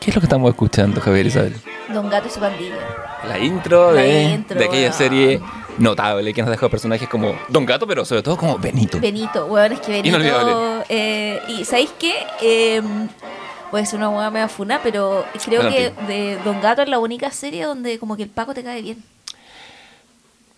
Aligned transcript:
¿Qué 0.00 0.10
es 0.10 0.16
lo 0.16 0.20
que 0.20 0.26
estamos 0.26 0.50
escuchando, 0.50 1.00
Javier 1.00 1.26
Isabel? 1.26 1.54
Don 1.92 2.10
Gato 2.10 2.26
y 2.26 2.30
su 2.30 2.40
pandilla. 2.40 2.74
La 3.28 3.38
intro, 3.38 3.92
La 3.92 4.02
de, 4.02 4.22
intro, 4.24 4.58
de 4.58 4.64
aquella 4.64 4.92
serie 4.92 5.40
notable 5.78 6.34
que 6.34 6.42
nos 6.42 6.50
dejó 6.50 6.68
personajes 6.68 7.08
como 7.08 7.36
Don 7.48 7.64
Gato, 7.64 7.86
pero 7.86 8.04
sobre 8.04 8.22
todo 8.22 8.36
como 8.36 8.58
Benito. 8.58 8.98
Benito, 8.98 9.46
weón, 9.46 9.72
es 9.72 9.80
que 9.80 9.92
Benito. 9.92 10.08
Inolvidable. 10.16 10.84
eh, 10.88 11.40
y 11.46 11.64
¿sabéis 11.64 11.94
qué? 12.00 12.14
Eh, 12.40 12.82
puede 13.72 13.86
ser 13.86 13.98
una 14.00 14.10
hueá 14.10 14.30
mega 14.30 14.48
funa, 14.48 14.80
pero 14.82 15.24
creo 15.46 15.62
que 15.62 15.94
de 16.06 16.38
Don 16.44 16.60
Gato 16.60 16.82
es 16.82 16.90
la 16.90 16.98
única 16.98 17.30
serie 17.30 17.64
donde 17.64 17.98
como 17.98 18.18
que 18.18 18.24
el 18.24 18.28
Paco 18.28 18.52
te 18.52 18.62
cae 18.62 18.82
bien. 18.82 19.02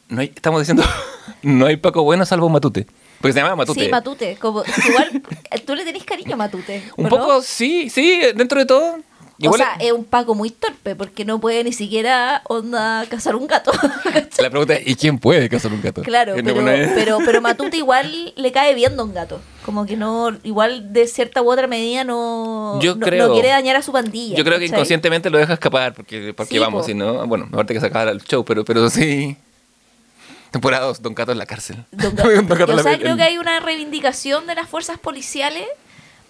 No 0.09 0.21
hay- 0.21 0.33
estamos 0.35 0.61
diciendo, 0.61 0.83
no 1.43 1.67
hay 1.67 1.77
Paco 1.77 2.03
bueno 2.03 2.27
salvo 2.27 2.49
Matute. 2.49 2.89
Porque 3.21 3.33
se 3.33 3.39
llama 3.39 3.55
Matute. 3.55 3.85
Sí, 3.85 3.89
Matute. 3.89 4.37
Como, 4.37 4.65
igual, 4.89 5.23
tú 5.65 5.77
le 5.77 5.85
tenés 5.85 6.03
cariño 6.03 6.35
a 6.35 6.37
Matute. 6.37 6.83
Un 6.97 7.07
¿o 7.07 7.09
poco, 7.09 7.35
no? 7.35 7.41
sí, 7.43 7.89
sí, 7.89 8.21
dentro 8.35 8.59
de 8.59 8.67
todo. 8.67 8.99
Igual 9.39 9.61
o 9.61 9.65
sea, 9.65 9.77
es 9.81 9.91
un 9.93 10.05
Paco 10.05 10.35
muy 10.35 10.51
torpe 10.51 10.95
porque 10.95 11.25
no 11.25 11.41
puede 11.41 11.65
ni 11.65 11.73
siquiera 11.73 12.43
onda 12.47 13.05
cazar 13.09 13.35
un 13.35 13.47
gato. 13.47 13.73
la 14.39 14.51
pregunta 14.51 14.75
es, 14.75 14.87
¿y 14.87 14.95
quién 14.95 15.19
puede 15.19 15.49
cazar 15.49 15.73
un 15.73 15.83
gato? 15.83 16.03
claro, 16.03 16.35
pero, 16.37 16.63
no 16.63 16.71
pero, 16.95 17.19
pero 17.25 17.41
Matute 17.41 17.77
igual 17.77 18.33
le 18.37 18.53
cae 18.53 18.75
bien 18.75 18.97
Don 18.97 19.13
Gato. 19.13 19.41
Como 19.65 19.87
que 19.87 19.97
no, 19.97 20.37
igual 20.45 20.93
de 20.93 21.09
cierta 21.09 21.41
u 21.43 21.51
otra 21.51 21.67
medida 21.67 22.05
no, 22.05 22.79
Yo 22.81 22.95
no, 22.95 23.07
creo- 23.07 23.29
no 23.29 23.35
quiere 23.35 23.49
dañar 23.49 23.77
a 23.77 23.83
su 23.83 23.93
pandilla. 23.93 24.37
Yo 24.37 24.45
creo 24.45 24.59
que 24.59 24.67
inconscientemente 24.67 25.31
lo 25.31 25.39
deja 25.39 25.55
escapar 25.55 25.95
porque, 25.95 26.33
porque 26.37 26.55
Sí, 26.55 26.59
vamos, 26.59 26.83
po. 26.83 26.87
si 26.87 26.95
no, 26.95 27.27
bueno, 27.27 27.49
aparte 27.51 27.75
que 27.75 27.81
se 27.81 27.87
acaba 27.87 28.11
el 28.11 28.23
show, 28.23 28.45
pero, 28.45 28.65
pero 28.65 28.89
sí. 28.91 29.37
Temporada 30.51 30.87
2, 30.87 31.03
Don 31.03 31.15
Gato 31.15 31.33
en 31.33 31.39
la 31.39 31.47
cárcel. 31.47 31.85
Don 31.91 32.15
Gato. 32.15 32.31
Don 32.31 32.47
Gato 32.47 32.73
en 32.73 32.79
o 32.79 32.83
sea, 32.83 32.99
creo 32.99 33.17
que 33.17 33.23
hay 33.25 33.39
una 33.39 33.59
reivindicación 33.59 34.47
de 34.47 34.55
las 34.55 34.69
fuerzas 34.69 34.99
policiales 35.01 35.67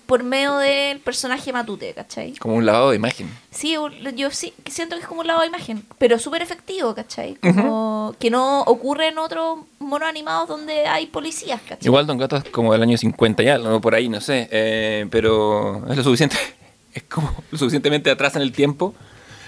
por 0.07 0.23
medio 0.23 0.59
del 0.59 1.01
personaje 1.01 1.53
Matute, 1.53 1.95
¿cachai? 1.95 2.35
Como 2.37 2.55
un 2.57 2.67
lavado 2.67 2.91
de 2.91 2.97
imagen. 2.97 3.29
Sí, 3.51 3.77
yo 4.17 4.31
sí 4.31 4.53
siento 4.67 4.97
que 4.97 5.03
es 5.03 5.09
como 5.09 5.21
un 5.21 5.27
lado 5.27 5.41
de 5.41 5.47
imagen, 5.47 5.85
pero 5.99 6.19
súper 6.19 6.43
efectivo, 6.43 6.95
¿cachai? 6.95 7.37
Como 7.37 8.15
que 8.19 8.31
no 8.31 8.63
ocurre 8.63 9.09
en 9.09 9.19
otros 9.19 9.61
monos 9.79 10.09
animados 10.09 10.49
donde 10.49 10.87
hay 10.87 11.07
policías, 11.07 11.61
¿cachai? 11.63 11.87
Igual 11.87 12.07
Don 12.07 12.19
Gato 12.19 12.37
es 12.37 12.45
como 12.45 12.73
del 12.73 12.83
año 12.83 12.97
50 12.97 13.43
ya, 13.43 13.59
no 13.59 13.81
por 13.81 13.95
ahí, 13.95 14.09
no 14.09 14.21
sé. 14.21 14.49
eh, 14.51 15.07
pero 15.11 15.87
es 15.89 15.97
lo 15.97 16.03
suficiente, 16.03 16.37
es 16.95 17.03
como 17.05 17.33
lo 17.51 17.59
suficientemente 17.59 18.11
atrás 18.11 18.37
en 18.37 18.43
el 18.43 18.53
tiempo 18.53 18.95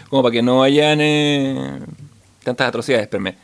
como 0.09 0.23
para 0.23 0.33
que 0.33 0.43
no 0.43 0.63
hayan 0.63 1.01
eh, 1.01 1.81
tantas 2.45 2.69
atrocidades, 2.69 3.05
espérame. 3.05 3.35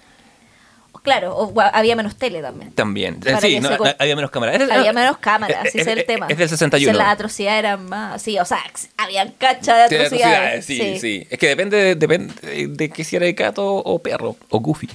Claro, 1.03 1.36
o 1.36 1.61
había 1.61 1.97
menos 1.97 2.17
tele 2.17 2.41
también. 2.41 2.72
También. 2.72 3.20
Sí, 3.41 3.58
no, 3.58 3.70
había 3.98 4.14
menos 4.14 4.31
cámaras. 4.31 4.61
Había 4.70 4.91
ah, 4.91 4.92
menos 4.92 5.19
cámaras, 5.19 5.64
eh, 5.64 5.69
ese 5.69 5.81
es 5.81 5.86
el 5.89 5.98
eh, 5.98 6.05
tema. 6.05 6.27
Es 6.28 6.39
del 6.39 6.48
61. 6.48 6.91
O 6.91 6.94
sea, 6.94 7.05
las 7.05 7.14
atrocidades 7.14 7.59
eran 7.59 7.89
más, 7.89 8.22
sí, 8.22 8.39
o 8.39 8.44
sea, 8.44 8.62
habían 8.97 9.33
cacha 9.33 9.77
de 9.77 9.89
Sí, 9.89 9.94
de 9.97 10.05
atrocidades. 10.05 10.64
atrocidades, 10.64 10.64
sí, 10.64 11.00
sí, 11.00 11.27
Es 11.28 11.39
que 11.41 11.48
depende, 11.48 11.97
depende 11.97 12.34
de, 12.42 12.69
de 12.69 12.91
que 12.91 13.03
si 13.03 13.17
era 13.17 13.27
de 13.27 13.33
gato 13.33 13.75
o 13.75 13.98
perro 13.98 14.36
o 14.48 14.61
goofy. 14.61 14.89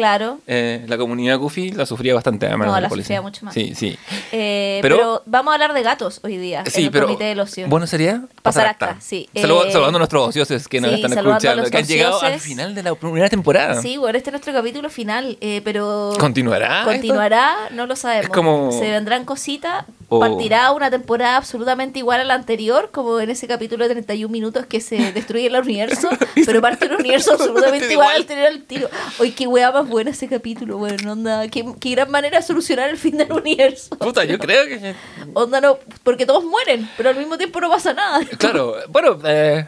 Claro. 0.00 0.38
Eh, 0.46 0.84
la 0.88 0.96
comunidad 0.96 1.38
goofy 1.38 1.72
la 1.72 1.84
sufría 1.86 2.14
bastante, 2.14 2.46
además. 2.46 2.68
No, 2.68 2.80
la 2.80 2.88
policía. 2.88 3.16
sufría 3.18 3.22
mucho 3.22 3.44
más. 3.44 3.54
Sí, 3.54 3.74
sí. 3.74 3.98
Eh, 4.32 4.78
pero, 4.82 4.96
Pero- 4.96 5.22
vamos 5.26 5.52
a 5.52 5.54
hablar 5.54 5.74
de 5.74 5.82
gatos 5.82 6.20
hoy 6.22 6.36
día 6.38 6.64
Sí, 6.66 6.80
en 6.80 6.86
el 6.86 6.90
pero 6.90 7.06
Comité 7.06 7.24
del 7.24 7.40
Ocio. 7.40 7.68
bueno 7.68 7.86
sería 7.86 8.22
Pasar 8.42 8.66
acta, 8.66 8.96
sí. 9.00 9.28
Eh, 9.34 9.42
saludando 9.42 9.86
a 9.86 9.98
nuestros 9.98 10.28
ociosos 10.28 10.66
que 10.68 10.80
nos 10.80 10.90
sí, 10.90 10.96
están 10.96 11.12
escuchando, 11.18 11.64
que 11.70 11.76
han 11.76 11.84
llegado 11.84 12.22
al 12.22 12.40
final 12.40 12.74
de 12.74 12.82
la 12.82 12.94
primera 12.94 13.28
temporada. 13.28 13.80
Sí, 13.82 13.96
bueno, 13.98 14.16
este 14.16 14.30
es 14.30 14.32
nuestro 14.32 14.52
capítulo 14.52 14.88
final, 14.90 15.36
eh, 15.40 15.60
pero... 15.64 16.12
¿Continuará 16.18 16.80
esto? 16.80 16.90
Continuará, 16.92 17.54
no 17.72 17.86
lo 17.86 17.94
sabemos. 17.96 18.24
Es 18.26 18.30
como- 18.32 18.72
Se 18.72 18.90
vendrán 18.90 19.24
cositas, 19.24 19.84
O- 20.12 20.18
partirá 20.20 20.72
una 20.72 20.90
temporada 20.90 21.36
absolutamente 21.36 22.00
igual 22.00 22.20
a 22.20 22.24
la 22.24 22.34
anterior, 22.34 22.90
como 22.92 23.18
en 23.20 23.30
ese 23.30 23.46
capítulo 23.46 23.84
de 23.86 23.94
31 23.94 24.30
minutos 24.30 24.66
que 24.66 24.80
se 24.80 24.96
destruye 25.12 25.46
el 25.46 25.56
universo, 25.56 26.08
pero 26.46 26.60
parte 26.60 26.86
un 26.86 26.94
universo 26.96 27.32
absolutamente 27.34 27.92
igual 27.92 28.16
al 28.16 28.26
tener 28.26 28.46
al 28.48 28.62
tiro. 28.64 28.88
Oye, 29.18 29.32
qué 29.32 29.46
weá 29.46 29.70
más 29.72 29.88
buena 29.88 30.10
ese 30.10 30.28
capítulo, 30.28 30.78
bueno, 30.78 31.12
onda, 31.12 31.46
qué, 31.48 31.64
qué 31.80 31.90
gran 31.92 32.10
manera 32.10 32.38
de 32.40 32.44
solucionar 32.44 32.90
el 32.90 32.96
fin 32.98 33.16
del 33.16 33.32
universo. 33.32 33.96
Puta, 33.96 34.24
yo 34.24 34.38
creo 34.38 34.66
que... 34.66 34.94
Onda 35.32 35.60
no, 35.60 35.78
porque 36.02 36.26
todos 36.26 36.44
mueren, 36.44 36.90
pero 36.96 37.10
al 37.10 37.16
mismo 37.16 37.38
tiempo 37.38 37.60
no 37.60 37.70
pasa 37.70 37.92
nada. 37.92 38.20
Claro, 38.36 38.74
bueno, 38.88 39.16
eh, 39.24 39.64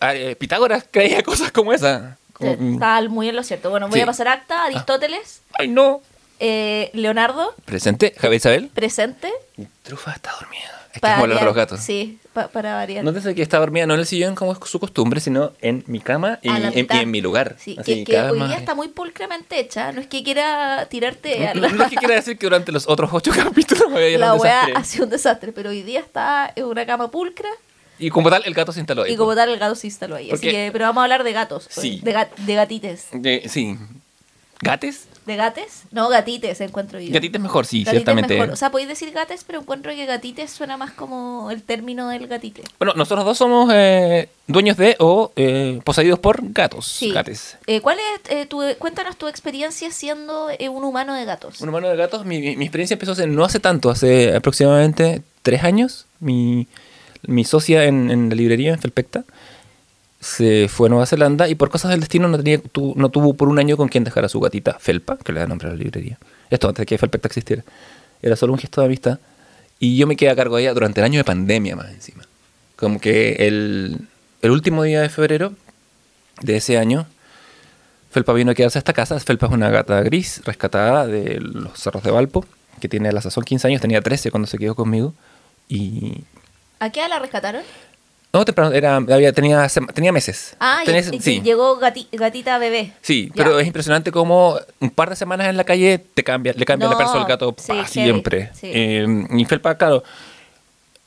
eh, 0.00 0.36
Pitágoras 0.36 0.84
creía 0.90 1.22
cosas 1.22 1.52
como 1.52 1.72
esa. 1.72 2.18
Como- 2.32 2.72
Está 2.74 3.00
muy 3.08 3.28
en 3.28 3.36
lo 3.36 3.42
cierto. 3.44 3.70
Bueno, 3.70 3.86
voy 3.88 3.98
Sí. 4.00 4.02
a 4.02 4.06
pasar 4.06 4.28
acta, 4.28 4.64
Aristóteles, 4.64 5.42
Ay, 5.58 5.68
no. 5.68 6.02
Eh, 6.40 6.90
Leonardo, 6.94 7.54
Presente, 7.64 8.14
Javier 8.18 8.36
Isabel. 8.38 8.68
presente. 8.74 9.32
Trufa 9.82 10.12
está 10.12 10.32
dormida. 10.40 10.72
Es 10.88 10.92
que 10.94 11.00
para 11.00 11.14
es 11.14 11.16
como 11.20 11.24
hablar 11.24 11.38
de 11.40 11.44
los 11.44 11.54
variar. 11.54 11.68
gatos. 11.68 11.84
Sí, 11.84 12.18
pa- 12.32 12.48
para 12.48 12.74
variar. 12.74 13.04
Nótese 13.04 13.34
que 13.34 13.42
está 13.42 13.58
dormida 13.58 13.84
no 13.86 13.92
en 13.94 14.00
el 14.00 14.06
sillón 14.06 14.34
como 14.34 14.52
es 14.52 14.58
su 14.64 14.80
costumbre, 14.80 15.20
sino 15.20 15.52
en 15.60 15.84
mi 15.86 16.00
cama 16.00 16.38
y, 16.42 16.48
A 16.48 16.56
en, 16.56 16.74
mitad. 16.74 16.94
y 16.96 16.98
en 17.00 17.10
mi 17.10 17.20
lugar. 17.20 17.56
Sí, 17.58 17.76
Así, 17.78 18.04
que, 18.04 18.12
que 18.12 18.20
hoy 18.22 18.38
día 18.48 18.56
está 18.56 18.74
muy 18.74 18.88
pulcramente 18.88 19.60
hecha. 19.60 19.92
No 19.92 20.00
es 20.00 20.06
que 20.06 20.22
quiera 20.22 20.86
tirarte 20.88 21.48
a 21.48 21.54
No, 21.54 21.60
la, 21.62 21.68
no 21.68 21.84
es 21.84 21.90
que 21.90 21.96
quiera 21.96 22.14
decir 22.14 22.38
que 22.38 22.46
durante 22.46 22.72
los 22.72 22.88
otros 22.88 23.10
ocho 23.12 23.30
capítulos 23.36 23.90
me 23.90 24.02
había 24.04 24.18
la 24.18 24.34
weá 24.34 24.68
ha 24.74 24.84
sido 24.84 25.04
un 25.04 25.10
desastre, 25.10 25.52
pero 25.52 25.68
hoy 25.70 25.82
día 25.82 26.00
está 26.00 26.50
en 26.56 26.64
una 26.64 26.86
cama 26.86 27.10
pulcra 27.10 27.50
Y 27.98 28.08
como 28.08 28.30
tal, 28.30 28.42
el 28.46 28.54
gato 28.54 28.72
se 28.72 28.80
instaló 28.80 29.02
ahí. 29.02 29.12
y 29.12 29.16
como 29.16 29.34
tal 29.34 29.50
el 29.50 29.58
gato 29.58 29.74
se 29.74 29.86
instaló 29.86 30.16
ahí. 30.16 30.30
Así 30.30 30.46
Porque- 30.46 30.50
que, 30.50 30.70
pero 30.72 30.86
vamos 30.86 31.00
a 31.02 31.04
hablar 31.04 31.24
de 31.24 31.32
gatos, 31.32 31.66
Sí. 31.70 32.00
de, 32.02 32.14
gat- 32.14 32.34
de 32.36 32.54
gatites. 32.54 33.06
Sí. 33.50 33.76
¿Gates? 34.60 35.08
¿De 35.26 35.34
gates? 35.36 35.82
No, 35.90 36.08
gatites 36.08 36.60
encuentro 36.60 37.00
yo. 37.00 37.12
Gatites 37.12 37.40
mejor, 37.40 37.66
sí, 37.66 37.80
Gatites 37.80 37.90
ciertamente. 38.04 38.34
mejor. 38.34 38.50
O 38.52 38.56
sea, 38.56 38.70
podéis 38.70 38.88
decir 38.88 39.10
gates, 39.10 39.42
pero 39.44 39.60
encuentro 39.60 39.92
que 39.92 40.06
gatites 40.06 40.52
suena 40.52 40.76
más 40.76 40.92
como 40.92 41.50
el 41.50 41.62
término 41.62 42.08
del 42.10 42.28
gatite. 42.28 42.62
Bueno, 42.78 42.92
nosotros 42.94 43.24
dos 43.24 43.36
somos 43.36 43.68
eh, 43.74 44.28
dueños 44.46 44.76
de 44.76 44.94
o 45.00 45.32
eh, 45.34 45.80
poseídos 45.82 46.20
por 46.20 46.38
gatos. 46.52 46.86
Sí. 46.86 47.10
Gates. 47.10 47.58
Eh, 47.66 47.80
¿Cuál 47.80 47.98
es 47.98 48.30
eh, 48.30 48.46
tu, 48.46 48.62
cuéntanos 48.78 49.16
tu 49.16 49.26
experiencia 49.26 49.90
siendo 49.90 50.48
eh, 50.56 50.68
un 50.68 50.84
humano 50.84 51.12
de 51.14 51.24
gatos? 51.24 51.60
Un 51.60 51.70
humano 51.70 51.88
de 51.88 51.96
gatos, 51.96 52.24
mi, 52.24 52.38
mi- 52.40 52.56
mi 52.56 52.64
experiencia 52.66 52.94
empezó 52.94 53.10
hace, 53.12 53.26
no 53.26 53.44
hace 53.44 53.58
tanto, 53.58 53.90
hace 53.90 54.32
aproximadamente 54.34 55.22
tres 55.42 55.64
años. 55.64 56.06
Mi, 56.20 56.68
mi 57.26 57.44
socia 57.44 57.84
en, 57.84 58.12
en 58.12 58.28
la 58.28 58.36
librería, 58.36 58.72
en 58.72 58.78
Felpecta, 58.78 59.24
se 60.26 60.66
fue 60.68 60.88
a 60.88 60.90
Nueva 60.90 61.06
Zelanda 61.06 61.48
y 61.48 61.54
por 61.54 61.70
cosas 61.70 61.92
del 61.92 62.00
destino 62.00 62.26
no, 62.28 62.36
tenía, 62.36 62.58
tu- 62.60 62.94
no 62.96 63.10
tuvo 63.10 63.34
por 63.34 63.48
un 63.48 63.58
año 63.60 63.76
con 63.76 63.86
quien 63.88 64.02
dejar 64.02 64.24
a 64.24 64.28
su 64.28 64.40
gatita, 64.40 64.76
Felpa, 64.80 65.16
que 65.18 65.32
le 65.32 65.38
da 65.40 65.46
nombre 65.46 65.68
a 65.68 65.70
la 65.70 65.76
librería. 65.76 66.18
Esto 66.50 66.66
antes 66.68 66.82
de 66.82 66.86
que 66.86 66.98
Felpecta 66.98 67.28
existiera. 67.28 67.62
Era 68.22 68.34
solo 68.34 68.52
un 68.52 68.58
gesto 68.58 68.80
de 68.80 68.86
amistad. 68.88 69.20
Y 69.78 69.96
yo 69.96 70.06
me 70.08 70.16
quedé 70.16 70.30
a 70.30 70.36
cargo 70.36 70.56
de 70.56 70.62
ella 70.62 70.74
durante 70.74 71.00
el 71.00 71.04
año 71.04 71.18
de 71.20 71.24
pandemia 71.24 71.76
más 71.76 71.90
encima. 71.90 72.24
Como 72.74 72.98
que 72.98 73.46
el, 73.46 73.98
el 74.42 74.50
último 74.50 74.82
día 74.82 75.00
de 75.00 75.08
febrero 75.10 75.52
de 76.42 76.56
ese 76.56 76.76
año, 76.76 77.06
Felpa 78.10 78.32
vino 78.32 78.50
a 78.50 78.54
quedarse 78.54 78.78
a 78.78 78.80
esta 78.80 78.92
casa. 78.94 79.20
Felpa 79.20 79.46
es 79.46 79.52
una 79.52 79.70
gata 79.70 80.00
gris 80.02 80.42
rescatada 80.44 81.06
de 81.06 81.38
los 81.40 81.78
cerros 81.78 82.02
de 82.02 82.10
Valpo, 82.10 82.44
que 82.80 82.88
tiene 82.88 83.10
a 83.10 83.12
la 83.12 83.20
sazón 83.20 83.44
15 83.44 83.68
años, 83.68 83.80
tenía 83.80 84.00
13 84.00 84.30
cuando 84.30 84.46
se 84.48 84.58
quedó 84.58 84.74
conmigo. 84.74 85.14
Y. 85.68 86.24
¿A 86.80 86.90
qué 86.90 87.06
la 87.08 87.18
rescataron? 87.18 87.62
No, 88.36 88.44
temprano, 88.44 88.72
era, 88.72 88.96
había, 88.96 89.32
tenía, 89.32 89.66
tenía 89.94 90.12
meses. 90.12 90.56
Ah, 90.60 90.80
y- 90.82 90.86
Tenía- 90.86 91.00
y, 91.10 91.20
sí. 91.20 91.40
llegó 91.42 91.80
gati- 91.80 92.08
gatita 92.12 92.58
bebé. 92.58 92.92
Sí, 93.00 93.28
Ya. 93.28 93.44
pero 93.44 93.58
es 93.58 93.66
impresionante 93.66 94.12
cómo 94.12 94.58
un 94.80 94.90
par 94.90 95.08
de 95.10 95.16
semanas 95.16 95.48
en 95.48 95.56
la 95.56 95.64
calle 95.64 95.98
te 95.98 96.22
cambia, 96.22 96.52
le 96.54 96.64
cambia 96.66 96.88
la 96.88 96.92
No, 96.92 96.98
persona 96.98 97.22
al 97.22 97.28
gato 97.28 97.54
sí, 97.56 97.72
pa, 97.72 97.86
siempre. 97.86 98.50
sí. 98.52 98.70
Eh, 98.72 99.06
y 99.30 99.44
Felpa, 99.46 99.76
claro, 99.76 100.02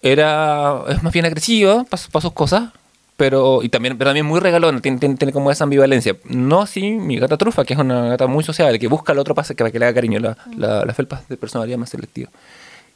era, 0.01 0.83
es 0.89 1.03
más 1.03 1.13
bien 1.13 1.25
agresivo 1.25 1.85
para 1.85 2.21
sus 2.21 2.33
cosas, 2.33 2.69
pero, 3.17 3.61
y 3.63 3.69
también, 3.69 3.97
pero 3.97 4.09
también 4.09 4.25
muy 4.25 4.39
regalón, 4.39 4.81
tiene, 4.81 4.97
tiene, 4.97 5.15
tiene 5.15 5.33
como 5.33 5.51
esa 5.51 5.65
ambivalencia. 5.65 6.15
No 6.23 6.61
así 6.61 6.91
mi 6.91 7.17
gata 7.19 7.37
trufa, 7.37 7.65
que 7.65 7.73
es 7.73 7.79
una 7.79 8.07
gata 8.09 8.27
muy 8.27 8.43
sociable, 8.43 8.79
que 8.79 8.87
busca 8.87 9.11
al 9.11 9.19
otro 9.19 9.35
para 9.35 9.47
que, 9.47 9.55
para 9.55 9.69
le 9.77 9.85
haga 9.85 9.93
cariño, 9.93 10.19
la, 10.19 10.37
la, 10.55 10.85
la 10.85 10.93
Felpa 10.93 11.21
de 11.27 11.35
personalidad 11.37 11.77
más 11.77 11.89
selectiva. 11.89 12.29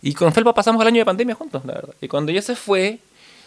Y 0.01 0.13
con 0.13 0.31
Felpa 0.33 0.53
pasamos 0.53 0.81
el 0.81 0.87
año 0.87 0.99
de 0.99 1.05
pandemia 1.05 1.35
juntos, 1.35 1.63
la 1.65 1.73
verdad. 1.73 1.93
Y 2.01 2.07
cuando 2.07 2.31
ella 2.31 2.41
se 2.41 2.55
fue, 2.55 2.99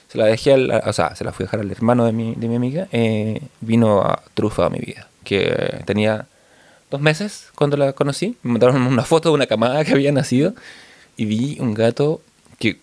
se 0.08 0.19
la 0.19 0.26
dejé, 0.26 0.53
al, 0.53 0.70
o 0.70 0.93
sea, 0.93 1.14
se 1.17 1.25
la 1.25 1.32
fui 1.32 1.44
a 1.44 1.47
dejar 1.47 1.61
al 1.61 1.70
hermano 1.70 2.05
de 2.05 2.12
mi, 2.12 2.35
de 2.35 2.49
mi 2.49 2.56
amiga, 2.56 2.88
eh, 2.93 3.41
vino 3.61 4.03
a 4.03 4.23
Trufa 4.35 4.67
a 4.67 4.70
mi 4.70 4.79
vida, 4.79 5.08
que 5.25 5.82
tenía 5.85 6.26
dos 6.91 7.00
meses 7.00 7.49
cuando 7.55 7.76
la 7.76 7.93
conocí. 7.93 8.37
Me 8.43 8.53
mandaron 8.53 8.82
una 8.82 9.05
foto 9.05 9.31
de 9.31 9.35
una 9.35 9.47
camada 9.47 9.85
que 9.85 9.93
había 9.93 10.12
nacido 10.12 10.55
y 11.17 11.25
vi 11.25 11.58
un 11.61 11.75
gato 11.75 12.20
que 12.58 12.79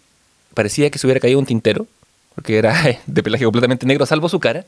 parecía 0.54 0.90
que 0.90 1.00
se 1.00 1.08
hubiera 1.08 1.20
caído 1.20 1.40
un 1.40 1.46
tintero, 1.46 1.88
porque 2.36 2.58
era 2.58 3.00
de 3.06 3.24
pelaje 3.24 3.46
completamente 3.46 3.86
negro, 3.86 4.06
salvo 4.06 4.30
su 4.30 4.40
cara, 4.40 4.66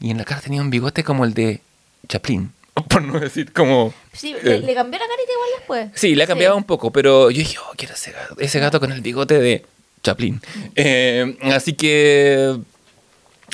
y 0.00 0.10
en 0.10 0.18
la 0.18 0.24
cara 0.24 0.40
tenía 0.40 0.62
un 0.62 0.70
bigote 0.70 1.04
como 1.04 1.24
el 1.24 1.34
de 1.34 1.60
Chaplin, 2.08 2.52
por 2.88 3.02
no 3.02 3.20
decir 3.20 3.52
como... 3.52 3.92
Sí, 4.12 4.34
le, 4.42 4.60
le 4.60 4.74
cambió 4.74 4.98
la 4.98 5.06
carita 5.06 5.32
igual 5.32 5.48
después. 5.58 5.90
Sí, 5.94 6.14
le 6.14 6.24
ha 6.24 6.26
cambiado 6.26 6.56
un 6.56 6.64
poco, 6.64 6.90
pero 6.90 7.30
yo 7.30 7.38
dije, 7.38 7.58
oh, 7.58 7.72
quiero 7.76 7.94
ese 7.94 8.12
gato, 8.12 8.36
ese 8.38 8.60
gato 8.60 8.80
con 8.80 8.92
el 8.92 9.02
bigote 9.02 9.38
de 9.38 9.66
Chaplin. 10.02 10.40
Eh, 10.74 11.36
así 11.42 11.72
que 11.74 12.58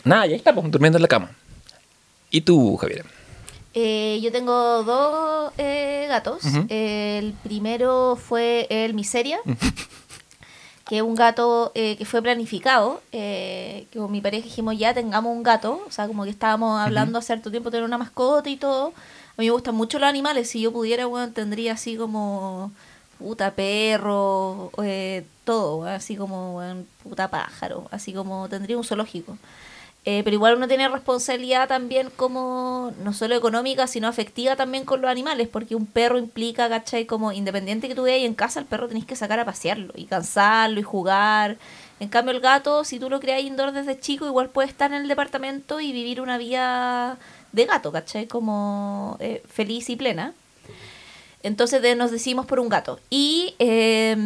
Nada, 0.04 0.26
ya 0.26 0.36
está, 0.36 0.54
pues, 0.54 0.70
durmiendo 0.70 0.98
en 0.98 1.02
la 1.02 1.08
cama. 1.08 1.30
¿Y 2.30 2.42
tú, 2.42 2.76
Javier? 2.76 3.04
Eh, 3.74 4.18
yo 4.22 4.32
tengo 4.32 4.82
dos 4.82 5.52
eh, 5.58 6.06
gatos. 6.08 6.42
El 6.68 7.32
primero 7.42 8.16
fue 8.16 8.66
el 8.70 8.94
Miseria, 8.94 9.38
que 10.86 10.96
es 10.96 11.02
un 11.02 11.14
gato 11.14 11.72
eh, 11.74 11.96
que 11.96 12.04
fue 12.04 12.22
planificado. 12.22 13.02
que 13.10 13.86
con 13.94 14.10
mi 14.10 14.20
pareja 14.20 14.44
dijimos 14.44 14.78
ya 14.78 14.94
tengamos 14.94 15.34
un 15.34 15.42
gato. 15.42 15.82
O 15.86 15.90
sea, 15.90 16.06
como 16.06 16.24
que 16.24 16.30
estábamos 16.30 16.80
hablando 16.80 17.18
hace 17.18 17.32
harto 17.32 17.50
tiempo 17.50 17.70
de 17.70 17.76
tener 17.76 17.84
una 17.84 17.98
mascota 17.98 18.48
y 18.48 18.56
todo. 18.56 18.88
A 19.36 19.40
mí 19.40 19.46
me 19.46 19.50
gustan 19.50 19.74
mucho 19.74 19.98
los 19.98 20.08
animales. 20.08 20.50
Si 20.50 20.60
yo 20.60 20.72
pudiera, 20.72 21.06
bueno, 21.06 21.32
tendría 21.32 21.74
así 21.74 21.96
como 21.96 22.72
puta 23.18 23.52
perro, 23.52 24.70
eh, 24.82 25.24
todo, 25.44 25.84
así 25.84 26.16
como 26.16 26.56
weón, 26.56 26.86
puta 27.02 27.28
pájaro, 27.28 27.88
así 27.90 28.12
como 28.12 28.48
tendría 28.48 28.76
un 28.76 28.84
zoológico. 28.84 29.36
Eh, 30.04 30.22
pero 30.24 30.34
igual 30.34 30.56
uno 30.56 30.68
tiene 30.68 30.88
responsabilidad 30.88 31.68
también 31.68 32.08
como, 32.16 32.92
no 33.04 33.12
solo 33.12 33.34
económica, 33.34 33.86
sino 33.86 34.08
afectiva 34.08 34.56
también 34.56 34.84
con 34.84 35.02
los 35.02 35.10
animales, 35.10 35.48
porque 35.48 35.74
un 35.74 35.84
perro 35.86 36.16
implica, 36.18 36.68
¿cachai? 36.68 37.04
Como 37.04 37.32
independiente 37.32 37.88
que 37.88 37.94
tú 37.94 38.04
veas 38.04 38.24
en 38.24 38.34
casa, 38.34 38.60
el 38.60 38.66
perro 38.66 38.88
tenés 38.88 39.04
que 39.04 39.16
sacar 39.16 39.38
a 39.38 39.44
pasearlo 39.44 39.92
y 39.96 40.06
cansarlo 40.06 40.80
y 40.80 40.82
jugar. 40.82 41.58
En 42.00 42.08
cambio 42.08 42.32
el 42.32 42.40
gato, 42.40 42.84
si 42.84 42.98
tú 42.98 43.10
lo 43.10 43.20
creas 43.20 43.42
indoor 43.42 43.72
desde 43.72 44.00
chico, 44.00 44.26
igual 44.26 44.48
puede 44.48 44.68
estar 44.68 44.92
en 44.92 45.02
el 45.02 45.08
departamento 45.08 45.80
y 45.80 45.92
vivir 45.92 46.20
una 46.22 46.38
vida 46.38 47.18
de 47.52 47.66
gato, 47.66 47.92
¿cachai? 47.92 48.26
Como 48.26 49.16
eh, 49.20 49.42
feliz 49.46 49.90
y 49.90 49.96
plena. 49.96 50.32
Entonces 51.42 51.80
de- 51.82 51.94
nos 51.94 52.10
decidimos 52.10 52.46
por 52.46 52.58
un 52.60 52.68
gato. 52.68 52.98
Y 53.10 53.54
eh, 53.60 54.16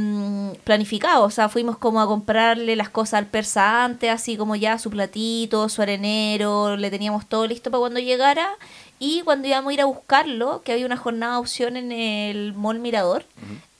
planificado, 0.64 1.24
o 1.24 1.30
sea, 1.30 1.48
fuimos 1.48 1.76
como 1.78 2.00
a 2.00 2.06
comprarle 2.06 2.74
las 2.74 2.88
cosas 2.88 3.14
al 3.14 3.26
persa 3.26 3.84
antes, 3.84 4.10
así 4.10 4.36
como 4.36 4.56
ya 4.56 4.78
su 4.78 4.90
platito, 4.90 5.68
su 5.68 5.82
arenero, 5.82 6.76
le 6.76 6.90
teníamos 6.90 7.26
todo 7.26 7.46
listo 7.46 7.70
para 7.70 7.80
cuando 7.80 8.00
llegara. 8.00 8.48
Y 8.98 9.22
cuando 9.22 9.48
íbamos 9.48 9.70
a 9.70 9.74
ir 9.74 9.80
a 9.80 9.84
buscarlo, 9.86 10.62
que 10.62 10.72
había 10.72 10.86
una 10.86 10.96
jornada 10.96 11.34
de 11.34 11.38
opción 11.40 11.76
en 11.76 11.92
el 11.92 12.54
Mall 12.54 12.78
Mirador, 12.78 13.24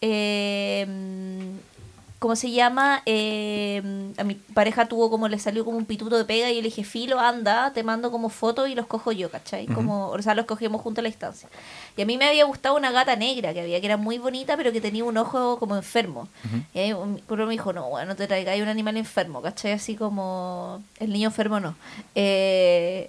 eh, 0.01 0.87
¿cómo 2.23 2.37
se 2.37 2.53
llama? 2.53 3.03
Eh, 3.05 3.83
a 4.17 4.23
mi 4.23 4.37
pareja 4.37 4.87
tuvo 4.87 5.11
como, 5.11 5.27
le 5.27 5.41
salió 5.41 5.65
como 5.65 5.77
un 5.77 5.87
pituto 5.87 6.17
de 6.17 6.25
pega 6.25 6.53
y 6.53 6.55
yo 6.55 6.63
le 6.63 6.69
dije, 6.69 6.85
filo, 6.85 7.19
anda, 7.19 7.73
te 7.73 7.83
mando 7.83 8.13
como 8.13 8.29
fotos 8.29 8.69
y 8.69 8.77
los 8.77 8.87
cojo 8.87 9.11
yo, 9.11 9.29
¿cachai? 9.29 9.67
Como, 9.67 10.11
o 10.11 10.23
sea, 10.23 10.37
los 10.37 10.47
cogemos 10.47 10.81
juntos 10.81 11.01
a 11.01 11.03
la 11.03 11.09
distancia. 11.09 11.49
Y 11.97 12.03
a 12.03 12.07
mí 12.07 12.17
me 12.19 12.29
había 12.29 12.45
gustado 12.45 12.77
una 12.77 12.93
gata 12.93 13.17
negra 13.17 13.53
que 13.53 13.63
había, 13.63 13.81
que 13.81 13.87
era 13.87 13.97
muy 13.97 14.19
bonita, 14.19 14.57
pero 14.57 14.71
que 14.71 14.81
tenía 14.81 15.03
un 15.03 15.17
ojo 15.19 15.59
como 15.59 15.75
enfermo. 15.75 16.29
Y 16.73 16.79
ahí 16.79 16.93
uno 16.93 17.47
me 17.47 17.51
dijo, 17.51 17.73
no, 17.73 17.89
bueno, 17.89 18.07
no 18.07 18.15
te 18.15 18.29
traigáis 18.29 18.63
un 18.63 18.69
animal 18.69 18.97
enfermo, 18.97 19.43
¿cachai? 19.43 19.73
Así 19.73 19.97
como 19.97 20.81
el 21.01 21.13
niño 21.13 21.27
enfermo 21.27 21.59
no. 21.59 21.75
Eh, 22.15 23.09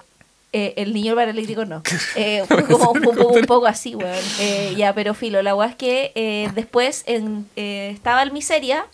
eh, 0.53 0.75
el 0.77 0.93
niño 0.93 1.15
paralítico 1.15 1.65
no. 1.65 1.81
Eh, 2.15 2.43
fue 2.47 2.63
como 2.65 2.91
un, 2.91 3.01
poco, 3.01 3.27
un 3.27 3.45
poco 3.45 3.65
así, 3.65 3.95
weón. 3.95 4.23
Eh, 4.39 4.73
ya, 4.77 4.93
pero 4.93 5.13
filo, 5.13 5.41
la 5.41 5.55
weá 5.55 5.69
es 5.69 5.75
que 5.75 6.11
eh, 6.15 6.49
después 6.55 7.03
en, 7.07 7.47
eh, 7.55 7.89
estaba 7.93 8.21
el 8.23 8.31
Miseria, 8.31 8.85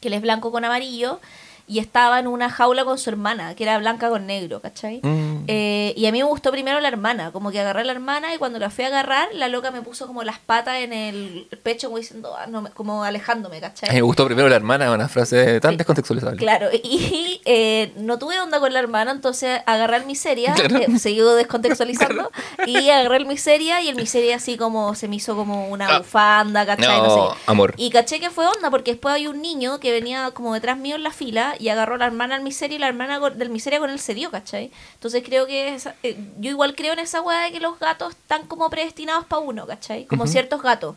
que 0.00 0.08
él 0.08 0.14
es 0.14 0.22
blanco 0.22 0.52
con 0.52 0.64
amarillo, 0.64 1.20
y 1.68 1.78
estaba 1.78 2.18
en 2.18 2.26
una 2.26 2.48
jaula 2.50 2.84
con 2.84 2.98
su 2.98 3.10
hermana, 3.10 3.54
que 3.54 3.64
era 3.64 3.78
blanca 3.78 4.08
con 4.08 4.26
negro, 4.26 4.60
¿cachai? 4.60 5.00
Mm. 5.02 5.44
Eh, 5.46 5.92
y 5.96 6.06
a 6.06 6.12
mí 6.12 6.18
me 6.18 6.24
gustó 6.24 6.50
primero 6.50 6.80
la 6.80 6.88
hermana, 6.88 7.30
como 7.30 7.50
que 7.50 7.60
agarré 7.60 7.82
a 7.82 7.84
la 7.84 7.92
hermana 7.92 8.34
y 8.34 8.38
cuando 8.38 8.58
la 8.58 8.70
fui 8.70 8.84
a 8.84 8.88
agarrar, 8.88 9.28
la 9.34 9.48
loca 9.48 9.70
me 9.70 9.82
puso 9.82 10.06
como 10.06 10.22
las 10.24 10.38
patas 10.38 10.76
en 10.78 10.92
el 10.92 11.46
pecho, 11.62 11.88
como 11.88 11.98
diciendo, 11.98 12.34
ah, 12.38 12.46
no 12.46 12.64
como 12.74 13.04
alejándome, 13.04 13.60
¿cachai? 13.60 13.94
Me 13.94 14.00
gustó 14.02 14.24
primero 14.26 14.48
la 14.48 14.56
hermana, 14.56 14.90
una 14.92 15.08
frase 15.08 15.60
tan 15.60 15.72
Sí. 15.72 15.76
descontextualizable. 15.76 16.38
Claro, 16.38 16.68
y 16.72 17.40
eh, 17.44 17.92
no 17.96 18.18
tuve 18.18 18.40
onda 18.40 18.58
con 18.60 18.72
la 18.72 18.78
hermana, 18.78 19.10
entonces 19.12 19.60
agarré 19.66 19.98
el 19.98 20.06
miseria, 20.06 20.54
Claro. 20.54 20.76
eh, 20.78 20.98
seguido 20.98 21.34
descontextualizando, 21.36 22.30
y 22.66 22.88
agarré 22.90 23.18
el 23.18 23.26
miseria 23.26 23.80
y 23.82 23.88
el 23.88 23.96
miseria 23.96 24.36
así 24.36 24.56
como 24.56 24.94
se 24.94 25.08
me 25.08 25.16
hizo 25.16 25.36
como 25.36 25.68
una 25.68 25.86
Ah. 25.88 25.98
bufanda, 25.98 26.64
¿cachai? 26.66 26.98
No, 26.98 27.06
No, 27.06 27.30
sé. 27.34 27.38
amor. 27.46 27.74
Y 27.76 27.90
caché 27.90 28.20
que 28.20 28.30
fue 28.30 28.46
onda, 28.46 28.70
porque 28.70 28.92
después 28.92 29.14
hay 29.14 29.26
un 29.26 29.40
niño 29.42 29.80
que 29.80 29.92
venía 29.92 30.30
como 30.32 30.54
detrás 30.54 30.78
mío 30.78 30.96
en 30.96 31.02
la 31.02 31.10
fila 31.10 31.54
y 31.58 31.68
agarró 31.68 31.94
a 31.96 31.98
la 31.98 32.06
hermana 32.06 32.34
al 32.36 32.42
miseria 32.42 32.76
y 32.76 32.78
la 32.78 32.88
hermana 32.88 33.18
del 33.30 33.50
miseria 33.50 33.78
con 33.78 33.90
él 33.90 33.98
se 33.98 34.14
dio, 34.14 34.30
¿cachai? 34.30 34.70
Entonces 34.94 35.22
creo 35.24 35.46
que 35.46 35.76
eh, 36.02 36.16
yo 36.38 36.50
igual 36.50 36.74
creo 36.74 36.92
en 36.92 36.98
esa 37.00 37.20
weá 37.20 37.40
de 37.44 37.52
que 37.52 37.60
los 37.60 37.78
gatos 37.78 38.10
están 38.14 38.46
como 38.46 38.68
predestinados 38.70 39.24
para 39.26 39.40
uno, 39.40 39.66
¿cachai? 39.66 40.04
Como 40.06 40.26
ciertos 40.26 40.62
gatos. 40.62 40.96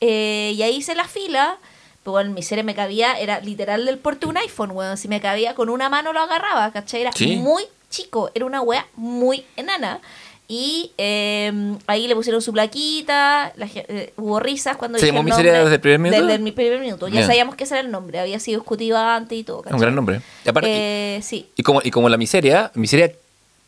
Eh, 0.00 0.52
y 0.56 0.62
ahí 0.62 0.76
hice 0.76 0.94
la 0.94 1.04
fila. 1.08 1.58
Pues 2.04 2.12
bueno, 2.12 2.28
el 2.30 2.34
miseria 2.34 2.64
me 2.64 2.74
cabía, 2.74 3.18
era 3.18 3.40
literal 3.40 3.84
del 3.84 3.98
porte 3.98 4.20
de 4.20 4.30
un 4.30 4.36
iPhone, 4.38 4.70
weón. 4.70 4.96
Si 4.96 5.08
me 5.08 5.20
cabía 5.20 5.54
con 5.54 5.68
una 5.68 5.88
mano 5.88 6.12
lo 6.12 6.20
agarraba, 6.20 6.70
¿cachai? 6.72 7.02
Era 7.02 7.12
Sí. 7.12 7.36
muy 7.36 7.64
chico, 7.90 8.30
era 8.34 8.46
una 8.46 8.60
wea 8.62 8.86
muy 8.94 9.44
enana. 9.56 10.00
Y 10.50 10.92
eh, 10.96 11.52
ahí 11.86 12.08
le 12.08 12.14
pusieron 12.14 12.40
su 12.40 12.54
plaquita, 12.54 13.52
la 13.56 13.68
eh, 13.74 14.14
hubo 14.16 14.40
risas 14.40 14.78
cuando 14.78 14.98
¿Se 14.98 15.04
llamó 15.06 15.22
Miseria 15.22 15.52
nombre. 15.52 15.64
desde 15.64 15.74
el 15.74 15.80
primer 15.82 15.98
minuto? 16.00 16.22
Desde 16.26 16.42
el 16.46 16.52
primer 16.54 16.80
minuto. 16.80 17.08
Ya 17.08 17.20
Ya. 17.20 17.26
sabíamos 17.26 17.54
que 17.54 17.64
ese 17.64 17.74
era 17.74 17.82
el 17.82 17.90
nombre, 17.90 18.18
había 18.18 18.40
sido 18.40 18.60
discutido 18.60 18.96
antes 18.96 19.38
y 19.38 19.44
todo, 19.44 19.60
¿cachai? 19.60 19.74
un 19.76 19.80
gran 19.82 19.94
nombre. 19.94 20.22
Y, 20.46 20.48
aparte- 20.48 21.16
Eh, 21.16 21.20
sí. 21.22 21.48
y 21.54 21.62
como, 21.62 21.82
y 21.84 21.90
como 21.90 22.08
la 22.08 22.16
miseria, 22.16 22.70
miseria 22.74 23.12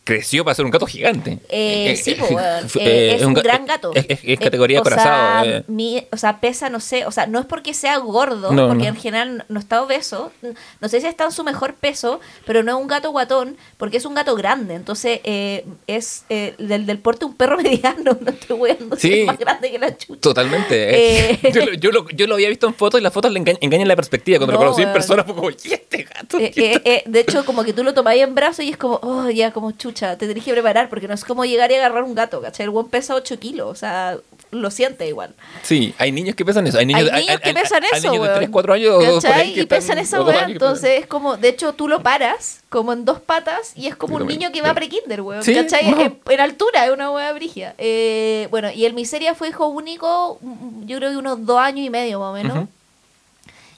creció 0.03 0.45
para 0.45 0.55
ser 0.55 0.65
un 0.65 0.71
gato 0.71 0.87
gigante. 0.87 1.39
Eh, 1.49 1.95
sí, 2.03 2.15
pues, 2.19 2.31
weón. 2.33 2.69
fue- 2.69 2.83
Eh, 2.91 3.11
eh, 3.11 3.15
es 3.17 3.23
un 3.23 3.35
gran 3.35 3.67
gato. 3.67 3.93
Es, 3.95 4.07
es- 4.09 4.19
es 4.21 4.25
Eh, 4.25 4.37
categoría 4.39 4.79
o 4.79 4.81
acorazado. 4.81 5.45
Sea, 5.45 5.59
eh. 5.59 5.65
mi- 5.69 6.07
o 6.11 6.17
sea, 6.17 6.41
pesa, 6.41 6.69
no 6.71 6.81
sé, 6.81 7.05
o 7.07 7.13
sea, 7.13 7.27
no 7.27 7.39
es 7.39 7.47
porque 7.47 7.75
sea 7.75 7.99
gordo, 7.99 8.51
No, 8.53 8.69
porque 8.69 8.85
no. 8.85 8.89
en 8.89 8.97
general 8.97 9.45
no 9.49 9.61
está 9.61 9.83
obeso. 9.83 10.33
No 10.81 10.89
sé 10.89 11.01
si 11.01 11.07
está 11.07 11.25
en 11.25 11.33
su 11.33 11.45
mejor 11.45 11.75
peso, 11.75 12.19
pero 12.47 12.63
no 12.63 12.77
es 12.77 12.83
un 12.83 12.89
gato 12.89 13.11
guatón, 13.11 13.57
porque 13.77 13.99
es 13.99 14.05
un 14.05 14.15
gato 14.15 14.35
grande. 14.35 14.75
Entonces, 14.75 15.21
eh, 15.25 15.65
es 15.87 16.25
eh, 16.31 16.55
del, 16.59 16.87
del 16.87 16.99
porte 16.99 17.25
un 17.27 17.35
perro 17.35 17.57
mediano, 17.63 18.17
no 18.21 18.31
estoy 18.31 18.57
weando, 18.57 18.97
Sí. 18.97 19.21
es 19.21 19.27
más 19.27 19.39
grande 19.39 19.71
que 19.71 19.79
la 19.79 19.97
chucha. 19.97 20.21
Totalmente. 20.21 21.31
Eh. 21.33 21.39
Yo, 21.53 21.67
lo- 21.67 21.75
yo, 21.75 21.91
lo, 21.93 22.09
yo 22.11 22.27
lo 22.27 22.35
había 22.35 22.49
visto 22.49 22.67
en 22.67 22.75
fotos 22.75 23.01
y 23.01 23.03
las 23.03 23.13
fotos 23.13 23.31
le 23.33 23.39
engañan, 23.39 23.59
engañan 23.61 23.87
la 23.89 23.97
perspectiva. 23.97 24.39
Cuando 24.39 24.55
No, 24.55 24.59
lo 24.61 24.65
conocí 24.67 24.83
en 24.83 24.93
persona 24.93 25.25
fue 25.25 25.35
como, 25.35 25.51
¿y 25.51 25.55
este 25.73 26.03
gato? 26.05 26.39
Eh, 26.39 26.53
eh, 26.57 26.81
eh, 26.85 27.03
de 27.07 27.21
hecho, 27.21 27.45
como 27.45 27.63
que 27.65 27.73
tú 27.73 27.85
lo 27.85 27.93
tomáis 27.95 28.23
en 28.23 28.35
brazos 28.35 28.65
y 28.65 28.71
es 28.71 28.77
como, 28.77 28.99
oh, 29.03 29.29
ya, 29.31 29.53
como 29.53 29.73
chucha, 29.73 29.90
te 29.95 30.17
tenés 30.27 30.45
que 30.45 30.53
preparar, 30.53 30.89
porque 30.89 31.07
no 31.09 31.15
es 31.15 31.25
como 31.25 31.45
llegar 31.45 31.71
y 31.71 31.75
agarrar 31.75 32.03
un 32.03 32.15
gato, 32.15 32.41
¿cachai? 32.41 32.65
El 32.65 32.71
buen 32.71 32.89
pesa 32.89 33.15
8 33.15 33.39
kilos, 33.39 33.69
o 33.69 33.75
sea, 33.75 34.17
lo 34.51 34.71
siente 34.71 35.07
igual. 35.07 35.35
Sí, 35.63 35.95
hay 35.99 36.11
niños 36.13 36.35
que 36.35 36.45
pesan 36.45 36.67
eso. 36.67 36.79
Hay 36.79 36.87
niños, 36.87 37.09
Hay 37.13 37.27
niños 37.27 37.41
que 37.41 37.55
pesan 37.55 37.83
hay 37.85 37.99
eso, 37.99 38.09
niños 38.11 38.23
de 38.25 38.29
weón. 38.29 38.39
3, 38.39 38.51
4 38.51 38.73
años 38.75 39.23
¿Cachai? 39.23 39.55
que 39.55 39.61
Y 39.63 39.67
pesan 39.67 39.99
esa 39.99 40.23
weá, 40.23 40.45
entonces 40.45 41.01
es 41.01 41.07
como, 41.07 41.37
de 41.37 41.49
hecho 41.49 41.73
tú 41.73 41.89
lo 41.89 42.03
paras 42.03 42.63
como 42.69 42.93
en 42.93 43.05
dos 43.05 43.21
patas 43.21 43.73
y 43.77 43.87
es 43.89 43.97
como 43.97 44.17
un 44.17 44.27
niño 44.27 44.51
que 44.53 44.63
va 44.63 44.75
pre-kinder, 44.75 45.21
weón, 45.21 45.43
Sí, 45.43 45.55
¿cachai? 45.55 45.89
En, 45.89 46.19
en 46.29 46.41
altura, 46.41 46.87
es 46.87 46.93
una 46.93 47.11
weá 47.11 47.33
brigia. 47.33 47.75
Eh, 47.79 48.49
bueno, 48.51 48.71
y 48.71 48.85
el 48.85 48.95
Miseria 48.95 49.35
fue 49.35 49.49
hijo 49.49 49.67
único, 49.69 50.39
mm, 50.41 50.87
yo 50.87 50.97
creo 50.99 51.11
que 51.11 51.17
unos 51.17 51.45
dos 51.47 51.59
años 51.59 51.87
y 51.87 51.91
medio 51.91 52.21
más 52.21 52.31
o 52.31 52.33
menos. 52.35 52.57
Ujú. 52.59 52.69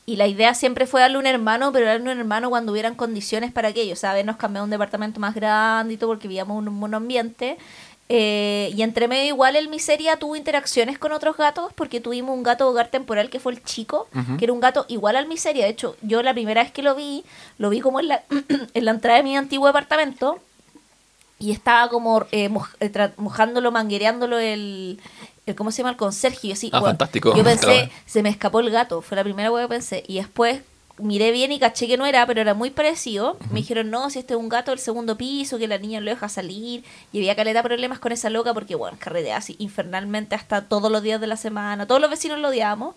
Y 0.05 0.17
la 0.17 0.27
idea 0.27 0.53
siempre 0.55 0.87
fue 0.87 1.01
darle 1.01 1.19
un 1.19 1.27
hermano, 1.27 1.71
pero 1.73 1.87
darle 1.87 2.11
un 2.11 2.19
hermano 2.19 2.51
cuando 2.51 2.73
hubieran 2.73 2.95
condiciones 2.97 3.53
para 3.53 3.69
aquello. 3.69 3.93
O 3.93 3.97
sea, 3.97 4.11
habernos 4.11 4.37
cambiado 4.37 4.63
a 4.63 4.67
un 4.67 4.71
departamento 4.71 5.21
más 5.21 5.35
grande 5.35 5.95
y 5.95 5.97
todo, 5.97 6.11
porque 6.11 6.27
vivíamos 6.29 6.61
en 6.61 6.69
un 6.69 6.75
monoambiente. 6.75 7.57
Eh, 8.09 8.73
y 8.77 8.83
entre 8.83 9.07
medio, 9.09 9.29
igual 9.29 9.55
el 9.57 9.69
Miseria 9.69 10.17
tuvo 10.19 10.35
interacciones 10.37 10.99
con 10.99 11.13
otros 11.13 11.37
gatos, 11.37 11.73
porque 11.75 12.01
tuvimos 12.01 12.37
un 12.37 12.43
gato 12.43 12.65
de 12.65 12.71
hogar 12.71 12.89
temporal 12.89 13.31
que 13.31 13.39
fue 13.41 13.53
el 13.53 13.63
chico, 13.63 14.09
que 14.39 14.45
era 14.45 14.53
un 14.53 14.61
gato 14.61 14.85
igual 14.89 15.15
al 15.17 15.27
Miseria. 15.29 15.65
De 15.65 15.71
hecho, 15.71 15.97
yo 16.03 16.23
la 16.23 16.33
primera 16.35 16.63
vez 16.63 16.73
que 16.73 16.83
lo 16.83 16.95
vi, 16.97 17.25
lo 17.59 17.71
vi 17.71 17.81
como 17.81 18.01
en 18.01 18.09
la, 18.09 18.23
en 18.75 18.85
la 18.85 18.91
entrada 18.91 19.19
de 19.19 19.23
mi 19.25 19.37
antiguo 19.37 19.69
departamento. 19.69 20.39
Y 21.39 21.51
estaba 21.51 21.89
como 21.89 22.25
eh, 22.31 22.49
moj- 22.51 22.69
eh, 22.81 23.11
mojándolo, 23.17 23.73
manguereándolo 23.73 24.39
el, 24.39 25.01
el. 25.47 25.55
¿Cómo 25.55 25.71
se 25.71 25.79
llama? 25.79 25.91
El 25.91 25.97
conserje. 25.97 26.49
Yo 26.49 26.55
así, 26.55 26.71
Ah, 26.73 26.81
fantástico. 26.81 27.35
Yo 27.37 27.43
pensé, 27.45 27.67
Claro. 27.67 27.91
se 28.07 28.23
me 28.23 28.29
escapó 28.29 28.61
el 28.61 28.71
gato. 28.71 29.03
Fue 29.03 29.17
la 29.17 29.25
primera 29.25 29.51
wea 29.51 29.65
que 29.65 29.69
pensé. 29.69 30.05
Y 30.07 30.17
después 30.17 30.61
miré 30.99 31.31
bien 31.33 31.51
y 31.51 31.59
caché 31.59 31.87
que 31.89 31.97
no 31.97 32.07
era, 32.07 32.27
pero 32.27 32.41
era 32.41 32.55
muy 32.55 32.71
parecido. 32.71 33.37
Me 33.51 33.61
dijeron, 33.61 33.91
no, 33.91 34.11
si 34.11 34.19
este 34.19 34.35
es 34.35 34.39
un 34.41 34.49
gato 34.49 34.71
del 34.71 34.79
segundo 34.79 35.17
piso, 35.17 35.59
que 35.59 35.67
la 35.67 35.79
niña 35.79 36.01
no 36.01 36.05
lo 36.07 36.11
deja 36.13 36.29
salir. 36.29 36.85
Y 37.13 37.19
había 37.19 37.35
caleta 37.35 37.63
problemas 37.63 37.99
con 37.99 38.13
esa 38.13 38.31
loca 38.31 38.53
porque, 38.55 38.75
bueno, 38.75 38.97
carretea 39.01 39.37
así 39.39 39.57
infernalmente 39.59 40.35
hasta 40.35 40.63
todos 40.69 40.93
los 40.93 41.03
días 41.03 41.21
de 41.21 41.27
la 41.27 41.37
semana. 41.37 41.87
Todos 41.87 42.01
los 42.01 42.11
vecinos 42.11 42.39
lo 42.39 42.49
odiamos. 42.49 42.95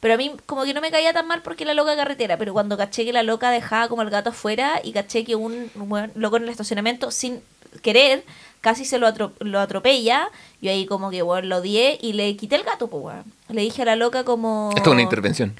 Pero 0.00 0.14
a 0.14 0.16
mí 0.16 0.32
como 0.46 0.64
que 0.64 0.74
no 0.74 0.80
me 0.80 0.90
caía 0.90 1.12
tan 1.12 1.26
mal 1.28 1.42
porque 1.42 1.64
la 1.64 1.74
loca 1.74 1.94
carretera. 1.94 2.36
Pero 2.38 2.52
cuando 2.52 2.76
caché 2.76 3.04
que 3.04 3.12
la 3.12 3.22
loca 3.22 3.50
dejaba 3.50 3.88
como 3.88 4.02
el 4.02 4.10
gato 4.10 4.30
afuera 4.30 4.80
y 4.82 4.92
caché 4.92 5.24
que 5.24 5.36
un 5.36 5.70
weón 5.76 6.10
loco 6.16 6.38
en 6.38 6.44
el 6.44 6.48
estacionamiento 6.48 7.10
sin 7.12 7.40
querer 7.82 8.24
casi 8.62 8.86
se 8.86 8.98
lo, 8.98 9.06
atro- 9.06 9.32
lo 9.40 9.60
atropella, 9.60 10.30
yo 10.62 10.70
ahí 10.70 10.86
como 10.86 11.10
que 11.10 11.20
bueno, 11.20 11.48
lo 11.48 11.56
odié 11.58 11.98
y 12.00 12.14
le 12.14 12.34
quité 12.36 12.56
el 12.56 12.62
gato, 12.62 12.88
pues 12.88 13.04
weón. 13.04 13.24
Le 13.50 13.60
dije 13.60 13.82
a 13.82 13.84
la 13.84 13.96
loca 13.96 14.24
como... 14.24 14.72
Esto 14.74 14.88
es 14.90 14.94
una 14.94 15.02
intervención. 15.02 15.54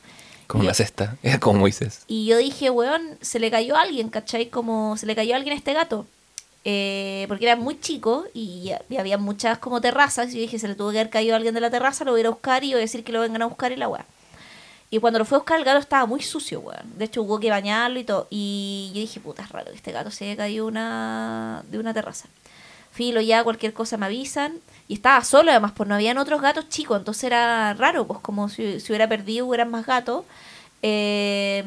como 0.46 0.64
yo- 0.64 0.74
cesta. 0.74 1.16
Era 1.22 1.38
como 1.40 1.60
Moisés. 1.60 2.02
Y 2.08 2.26
yo 2.26 2.36
dije, 2.38 2.70
weón, 2.70 3.18
se 3.20 3.38
le 3.38 3.50
cayó 3.50 3.76
a 3.76 3.82
alguien, 3.82 4.08
¿cachai? 4.08 4.48
Como 4.50 4.96
se 4.96 5.06
le 5.06 5.14
cayó 5.14 5.34
a 5.34 5.36
alguien 5.36 5.54
a 5.54 5.56
este 5.58 5.72
gato. 5.74 6.06
Eh, 6.64 7.24
porque 7.28 7.46
era 7.46 7.56
muy 7.56 7.80
chico 7.80 8.26
y, 8.34 8.70
y 8.90 8.96
había 8.98 9.16
muchas 9.16 9.56
como 9.58 9.80
terrazas. 9.80 10.28
Y 10.30 10.34
yo 10.34 10.40
dije, 10.42 10.58
se 10.58 10.68
le 10.68 10.74
tuvo 10.74 10.90
que 10.90 10.98
haber 10.98 11.08
caído 11.10 11.32
a 11.32 11.36
alguien 11.36 11.54
de 11.54 11.60
la 11.62 11.70
terraza, 11.70 12.04
lo 12.04 12.10
voy 12.10 12.18
a 12.18 12.22
ir 12.22 12.26
a 12.26 12.30
buscar 12.30 12.64
y 12.64 12.72
voy 12.72 12.76
a 12.76 12.80
decir 12.80 13.02
que 13.02 13.12
lo 13.12 13.20
vengan 13.20 13.40
a 13.40 13.46
buscar 13.46 13.72
y 13.72 13.76
la 13.76 13.88
weá. 13.88 14.04
Y 14.90 14.98
cuando 14.98 15.20
lo 15.20 15.24
fue 15.24 15.36
a 15.36 15.40
buscar, 15.40 15.58
el 15.58 15.64
gato 15.64 15.78
estaba 15.78 16.04
muy 16.04 16.20
sucio, 16.20 16.60
weón. 16.60 16.98
De 16.98 17.04
hecho, 17.04 17.22
hubo 17.22 17.38
que 17.38 17.48
bañarlo 17.48 18.00
y 18.00 18.04
todo. 18.04 18.26
Y 18.28 18.90
yo 18.92 19.00
dije, 19.00 19.20
puta, 19.20 19.42
es 19.42 19.48
raro 19.50 19.70
que 19.70 19.76
este 19.76 19.92
gato 19.92 20.10
se 20.10 20.24
haya 20.24 20.36
caído 20.36 20.66
una, 20.66 21.62
de 21.70 21.78
una 21.78 21.94
terraza. 21.94 22.28
Filo, 22.90 23.20
ya 23.20 23.44
cualquier 23.44 23.72
cosa 23.72 23.96
me 23.96 24.06
avisan. 24.06 24.58
Y 24.88 24.94
estaba 24.94 25.22
solo, 25.22 25.52
además, 25.52 25.72
pues 25.76 25.88
no 25.88 25.94
habían 25.94 26.18
otros 26.18 26.42
gatos 26.42 26.68
chicos. 26.68 26.98
Entonces 26.98 27.24
era 27.24 27.72
raro, 27.74 28.06
pues 28.06 28.18
como 28.18 28.48
si, 28.48 28.80
si 28.80 28.92
hubiera 28.92 29.08
perdido, 29.08 29.46
hubieran 29.46 29.70
más 29.70 29.86
gatos. 29.86 30.24
Eh, 30.82 31.64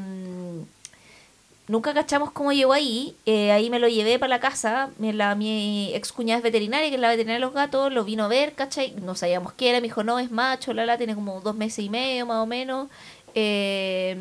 nunca 1.68 1.94
cachamos 1.94 2.32
cómo 2.32 2.52
llegó 2.52 2.74
ahí. 2.74 3.16
Eh, 3.26 3.52
ahí 3.52 3.70
me 3.70 3.80
lo 3.80 3.88
llevé 3.88 4.20
para 4.20 4.30
la 4.30 4.40
casa. 4.40 4.90
Mi, 4.98 5.12
la, 5.14 5.36
mi 5.36 5.94
ex 5.94 6.12
cuñada 6.12 6.38
es 6.38 6.44
veterinaria, 6.44 6.90
que 6.90 6.96
es 6.96 7.02
la 7.02 7.10
veterinaria 7.10 7.40
de 7.40 7.46
los 7.46 7.54
gatos. 7.54 7.92
Lo 7.92 8.04
vino 8.04 8.26
a 8.26 8.28
ver, 8.28 8.54
¿cachai? 8.54 8.94
No 9.02 9.16
sabíamos 9.16 9.54
qué 9.54 9.70
era. 9.70 9.80
Me 9.80 9.88
dijo, 9.88 10.04
no, 10.04 10.20
es 10.20 10.32
macho. 10.32 10.74
Lala 10.74 10.98
tiene 10.98 11.16
como 11.16 11.42
dos 11.42 11.56
meses 11.56 11.86
y 11.86 11.90
medio, 11.90 12.26
más 12.26 12.38
o 12.38 12.46
menos. 12.46 12.90
Eh, 13.36 14.18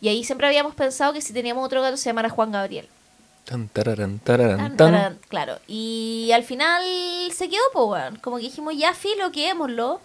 y 0.00 0.08
ahí 0.08 0.24
siempre 0.24 0.46
habíamos 0.46 0.74
pensado 0.74 1.12
que 1.12 1.20
si 1.20 1.32
teníamos 1.32 1.64
otro 1.64 1.82
gato 1.82 1.96
se 1.96 2.08
llamara 2.08 2.30
Juan 2.30 2.52
Gabriel. 2.52 2.88
Tan, 3.44 3.68
tararán, 3.68 4.18
tararán, 4.20 4.76
Tan, 4.76 5.18
claro. 5.28 5.58
Y 5.66 6.30
al 6.32 6.44
final 6.44 6.82
se 7.32 7.48
quedó, 7.48 7.62
pues, 7.72 7.86
weón. 7.86 8.16
Como 8.16 8.36
que 8.36 8.44
dijimos, 8.44 8.74
ya, 8.76 8.94
filo, 8.94 9.32
quedémoslo. 9.32 10.00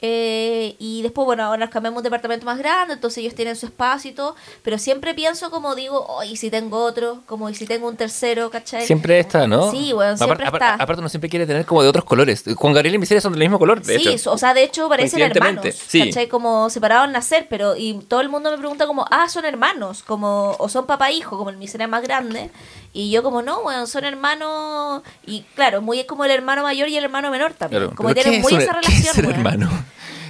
Eh, 0.00 0.76
y 0.78 1.02
después, 1.02 1.24
bueno, 1.26 1.42
ahora 1.44 1.58
nos 1.58 1.70
cambiamos 1.70 1.98
un 1.98 2.04
departamento 2.04 2.46
más 2.46 2.58
grande, 2.58 2.94
entonces 2.94 3.18
ellos 3.18 3.34
tienen 3.34 3.56
su 3.56 3.66
espacio 3.66 4.10
y 4.10 4.14
todo. 4.14 4.36
Pero 4.62 4.78
siempre 4.78 5.12
pienso, 5.14 5.50
como 5.50 5.74
digo, 5.74 6.06
oh, 6.08 6.22
y 6.22 6.36
si 6.36 6.50
tengo 6.50 6.84
otro, 6.84 7.22
como 7.26 7.50
y 7.50 7.54
si 7.54 7.66
tengo 7.66 7.88
un 7.88 7.96
tercero, 7.96 8.50
¿cachai? 8.50 8.86
Siempre 8.86 9.18
está, 9.18 9.46
¿no? 9.46 9.70
Sí, 9.70 9.92
weón, 9.92 10.16
siempre 10.16 10.46
aparte, 10.46 10.64
está. 10.64 10.74
aparte 10.82 11.00
uno 11.00 11.08
siempre 11.08 11.28
quiere 11.28 11.46
tener 11.46 11.66
como 11.66 11.82
de 11.82 11.88
otros 11.88 12.04
colores. 12.04 12.44
Juan 12.56 12.72
Gabriel 12.74 12.94
y 12.94 12.98
Miseria 12.98 13.20
son 13.20 13.32
del 13.32 13.40
mismo 13.40 13.58
color, 13.58 13.82
de 13.82 13.98
sí, 13.98 14.08
hecho. 14.08 14.32
o 14.32 14.38
sea, 14.38 14.54
de 14.54 14.62
hecho 14.62 14.88
parecen 14.88 15.20
hermanos, 15.20 15.66
sí. 15.74 16.06
¿cachai? 16.06 16.28
Como 16.28 16.70
separados 16.70 17.06
al 17.06 17.12
nacer, 17.12 17.46
pero 17.50 17.76
y 17.76 17.94
todo 18.06 18.20
el 18.20 18.28
mundo 18.28 18.50
me 18.50 18.58
pregunta 18.58 18.86
como, 18.86 19.04
ah, 19.10 19.28
son 19.28 19.44
hermanos, 19.44 20.02
como, 20.04 20.54
o 20.58 20.68
son 20.68 20.86
papá 20.86 21.10
e 21.10 21.14
hijo, 21.14 21.36
como 21.36 21.50
el 21.50 21.56
miseria 21.56 21.88
más 21.88 22.02
grande, 22.02 22.50
y 22.92 23.10
yo 23.10 23.22
como, 23.22 23.42
no, 23.42 23.62
bueno, 23.62 23.86
son 23.86 24.04
hermanos, 24.04 25.02
y 25.26 25.42
claro, 25.54 25.82
muy 25.82 26.00
es 26.00 26.06
como 26.06 26.24
el 26.24 26.30
hermano 26.30 26.62
mayor 26.62 26.88
y 26.88 26.96
el 26.96 27.04
hermano 27.04 27.30
menor 27.30 27.54
también, 27.54 27.82
Claro, 27.82 27.96
como 27.96 28.14
tienen 28.14 28.34
¿qué 28.34 28.40
muy 28.40 28.54
esa 28.54 28.78
qué 28.80 28.92
es 28.92 29.06
relación, 29.06 29.26
weón. 29.26 29.36
hermano? 29.38 29.87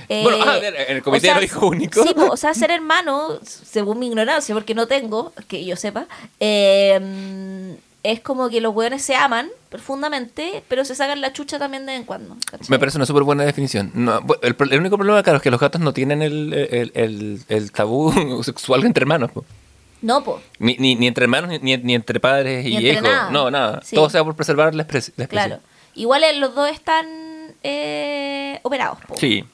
Eh, 0.08 0.22
Bueno, 0.22 0.38
ah, 0.46 0.58
en 0.58 0.96
el 0.96 1.02
comité 1.02 1.28
o 1.28 1.30
sea, 1.30 1.34
de 1.34 1.40
los 1.42 1.50
hijos 1.50 1.62
únicos. 1.62 2.06
Sí, 2.06 2.14
po, 2.14 2.28
o 2.32 2.36
sea, 2.36 2.54
ser 2.54 2.70
hermano, 2.70 3.38
según 3.42 3.98
mi 3.98 4.06
ignorancia, 4.06 4.54
porque 4.54 4.74
no 4.74 4.86
tengo, 4.86 5.32
que 5.48 5.64
yo 5.64 5.76
sepa, 5.76 6.06
eh, 6.40 7.76
es 8.02 8.20
como 8.20 8.48
que 8.48 8.60
los 8.60 8.74
weones 8.74 9.02
se 9.02 9.14
aman 9.14 9.48
profundamente, 9.68 10.62
pero 10.68 10.84
se 10.84 10.94
sacan 10.94 11.20
la 11.20 11.32
chucha 11.32 11.58
también 11.58 11.84
de 11.84 11.92
vez 11.92 12.00
en 12.00 12.06
cuando. 12.06 12.36
¿cachai? 12.50 12.68
Me 12.70 12.78
parece 12.78 12.96
una 12.96 13.06
súper 13.06 13.24
buena 13.24 13.44
definición. 13.44 13.90
No, 13.94 14.22
el, 14.42 14.80
único 14.80 14.96
problema, 14.96 15.22
claro, 15.22 15.38
es 15.38 15.42
que 15.42 15.50
los 15.50 15.60
gatos 15.60 15.80
no 15.80 15.92
tienen 15.92 16.22
el, 16.22 17.42
el, 17.48 17.72
tabú 17.72 18.42
sexual 18.44 18.84
entre 18.84 19.02
hermanos. 19.02 19.30
po. 19.32 19.44
No, 20.00 20.22
po. 20.22 20.40
Ni, 20.58 20.76
ni, 20.78 20.94
ni 20.94 21.08
entre 21.08 21.24
hermanos, 21.24 21.50
ni, 21.60 21.76
ni 21.76 21.94
entre 21.94 22.20
padres 22.20 22.64
y 22.64 22.76
entre 22.76 22.92
hijos. 22.92 23.02
nada. 23.02 23.30
No, 23.30 23.50
nada. 23.50 23.82
Sí. 23.84 23.96
Todo 23.96 24.08
sea 24.08 24.22
por 24.24 24.36
preservar 24.36 24.74
la 24.74 24.82
especie. 24.82 25.12
la 25.16 25.24
especie. 25.24 25.46
Claro. 25.46 25.62
Igual 25.94 26.22
eh, 26.22 26.34
los 26.36 26.54
dos 26.54 26.70
están 26.70 27.06
eh, 27.64 28.60
operados, 28.62 28.98
po. 29.06 29.16
Sí. 29.16 29.44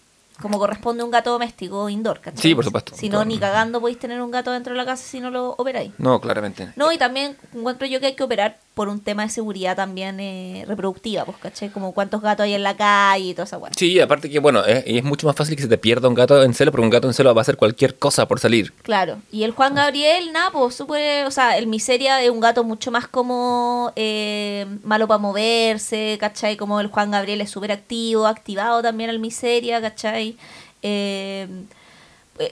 Como 0.41 0.59
corresponde 0.59 1.03
a 1.03 1.05
un 1.05 1.11
gato 1.11 1.31
doméstico 1.31 1.89
indoor, 1.89 2.21
¿cachai? 2.21 2.43
Sí, 2.43 2.55
por 2.55 2.65
supuesto. 2.65 2.95
Si 2.97 3.09
no, 3.09 3.25
ni 3.25 3.39
cagando 3.39 3.81
podéis 3.81 3.99
tener 3.99 4.21
un 4.21 4.31
gato 4.31 4.51
dentro 4.51 4.73
de 4.73 4.79
la 4.79 4.85
casa 4.85 5.05
si 5.05 5.21
no 5.21 5.31
lo 5.31 5.51
operáis. 5.51 5.93
No, 5.99 6.21
claramente. 6.21 6.73
No, 6.77 6.91
y 6.91 6.99
también 6.99 7.37
encuentro 7.55 7.87
yo 7.87 8.01
que 8.01 8.07
hay 8.07 8.15
que 8.15 8.25
operar 8.25 8.59
por 8.75 8.89
un 8.89 9.01
tema 9.01 9.23
de 9.23 9.29
seguridad 9.29 9.77
también 9.77 10.19
eh, 10.19 10.65
reproductiva, 10.67 11.25
pues, 11.25 11.39
¿cachai? 11.39 11.71
Como 11.71 11.93
cuántos 11.93 12.21
gatos 12.21 12.45
hay 12.45 12.55
en 12.55 12.65
la 12.65 12.77
calle 12.77 13.27
y 13.27 13.35
toda 13.35 13.45
esa 13.45 13.57
weá. 13.57 13.71
Sí, 13.77 14.01
aparte 14.01 14.29
que, 14.29 14.41
bueno, 14.41 14.65
es, 14.65 14.83
es 14.85 15.05
mucho 15.05 15.29
más 15.29 15.37
fácil 15.37 15.55
que 15.55 15.63
se 15.63 15.69
te 15.69 15.79
pierda 15.79 16.09
un 16.09 16.15
gato 16.15 16.43
en 16.43 16.55
celo, 16.55 16.73
porque 16.73 16.85
un 16.85 16.91
gato 16.91 17.07
en 17.07 17.15
celo 17.15 17.33
va 17.35 17.41
a 17.41 17.43
hacer 17.43 17.57
cualquier 17.57 17.97
cosa 17.97 18.27
por 18.27 18.41
salir. 18.41 18.73
Claro. 18.83 19.19
Y 19.31 19.45
el 19.45 19.53
Juan 19.53 19.75
Gabriel, 19.75 20.33
nada, 20.33 20.51
pues 20.51 20.75
súper, 20.75 21.25
o 21.25 21.31
sea, 21.31 21.57
el 21.57 21.69
Miseria 21.69 22.21
es 22.21 22.31
un 22.31 22.41
gato 22.41 22.65
mucho 22.65 22.91
más 22.91 23.07
como 23.07 23.93
eh, 23.95 24.67
malo 24.83 25.07
para 25.07 25.19
moverse, 25.19 26.19
¿cachai? 26.19 26.57
Como 26.57 26.81
el 26.81 26.89
Juan 26.89 27.13
Gabriel 27.13 27.41
es 27.41 27.51
súper 27.51 27.71
activo, 27.71 28.27
activado 28.27 28.83
también 28.83 29.09
el 29.09 29.21
Miseria, 29.21 29.81
¿cachai? 29.81 30.37
Eh, 30.83 31.47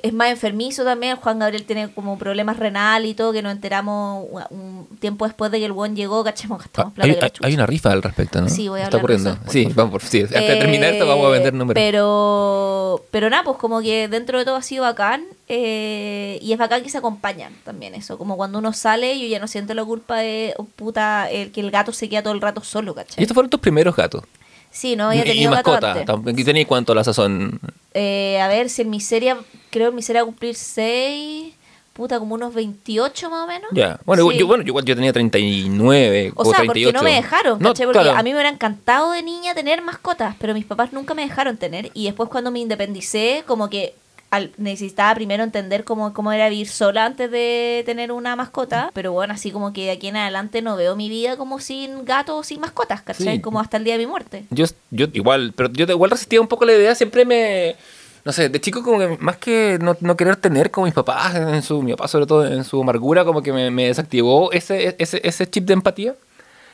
es 0.02 0.12
más 0.12 0.30
enfermizo 0.30 0.84
también, 0.84 1.16
Juan 1.16 1.38
Gabriel 1.40 1.64
tiene 1.64 1.92
como 1.92 2.16
problemas 2.18 2.56
renal 2.58 3.04
y 3.04 3.14
todo, 3.14 3.32
que 3.32 3.42
nos 3.42 3.52
enteramos 3.52 4.26
un 4.50 4.86
tiempo 5.00 5.26
después 5.26 5.50
de 5.50 5.58
que 5.58 5.64
el 5.66 5.72
buen 5.72 5.96
llegó, 5.96 6.22
¿cachai? 6.22 6.46
Hemos 6.46 6.58
gastado 6.60 6.92
Ah, 6.96 7.02
hay, 7.02 7.18
hay- 7.42 7.54
una 7.54 7.66
rifa 7.66 7.90
al 7.90 8.02
respecto, 8.02 8.40
¿no? 8.40 8.48
Sí, 8.48 8.68
voy 8.68 8.80
a 8.80 8.84
Está 8.84 8.98
ocurriendo. 8.98 9.30
eso 9.30 9.38
después, 9.38 9.52
sí, 9.52 9.64
por 9.66 9.74
vamos 9.74 9.90
por, 9.92 10.02
sí, 10.02 10.22
de 10.22 10.28
terminar 10.28 10.92
esto 10.92 11.06
vamos 11.06 11.26
a 11.26 11.30
vender 11.30 11.52
Eh, 11.54 11.56
números. 11.56 11.80
Pero, 11.82 13.04
pero 13.10 13.28
nada, 13.30 13.42
pues 13.44 13.58
como 13.58 13.80
que 13.82 14.08
dentro 14.08 14.38
de 14.38 14.44
todo 14.44 14.56
ha 14.56 14.62
sido 14.62 14.82
bacán. 14.84 15.24
eh, 15.48 16.38
y 16.40 16.52
es 16.52 16.58
bacán 16.58 16.82
que 16.82 16.88
se 16.88 16.98
acompañan 16.98 17.52
también 17.64 17.94
eso. 17.94 18.16
Como 18.18 18.36
cuando 18.36 18.58
uno 18.58 18.72
sale, 18.72 19.18
yo 19.20 19.26
ya 19.26 19.38
no 19.38 19.46
siento 19.46 19.74
la 19.74 19.84
culpa 19.84 20.16
de, 20.16 20.54
oh, 20.56 20.64
puta, 20.64 21.30
el 21.30 21.52
que 21.52 21.60
el 21.60 21.70
gato 21.70 21.92
se 21.92 22.08
queda 22.08 22.22
todo 22.22 22.32
el 22.32 22.40
rato 22.40 22.62
solo, 22.62 22.92
Y 22.92 22.94
¿cachai? 22.94 23.22
estos 23.24 23.34
fueron 23.34 23.50
tus 23.50 23.60
primeros 23.60 23.94
gatos. 23.96 24.22
Sí, 24.70 24.96
no 24.96 25.08
había 25.10 25.20
y, 25.26 25.28
y 25.28 25.32
tenido 25.32 25.50
gato 25.50 25.72
mascota. 25.72 26.30
¿Y 26.30 26.44
tenías 26.44 26.66
cuánto 26.66 26.94
la 26.94 27.04
sazón? 27.04 27.60
Eh, 27.92 28.40
a 28.40 28.48
ver, 28.48 28.70
si 28.70 28.80
en 28.82 28.88
miseria, 28.90 29.36
creo 29.72 29.88
en 29.88 29.96
miseria 29.96 30.22
va 30.22 30.24
a 30.24 30.26
cumplir 30.26 30.54
6, 30.54 31.54
puta, 31.92 32.18
como 32.20 32.34
unos 32.36 32.54
28 32.54 33.30
más 33.30 33.44
o 33.44 33.46
menos. 33.48 33.68
Ya. 33.72 33.98
Bueno, 34.04 34.30
Sí. 34.30 34.38
yo, 34.38 34.46
bueno, 34.46 34.62
yo 34.62 34.72
yo 34.80 34.94
tenía 34.94 35.12
39 35.12 36.32
O 36.36 36.42
o, 36.42 36.44
sea, 36.44 36.58
38. 36.58 36.92
porque 36.92 36.92
no 36.98 37.02
me 37.02 37.14
dejaron, 37.16 37.58
No, 37.58 37.68
¿cachai? 37.70 37.86
Porque 37.86 38.00
claro. 38.00 38.18
a 38.18 38.22
mí 38.22 38.30
me 38.30 38.36
hubiera 38.36 38.48
encantado 38.50 39.12
de 39.12 39.22
niña 39.22 39.54
tener 39.54 39.82
mascotas, 39.82 40.34
pero 40.38 40.54
mis 40.54 40.64
papás 40.64 40.92
nunca 40.92 41.14
me 41.14 41.22
dejaron 41.22 41.56
tener. 41.56 41.90
Y 41.94 42.04
después 42.06 42.28
cuando 42.28 42.50
me 42.50 42.60
independicé, 42.60 43.44
como 43.46 43.68
que 43.68 43.94
al- 44.30 44.50
necesitaba 44.56 45.14
primero 45.14 45.44
entender 45.44 45.84
cómo, 45.84 46.14
cómo 46.14 46.32
era 46.32 46.48
vivir 46.48 46.66
sola 46.68 47.04
antes 47.04 47.30
de 47.30 47.82
tener 47.84 48.10
una 48.12 48.34
mascota. 48.36 48.90
Pero 48.94 49.12
bueno, 49.12 49.34
así 49.34 49.50
como 49.50 49.74
que 49.74 49.82
de 49.84 49.90
aquí 49.90 50.08
en 50.08 50.16
adelante 50.16 50.62
no 50.62 50.74
veo 50.76 50.96
mi 50.96 51.10
vida 51.10 51.36
como 51.36 51.58
sin 51.60 52.06
gatos 52.06 52.36
o 52.40 52.42
sin 52.42 52.60
mascotas, 52.60 53.02
¿cachai? 53.02 53.36
Sí. 53.36 53.40
Como 53.42 53.60
hasta 53.60 53.76
el 53.76 53.84
día 53.84 53.94
de 53.94 53.98
mi 53.98 54.06
muerte. 54.06 54.44
Yo, 54.48 54.64
yo 54.90 55.06
igual, 55.12 55.52
pero 55.54 55.70
yo 55.70 55.84
igual 55.84 56.10
resistía 56.10 56.40
un 56.40 56.48
poco 56.48 56.64
la 56.64 56.72
idea, 56.72 56.94
siempre 56.94 57.26
me... 57.26 57.76
No 58.24 58.32
sé, 58.32 58.48
de 58.48 58.60
chico 58.60 58.82
como 58.82 58.98
que 58.98 59.16
más 59.18 59.36
que 59.36 59.78
no, 59.80 59.96
no 60.00 60.16
querer 60.16 60.36
tener 60.36 60.70
como 60.70 60.84
mis 60.84 60.94
papás, 60.94 61.34
en 61.34 61.62
su, 61.62 61.82
mi 61.82 61.92
papá 61.92 62.06
sobre 62.06 62.26
todo 62.26 62.46
en 62.46 62.62
su 62.64 62.80
amargura, 62.80 63.24
como 63.24 63.42
que 63.42 63.52
me, 63.52 63.70
me 63.70 63.86
desactivó 63.86 64.52
ese, 64.52 64.94
ese, 64.98 65.20
ese 65.24 65.50
chip 65.50 65.64
de 65.64 65.72
empatía, 65.72 66.14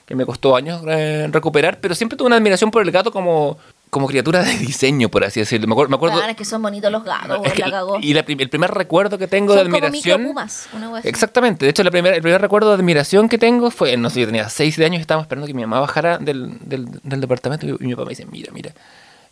que 0.05 0.15
me 0.15 0.27
costó 0.27 0.57
años 0.57 0.83
eh, 0.87 1.29
recuperar, 1.31 1.81
pero 1.81 1.95
siempre 1.95 2.17
tuve 2.17 2.27
una 2.27 2.37
admiración 2.37 2.71
por 2.71 2.83
el 2.83 2.91
gato 2.91 3.13
como, 3.13 3.59
como 3.91 4.07
criatura 4.07 4.43
de 4.43 4.57
diseño, 4.59 5.09
por 5.09 5.25
así 5.25 5.41
decirlo. 5.41 5.67
Me 5.67 5.73
acuerdo... 5.73 5.91
Me 5.91 5.97
acuerdo 5.97 6.17
Weón, 6.19 6.31
es 6.31 6.37
que 6.37 6.45
son 6.45 6.63
bonitos 6.63 6.93
los 6.93 7.05
gatos, 7.05 7.41
es 7.45 7.53
que- 7.53 7.63
la 7.63 7.71
cagó. 7.71 7.99
y 8.01 8.13
la 8.15 8.21
el 8.27 8.49
primer 8.51 8.71
recuerdo 8.71 9.17
que 9.19 9.27
tengo 9.27 9.55
de 9.55 9.61
Son 9.61 9.71
como 9.71 9.85
admiración... 9.87 10.21
micropumas, 10.21 10.69
una 10.75 10.91
wea 10.91 11.01
así. 11.01 11.09
Exactamente. 11.09 11.65
De 11.65 11.71
hecho, 11.71 11.83
la 11.83 11.91
primera, 11.91 12.15
el 12.17 12.23
primer 12.23 12.41
recuerdo 12.41 12.69
de 12.71 12.75
admiración 12.77 13.29
que 13.29 13.39
tengo 13.39 13.71
fue, 13.71 13.97
no 13.97 14.11
sé, 14.11 14.21
yo 14.21 14.27
tenía 14.27 14.49
6 14.49 14.77
de 14.77 14.85
años 14.85 14.99
y 14.99 15.01
estábamos 15.03 15.25
esperando 15.25 15.47
que 15.47 15.55
mi 15.55 15.63
mamá 15.63 15.81
bajara 15.81 16.19
del, 16.19 16.59
del, 16.61 16.87
del 17.03 17.21
departamento 17.21 17.67
y, 17.67 17.73
mi 17.87 17.95
papá 17.95 18.05
me 18.05 18.11
dice, 18.11 18.27
mira, 18.27 18.53
mira. 18.53 18.73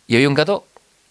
Y 0.07 0.15
había 0.15 0.27
un 0.29 0.35
gato 0.35 0.65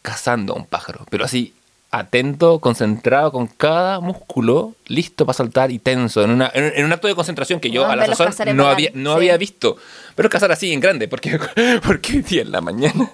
cazando 0.07 0.53
a 0.53 0.57
un 0.57 0.67
pájaro, 0.67 1.05
pero 1.11 1.25
así, 1.25 1.53
atento, 1.91 2.61
concentrado, 2.61 3.33
con 3.33 3.49
cada 3.49 3.99
músculo 3.99 4.75
listo 4.87 5.27
para 5.27 5.35
saltar 5.35 5.73
y 5.73 5.81
tenso, 5.81 6.23
en, 6.23 6.31
una, 6.31 6.49
en, 6.55 6.73
en 6.77 6.85
un 6.85 6.93
acto 6.93 7.09
de 7.09 7.17
concentración 7.17 7.59
que 7.59 7.71
yo 7.71 7.83
Weón, 7.83 7.93
a 7.93 7.97
la 8.07 8.15
sazón 8.15 8.57
no, 8.57 8.69
había, 8.69 8.91
no 8.95 9.11
sí. 9.13 9.17
había 9.17 9.37
visto. 9.37 9.77
Pero 10.15 10.31
cazar 10.31 10.53
así 10.53 10.73
en 10.73 10.79
grande, 10.79 11.09
porque, 11.09 11.39
porque 11.85 12.13
hoy 12.19 12.23
día 12.23 12.43
en 12.43 12.53
la 12.53 12.61
mañana, 12.61 13.11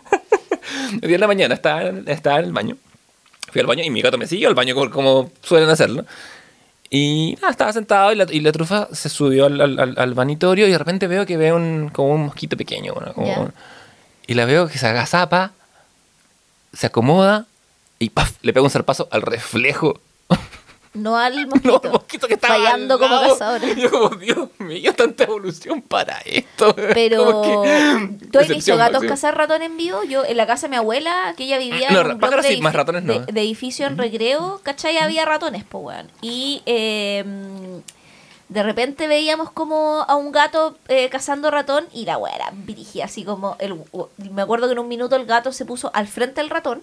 hoy 1.02 1.08
día 1.08 1.14
en 1.14 1.20
la 1.20 1.26
mañana 1.26 1.54
estaba, 1.54 1.82
estaba 2.06 2.38
en 2.40 2.44
el 2.44 2.52
baño. 2.52 2.76
Fui 3.50 3.60
al 3.60 3.66
baño 3.66 3.84
y 3.84 3.90
mi 3.90 4.02
gato 4.02 4.18
me 4.18 4.26
siguió 4.26 4.48
al 4.48 4.54
baño 4.54 4.74
como, 4.74 4.90
como 4.90 5.30
suelen 5.42 5.70
hacerlo. 5.70 6.04
Y 6.90 7.36
nada, 7.40 7.50
estaba 7.52 7.72
sentado 7.72 8.12
y 8.12 8.16
la, 8.16 8.26
y 8.30 8.40
la 8.40 8.52
trufa 8.52 8.88
se 8.92 9.08
subió 9.08 9.46
al, 9.46 9.60
al, 9.60 9.94
al- 9.96 10.14
vanitorio 10.14 10.66
y 10.68 10.70
de 10.72 10.76
repente 10.78 11.06
veo 11.06 11.24
que 11.24 11.38
veo 11.38 11.56
un, 11.56 11.88
como 11.90 12.12
un 12.14 12.24
mosquito 12.26 12.56
pequeño. 12.56 12.92
bueno, 12.94 13.14
como- 13.14 13.26
Ya. 13.26 13.50
y 14.26 14.34
la 14.34 14.44
veo 14.44 14.68
que 14.68 14.76
se 14.76 14.86
agazapa, 14.86 15.52
se 16.72 16.86
acomoda 16.86 17.46
y 17.98 18.10
¡paf! 18.10 18.32
le 18.42 18.52
pega 18.52 18.64
un 18.64 18.70
zarpazo 18.70 19.08
al 19.10 19.22
reflejo. 19.22 20.00
No 20.94 21.16
al 21.16 21.34
No, 21.48 21.50
mosquito. 21.54 21.90
mosquito 21.90 22.28
que 22.28 22.34
estaba 22.34 22.54
Fallando 22.56 22.94
al 22.94 23.00
como 23.00 23.14
lado. 23.14 23.66
Y 23.66 23.80
Yo 23.80 23.90
como, 23.90 24.08
Dios 24.10 24.48
mío, 24.58 24.92
tanta 24.94 25.24
evolución 25.24 25.80
para 25.80 26.18
esto. 26.26 26.74
Pero, 26.94 27.40
que- 27.42 28.26
¿tú 28.30 28.38
has 28.38 28.48
visto 28.48 28.76
gatos 28.76 29.02
cazar 29.04 29.36
ratón 29.36 29.62
en 29.62 29.76
vivo? 29.78 30.04
Yo, 30.04 30.24
en 30.24 30.36
la 30.36 30.46
casa 30.46 30.66
de 30.66 30.70
mi 30.70 30.76
abuela, 30.76 31.32
que 31.36 31.44
ella 31.44 31.56
vivía 31.58 31.90
No, 31.90 32.00
en 32.02 32.06
un 32.12 32.18
bloque 32.18 32.42
sí, 32.42 32.60
más 32.60 32.74
ratones 32.74 33.04
no. 33.04 33.20
De, 33.20 33.32
de 33.32 33.40
edificio 33.40 33.86
en 33.86 33.96
recreo, 33.96 34.60
¿cachai? 34.62 34.98
Había 34.98 35.24
ratones, 35.24 35.64
po, 35.64 35.78
weón. 35.78 36.10
Y 36.20 36.62
eh, 36.66 37.24
de 38.52 38.62
repente 38.62 39.08
veíamos 39.08 39.50
como 39.50 40.04
a 40.06 40.14
un 40.16 40.32
gato 40.32 40.76
eh, 40.88 41.08
cazando 41.08 41.50
ratón 41.50 41.86
y 41.92 42.04
la 42.04 42.18
weá 42.18 42.34
era 42.34 42.52
dirigía 42.66 43.06
así 43.06 43.24
como... 43.24 43.56
El, 43.58 43.82
me 44.30 44.42
acuerdo 44.42 44.66
que 44.66 44.72
en 44.72 44.78
un 44.78 44.88
minuto 44.88 45.16
el 45.16 45.26
gato 45.26 45.52
se 45.52 45.64
puso 45.64 45.90
al 45.94 46.06
frente 46.06 46.40
del 46.40 46.50
ratón 46.50 46.82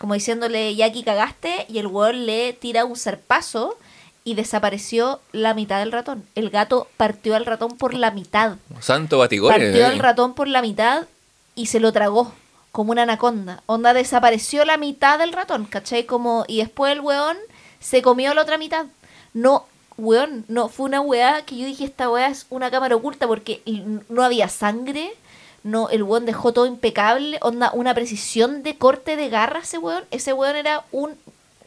como 0.00 0.14
diciéndole, 0.14 0.74
ya 0.74 0.86
aquí 0.86 1.02
cagaste, 1.02 1.66
y 1.68 1.78
el 1.78 1.86
weón 1.86 2.24
le 2.24 2.54
tira 2.54 2.86
un 2.86 2.96
zarpazo 2.96 3.76
y 4.24 4.34
desapareció 4.34 5.20
la 5.32 5.52
mitad 5.52 5.78
del 5.78 5.92
ratón. 5.92 6.24
El 6.34 6.48
gato 6.48 6.88
partió 6.96 7.36
al 7.36 7.44
ratón 7.44 7.76
por 7.76 7.92
la 7.92 8.10
mitad. 8.10 8.56
Santo 8.80 9.18
batigore. 9.18 9.52
Partió 9.52 9.82
eh. 9.82 9.84
al 9.84 9.98
ratón 9.98 10.32
por 10.32 10.48
la 10.48 10.62
mitad 10.62 11.06
y 11.54 11.66
se 11.66 11.80
lo 11.80 11.92
tragó 11.92 12.32
como 12.72 12.92
una 12.92 13.02
anaconda. 13.02 13.62
Onda 13.66 13.92
desapareció 13.92 14.64
la 14.64 14.78
mitad 14.78 15.18
del 15.18 15.34
ratón, 15.34 15.66
¿cachai? 15.66 16.06
Como, 16.06 16.46
y 16.48 16.60
después 16.60 16.92
el 16.92 17.00
weón 17.00 17.36
se 17.78 18.00
comió 18.00 18.32
la 18.32 18.40
otra 18.40 18.56
mitad. 18.56 18.86
No, 19.34 19.66
weón, 20.00 20.44
no, 20.48 20.68
fue 20.68 20.86
una 20.86 21.00
weá 21.00 21.42
que 21.42 21.56
yo 21.56 21.66
dije, 21.66 21.84
esta 21.84 22.10
weá 22.10 22.28
es 22.28 22.46
una 22.50 22.70
cámara 22.70 22.96
oculta 22.96 23.26
porque 23.26 23.62
no 24.08 24.22
había 24.22 24.48
sangre. 24.48 25.12
No, 25.62 25.90
el 25.90 26.02
weón 26.02 26.26
dejó 26.26 26.52
todo 26.52 26.66
impecable. 26.66 27.38
Onda, 27.42 27.70
una 27.72 27.94
precisión 27.94 28.62
de 28.62 28.76
corte 28.76 29.16
de 29.16 29.28
garra 29.28 29.60
ese 29.60 29.78
weón. 29.78 30.04
Ese 30.10 30.32
weón 30.32 30.56
era 30.56 30.84
un 30.90 31.16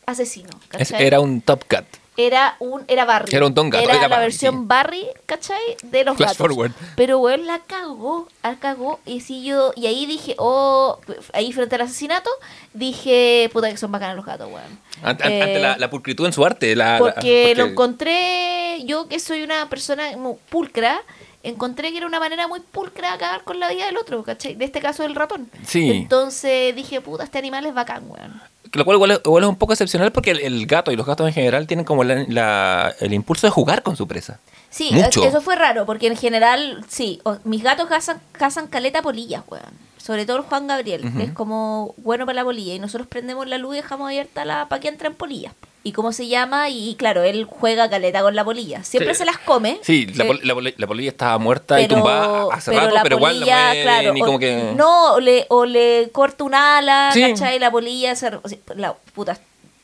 asesino, 0.06 0.50
era 0.98 1.20
un 1.20 1.42
Top 1.42 1.64
Cat. 1.68 1.86
Era 2.18 2.56
un 2.60 2.84
era 2.88 3.06
Barry. 3.06 3.36
Era 3.36 3.46
un 3.48 3.54
Don 3.54 3.70
Gato, 3.70 3.84
Era, 3.86 3.94
era 3.94 4.02
la 4.04 4.08
Barry, 4.10 4.22
versión 4.24 4.56
sí. 4.56 4.62
Barry, 4.66 5.08
¿cachai? 5.26 5.62
De 5.84 6.04
los 6.04 6.16
Flash 6.18 6.30
gatos. 6.30 6.38
forward. 6.38 6.72
Pero 6.96 7.20
weón 7.20 7.48
la 7.48 7.60
cagó, 7.60 8.28
la 8.44 8.56
cagó. 8.58 9.00
Y 9.06 9.22
si 9.22 9.44
yo, 9.44 9.72
y 9.76 9.88
ahí 9.88 10.06
dije, 10.06 10.36
oh, 10.38 11.00
ahí 11.34 11.52
frente 11.54 11.76
al 11.76 11.82
asesinato, 11.82 12.30
dije, 12.74 13.50
puta 13.54 13.70
que 13.70 13.78
son 13.78 13.92
bacanas 13.92 14.16
los 14.16 14.26
gatos, 14.26 14.48
weón. 14.52 14.80
Ante, 15.02 15.24
ante 15.24 15.56
Eh, 15.58 15.60
la, 15.60 15.78
la 15.78 15.90
pulcritud 15.90 16.26
en 16.26 16.34
su 16.34 16.46
arte. 16.46 16.76
la- 16.76 16.94
la- 16.94 17.00
porque, 17.00 17.54
lo 17.56 17.64
porque- 17.64 17.72
encontré, 17.72 18.84
yo 18.86 19.08
que 19.08 19.20
soy 19.20 19.44
una 19.44 19.68
persona 19.70 20.04
pulcra, 20.50 21.02
encontré 21.44 21.92
que 21.92 21.98
era 21.98 22.08
una 22.08 22.20
manera 22.20 22.48
muy 22.48 22.60
pulcra 22.62 23.10
de 23.10 23.16
acabar 23.16 23.44
con 23.44 23.60
la 23.60 23.70
vida 23.70 23.86
del 23.86 23.98
otro, 23.98 24.24
¿cachai? 24.24 24.56
De 24.56 24.66
este 24.66 24.80
caso 24.80 25.04
del 25.04 25.16
ratón. 25.16 25.50
Sí. 25.66 25.90
Entonces 25.92 26.76
dije, 26.76 27.02
puta, 27.02 27.24
este 27.26 27.38
animal 27.40 27.66
es 27.66 27.74
bacán, 27.74 28.04
weón. 28.10 28.42
Lo 28.74 28.86
cual 28.86 28.96
igual 28.96 29.22
igual 29.24 29.44
es 29.44 29.50
un 29.50 29.56
poco 29.56 29.74
excepcional 29.74 30.12
porque 30.12 30.32
el, 30.32 30.40
el 30.40 30.66
gato 30.66 30.92
y 30.92 30.96
los 30.96 31.06
gatos 31.06 31.28
en 31.28 31.34
general 31.34 31.68
tienen 31.68 31.86
como 31.86 32.04
la- 32.04 32.26
la- 32.28 32.96
el 33.00 33.14
impulso 33.14 33.46
de 33.48 33.52
jugar 33.52 33.84
con 33.84 33.96
su 33.96 34.08
presa. 34.08 34.40
Sí, 34.70 34.90
Mucho. 34.92 35.24
eso 35.24 35.42
fue 35.42 35.56
raro, 35.56 35.86
porque 35.86 36.08
en 36.08 36.18
general, 36.18 36.84
sí, 36.88 37.22
mis 37.44 37.62
gatos 37.62 37.88
cazan, 37.88 38.20
cazan 38.32 38.66
caleta 38.68 39.02
polillas, 39.04 39.44
weón. 39.48 39.64
Sobre 39.98 40.26
todo 40.26 40.38
el 40.38 40.44
Juan 40.44 40.68
Gabriel, 40.68 41.06
Ujú. 41.06 41.20
es 41.22 41.32
como 41.32 41.94
bueno 41.98 42.26
para 42.26 42.38
la 42.38 42.44
polilla. 42.44 42.74
Y 42.74 42.80
nosotros 42.80 43.08
prendemos 43.08 43.48
la 43.48 43.58
luz 43.58 43.74
y 43.76 43.78
dejamos 43.78 44.08
abierta 44.08 44.44
la 44.44 44.68
para 44.68 44.82
que 44.82 44.88
entren 44.90 45.14
polillas. 45.14 45.54
¿Y 45.86 45.92
cómo 45.92 46.14
se 46.14 46.28
llama? 46.30 46.70
Y, 46.70 46.96
claro, 46.96 47.24
él 47.24 47.44
juega 47.44 47.90
caleta 47.90 48.22
con 48.22 48.36
la 48.36 48.46
polilla. 48.46 48.84
Siempre 48.86 49.14
Sí. 49.14 49.20
se 49.20 49.26
las 49.26 49.38
come. 49.38 49.80
Sí, 49.82 50.06
la, 50.16 50.24
eh, 50.24 50.28
pol- 50.28 50.40
la, 50.44 50.72
la 50.78 50.88
polilla 50.88 51.10
estaba 51.10 51.38
muerta 51.38 51.82
y 51.82 51.88
tumbada 51.90 52.46
hace 52.54 52.72
rato, 52.72 52.94
la 52.96 53.04
pero 53.04 53.18
igual 53.18 53.34
no 53.34 53.40
polilla, 53.42 53.66
muere, 53.68 53.82
claro, 53.84 54.14
ni 54.14 54.22
o- 54.22 54.26
como 54.26 54.40
que... 54.40 54.74
No, 54.78 55.14
o 55.16 55.20
le, 55.20 55.46
o 55.50 55.66
le 55.66 56.10
corta 56.14 56.46
un 56.46 56.56
ala, 56.56 57.12
Sí. 57.14 57.22
¿cachai? 57.22 57.60
La 57.60 57.70
polilla 57.70 58.16
se... 58.16 58.32
la 58.76 58.94
puta, 59.14 59.38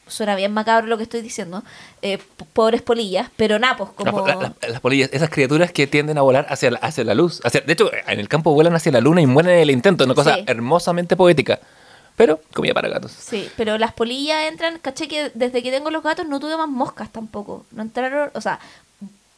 suena 0.08 0.36
bien 0.38 0.54
macabro 0.54 0.88
lo 0.88 0.96
que 0.96 1.04
estoy 1.04 1.20
diciendo. 1.22 1.64
Eh, 2.02 2.18
pobres 2.54 2.82
polillas, 2.82 3.28
pero 3.36 3.60
nada, 3.60 3.76
pues 3.76 3.90
La- 4.06 4.12
como... 4.14 4.26
la- 4.26 4.36
la- 4.36 4.54
las 4.70 4.80
polillas, 4.80 5.10
esas 5.12 5.30
criaturas 5.30 5.74
que 5.74 5.86
tienden 5.86 6.18
a 6.18 6.22
volar 6.22 6.46
hacia 6.50 6.72
la, 6.72 6.78
hacia 6.78 7.04
la 7.04 7.14
luz. 7.14 7.42
Hacia- 7.44 7.60
de 7.60 7.74
hecho, 7.74 7.92
en 8.08 8.22
el 8.22 8.30
campo 8.30 8.54
vuelan 8.54 8.74
hacia 8.74 8.94
la 8.94 9.02
luna 9.02 9.20
y 9.22 9.26
mueren 9.26 9.52
en 9.54 9.60
el 9.60 9.72
intento. 9.72 10.06
Una 10.06 10.14
cosa 10.16 10.36
Sí. 10.36 10.44
hermosamente 10.48 11.18
poética. 11.18 11.60
Pero 12.20 12.42
comida 12.54 12.74
para 12.74 12.90
gatos. 12.90 13.14
Sí, 13.14 13.50
pero 13.56 13.78
las 13.78 13.94
polillas 13.94 14.44
entran, 14.50 14.78
caché 14.80 15.08
que 15.08 15.32
desde 15.36 15.64
que 15.64 15.72
tengo 15.72 15.90
los 15.90 16.04
gatos 16.04 16.28
no 16.28 16.42
tuve 16.42 16.58
más 16.58 16.68
moscas 16.68 17.10
tampoco. 17.10 17.66
No 17.72 17.82
entraron, 17.82 18.30
o 18.34 18.42
sea, 18.42 18.60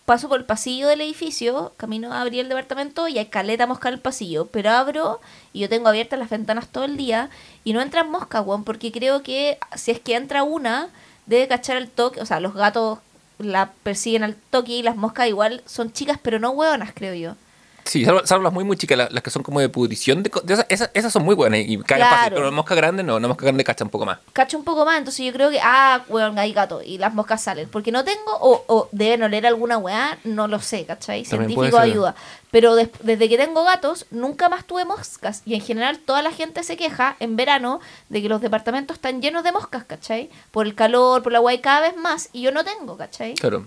paso 0.08 0.28
por 0.28 0.40
el 0.40 0.48
pasillo 0.48 0.88
del 0.88 1.02
edificio, 1.02 1.74
camino 1.78 2.12
a 2.12 2.22
abrir 2.22 2.40
el 2.40 2.50
departamento 2.50 3.08
y 3.08 3.20
hay 3.20 3.28
caleta 3.28 3.68
mosca 3.68 3.90
en 3.90 3.94
el 3.94 4.00
pasillo, 4.00 4.48
pero 4.48 4.72
abro 4.72 5.22
y 5.54 5.60
yo 5.60 5.70
tengo 5.70 5.90
abiertas 5.90 6.18
las 6.18 6.32
ventanas 6.32 6.70
todo 6.70 6.86
el 6.86 6.98
día 6.98 7.30
y 7.64 7.74
no 7.74 7.82
entran 7.82 8.10
moscas, 8.10 8.44
weón, 8.44 8.64
porque 8.64 8.92
creo 8.92 9.22
que 9.22 9.60
si 9.76 9.92
es 9.92 10.00
que 10.00 10.16
entra 10.16 10.42
una, 10.42 10.90
debe 11.28 11.48
cachar 11.48 11.78
el 11.78 11.88
toque, 11.88 12.20
o 12.20 12.26
sea, 12.26 12.40
los 12.40 12.56
gatos 12.56 12.98
la 13.38 13.74
persiguen 13.84 14.24
al 14.24 14.34
toque 14.50 14.72
y 14.72 14.82
las 14.82 14.96
moscas 14.96 15.28
igual 15.28 15.62
son 15.68 15.94
chicas, 15.94 16.18
pero 16.20 16.40
no 16.40 16.50
hueonas, 16.50 16.94
creo 16.96 17.14
yo. 17.14 17.36
Sí, 17.84 18.06
salvo, 18.06 18.44
las 18.44 18.54
muy, 18.54 18.64
muy 18.64 18.78
chicas, 18.78 18.98
las, 18.98 19.12
las 19.12 19.24
que 19.24 19.30
son 19.30 19.44
como 19.44 19.60
de 19.60 19.70
pudrición. 19.70 20.24
De, 20.24 20.32
de 20.44 20.54
esas, 20.54 20.66
esas, 20.70 20.92
esas 20.94 21.12
son 21.14 21.24
muy 21.24 21.36
buenas 21.36 21.60
y 21.60 21.78
cagan 21.80 22.08
Claro. 22.08 22.16
fácil. 22.18 22.34
Pero 22.34 22.46
las 22.46 22.54
moscas 22.54 22.78
grandes 22.78 23.06
no, 23.06 23.20
las 23.20 23.28
moscas 23.28 23.44
grandes 23.46 23.66
cachan 23.66 23.88
un 23.88 23.92
poco 23.92 24.06
más. 24.06 24.20
cacho 24.34 24.58
un 24.58 24.64
poco 24.64 24.86
más, 24.86 24.98
entonces 24.98 25.26
yo 25.26 25.34
creo 25.34 25.50
que, 25.50 25.60
ah, 25.62 26.04
weón, 26.08 26.38
hay 26.40 26.54
gato, 26.54 26.82
y 26.82 26.98
las 26.98 27.14
moscas 27.14 27.42
salen. 27.44 27.68
Porque 27.70 27.92
no 27.92 28.04
tengo, 28.04 28.32
o, 28.40 28.64
o 28.68 28.90
deben 28.92 29.24
oler 29.24 29.46
alguna 29.48 29.78
weá, 29.78 30.18
no 30.24 30.48
lo 30.48 30.60
sé, 30.60 30.86
¿cachai? 30.86 31.24
También 31.24 31.50
Científico 31.50 31.78
ayuda. 31.80 32.16
Pero 32.52 32.76
des- 32.76 32.90
desde 33.02 33.30
que 33.30 33.38
tengo 33.38 33.64
gatos, 33.64 34.06
nunca 34.12 34.50
más 34.50 34.66
tuve 34.66 34.84
moscas. 34.86 35.42
Y 35.46 35.56
en 35.56 35.62
general 35.62 36.00
toda 36.00 36.22
la 36.22 36.32
gente 36.32 36.64
se 36.64 36.76
queja 36.78 37.16
en 37.20 37.36
verano 37.36 37.80
de 38.10 38.22
que 38.22 38.30
los 38.30 38.42
departamentos 38.42 38.96
están 38.96 39.22
llenos 39.22 39.44
de 39.44 39.52
moscas, 39.54 39.84
¿cachai? 39.86 40.30
Por 40.52 40.66
el 40.68 40.76
calor, 40.76 41.24
por 41.24 41.32
la 41.32 41.40
weá 41.40 41.56
y 41.56 41.60
cada 41.60 41.82
vez 41.82 41.96
más, 41.98 42.30
y 42.34 42.42
yo 42.42 42.52
no 42.52 42.64
tengo, 42.64 42.98
¿cachai? 42.98 43.34
Claro. 43.36 43.66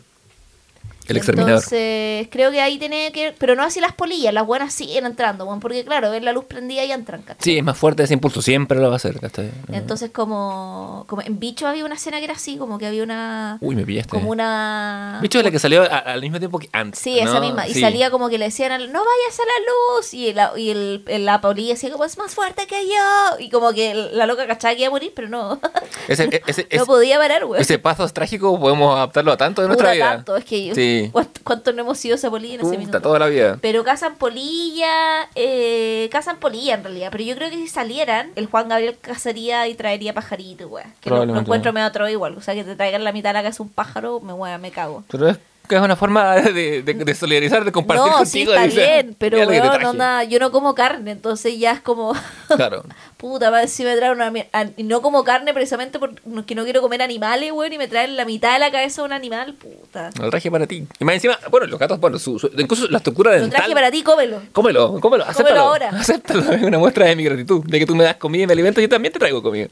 El 1.06 1.16
exterminador. 1.16 1.56
Entonces, 1.62 2.28
creo 2.30 2.50
que 2.50 2.60
ahí 2.60 2.78
tiene 2.78 3.12
que... 3.12 3.34
Pero 3.38 3.54
no 3.54 3.62
así 3.62 3.80
las 3.80 3.92
polillas, 3.92 4.32
las 4.32 4.46
buenas 4.46 4.72
siguen 4.72 5.06
entrando, 5.06 5.44
weón, 5.44 5.60
porque 5.60 5.84
claro, 5.84 6.10
ven 6.10 6.24
la 6.24 6.32
luz 6.32 6.44
prendida 6.44 6.84
y 6.84 6.92
entran, 6.92 7.22
¿cachai? 7.22 7.42
Sí, 7.42 7.58
es 7.58 7.64
más 7.64 7.76
fuerte 7.76 8.02
ese 8.04 8.14
impulso. 8.14 8.40
Siempre 8.42 8.78
lo 8.78 8.88
va 8.88 8.94
a 8.94 8.96
hacer. 8.96 9.18
¿cachai? 9.20 9.50
Entonces, 9.72 10.10
como, 10.10 11.04
como 11.08 11.22
en 11.22 11.38
Bicho 11.38 11.66
había 11.66 11.84
una 11.84 11.94
escena 11.94 12.18
que 12.18 12.24
era 12.24 12.34
así, 12.34 12.56
como 12.56 12.78
que 12.78 12.86
había 12.86 13.02
una. 13.02 13.58
Uy, 13.60 13.74
me 13.76 13.84
pillaste. 13.84 14.10
Como 14.10 14.30
una. 14.30 15.18
Bicho 15.22 15.38
es 15.38 15.44
la 15.44 15.50
que 15.50 15.58
salió 15.58 15.82
a- 15.82 15.98
al 15.98 16.20
mismo 16.20 16.38
tiempo 16.38 16.58
que 16.58 16.68
antes. 16.72 17.00
Sí, 17.00 17.18
esa 17.18 17.40
misma. 17.40 17.66
Y 17.68 17.74
Sí. 17.74 17.80
salía 17.80 18.10
como 18.10 18.28
que 18.28 18.38
le 18.38 18.46
decían, 18.46 18.72
al- 18.72 18.92
no 18.92 19.00
vayas 19.00 19.38
a 19.38 19.42
la 19.42 19.96
luz. 19.98 20.14
Y, 20.14 20.32
la, 20.32 20.52
y 20.56 20.70
el, 20.70 21.04
el- 21.08 21.24
la 21.24 21.40
polilla 21.40 21.74
decía, 21.74 21.90
como 21.90 22.04
es 22.04 22.16
más 22.18 22.34
fuerte 22.34 22.66
que 22.66 22.86
yo. 22.86 23.38
Y 23.38 23.50
como 23.50 23.72
que 23.72 23.94
la 23.94 24.26
loca 24.26 24.46
cachaba 24.46 24.74
que 24.74 24.80
iba 24.82 24.88
a 24.88 24.90
morir, 24.90 25.12
pero 25.14 25.28
no. 25.28 25.60
Ese, 26.08 26.42
ese, 26.46 26.62
no 26.62 26.68
ese- 26.68 26.86
podía 26.86 27.18
parar, 27.18 27.44
güey. 27.44 27.60
ese 27.60 27.78
paso 27.78 28.08
trágico 28.08 28.58
podemos 28.58 28.94
adaptarlo 28.96 29.32
a 29.32 29.36
tanto 29.36 29.62
de 29.62 29.68
nuestra 29.68 29.92
vida. 29.92 30.10
tanto, 30.16 30.36
es 30.36 30.44
que 30.44 30.66
yo- 30.66 30.74
Sí. 31.02 31.10
¿cuánto- 31.10 31.40
cuánto 31.44 31.72
no 31.72 31.82
hemos 31.82 31.98
sido 31.98 32.14
esa 32.16 32.30
polilla 32.30 32.54
en 32.54 32.60
ese 32.60 32.68
Puta, 32.70 32.78
minuto. 32.78 33.00
toda 33.00 33.18
la 33.18 33.26
vida. 33.26 33.58
Pero 33.60 33.84
cazan 33.84 34.16
polilla, 34.16 35.28
eh, 35.34 36.08
cazan 36.12 36.38
polilla 36.38 36.74
en 36.74 36.84
realidad. 36.84 37.08
Pero 37.10 37.24
yo 37.24 37.34
creo 37.36 37.50
que 37.50 37.56
si 37.56 37.68
salieran, 37.68 38.30
el 38.36 38.46
Juan 38.46 38.68
Gabriel 38.68 38.96
cazaría 39.00 39.66
y 39.68 39.74
traería 39.74 40.14
pajarito, 40.14 40.68
weón. 40.68 40.86
Que 41.00 41.10
lo, 41.10 41.16
lo 41.16 41.20
Probablemente. 41.22 41.46
encuentro 41.48 41.72
medio 41.72 41.86
otro 41.86 42.08
igual. 42.08 42.36
O 42.36 42.40
sea, 42.40 42.54
que 42.54 42.64
te 42.64 42.76
traigan 42.76 43.04
la 43.04 43.12
mitad 43.12 43.30
de 43.30 43.34
la 43.34 43.42
casa 43.42 43.62
un 43.62 43.68
pájaro, 43.68 44.20
me 44.20 44.32
weón, 44.32 44.60
me 44.60 44.70
cago. 44.70 45.04
Pero 45.10 45.28
es 45.28 45.38
que 45.68 45.76
es 45.76 45.80
una 45.80 45.96
forma 45.96 46.34
de, 46.36 46.82
de, 46.82 46.94
de 46.94 47.14
solidarizar, 47.14 47.64
de 47.64 47.72
compartir 47.72 48.06
No, 48.10 48.18
sí 48.26 48.44
contigo. 48.44 48.52
está 48.52 48.64
dice, 48.64 48.80
bien, 48.86 49.16
pero 49.18 49.36
"Mira 49.38 49.46
lo 49.46 49.50
que 49.52 49.56
te 49.56 49.62
weón, 49.62 49.72
traje". 49.74 49.86
onda, 49.88 50.24
yo 50.24 50.38
no 50.38 50.50
como 50.52 50.74
carne, 50.74 51.10
entonces 51.12 51.58
ya 51.58 51.72
es 51.72 51.80
como, 51.80 52.12
Claro. 52.56 52.84
puta, 53.16 53.50
más 53.50 53.70
si 53.70 53.84
me 53.84 53.96
traen 53.96 54.12
una... 54.20 54.32
y 54.76 54.82
no 54.82 55.00
como 55.02 55.24
carne 55.24 55.54
precisamente 55.54 55.98
porque 55.98 56.54
no 56.54 56.64
quiero 56.64 56.82
comer 56.82 57.00
animales, 57.02 57.50
weón, 57.52 57.72
y 57.72 57.78
me 57.78 57.88
traen 57.88 58.16
la 58.16 58.24
mitad 58.24 58.52
de 58.52 58.58
la 58.58 58.70
cabeza 58.70 59.02
de 59.02 59.06
un 59.06 59.12
animal, 59.12 59.54
puta. 59.54 60.10
Lo 60.20 60.30
traje 60.30 60.50
para 60.50 60.66
ti. 60.66 60.86
Y 60.98 61.04
más 61.04 61.14
encima, 61.14 61.38
bueno, 61.50 61.66
los 61.66 61.78
gatos, 61.78 61.98
bueno, 62.00 62.18
su, 62.18 62.38
su- 62.38 62.50
incluso 62.58 62.86
la 62.88 62.98
estructura 62.98 63.30
dental. 63.32 63.50
traje 63.50 63.72
para 63.72 63.90
ti, 63.90 64.02
cómelo. 64.02 64.42
Cómelo, 64.52 65.00
cómelo, 65.00 65.24
acéptalo. 65.24 65.60
ahora. 65.60 65.88
Acéptalo, 65.98 66.52
es 66.52 66.62
una 66.62 66.78
muestra 66.78 67.06
de 67.06 67.16
mi 67.16 67.24
gratitud. 67.24 67.64
De 67.64 67.78
que 67.78 67.86
tú 67.86 67.94
me 67.94 68.04
das 68.04 68.16
comida 68.16 68.42
y 68.42 68.46
me 68.46 68.52
alimentas, 68.52 68.82
yo 68.82 68.88
también 68.88 69.12
te 69.12 69.18
traigo 69.18 69.42
comida. 69.42 69.68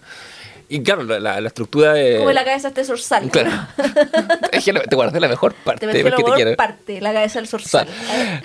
Y 0.74 0.82
claro, 0.82 1.02
la, 1.02 1.20
la, 1.20 1.38
la 1.40 1.48
estructura 1.48 1.92
de. 1.92 2.16
Come 2.16 2.32
la 2.32 2.44
cabeza 2.44 2.70
de 2.70 2.80
este 2.80 2.84
zorzal. 2.84 3.28
Claro. 3.30 3.50
es 4.52 4.64
que 4.64 4.72
te 4.72 4.96
guardé 4.96 5.20
la 5.20 5.28
mejor 5.28 5.52
parte. 5.52 5.80
Te 5.80 5.86
metí 5.86 6.02
la 6.02 6.16
te 6.16 6.22
mejor 6.24 6.56
parte, 6.56 7.00
la 7.00 7.12
cabeza 7.12 7.38
del 7.40 7.48
zorzal. 7.48 7.86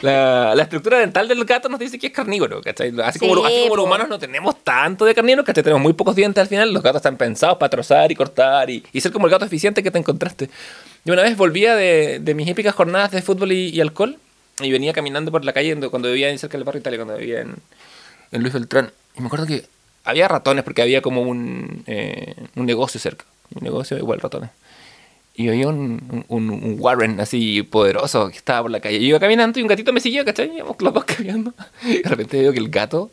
la, 0.02 0.54
la 0.54 0.64
estructura 0.64 1.00
dental 1.00 1.28
del 1.28 1.46
gato 1.46 1.70
nos 1.70 1.80
dice 1.80 1.98
que 1.98 2.08
es 2.08 2.14
carnívoro, 2.14 2.62
¿cachai? 2.62 2.94
Así, 3.02 3.20
como, 3.20 3.34
Sí, 3.36 3.42
lo- 3.42 3.46
así 3.48 3.62
como 3.64 3.76
los 3.78 3.86
humanos 3.86 4.10
no 4.10 4.20
tenemos 4.20 4.62
tanto 4.64 5.06
de 5.06 5.16
carnívoros, 5.16 5.46
¿cachai? 5.46 5.64
Tenemos 5.64 5.82
muy 5.82 5.94
pocos 5.94 6.16
dientes 6.16 6.42
al 6.42 6.48
final, 6.48 6.74
los 6.74 6.84
gatos 6.84 7.00
están 7.00 7.16
pensados 7.18 7.58
para 7.58 7.70
trozar 7.70 8.12
y 8.12 8.16
cortar 8.16 8.70
y, 8.70 8.84
y 8.92 9.00
ser 9.02 9.12
como 9.14 9.28
el 9.28 9.32
gato 9.32 9.46
eficiente 9.46 9.82
que 9.82 9.90
te 9.92 10.00
encontraste. 10.00 10.50
Yo 11.06 11.14
una 11.14 11.24
vez 11.24 11.38
volvía 11.38 11.76
de, 11.76 12.20
de 12.20 12.34
mis 12.34 12.50
épicas 12.50 12.76
jornadas 12.76 13.12
de 13.12 13.22
fútbol 13.22 13.54
y, 13.54 13.70
y 13.70 13.80
alcohol 13.80 14.18
y 14.60 14.72
venía 14.72 14.92
caminando 14.92 15.32
por 15.32 15.46
la 15.46 15.54
calle 15.54 15.70
cuando- 15.72 15.90
cuando 15.92 16.10
vivía 16.10 16.30
en 16.30 16.40
cerca 16.40 16.58
del 16.58 16.66
barrio 16.66 16.80
Italia, 16.82 16.98
cuando 17.00 17.16
vivía 17.18 17.40
en, 17.42 17.56
en 18.34 18.42
Luis 18.42 18.54
Beltrán. 18.54 18.92
Y 19.16 19.22
me 19.22 19.28
acuerdo 19.28 19.46
que 19.46 19.64
había 20.08 20.28
ratones 20.28 20.64
porque 20.64 20.82
había 20.82 21.02
como 21.02 21.22
un, 21.22 21.84
eh, 21.88 22.34
un 22.56 22.66
negocio 22.66 23.00
cerca. 23.00 23.26
Un 23.54 23.64
negocio 23.64 23.98
igual 23.98 24.20
ratones. 24.20 24.50
Y 25.36 25.48
había 25.50 25.68
un, 25.68 26.26
un, 26.30 26.50
un 26.50 26.76
Warren 26.80 27.20
así 27.20 27.62
poderoso 27.62 28.30
que 28.30 28.38
estaba 28.38 28.64
por 28.64 28.72
la 28.72 28.80
calle. 28.80 29.00
Yo 29.00 29.06
iba 29.06 29.20
caminando 29.20 29.60
y 29.60 29.62
un 29.62 29.68
gatito 29.68 29.94
me 29.94 30.00
siguió, 30.00 30.26
¿cachai? 30.26 30.52
Íbamos 30.56 30.78
los 30.82 30.94
dos 30.94 31.06
caminando. 31.06 31.54
Y 31.84 32.02
de 32.02 32.10
repente 32.10 32.40
veo 32.42 32.52
que 32.54 32.60
el 32.60 32.70
gato 32.70 33.12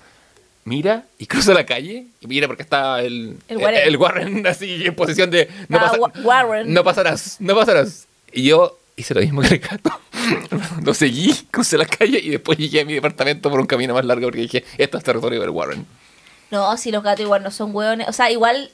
mira 0.65 1.05
y 1.19 1.27
cruza 1.27 1.53
la 1.53 1.67
calle. 1.67 2.07
Y 2.21 2.27
mira 2.27 2.47
porque 2.47 2.63
está 2.63 3.03
el, 3.03 3.37
El 3.49 3.59
Warren. 3.59 3.81
el 3.87 3.97
Warren 3.99 4.47
así 4.47 4.87
en 4.87 4.95
posición 4.95 5.31
de... 5.31 5.49
No, 5.69 5.77
Ah, 5.79 5.81
pasa- 5.83 5.99
Wa- 6.01 6.13
Warren. 6.23 6.73
no 6.73 6.83
pasarás, 6.83 7.37
no 7.41 7.55
pasarás. 7.55 8.07
Y 8.33 8.45
yo 8.45 8.79
hice 8.97 9.13
lo 9.15 9.21
mismo 9.21 9.43
que 9.43 9.49
el 9.55 9.59
gato. 9.59 9.91
Lo 10.83 10.95
seguí, 10.95 11.31
crucé 11.51 11.77
la 11.77 11.85
calle 11.85 12.19
y 12.19 12.31
después 12.31 12.57
llegué 12.57 12.81
a 12.81 12.85
mi 12.87 12.95
departamento 12.95 13.51
por 13.51 13.61
un 13.61 13.67
camino 13.67 13.93
más 13.93 14.07
largo 14.07 14.27
porque 14.29 14.41
dije, 14.41 14.65
esto 14.79 14.97
es 14.97 15.05
territorio 15.05 15.39
del 15.41 15.51
Warren. 15.51 15.85
No, 16.51 16.77
si 16.77 16.91
los 16.91 17.03
gatos 17.03 17.21
igual 17.21 17.43
no 17.43 17.51
son 17.51 17.75
hueones. 17.75 18.09
O 18.09 18.13
sea, 18.13 18.31
igual 18.31 18.71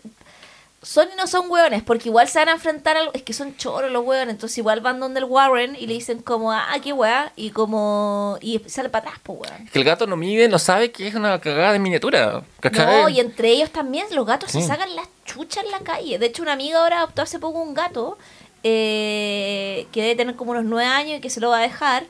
son 0.82 1.08
y 1.12 1.16
no 1.16 1.26
son 1.26 1.50
hueones, 1.50 1.82
porque 1.82 2.08
igual 2.08 2.28
se 2.28 2.38
van 2.38 2.48
a 2.48 2.52
enfrentar. 2.52 2.96
Es 3.12 3.22
que 3.22 3.32
son 3.32 3.56
choros 3.56 3.90
los 3.90 4.04
hueones, 4.04 4.34
entonces 4.34 4.56
igual 4.58 4.80
van 4.80 4.98
donde 4.98 5.20
el 5.20 5.24
Warren 5.24 5.76
y 5.76 5.86
le 5.86 5.94
dicen 5.94 6.22
como, 6.22 6.52
ah, 6.52 6.74
qué 6.82 6.92
hueá, 6.92 7.32
y 7.36 7.50
como... 7.50 8.38
Y 8.40 8.60
sale 8.66 8.88
para 8.88 9.08
atrás, 9.08 9.20
pues 9.22 9.40
hueón. 9.40 9.68
Que 9.72 9.78
el 9.78 9.84
gato 9.84 10.06
no 10.06 10.16
mide, 10.16 10.48
no 10.48 10.58
sabe 10.58 10.90
que 10.90 11.06
es 11.08 11.14
una 11.14 11.38
cagada 11.38 11.72
de 11.72 11.78
miniatura. 11.78 12.42
¿cachai? 12.60 13.02
No, 13.02 13.08
y 13.08 13.20
entre 13.20 13.50
ellos 13.50 13.70
también 13.70 14.06
los 14.12 14.26
gatos 14.26 14.50
se 14.52 14.62
sacan 14.62 14.94
las 14.96 15.08
chuchas 15.24 15.64
en 15.64 15.70
la 15.70 15.80
calle. 15.80 16.18
De 16.18 16.26
hecho, 16.26 16.42
una 16.42 16.52
amiga 16.52 16.80
ahora 16.80 16.98
adoptó 16.98 17.22
hace 17.22 17.38
poco 17.38 17.60
un 17.60 17.74
gato 17.74 18.16
eh, 18.62 19.86
que 19.92 20.02
debe 20.02 20.16
tener 20.16 20.36
como 20.36 20.52
unos 20.52 20.64
nueve 20.64 20.88
años 20.88 21.18
y 21.18 21.20
que 21.20 21.30
se 21.30 21.40
lo 21.40 21.50
va 21.50 21.58
a 21.58 21.62
dejar. 21.62 22.04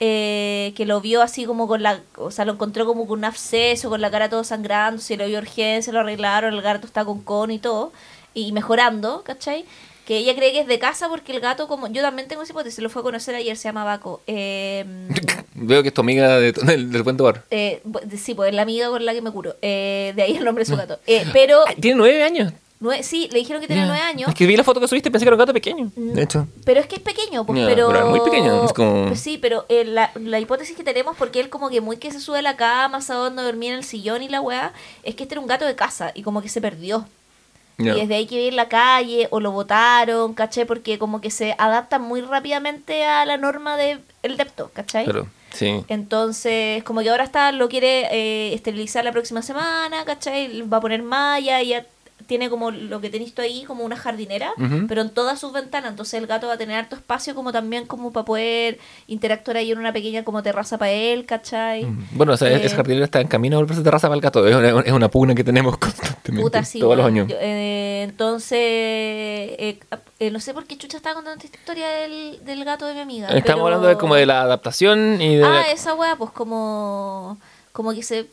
Eh, 0.00 0.72
que 0.76 0.84
lo 0.86 1.00
vio 1.00 1.22
así 1.22 1.44
como 1.46 1.66
con 1.66 1.82
la, 1.82 2.00
o 2.16 2.30
sea, 2.30 2.44
lo 2.44 2.52
encontró 2.52 2.84
como 2.86 3.06
con 3.06 3.18
un 3.20 3.24
absceso, 3.24 3.88
con 3.88 4.00
la 4.00 4.10
cara 4.10 4.28
todo 4.28 4.44
sangrando, 4.44 5.00
se 5.00 5.16
lo 5.16 5.26
vio 5.26 5.38
urgencia, 5.38 5.92
lo 5.92 6.00
arreglaron, 6.00 6.54
el 6.54 6.62
gato 6.62 6.86
está 6.86 7.04
con 7.04 7.22
cono 7.22 7.52
y 7.52 7.58
todo, 7.58 7.92
y 8.34 8.52
mejorando, 8.52 9.22
¿cachai? 9.24 9.64
Que 10.04 10.18
ella 10.18 10.36
cree 10.36 10.52
que 10.52 10.60
es 10.60 10.66
de 10.68 10.78
casa 10.78 11.08
porque 11.08 11.32
el 11.32 11.40
gato, 11.40 11.66
como 11.66 11.88
yo 11.88 12.00
también 12.00 12.28
tengo 12.28 12.42
esa 12.42 12.52
hipótesis, 12.52 12.78
lo 12.78 12.88
fue 12.90 13.00
a 13.00 13.02
conocer 13.02 13.34
ayer, 13.34 13.56
se 13.56 13.64
llama 13.64 13.82
Baco. 13.82 14.20
Eh, 14.28 14.84
Veo 15.54 15.82
que 15.82 15.88
es 15.88 15.94
tu 15.94 16.02
amiga 16.02 16.38
de- 16.38 16.52
del, 16.52 16.92
del 16.92 17.02
bar. 17.02 17.42
eh, 17.50 17.80
bu- 17.84 18.08
sí, 18.16 18.34
pues 18.34 18.50
es 18.50 18.54
la 18.54 18.62
amiga 18.62 18.88
con 18.88 19.04
la 19.04 19.14
que 19.14 19.22
me 19.22 19.32
curo. 19.32 19.56
Eh, 19.62 20.12
de 20.14 20.22
ahí 20.22 20.36
el 20.36 20.44
nombre 20.44 20.62
de 20.64 20.70
su 20.70 20.76
gato. 20.76 21.00
Eh, 21.08 21.24
pero 21.32 21.64
Tiene 21.80 21.96
nueve 21.96 22.22
años. 22.22 22.52
Nue- 22.78 23.02
sí, 23.02 23.28
le 23.32 23.38
dijeron 23.38 23.62
que 23.62 23.68
tenía 23.68 23.86
nueve 23.86 24.02
años. 24.02 24.28
Es 24.28 24.34
que 24.34 24.46
vi 24.46 24.54
la 24.56 24.62
foto 24.64 24.80
que 24.80 24.88
subiste 24.88 25.08
y 25.08 25.12
pensé 25.12 25.24
que 25.24 25.28
era 25.28 25.36
un 25.36 25.40
gato 25.40 25.54
pequeño. 25.54 25.90
De 25.96 26.22
hecho. 26.22 26.46
Pero 26.64 26.80
es 26.80 26.86
que 26.86 26.96
es 26.96 27.00
pequeño, 27.02 27.46
pues, 27.46 27.58
pero... 27.66 27.88
pero 27.88 28.00
es 28.00 28.10
muy 28.10 28.20
pequeño, 28.20 28.64
es 28.64 28.72
como- 28.74 29.06
Pues 29.06 29.20
sí, 29.20 29.38
pero 29.38 29.64
eh, 29.70 29.84
la, 29.84 30.10
la 30.14 30.38
hipótesis 30.40 30.76
que 30.76 30.84
tenemos, 30.84 31.16
porque 31.16 31.40
él 31.40 31.48
como 31.48 31.70
que 31.70 31.80
muy 31.80 31.96
que 31.96 32.10
se 32.10 32.20
sube 32.20 32.40
a 32.40 32.42
la 32.42 32.56
cama, 32.56 33.00
sabe 33.00 33.20
dónde 33.20 33.42
dormía 33.42 33.70
en 33.72 33.78
el 33.78 33.84
sillón 33.84 34.22
y 34.22 34.28
la 34.28 34.40
weá, 34.42 34.72
es 35.04 35.14
que 35.14 35.22
este 35.22 35.34
era 35.34 35.40
un 35.40 35.46
gato 35.46 35.64
de 35.64 35.74
casa 35.74 36.12
y 36.14 36.22
como 36.22 36.42
que 36.42 36.48
se 36.50 36.60
perdió. 36.60 37.06
Y 37.78 37.84
desde 37.84 38.14
ahí 38.14 38.26
que 38.26 38.36
vive 38.36 38.48
en 38.48 38.56
la 38.56 38.68
calle 38.68 39.28
o 39.30 39.38
lo 39.40 39.50
botaron, 39.52 40.32
¿cachai? 40.32 40.64
Porque 40.64 40.98
como 40.98 41.20
que 41.20 41.30
se 41.30 41.54
adaptan 41.58 42.00
muy 42.00 42.22
rápidamente 42.22 43.04
a 43.04 43.26
la 43.26 43.36
norma 43.36 43.76
del 43.76 44.00
depto, 44.36 44.70
¿cachai? 44.72 45.04
Pero, 45.04 45.26
sí. 45.52 45.84
Entonces, 45.88 46.82
como 46.84 47.00
que 47.02 47.10
ahora 47.10 47.24
está, 47.24 47.52
lo 47.52 47.68
quiere 47.68 48.06
eh, 48.12 48.54
esterilizar 48.54 49.04
la 49.04 49.12
próxima 49.12 49.42
semana, 49.42 50.04
¿cachai? 50.06 50.62
Va 50.62 50.78
a 50.78 50.80
poner 50.80 51.02
malla 51.02 51.60
y 51.62 51.68
ya 51.68 51.84
tiene 52.26 52.50
como 52.50 52.70
lo 52.70 53.00
que 53.00 53.10
tenéis 53.10 53.34
tú 53.34 53.42
ahí, 53.42 53.64
como 53.64 53.84
una 53.84 53.96
jardinera, 53.96 54.52
pero 54.88 55.00
en 55.02 55.10
todas 55.10 55.38
sus 55.40 55.52
ventanas. 55.52 55.90
Entonces 55.90 56.14
el 56.20 56.26
gato 56.26 56.46
va 56.48 56.54
a 56.54 56.58
tener 56.58 56.76
harto 56.76 56.96
espacio 56.96 57.34
como 57.34 57.52
también 57.52 57.86
como 57.86 58.12
para 58.12 58.24
poder 58.24 58.78
interactuar 59.06 59.56
ahí 59.58 59.70
en 59.72 59.78
una 59.78 59.92
pequeña 59.92 60.24
como 60.24 60.42
terraza 60.42 60.78
para 60.78 60.90
él, 60.92 61.24
¿cachai? 61.26 61.86
Bueno, 62.12 62.32
o 62.32 62.36
sea, 62.36 62.50
Eh, 62.50 62.60
esa 62.64 62.76
jardinera 62.76 63.04
está 63.04 63.20
en 63.20 63.28
camino 63.28 63.56
a 63.56 63.60
volverse 63.60 63.82
terraza 63.82 64.08
para 64.08 64.16
el 64.16 64.20
gato. 64.20 64.46
Es 64.46 64.54
una, 64.54 64.80
es 64.80 64.92
una 64.92 65.08
pugna 65.08 65.34
que 65.34 65.44
tenemos 65.44 65.76
constantemente. 65.78 66.42
Puta, 66.42 66.64
sí, 66.64 66.80
todos 66.80 66.96
los 66.96 67.06
años. 67.06 67.28
Yo, 67.28 67.36
eh, 67.40 68.02
entonces, 68.08 68.58
eh, 68.60 69.78
eh, 70.18 70.30
no 70.30 70.40
sé 70.40 70.54
por 70.54 70.64
qué 70.66 70.76
Chucha 70.76 70.96
estaba 70.96 71.14
contando 71.16 71.42
esta 71.44 71.56
historia 71.56 71.88
del, 71.88 72.44
del 72.44 72.64
gato 72.64 72.86
de 72.86 72.94
mi 72.94 73.00
amiga. 73.00 73.28
Estamos 73.28 73.44
pero- 73.46 73.64
hablando 73.66 73.88
de, 73.88 73.96
como 73.96 74.14
de 74.14 74.26
la 74.26 74.42
adaptación 74.42 75.20
y 75.20 75.36
de. 75.36 75.44
Ah, 75.44 75.48
la- 75.50 75.70
esa 75.70 75.94
weá, 75.94 76.16
pues 76.16 76.30
como, 76.30 77.38
como 77.72 77.92
que 77.92 78.02
se... 78.02 78.26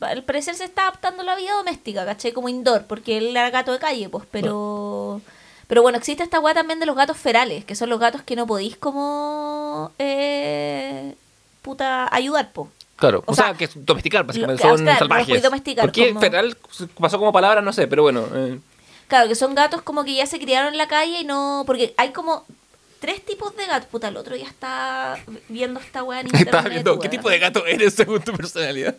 Al 0.00 0.22
parecer 0.24 0.54
se 0.54 0.64
está 0.64 0.82
adaptando 0.82 1.22
a 1.22 1.24
la 1.24 1.36
vida 1.36 1.52
doméstica, 1.54 2.04
¿cachai? 2.04 2.32
Como 2.32 2.48
indoor, 2.48 2.84
porque 2.86 3.16
él 3.18 3.28
era 3.36 3.50
gato 3.50 3.72
de 3.72 3.78
calle, 3.78 4.08
pues, 4.08 4.24
pero... 4.30 5.20
Pero 5.68 5.82
bueno, 5.82 5.98
existe 5.98 6.22
esta 6.22 6.38
weá 6.38 6.54
también 6.54 6.78
de 6.78 6.86
los 6.86 6.94
gatos 6.94 7.16
ferales, 7.16 7.64
que 7.64 7.74
son 7.74 7.88
los 7.90 7.98
gatos 7.98 8.22
que 8.22 8.36
no 8.36 8.46
podéis 8.46 8.76
como... 8.76 9.90
Eh, 9.98 11.14
puta, 11.62 12.14
ayudar, 12.14 12.50
pues. 12.52 12.68
Claro, 12.96 13.24
o, 13.26 13.32
o 13.32 13.34
sea, 13.34 13.46
sea, 13.46 13.54
que 13.54 13.64
es 13.64 13.72
domesticar, 13.74 14.24
básicamente 14.24 14.62
lo- 14.62 14.76
son 14.76 14.84
claro, 14.84 14.98
salvajes. 15.00 15.42
domesticar, 15.42 15.84
¿Por 15.84 15.92
qué 15.92 16.08
como- 16.08 16.20
feral 16.20 16.56
pasó 17.00 17.18
como 17.18 17.32
palabra? 17.32 17.60
No 17.62 17.72
sé, 17.72 17.86
pero 17.88 18.02
bueno. 18.02 18.26
eh, 18.34 18.58
Claro, 19.08 19.28
que 19.28 19.34
son 19.34 19.54
gatos 19.54 19.82
como 19.82 20.04
que 20.04 20.14
ya 20.14 20.26
se 20.26 20.38
criaron 20.38 20.72
en 20.72 20.78
la 20.78 20.88
calle 20.88 21.20
y 21.20 21.24
no... 21.24 21.64
Porque 21.66 21.94
hay 21.96 22.10
como 22.10 22.44
tres 23.00 23.24
tipos 23.24 23.54
de 23.56 23.66
gatos. 23.66 23.88
Puta, 23.88 24.08
el 24.08 24.16
otro 24.16 24.34
ya 24.36 24.46
está 24.46 25.16
viendo 25.48 25.80
esta 25.80 26.02
weá 26.04 26.20
en 26.20 26.26
internet. 26.28 26.46
Estaba 26.54 26.68
viendo 26.68 26.98
qué 26.98 27.08
tipo 27.08 27.28
de 27.28 27.38
gato 27.38 27.66
eres 27.66 27.94
según 27.94 28.20
tu 28.22 28.32
personalidad. 28.32 28.94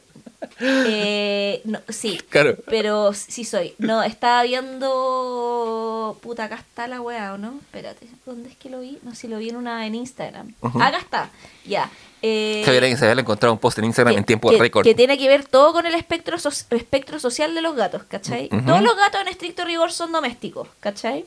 Eh, 0.60 1.62
no, 1.66 1.80
sí, 1.90 2.20
Claro. 2.30 2.58
pero 2.68 3.12
sí 3.14 3.44
soy. 3.44 3.74
No, 3.80 4.04
estaba 4.04 4.44
viendo. 4.44 6.18
Puta, 6.22 6.46
acá 6.46 6.56
está 6.56 6.88
la 6.88 7.02
weá, 7.02 7.34
¿o 7.34 7.38
no? 7.38 7.58
Espérate, 7.62 8.08
¿dónde 8.26 8.50
es 8.50 8.56
que 8.56 8.70
lo 8.70 8.80
vi? 8.82 9.00
No 9.04 9.16
si 9.16 9.28
lo 9.28 9.38
vi 9.40 9.50
en 9.50 9.56
una 9.56 9.86
en 9.88 9.96
Instagram. 9.96 10.54
Ujú. 10.62 10.82
Acá 10.82 10.98
está, 11.00 11.30
ya. 11.66 11.90
Eh, 12.22 12.64
Javier 12.66 13.20
encontrado 13.20 13.54
un 13.54 13.60
post 13.60 13.78
en 13.78 13.86
Instagram 13.86 14.14
que- 14.16 14.20
en 14.20 14.26
tiempo 14.26 14.50
que, 14.50 14.58
récord. 14.58 14.84
que 14.84 14.96
tiene 14.96 15.18
que 15.18 15.28
ver 15.28 15.46
todo 15.46 15.72
con 15.74 15.86
el 15.86 15.94
espectro, 15.94 16.40
so- 16.40 16.50
espectro 16.50 17.20
social 17.20 17.54
de 17.54 17.62
los 17.62 17.76
gatos, 17.76 18.04
¿cachai? 18.08 18.50
Todos 18.50 18.82
los 18.82 18.96
gatos 18.96 19.22
en 19.22 19.28
estricto 19.28 19.66
rigor 19.66 19.92
son 19.92 20.12
domésticos, 20.12 20.68
¿cachai? 20.80 21.26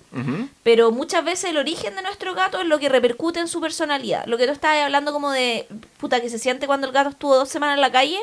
Pero 0.62 0.90
muchas 0.90 1.24
veces 1.24 1.50
el 1.50 1.58
origen 1.58 1.94
de 1.94 2.02
nuestro 2.02 2.34
gato 2.34 2.60
es 2.60 2.66
lo 2.66 2.78
que 2.78 2.88
repercute 2.88 3.38
en 3.40 3.48
su 3.48 3.60
personalidad. 3.60 4.24
Lo 4.26 4.36
que 4.36 4.46
tú 4.46 4.52
estabas 4.52 4.78
hablando 4.82 5.12
como 5.12 5.30
de, 5.30 5.66
puta, 5.98 6.20
que 6.20 6.28
se 6.28 6.38
siente 6.38 6.66
cuando 6.66 6.86
el 6.86 6.92
gato 6.92 7.10
estuvo 7.10 7.36
dos 7.36 7.48
semanas 7.48 7.76
en 7.76 7.80
la 7.82 7.92
calle, 7.92 8.18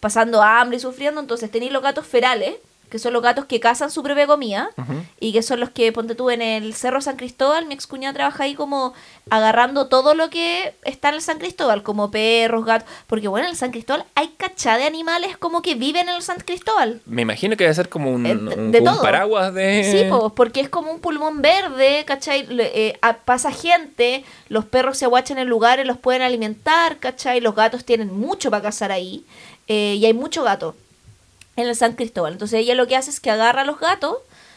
pasando 0.00 0.42
hambre 0.42 0.76
y 0.76 0.80
sufriendo. 0.80 1.20
Entonces 1.20 1.50
tenéis 1.50 1.72
los 1.72 1.82
gatos 1.82 2.06
ferales, 2.06 2.54
que 2.92 2.98
son 2.98 3.14
los 3.14 3.22
gatos 3.22 3.46
que 3.46 3.58
cazan 3.58 3.90
su 3.90 4.02
propia 4.02 4.26
comida, 4.26 4.68
y 5.18 5.32
que 5.32 5.42
son 5.42 5.58
los 5.58 5.70
que, 5.70 5.90
ponte 5.92 6.14
tú, 6.14 6.28
en 6.30 6.42
el 6.42 6.74
Cerro 6.74 7.00
San 7.00 7.16
Cristóbal, 7.16 7.64
mi 7.66 7.72
excuñada 7.72 8.12
trabaja 8.12 8.44
ahí 8.44 8.54
como 8.54 8.92
agarrando 9.30 9.86
todo 9.88 10.14
lo 10.14 10.28
que 10.28 10.74
está 10.84 11.08
en 11.08 11.14
el 11.14 11.22
San 11.22 11.38
Cristóbal, 11.38 11.82
como 11.82 12.10
perros, 12.10 12.66
gatos. 12.66 12.88
Porque 13.06 13.28
bueno, 13.28 13.46
en 13.46 13.52
el 13.52 13.56
San 13.56 13.70
Cristóbal 13.70 14.04
hay 14.14 14.28
cachá 14.36 14.76
de 14.76 14.84
animales 14.84 15.38
como 15.38 15.62
que 15.62 15.74
viven 15.74 16.08
en 16.10 16.16
el 16.16 16.22
San 16.22 16.38
Cristóbal. 16.40 17.00
Me 17.06 17.22
imagino 17.22 17.56
que 17.56 17.64
debe 17.64 17.74
ser 17.74 17.88
como 17.88 18.12
un, 18.12 18.26
Eh, 18.26 18.32
un- 18.32 18.48
de- 18.50 18.54
un 18.56 18.72
de 18.72 18.80
todo. 18.82 19.00
paraguas 19.00 19.54
de. 19.54 19.84
Sí, 19.84 20.10
porque 20.36 20.60
es 20.60 20.68
como 20.68 20.92
un 20.92 21.00
pulmón 21.00 21.40
verde, 21.40 22.04
¿cachai? 22.06 22.46
Eh, 22.50 22.98
pasa 23.24 23.50
gente, 23.50 24.22
los 24.50 24.66
perros 24.66 24.98
se 24.98 25.06
aguachan 25.06 25.38
en 25.38 25.48
lugares, 25.48 25.86
los 25.86 25.96
pueden 25.96 26.20
alimentar, 26.20 26.98
¿cachai? 26.98 27.40
Los 27.40 27.54
gatos 27.54 27.86
tienen 27.86 28.12
mucho 28.12 28.50
para 28.50 28.62
cazar 28.64 28.92
ahí, 28.92 29.24
eh, 29.66 29.96
y 29.98 30.04
hay 30.04 30.12
mucho 30.12 30.42
gato 30.42 30.74
en 31.56 31.68
el 31.68 31.76
San 31.76 31.94
Cristóbal. 31.94 32.32
Entonces 32.32 32.60
ella 32.60 32.74
lo 32.74 32.86
que 32.86 32.96
hace 32.96 33.10
es 33.10 33.20
que 33.20 33.30
agarra 33.30 33.62
a 33.62 33.64
los 33.64 33.80
gatos, 33.80 34.16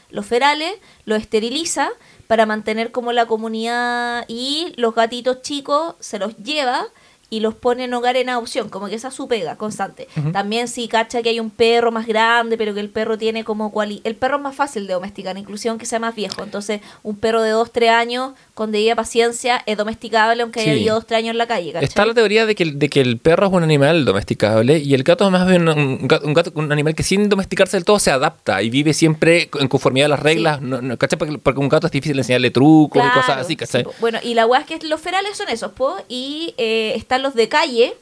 los 0.10 0.26
ferales, 0.26 0.74
los 1.06 1.20
esteriliza 1.20 1.90
para 2.28 2.46
mantener 2.46 2.92
como 2.92 3.12
la 3.12 3.26
comunidad 3.26 4.26
y 4.28 4.74
los 4.78 4.96
gatitos 4.96 5.42
chicos 5.42 5.96
se 6.00 6.20
los 6.20 6.38
lleva 6.38 6.88
y 7.30 7.40
los 7.40 7.56
pone 7.56 7.86
en 7.86 7.94
hogar 7.94 8.16
en 8.18 8.30
adopción, 8.30 8.70
como 8.70 8.88
que 8.88 8.96
esa 8.96 9.08
es 9.08 9.14
su 9.14 9.28
pega 9.28 9.56
constante. 9.56 10.08
También 10.32 10.68
si 10.68 10.88
cacha 10.88 11.22
que 11.24 11.30
hay 11.30 11.40
un 11.40 11.50
perro 11.50 11.92
más 11.92 12.06
grande, 12.08 12.58
pero 12.58 12.74
que 12.74 12.80
el 12.80 12.90
perro 12.90 13.18
tiene 13.18 13.44
como 13.44 13.72
cuali... 13.72 14.02
El 14.04 14.16
perro 14.16 14.38
es 14.38 14.44
más 14.44 14.56
fácil 14.56 14.86
de 14.88 14.94
domesticar, 14.94 15.38
inclusive 15.38 15.70
aunque 15.72 15.86
sea 15.86 16.00
más 16.00 16.14
viejo. 16.16 16.44
Entonces, 16.44 16.82
un 17.04 17.16
perro 17.18 17.42
de 17.42 17.50
2, 17.50 17.72
3 17.72 17.90
años 17.90 18.34
con 18.54 18.72
debida 18.72 18.96
paciencia 18.96 19.62
es 19.66 19.76
domesticable 19.78 20.44
aunque 20.44 20.60
haya 20.62 20.72
Sí. 20.74 20.78
vivido 20.78 20.96
2, 20.96 21.08
3 21.08 21.18
años 21.20 21.32
en 21.32 21.38
la 21.40 21.48
calle, 21.48 21.74
¿cachai? 21.74 21.86
Está 21.88 22.06
la 22.06 22.14
teoría 22.14 22.46
de 22.46 22.56
que, 22.56 22.64
el- 22.64 22.80
de 22.80 22.90
que 22.90 23.02
el 23.02 23.18
perro 23.18 23.48
es 23.48 23.54
un 23.54 23.64
animal 23.64 24.06
domesticable 24.06 24.78
y 24.80 24.94
el 24.94 25.04
gato 25.04 25.26
es 25.26 25.32
más 25.32 25.48
bien 25.48 25.68
un 25.68 26.08
gato, 26.08 26.26
un, 26.28 26.34
gato- 26.34 26.52
un 26.56 26.72
animal 26.72 26.96
que 26.96 27.04
sin 27.04 27.28
domesticarse 27.28 27.76
del 27.78 27.86
todo 27.86 28.00
se 28.00 28.12
adapta 28.12 28.62
y 28.62 28.70
vive 28.70 28.94
siempre 28.94 29.50
en 29.60 29.68
conformidad 29.68 30.06
a 30.06 30.10
las 30.10 30.20
reglas. 30.20 30.62
No, 30.62 30.82
no, 30.82 30.98
¿cachai? 30.98 31.18
Porque, 31.20 31.38
porque 31.38 31.60
un 31.60 31.70
gato 31.70 31.88
es 31.88 31.92
difícil 31.92 32.18
enseñarle 32.18 32.52
trucos 32.52 33.04
y 33.06 33.10
cosas 33.10 33.38
así, 33.38 33.50
sí, 33.50 33.56
¿cachai? 33.58 33.86
bueno, 34.00 34.20
y 34.24 34.36
la 34.36 34.46
weá 34.46 34.62
es 34.62 34.68
que 34.68 34.80
los 34.88 35.02
ferales 35.02 35.36
son 35.38 35.50
esos, 35.50 35.72
po, 35.74 35.96
y 36.08 36.54
eh, 36.58 36.94
están 36.96 37.22
los 37.26 37.34
de 37.36 37.50
calle, 37.50 37.98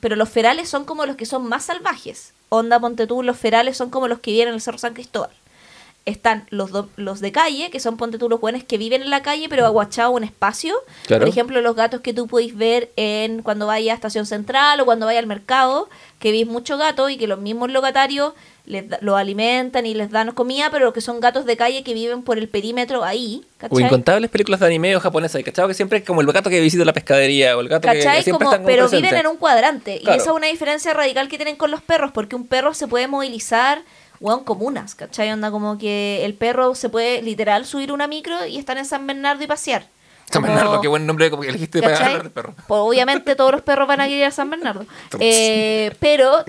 pero 0.00 0.16
los 0.16 0.28
ferales 0.28 0.68
son 0.68 0.84
como 0.84 1.04
los 1.06 1.16
que 1.16 1.26
son 1.26 1.48
más 1.48 1.64
salvajes. 1.64 2.32
Onda, 2.48 2.80
ponte 2.80 3.06
tú, 3.06 3.22
los 3.22 3.36
ferales 3.36 3.76
son 3.76 3.90
como 3.90 4.08
los 4.08 4.20
que 4.20 4.30
viven 4.32 4.48
en 4.48 4.54
el 4.54 4.60
Cerro 4.60 4.78
San 4.78 4.94
Cristóbal. 4.94 5.30
Están 6.06 6.46
los, 6.48 6.70
do- 6.70 6.88
los 6.96 7.20
de 7.20 7.32
calle, 7.32 7.70
que 7.70 7.80
son, 7.80 7.98
ponte 7.98 8.16
tú, 8.16 8.30
los 8.30 8.40
buenos 8.40 8.64
que 8.64 8.78
viven 8.78 9.02
en 9.02 9.10
la 9.10 9.20
calle, 9.20 9.46
pero 9.50 9.66
aguachados 9.66 10.16
en 10.16 10.24
espacio. 10.24 10.74
Claro. 11.06 11.20
Por 11.22 11.28
ejemplo, 11.28 11.60
los 11.60 11.76
gatos 11.76 12.00
que 12.00 12.14
tú 12.14 12.26
podéis 12.26 12.56
ver 12.56 12.90
en 12.96 13.42
cuando 13.42 13.66
vaya 13.66 13.92
a 13.92 13.94
Estación 13.94 14.24
Central 14.24 14.80
o 14.80 14.86
cuando 14.86 15.04
vaya 15.04 15.18
al 15.18 15.26
mercado, 15.26 15.90
que 16.18 16.30
veis 16.32 16.46
muchos 16.46 16.78
gatos 16.78 17.10
y 17.10 17.18
que 17.18 17.26
los 17.26 17.40
mismos 17.40 17.70
locatarios 17.70 18.32
les 18.68 18.88
da- 18.88 18.98
los 19.00 19.16
alimentan 19.18 19.86
y 19.86 19.94
les 19.94 20.10
dan 20.10 20.30
comida, 20.32 20.68
pero 20.70 20.92
que 20.92 21.00
son 21.00 21.20
gatos 21.20 21.44
de 21.46 21.56
calle 21.56 21.82
que 21.82 21.94
viven 21.94 22.22
por 22.22 22.38
el 22.38 22.48
perímetro 22.48 23.02
ahí. 23.04 23.42
O 23.56 23.60
¿cachai? 23.60 23.82
incontables 23.84 24.30
películas 24.30 24.60
de 24.60 24.66
anime 24.66 24.94
o 24.94 25.00
japonesas, 25.00 25.42
¿cachai? 25.42 25.66
Que 25.66 25.74
siempre 25.74 25.98
es 25.98 26.04
como 26.04 26.20
el 26.20 26.26
gato 26.32 26.50
que 26.50 26.60
visita 26.60 26.84
la 26.84 26.92
pescadería 26.92 27.56
o 27.56 27.60
el 27.60 27.68
gato 27.68 27.88
que- 27.88 27.94
que, 27.98 28.04
¿Cachai? 28.04 28.22
siempre 28.22 28.44
Como- 28.44 28.50
están 28.52 28.62
como 28.64 28.66
pero 28.68 28.88
viven 28.88 29.14
en 29.16 29.26
un 29.26 29.36
cuadrante. 29.36 29.98
Claro. 30.00 30.16
Y 30.16 30.20
esa 30.20 30.30
es 30.30 30.36
una 30.36 30.46
diferencia 30.46 30.94
radical 30.94 31.28
que 31.28 31.36
tienen 31.36 31.56
con 31.56 31.70
los 31.70 31.82
perros, 31.82 32.12
porque 32.12 32.36
un 32.36 32.46
perro 32.46 32.74
se 32.74 32.86
puede 32.86 33.08
movilizar, 33.08 33.82
weón, 34.20 34.44
comunas, 34.44 34.94
¿cachai? 34.94 35.30
Onda 35.32 35.50
como 35.50 35.78
que 35.78 36.24
el 36.24 36.34
perro 36.34 36.74
se 36.74 36.88
puede 36.88 37.22
literal 37.22 37.64
subir 37.64 37.92
una 37.92 38.06
micro 38.06 38.46
y 38.46 38.58
estar 38.58 38.76
en 38.78 38.84
San 38.84 39.06
Bernardo 39.06 39.42
y 39.42 39.46
pasear. 39.46 39.86
San 40.32 40.42
Como- 40.42 40.54
Bernardo, 40.54 40.80
qué 40.80 40.88
buen 40.88 41.06
nombre 41.06 41.30
que 41.30 41.36
elegiste 41.48 41.80
para 41.80 41.92
¿Cachai? 41.94 42.06
hablar 42.08 42.22
de 42.24 42.30
perro. 42.30 42.54
Pues 42.66 42.80
obviamente 42.80 43.34
todos 43.34 43.52
los 43.52 43.62
perros 43.62 43.88
van 43.88 44.00
a 44.00 44.08
ir 44.08 44.24
a 44.24 44.30
San 44.30 44.50
Bernardo. 44.50 44.84
Eh, 45.20 45.92
pero, 46.00 46.44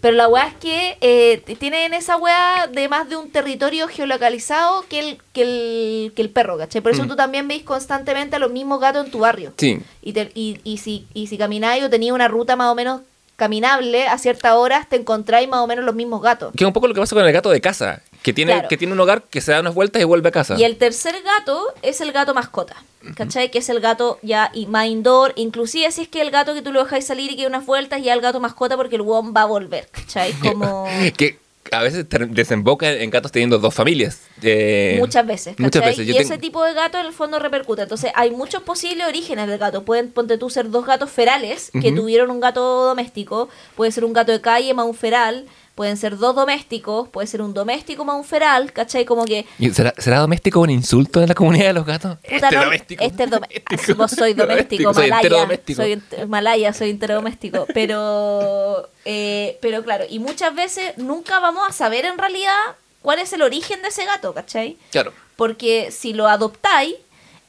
pero 0.00 0.16
la 0.16 0.28
weá 0.28 0.48
es 0.48 0.54
que 0.54 0.98
eh, 1.00 1.42
tienen 1.58 1.94
esa 1.94 2.16
weá 2.16 2.66
de 2.72 2.88
más 2.88 3.08
de 3.08 3.16
un 3.16 3.30
territorio 3.30 3.86
geolocalizado 3.88 4.84
que 4.88 4.98
el, 5.00 5.18
que 5.32 5.42
el, 5.42 6.12
que 6.14 6.22
el 6.22 6.30
perro, 6.30 6.58
¿cachai? 6.58 6.80
Por 6.82 6.92
eso 6.92 7.04
Mm. 7.04 7.08
tú 7.08 7.16
también 7.16 7.46
veis 7.48 7.62
constantemente 7.62 8.36
a 8.36 8.38
los 8.38 8.50
mismos 8.50 8.80
gatos 8.80 9.04
en 9.06 9.10
tu 9.10 9.20
barrio. 9.20 9.52
Sí. 9.58 9.80
Y, 10.02 10.12
te- 10.12 10.32
y, 10.34 10.60
y 10.64 10.78
si, 10.78 11.06
y 11.14 11.26
si 11.28 11.38
camináis 11.38 11.84
o 11.84 11.90
tenías 11.90 12.14
una 12.14 12.28
ruta 12.28 12.56
más 12.56 12.70
o 12.70 12.74
menos 12.74 13.00
caminable, 13.36 14.06
a 14.06 14.18
ciertas 14.18 14.52
horas 14.54 14.88
te 14.88 14.96
encontráis 14.96 15.48
más 15.48 15.60
o 15.60 15.66
menos 15.66 15.84
los 15.84 15.94
mismos 15.94 16.22
gatos. 16.22 16.52
Que 16.56 16.64
es 16.64 16.66
un 16.66 16.72
poco 16.72 16.88
lo 16.88 16.94
que 16.94 17.00
pasa 17.00 17.14
con 17.14 17.24
el 17.24 17.32
gato 17.32 17.50
de 17.50 17.60
casa, 17.60 18.02
que 18.22 18.32
tiene, 18.32 18.52
Claro. 18.52 18.68
que 18.68 18.76
tiene 18.76 18.92
un 18.92 19.00
hogar 19.00 19.22
que 19.22 19.40
se 19.40 19.52
da 19.52 19.60
unas 19.60 19.74
vueltas 19.74 20.00
y 20.00 20.04
vuelve 20.04 20.28
a 20.28 20.32
casa. 20.32 20.54
Y 20.58 20.64
el 20.64 20.76
tercer 20.76 21.16
gato 21.22 21.66
es 21.82 22.00
el 22.00 22.12
gato 22.12 22.34
mascota, 22.34 22.76
¿cachai? 23.16 23.50
Que 23.50 23.58
es 23.58 23.68
el 23.68 23.80
gato 23.80 24.18
ya 24.22 24.50
y 24.54 24.66
más 24.66 24.86
indoor, 24.86 25.32
inclusive 25.36 25.90
si 25.92 26.02
es 26.02 26.08
que 26.08 26.20
el 26.22 26.30
gato 26.30 26.54
que 26.54 26.62
tú 26.62 26.72
lo 26.72 26.82
dejáis 26.84 27.06
salir 27.06 27.30
y 27.32 27.36
que 27.36 27.46
unas 27.46 27.66
vueltas 27.66 28.02
ya 28.02 28.12
el 28.14 28.20
gato 28.20 28.40
mascota 28.40 28.76
porque 28.76 28.96
el 28.96 29.02
huevón 29.02 29.34
va 29.36 29.42
a 29.42 29.46
volver, 29.46 29.88
¿cachai? 29.90 30.32
Como 30.40 30.86
que 31.16 31.38
a 31.72 31.82
veces 31.82 32.06
desemboca 32.30 32.90
en 32.92 33.10
gatos 33.10 33.32
teniendo 33.32 33.58
dos 33.58 33.74
familias. 33.74 34.20
Eh, 34.42 34.96
muchas 34.98 35.26
veces, 35.26 35.54
¿cachai? 35.56 35.64
Muchas 35.64 35.84
veces. 35.84 36.06
Y 36.08 36.12
Yo 36.12 36.18
ese 36.20 36.28
tengo- 36.30 36.40
tipo 36.40 36.64
de 36.64 36.74
gato 36.74 36.98
en 36.98 37.06
el 37.06 37.12
fondo 37.12 37.38
repercute. 37.38 37.82
Entonces 37.82 38.12
hay 38.14 38.30
muchos 38.30 38.62
posibles 38.62 39.06
orígenes 39.06 39.48
del 39.48 39.58
gato. 39.58 39.84
Pueden, 39.84 40.10
ponte 40.10 40.38
tú, 40.38 40.50
ser 40.50 40.70
dos 40.70 40.86
gatos 40.86 41.10
ferales 41.10 41.70
que 41.80 41.92
tuvieron 41.92 42.30
un 42.30 42.40
gato 42.40 42.84
doméstico, 42.84 43.48
puede 43.76 43.90
ser 43.92 44.04
un 44.04 44.12
gato 44.12 44.32
de 44.32 44.40
calle 44.40 44.74
más 44.74 44.86
un 44.86 44.94
feral, 44.94 45.46
pueden 45.74 45.96
ser 45.96 46.16
dos 46.18 46.36
domésticos, 46.36 47.08
puede 47.08 47.26
ser 47.26 47.42
un 47.42 47.52
doméstico 47.52 48.04
más 48.04 48.16
un 48.16 48.24
feral, 48.24 48.72
¿cachai? 48.72 49.04
Como 49.04 49.24
que 49.24 49.44
¿Y 49.58 49.70
¿Será, 49.70 49.92
¿Será 49.98 50.20
doméstico 50.20 50.60
un 50.60 50.70
insulto 50.70 51.20
en 51.20 51.28
la 51.28 51.34
comunidad 51.34 51.66
de 51.66 51.72
los 51.72 51.84
gatos? 51.86 52.18
Puta, 52.28 52.50
no, 52.50 52.70
Este 52.72 52.94
es 53.24 53.30
doméstico. 53.30 53.94
Vos 53.96 54.10
soy 54.12 54.34
doméstico, 54.34 54.94
Soy 54.94 55.10
malaya. 55.10 55.40
doméstico. 55.40 55.82
Soy 55.82 55.92
ent- 55.94 56.26
malaya, 56.28 56.72
soy 56.72 56.90
entero 56.90 57.14
doméstico. 57.16 57.66
Pero, 57.74 58.88
eh, 59.04 59.58
pero 59.60 59.82
claro, 59.82 60.04
y 60.08 60.18
muchas 60.20 60.54
veces 60.54 60.96
nunca 60.96 61.40
vamos 61.40 61.68
a 61.68 61.72
saber 61.72 62.04
en 62.04 62.18
realidad 62.18 62.54
cuál 63.02 63.18
es 63.18 63.32
el 63.32 63.42
origen 63.42 63.82
de 63.82 63.88
ese 63.88 64.04
gato, 64.06 64.32
¿cachai? 64.32 64.76
Claro. 64.92 65.12
Porque 65.36 65.90
si 65.90 66.12
lo 66.12 66.28
adoptáis, 66.28 66.94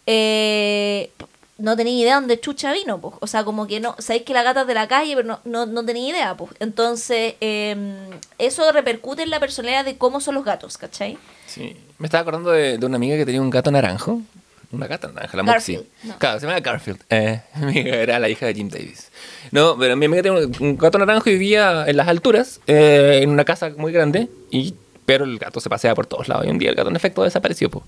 eh, 0.08 1.12
no 1.58 1.78
tenéis 1.78 2.02
idea 2.02 2.16
dónde 2.16 2.40
chucha 2.40 2.74
vino, 2.74 3.00
pues. 3.00 3.16
O 3.22 3.28
sea, 3.28 3.44
como 3.44 3.68
que 3.68 3.80
no, 3.80 3.96
sabéis 4.00 4.24
que 4.24 4.34
la 4.34 4.44
gata 4.44 4.62
es 4.62 4.68
de 4.68 4.74
la 4.74 4.88
calle, 4.88 5.16
pero 5.16 5.28
no, 5.28 5.40
no, 5.46 5.66
no 5.66 5.86
tenéis 5.86 6.12
idea, 6.12 6.36
pues. 6.36 6.52
Entonces, 6.60 7.36
eh, 7.40 7.76
eso 8.38 8.72
repercute 8.72 9.24
en 9.24 9.30
la 9.30 9.40
personalidad 9.40 9.86
de 9.86 9.98
cómo 9.98 10.20
son 10.20 10.36
los 10.36 10.44
gatos, 10.44 10.78
¿cachai? 10.78 11.18
Sí. 11.48 11.78
Me 11.98 12.08
estaba 12.08 12.24
acordando 12.24 12.52
de, 12.52 12.78
de 12.78 12.86
una 12.86 12.98
amiga 12.98 13.16
que 13.16 13.26
tenía 13.26 13.42
un 13.42 13.50
gato 13.50 13.72
naranjo. 13.72 14.22
Una 14.72 14.88
gata 14.88 15.08
naranja, 15.08 15.38
la 15.38 15.44
Moxie. 15.44 15.76
Garfield, 15.76 15.94
no. 16.04 16.18
Claro, 16.18 16.40
se 16.40 16.48
llama 16.48 16.60
Garfield. 16.60 17.00
Eh, 17.10 17.42
era 17.74 18.20
la 18.20 18.28
hija 18.28 18.46
de 18.48 18.54
Jim 18.54 18.68
Davis. 18.68 19.10
No, 19.52 19.78
pero 19.78 19.96
mi 19.96 20.08
amiga 20.08 20.24
tenía 20.24 20.40
un, 20.40 20.56
un 20.60 20.78
gato 20.78 20.98
naranjo 20.98 21.30
y 21.30 21.34
vivía 21.34 21.86
en 21.88 21.96
las 21.96 22.08
alturas, 22.10 22.60
eh, 22.68 23.20
en 23.22 23.30
una 23.30 23.46
casa 23.46 23.72
muy 23.78 23.94
grande, 23.94 24.28
y, 24.52 24.74
pero 25.06 25.24
el 25.24 25.38
gato 25.38 25.62
se 25.62 25.70
paseaba 25.70 25.96
por 25.96 26.08
todos 26.08 26.28
lados. 26.28 26.46
Y 26.46 26.50
un 26.50 26.58
día 26.58 26.70
el 26.72 26.76
gato 26.76 26.90
en 26.90 26.96
efecto 26.98 27.24
desapareció. 27.24 27.70
po. 27.70 27.84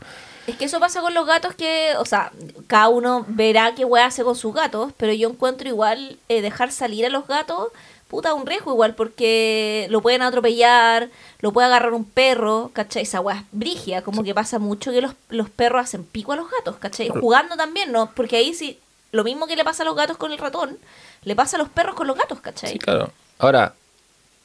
Es 0.47 0.55
que 0.55 0.65
eso 0.65 0.79
pasa 0.79 1.01
con 1.01 1.13
los 1.13 1.27
gatos 1.27 1.53
que, 1.55 1.93
o 1.99 2.05
sea, 2.05 2.31
cada 2.67 2.87
uno 2.87 3.25
verá 3.27 3.75
qué 3.75 3.83
weá 3.85 4.05
hace 4.05 4.23
con 4.23 4.35
sus 4.35 4.53
gatos, 4.53 4.93
pero 4.97 5.11
yo 5.13 5.29
encuentro 5.29 5.67
igual 5.67 6.17
eh, 6.29 6.41
dejar 6.41 6.71
salir 6.71 7.05
a 7.05 7.09
los 7.09 7.27
gatos, 7.27 7.67
puta, 8.07 8.33
un 8.33 8.45
riesgo 8.47 8.71
igual, 8.71 8.95
porque 8.95 9.87
lo 9.89 10.01
pueden 10.01 10.21
atropellar, 10.21 11.09
lo 11.41 11.51
puede 11.51 11.67
agarrar 11.67 11.93
un 11.93 12.05
perro, 12.05 12.71
¿cachai? 12.73 13.03
Esa 13.03 13.19
weá 13.19 13.39
es 13.39 13.43
brigia, 13.51 14.01
como 14.03 14.23
que 14.23 14.33
pasa 14.33 14.57
mucho 14.57 14.91
que 14.91 15.01
los, 15.01 15.13
los 15.27 15.49
perros 15.49 15.81
hacen 15.83 16.05
pico 16.05 16.31
a 16.31 16.37
los 16.37 16.49
gatos, 16.49 16.77
¿cachai? 16.77 17.09
Jugando 17.09 17.57
también, 17.57 17.91
¿no? 17.91 18.11
Porque 18.15 18.37
ahí 18.37 18.53
sí, 18.53 18.79
lo 19.11 19.25
mismo 19.25 19.47
que 19.47 19.57
le 19.57 19.65
pasa 19.65 19.83
a 19.83 19.85
los 19.85 19.97
gatos 19.97 20.15
con 20.15 20.31
el 20.31 20.37
ratón, 20.37 20.77
le 21.23 21.35
pasa 21.35 21.57
a 21.57 21.59
los 21.59 21.67
perros 21.67 21.95
con 21.95 22.07
los 22.07 22.15
gatos, 22.15 22.39
¿cachai? 22.39 22.71
Sí, 22.71 22.79
claro. 22.79 23.11
Ahora, 23.39 23.73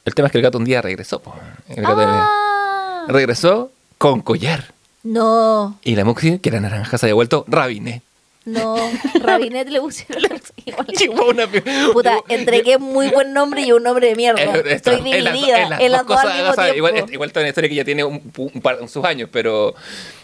el 0.03 0.13
tema 0.13 0.27
es 0.27 0.33
que 0.33 0.37
el 0.39 0.43
gato 0.43 0.57
un 0.57 0.65
día 0.65 0.81
regresó. 0.81 1.19
po. 1.19 1.33
El 1.69 1.81
gato 1.83 2.01
Ah, 2.05 3.05
regresó 3.07 3.71
con 3.97 4.21
collar. 4.21 4.73
No, 5.03 5.77
Y 5.83 5.95
la 5.95 6.05
Moxie, 6.05 6.39
que 6.39 6.49
era 6.49 6.59
naranja, 6.59 6.97
se 6.97 7.05
había 7.07 7.13
vuelto 7.15 7.43
Rabiné. 7.47 8.01
no, 8.45 8.75
Rabinet 9.21 9.69
le 9.69 9.79
pusieron 9.81 10.23
igual. 10.65 11.49
Puta, 11.93 12.17
entre 12.29 12.61
que 12.63 12.73
es 12.73 12.79
muy 12.79 13.09
buen 13.09 13.33
nombre 13.33 13.61
y 13.61 13.71
un 13.71 13.83
nombre 13.83 14.07
de 14.07 14.15
mierda. 14.15 14.41
Estoy 14.41 14.71
esto, 14.73 14.91
en 14.91 15.23
las- 15.23 15.33
dividida 15.33 15.77
en 15.79 15.91
las 15.91 16.05
dos 16.05 16.17
al 16.17 16.33
mismo 16.33 16.75
igual, 16.75 17.05
igual 17.13 17.31
toda 17.31 17.43
una 17.43 17.49
historia 17.49 17.69
que 17.69 17.75
ya 17.75 17.85
tiene 17.85 18.03
un, 18.03 18.21
un 18.37 18.61
par 18.61 18.79
sus 18.89 19.03
años, 19.05 19.29
pero 19.31 19.75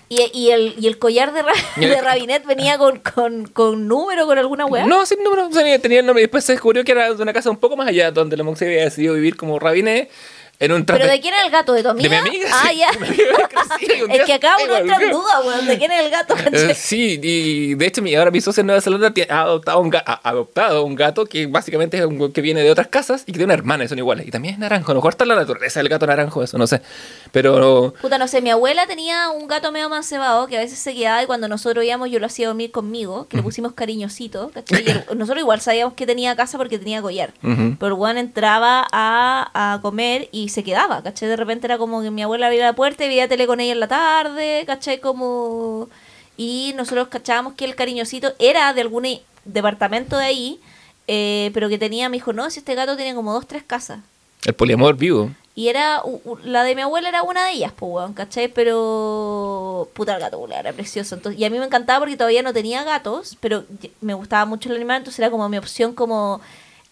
Y, 0.09 0.29
y 0.33 0.51
el, 0.51 0.75
y 0.79 0.87
el 0.87 0.97
collar 0.97 1.31
de, 1.33 1.43
Ra- 1.43 1.53
de 1.77 2.01
Rabinet 2.01 2.45
venía 2.45 2.77
con, 2.77 2.99
con, 2.99 3.45
con 3.47 3.87
número, 3.87 4.25
con 4.25 4.37
alguna 4.37 4.65
weá. 4.65 4.85
no, 4.85 5.05
sin 5.05 5.21
número, 5.23 5.51
sea, 5.51 5.79
tenía 5.79 5.99
el 5.99 6.05
nombre. 6.05 6.21
Y 6.21 6.25
después 6.25 6.43
se 6.43 6.53
descubrió 6.53 6.83
que 6.83 6.91
era 6.93 7.13
de 7.13 7.21
una 7.21 7.31
casa 7.33 7.49
un 7.51 7.57
poco 7.57 7.77
más 7.77 7.87
allá, 7.87 8.11
donde 8.11 8.35
la 8.37 8.43
Moxie 8.43 8.67
había 8.67 8.83
decidido 8.85 9.13
vivir 9.13 9.35
como 9.37 9.59
Rabiné 9.59 10.09
en 10.59 10.73
un 10.73 10.85
¿Pero 10.85 11.07
de 11.07 11.21
quién 11.21 11.33
era 11.33 11.45
el 11.45 11.51
gato? 11.51 11.71
¿De 11.73 11.83
tu 11.83 11.89
amiga? 11.89 12.09
De 12.09 12.21
mi 12.21 12.29
amiga, 12.29 12.49
Ah, 12.51 12.73
ya. 12.73 12.89
Es 14.13 14.23
que 14.25 14.33
acá 14.33 14.57
uno 14.63 14.75
entra 14.77 14.97
en 15.01 15.11
duda, 15.11 15.39
weón, 15.45 15.65
de 15.65 15.77
quién 15.77 15.91
es 15.91 16.03
el 16.03 16.09
gato. 16.09 16.35
Eh, 16.51 16.73
sí, 16.73 17.19
y 17.21 17.75
de 17.75 17.85
hecho 17.85 18.01
mi, 18.01 18.13
ahora 18.15 18.31
mi 18.31 18.41
socio 18.41 18.61
en 18.61 18.67
Nueva 18.67 18.81
Zelanda 18.81 19.13
ha 19.29 19.41
adoptado, 19.41 19.79
un 19.79 19.95
ha 19.95 20.19
adoptado 20.23 20.83
un 20.83 20.95
gato 20.95 21.25
que 21.25 21.45
básicamente 21.45 21.97
es 21.97 22.05
un, 22.05 22.33
que 22.33 22.41
viene 22.41 22.61
de 22.61 22.71
otras 22.71 22.87
casas 22.87 23.21
y 23.23 23.25
que 23.27 23.33
tiene 23.33 23.45
una 23.45 23.53
hermana 23.53 23.83
y 23.83 23.87
son 23.87 23.97
iguales. 23.97 24.27
Y 24.27 24.31
también 24.31 24.55
es 24.55 24.59
naranjo, 24.59 24.91
a 24.91 24.95
lo 24.95 24.99
mejor 24.99 25.13
está 25.13 25.23
en 25.23 25.29
la 25.29 25.35
naturaleza 25.35 25.79
el 25.79 25.89
gato 25.89 26.07
naranjo, 26.07 26.43
eso 26.43 26.57
no 26.57 26.67
sé. 26.67 26.81
Pero 27.31 27.93
Puta, 28.01 28.17
no 28.17 28.27
sé, 28.27 28.41
mi 28.41 28.49
abuela 28.49 28.87
tenía 28.87 29.29
un 29.29 29.47
gato 29.47 29.71
medio 29.71 29.89
mancebado 29.89 30.47
que 30.47 30.57
a 30.57 30.59
veces 30.61 30.79
se 30.79 30.93
quedaba 30.93 31.23
y 31.23 31.25
cuando 31.25 31.47
nosotros 31.47 31.85
íbamos 31.85 32.09
yo 32.09 32.19
lo 32.19 32.25
hacía 32.25 32.47
dormir 32.47 32.71
conmigo, 32.71 33.27
que 33.29 33.37
le 33.37 33.43
pusimos 33.43 33.73
cariñosito, 33.73 34.51
nosotros 35.15 35.39
igual 35.39 35.61
sabíamos 35.61 35.93
que 35.93 36.05
tenía 36.05 36.35
casa 36.35 36.57
porque 36.57 36.79
tenía 36.79 37.01
collar. 37.01 37.33
Pero 37.41 37.87
el 37.87 37.93
weón 37.93 38.17
entraba 38.17 38.87
a, 38.91 39.73
a 39.75 39.81
comer 39.81 40.27
y 40.31 40.48
se 40.49 40.63
quedaba, 40.63 41.01
¿cachai? 41.01 41.29
De 41.29 41.35
repente 41.35 41.67
era 41.67 41.77
como 41.77 42.01
que 42.01 42.11
mi 42.11 42.21
abuela 42.21 42.47
abría 42.47 42.65
la 42.65 42.73
puerta 42.73 43.05
y 43.05 43.07
veía 43.07 43.27
tele 43.27 43.47
con 43.47 43.59
ella 43.59 43.73
en 43.73 43.79
la 43.79 43.87
tarde, 43.87 44.63
¿cachai? 44.65 44.99
Como... 44.99 45.89
Y 46.37 46.73
nosotros 46.77 47.09
cachábamos 47.09 47.53
que 47.53 47.65
el 47.65 47.75
cariñosito 47.75 48.33
era 48.39 48.73
de 48.73 48.81
algún 48.81 49.05
departamento 49.45 50.17
de 50.17 50.25
ahí, 50.25 50.59
eh, 51.07 51.51
pero 51.53 51.67
que 51.69 51.77
tenía, 51.77 52.07
me 52.07 52.17
dijo, 52.17 52.33
no, 52.33 52.49
si 52.49 52.59
este 52.59 52.75
gato 52.75 52.95
tiene 52.95 53.13
como 53.15 53.33
dos, 53.33 53.47
tres 53.47 53.63
casas. 53.63 53.99
el 54.45 54.53
poliamor 54.53 54.95
vivo. 54.95 55.31
Y 55.55 55.67
era, 55.67 56.01
la 56.45 56.63
de 56.63 56.75
mi 56.75 56.83
abuela 56.83 57.09
era 57.09 57.23
una 57.23 57.45
de 57.45 57.51
ellas, 57.51 57.73
pues, 57.75 57.91
weón, 57.91 58.13
¿cachai? 58.13 58.47
Pero, 58.47 59.89
puta, 59.93 60.15
el 60.15 60.21
gato, 60.21 60.47
era 60.47 60.71
precioso. 60.71 61.15
Entonces, 61.15 61.41
y 61.41 61.43
a 61.43 61.49
mí 61.49 61.59
me 61.59 61.65
encantaba 61.65 61.99
porque 61.99 62.15
todavía 62.15 62.41
no 62.41 62.53
tenía 62.53 62.85
gatos, 62.85 63.35
pero 63.41 63.65
me 63.99 64.13
gustaba 64.13 64.45
mucho 64.45 64.69
el 64.69 64.77
animal, 64.77 64.99
entonces 64.99 65.19
era 65.19 65.29
como 65.29 65.49
mi 65.49 65.57
opción 65.57 65.93
como 65.93 66.39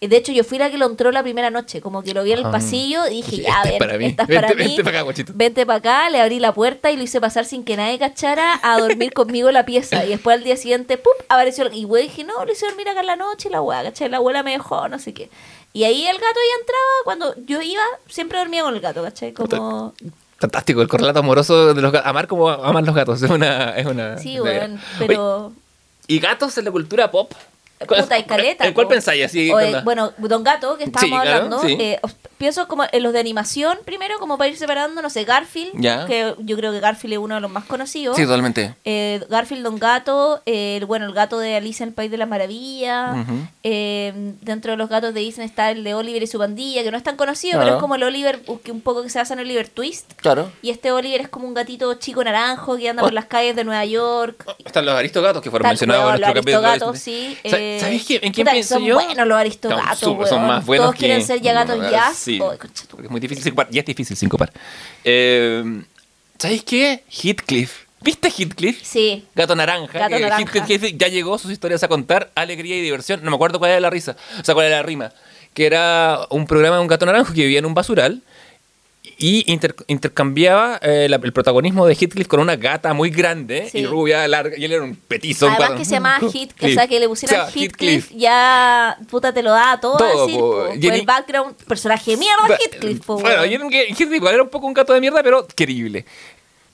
De 0.00 0.16
hecho, 0.16 0.30
yo 0.30 0.44
fui 0.44 0.58
la 0.58 0.70
que 0.70 0.78
lo 0.78 0.86
entró 0.86 1.10
la 1.10 1.24
primera 1.24 1.50
noche, 1.50 1.80
como 1.80 2.02
que 2.04 2.14
lo 2.14 2.22
vi 2.22 2.30
en 2.32 2.38
el 2.38 2.44
Ah. 2.46 2.50
pasillo 2.52 3.08
y 3.08 3.16
dije, 3.22 3.38
ya, 3.38 3.62
"Este 3.64 3.68
es 3.68 3.70
ven, 3.72 3.78
para 3.80 3.98
mí. 3.98 4.04
esta 4.06 4.22
es 4.22 4.28
Vente- 4.28 4.42
para 4.42 4.54
mí. 4.54 4.64
vente 4.64 4.84
para 4.84 4.96
acá, 4.98 5.02
guachito". 5.02 5.32
Vente 5.34 5.66
para 5.66 5.78
acá, 5.78 6.10
le 6.10 6.20
abrí 6.20 6.38
la 6.38 6.54
puerta 6.54 6.90
y 6.92 6.96
lo 6.96 7.02
hice 7.02 7.20
pasar 7.20 7.44
sin 7.46 7.64
que 7.64 7.76
nadie 7.76 7.98
cachara 7.98 8.60
a 8.62 8.78
dormir 8.78 9.12
conmigo 9.12 9.48
en 9.48 9.54
la 9.54 9.64
pieza. 9.66 10.04
Y 10.04 10.10
después 10.10 10.36
al 10.38 10.44
día 10.44 10.56
siguiente, 10.56 10.98
¡pum! 10.98 11.12
apareció. 11.28 11.68
Y 11.72 11.82
güey, 11.84 12.04
dije, 12.04 12.22
no, 12.22 12.44
lo 12.44 12.52
hice 12.52 12.66
dormir 12.66 12.88
acá 12.88 13.00
en 13.00 13.06
la 13.06 13.16
noche 13.16 13.48
y 13.48 13.52
la 13.52 13.60
weá, 13.60 13.82
¿cachai? 13.82 14.08
La 14.08 14.18
abuela 14.18 14.44
me 14.44 14.52
dejó, 14.52 14.88
no 14.88 15.00
sé 15.00 15.12
qué. 15.12 15.30
Y 15.72 15.82
ahí 15.84 16.06
el 16.06 16.16
gato 16.16 16.26
ya 16.26 16.60
entraba, 16.60 16.82
cuando 17.04 17.34
yo 17.46 17.60
iba, 17.60 17.82
siempre 18.08 18.38
dormía 18.38 18.62
con 18.62 18.74
el 18.74 18.80
gato, 18.80 19.02
¿cachai? 19.02 19.32
Como... 19.32 19.94
Fantástico, 20.38 20.80
el 20.80 20.86
correlato 20.88 21.18
amoroso 21.18 21.74
de 21.74 21.82
los 21.82 21.90
gatos. 21.90 22.08
Amar 22.08 22.28
como 22.28 22.48
aman 22.48 22.86
los 22.86 22.94
gatos. 22.94 23.20
Es 23.20 23.28
una. 23.30 23.70
Es 23.76 23.84
una 23.86 24.16
Sí, 24.18 24.38
weón, 24.40 24.80
pero... 24.98 25.52
¿Y 26.06 26.20
gatos 26.20 26.56
en 26.56 26.64
la 26.66 26.70
cultura 26.70 27.10
pop? 27.10 27.32
Puta, 27.86 28.18
y 28.18 28.24
caleta. 28.24 28.66
¿En 28.66 28.74
cuál 28.74 28.88
pensáis 28.88 29.24
así? 29.24 29.50
O, 29.52 29.58
¿Qué 29.58 29.70
eh, 29.70 29.80
bueno, 29.84 30.12
Don 30.18 30.42
Gato, 30.42 30.76
que 30.76 30.84
estábamos 30.84 31.18
Sí, 31.20 31.22
claro, 31.22 31.44
hablando, 31.44 31.60
sí. 31.60 31.76
eh, 31.80 32.00
pienso 32.38 32.66
como 32.68 32.84
en 32.90 33.02
los 33.02 33.12
de 33.12 33.20
animación 33.20 33.78
primero, 33.84 34.18
como 34.18 34.38
para 34.38 34.48
ir 34.50 34.56
separando, 34.56 35.02
no 35.02 35.10
sé, 35.10 35.24
Garfield, 35.24 35.72
Ya. 35.74 36.06
que 36.06 36.34
yo 36.38 36.56
creo 36.56 36.72
que 36.72 36.80
Garfield 36.80 37.14
es 37.14 37.18
uno 37.18 37.34
de 37.34 37.40
los 37.40 37.50
más 37.50 37.64
conocidos. 37.64 38.16
Sí, 38.16 38.22
totalmente. 38.24 38.74
Eh, 38.84 39.22
Garfield 39.28 39.62
Don 39.64 39.78
Gato, 39.78 40.40
eh, 40.46 40.80
bueno, 40.86 41.06
el 41.06 41.12
gato 41.12 41.38
de 41.38 41.56
Alicia 41.56 41.82
en 41.84 41.90
el 41.90 41.94
País 41.94 42.10
de 42.10 42.16
la 42.16 42.26
Maravilla. 42.26 43.12
Ujú. 43.22 43.46
eh, 43.64 44.12
dentro 44.40 44.70
de 44.70 44.76
los 44.78 44.88
gatos 44.88 45.12
de 45.12 45.20
Disney 45.20 45.46
está 45.46 45.70
el 45.70 45.84
de 45.84 45.94
Oliver 45.94 46.22
y 46.22 46.26
su 46.26 46.38
pandilla, 46.38 46.82
que 46.82 46.90
no 46.90 46.96
es 46.96 47.02
tan 47.02 47.16
conocido, 47.16 47.52
Claro. 47.54 47.64
pero 47.66 47.76
es 47.76 47.80
como 47.80 47.96
el 47.96 48.02
Oliver, 48.02 48.40
que 48.64 48.72
un 48.72 48.80
poco 48.80 49.02
que 49.02 49.10
se 49.10 49.18
basa 49.18 49.34
en 49.34 49.40
Oliver 49.40 49.68
Twist. 49.68 50.12
Claro. 50.14 50.50
Y 50.62 50.70
este 50.70 50.90
Oliver 50.92 51.20
es 51.20 51.28
como 51.28 51.46
un 51.46 51.54
gatito 51.54 51.92
chico 51.94 52.22
naranjo 52.24 52.76
que 52.78 52.88
anda 52.88 53.02
por 53.02 53.12
las 53.12 53.26
calles 53.26 53.56
de 53.56 53.64
Nueva 53.64 53.84
York. 53.84 54.44
Están 54.64 54.86
los 54.86 54.94
aristogatos 54.94 55.42
que 55.42 55.50
fueron 55.50 55.68
mencionados 55.68 56.04
en 56.14 56.20
nuestro 56.20 56.34
capítulo. 56.34 56.66
aristogatos, 56.68 56.98
sí. 57.00 57.36
Sa- 57.44 57.58
eh, 57.58 57.78
¿Sabéis 57.80 58.06
qué- 58.06 58.14
en 58.22 58.32
quién 58.32 58.44
puta, 58.44 58.52
pienso 58.52 58.74
son 58.76 58.84
yo? 58.84 58.94
buenos 58.94 59.26
los 59.26 59.38
aristogatos, 59.38 59.98
Son, 59.98 60.26
son 60.26 60.46
más 60.46 60.64
buenos 60.64 60.84
Todos 60.86 60.94
que... 60.94 60.98
quieren 61.00 61.22
ser 61.24 61.40
ya 61.42 61.52
gatos 61.52 61.78
No, 61.78 61.90
jazz. 61.90 62.16
Sí. 62.32 62.38
Porque 62.90 63.06
es 63.06 63.10
muy 63.10 63.20
difícil 63.20 63.44
sincopar. 63.44 63.68
Ya 63.70 63.80
es 63.80 63.86
difícil 63.86 64.16
sincopar. 64.16 64.52
Eh, 65.04 65.82
¿Sabéis 66.38 66.62
qué? 66.64 67.04
Heathcliff. 67.10 67.88
¿Viste 68.00 68.30
Heathcliff? 68.30 68.80
Sí. 68.82 69.26
Gato 69.34 69.56
naranja. 69.56 69.98
Gato 69.98 70.16
que 70.16 70.22
naranja. 70.22 70.58
Heathcliff 70.58 70.92
ya 70.96 71.08
llegó 71.08 71.38
sus 71.38 71.50
historias 71.50 71.82
a 71.82 71.88
contar, 71.88 72.30
alegría 72.34 72.76
y 72.76 72.80
diversión. 72.80 73.22
No 73.24 73.30
me 73.30 73.36
acuerdo 73.36 73.58
cuál 73.58 73.72
era 73.72 73.80
la 73.80 73.90
risa, 73.90 74.16
o 74.40 74.44
sea, 74.44 74.54
cuál 74.54 74.66
era 74.66 74.76
la 74.76 74.82
rima. 74.82 75.12
Que 75.54 75.66
era 75.66 76.20
un 76.30 76.46
programa 76.46 76.76
de 76.76 76.82
un 76.82 76.88
gato 76.88 77.06
naranjo 77.06 77.32
que 77.32 77.42
vivía 77.42 77.58
en 77.58 77.66
un 77.66 77.74
basural 77.74 78.22
y 79.20 79.42
inter- 79.52 79.74
intercambiaba 79.88 80.78
eh, 80.80 81.08
la- 81.10 81.16
el 81.22 81.32
protagonismo 81.32 81.84
de 81.86 81.94
Heathcliff 81.94 82.28
con 82.28 82.38
una 82.38 82.54
gata 82.54 82.94
muy 82.94 83.10
grande 83.10 83.68
Sí. 83.70 83.78
y 83.78 83.86
rubia, 83.86 84.26
larga. 84.28 84.56
Y 84.56 84.64
él 84.64 84.72
era 84.72 84.84
un 84.84 84.94
petizo. 84.94 85.46
un 85.46 85.52
Además 85.52 85.70
gato- 85.70 85.78
que 85.80 85.84
se 85.84 85.90
llama 85.90 86.18
Heath, 86.22 86.50
o 86.62 86.68
sea, 86.68 86.86
que 86.86 87.00
le 87.00 87.08
pusieran 87.08 87.40
O 87.40 87.50
sea, 87.50 87.62
Heathcliff, 87.62 88.10
ya, 88.14 88.96
puta, 89.10 89.32
te 89.34 89.42
lo 89.42 89.50
da 89.50 89.80
todo, 89.80 89.96
Todo, 89.96 90.26
decir, 90.26 90.38
po. 90.40 90.50
po. 90.50 90.56
Por 90.68 90.80
Jenny- 90.80 91.00
el 91.00 91.06
background, 91.06 91.56
personaje 91.66 92.12
de 92.12 92.16
mierda 92.16 92.46
Ba- 92.48 92.56
Heathcliff, 92.62 93.00
po, 93.04 93.18
Bueno, 93.18 93.42
un- 93.42 93.72
Heathcliff 93.72 94.22
era 94.24 94.42
un 94.42 94.48
poco 94.50 94.66
un 94.68 94.74
gato 94.74 94.92
de 94.94 95.00
mierda, 95.00 95.20
pero 95.22 95.46
querible. 95.48 96.04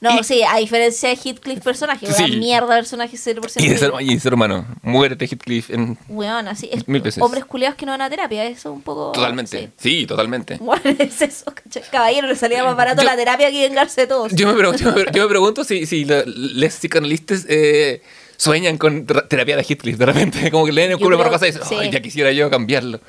No, 0.05 0.21
y- 0.21 0.25
sí, 0.25 0.43
a 0.43 0.57
diferencia 0.59 1.09
de 1.09 1.17
Heathcliff 1.17 1.61
personaje, 1.61 2.07
Sí. 2.13 2.23
weón, 2.25 2.39
mierda 2.39 2.69
personaje 2.77 3.17
0%. 3.17 3.65
Y 3.65 3.69
de 3.69 3.79
ser, 3.79 3.93
y 4.01 4.15
de 4.15 4.21
ser 4.21 4.35
humano. 4.35 4.67
Muérete, 4.83 5.25
Heathcliff. 5.27 5.71
En, 5.71 5.99
Weón, 6.09 6.47
así, 6.49 6.69
es, 6.73 6.87
Mil 6.89 7.03
veces. 7.03 7.23
hombres 7.23 7.45
culiados 7.45 7.77
que 7.77 7.87
no 7.87 7.93
van 7.93 8.03
a 8.03 8.11
terapia, 8.11 8.45
eso 8.45 8.73
un 8.73 8.83
poco... 8.83 9.13
totalmente. 9.13 9.59
sí. 9.59 9.69
Sí, 10.01 10.07
totalmente. 10.07 10.59
Bueno, 10.61 10.83
es 10.99 11.21
eso. 11.23 11.53
Caballero, 11.91 12.29
le 12.29 12.37
salía 12.37 12.63
más 12.65 12.77
barato 12.77 13.03
Yo- 13.03 13.09
la 13.09 13.17
terapia 13.17 13.51
que 13.51 13.67
vengarse 13.69 14.03
de 14.03 14.07
todos. 14.07 14.33
Yo 14.35 14.47
me 14.49 14.55
pregunto, 14.55 14.83
yo 14.85 14.93
me, 14.93 15.05
yo 15.13 15.23
me 15.25 15.29
pregunto 15.29 15.65
si, 15.65 15.87
si 15.87 16.05
la- 16.05 16.23
los 16.27 16.73
psicoanalistas 16.75 17.47
eh, 17.49 18.03
sueñan 18.37 18.79
con 18.79 19.07
terapia 19.07 19.57
de 19.57 19.63
Heathcliff 19.63 19.97
de 19.97 20.07
repente. 20.07 20.51
Como 20.51 20.67
que 20.67 20.73
leen 20.73 20.91
el 20.93 20.99
culo 20.99 21.17
por 21.17 21.31
cosa 21.31 21.47
y 21.47 21.53
dicen, 21.53 21.67
sí. 21.69 21.77
"Ay, 21.79 21.91
ya 21.91 22.01
quisiera 22.01 22.33
yo 22.33 22.51
cambiarlo. 22.51 23.01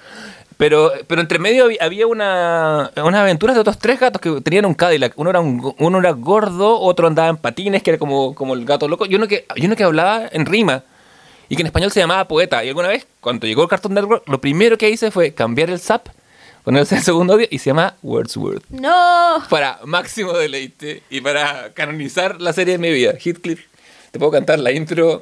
Pero, 0.58 0.92
pero 1.08 1.22
entre 1.22 1.38
medio 1.40 1.68
había- 1.82 2.08
una, 2.08 2.92
unas 2.96 3.20
aventuras 3.22 3.56
de 3.56 3.62
otros 3.62 3.78
tres 3.78 4.00
gatos 4.00 4.22
que 4.22 4.40
tenían 4.42 4.66
un 4.66 4.74
Cadillac. 4.74 5.14
Uno 5.18 5.30
era, 5.30 5.40
un, 5.42 5.74
uno 5.80 6.00
era 6.00 6.12
gordo, 6.12 6.80
otro 6.80 7.08
andaba 7.08 7.28
en 7.30 7.38
patines, 7.38 7.84
que 7.84 7.92
era 7.92 7.98
como, 8.00 8.34
como 8.36 8.54
el 8.54 8.64
gato 8.66 8.88
loco. 8.88 9.06
Y 9.06 9.16
uno, 9.16 9.28
que, 9.28 9.46
y 9.56 9.66
uno 9.66 9.76
que 9.76 9.84
hablaba 9.84 10.24
en 10.32 10.46
rima. 10.46 10.84
Y 11.50 11.56
que 11.56 11.62
en 11.62 11.68
español 11.68 11.92
se 11.92 12.00
llamaba 12.00 12.28
poeta. 12.28 12.64
Y 12.64 12.70
alguna 12.70 12.88
vez, 12.88 13.06
cuando 13.20 13.46
llegó 13.48 13.64
el 13.64 13.70
Cartoon 13.70 13.94
Network, 13.94 14.24
lo 14.28 14.40
primero 14.40 14.78
que 14.78 14.90
hice 14.90 15.12
fue 15.12 15.34
cambiar 15.34 15.70
el 15.70 15.80
zap, 15.80 16.08
ponerse 16.64 16.96
el 16.96 17.04
segundo 17.04 17.34
audio 17.34 17.48
y 17.52 17.60
se 17.60 17.66
llama 17.70 17.96
Wordsworth 18.02 18.64
No, 18.70 19.44
para 19.50 19.80
máximo 19.86 20.34
deleite 20.34 21.04
y 21.12 21.22
para 21.22 21.74
canonizar 21.74 22.42
la 22.42 22.54
serie 22.54 22.74
de 22.74 22.78
mi 22.80 22.92
vida. 22.92 23.12
Heathcliff, 23.24 23.66
te 24.10 24.18
puedo 24.18 24.32
cantar 24.32 24.58
la 24.60 24.72
intro 24.72 25.22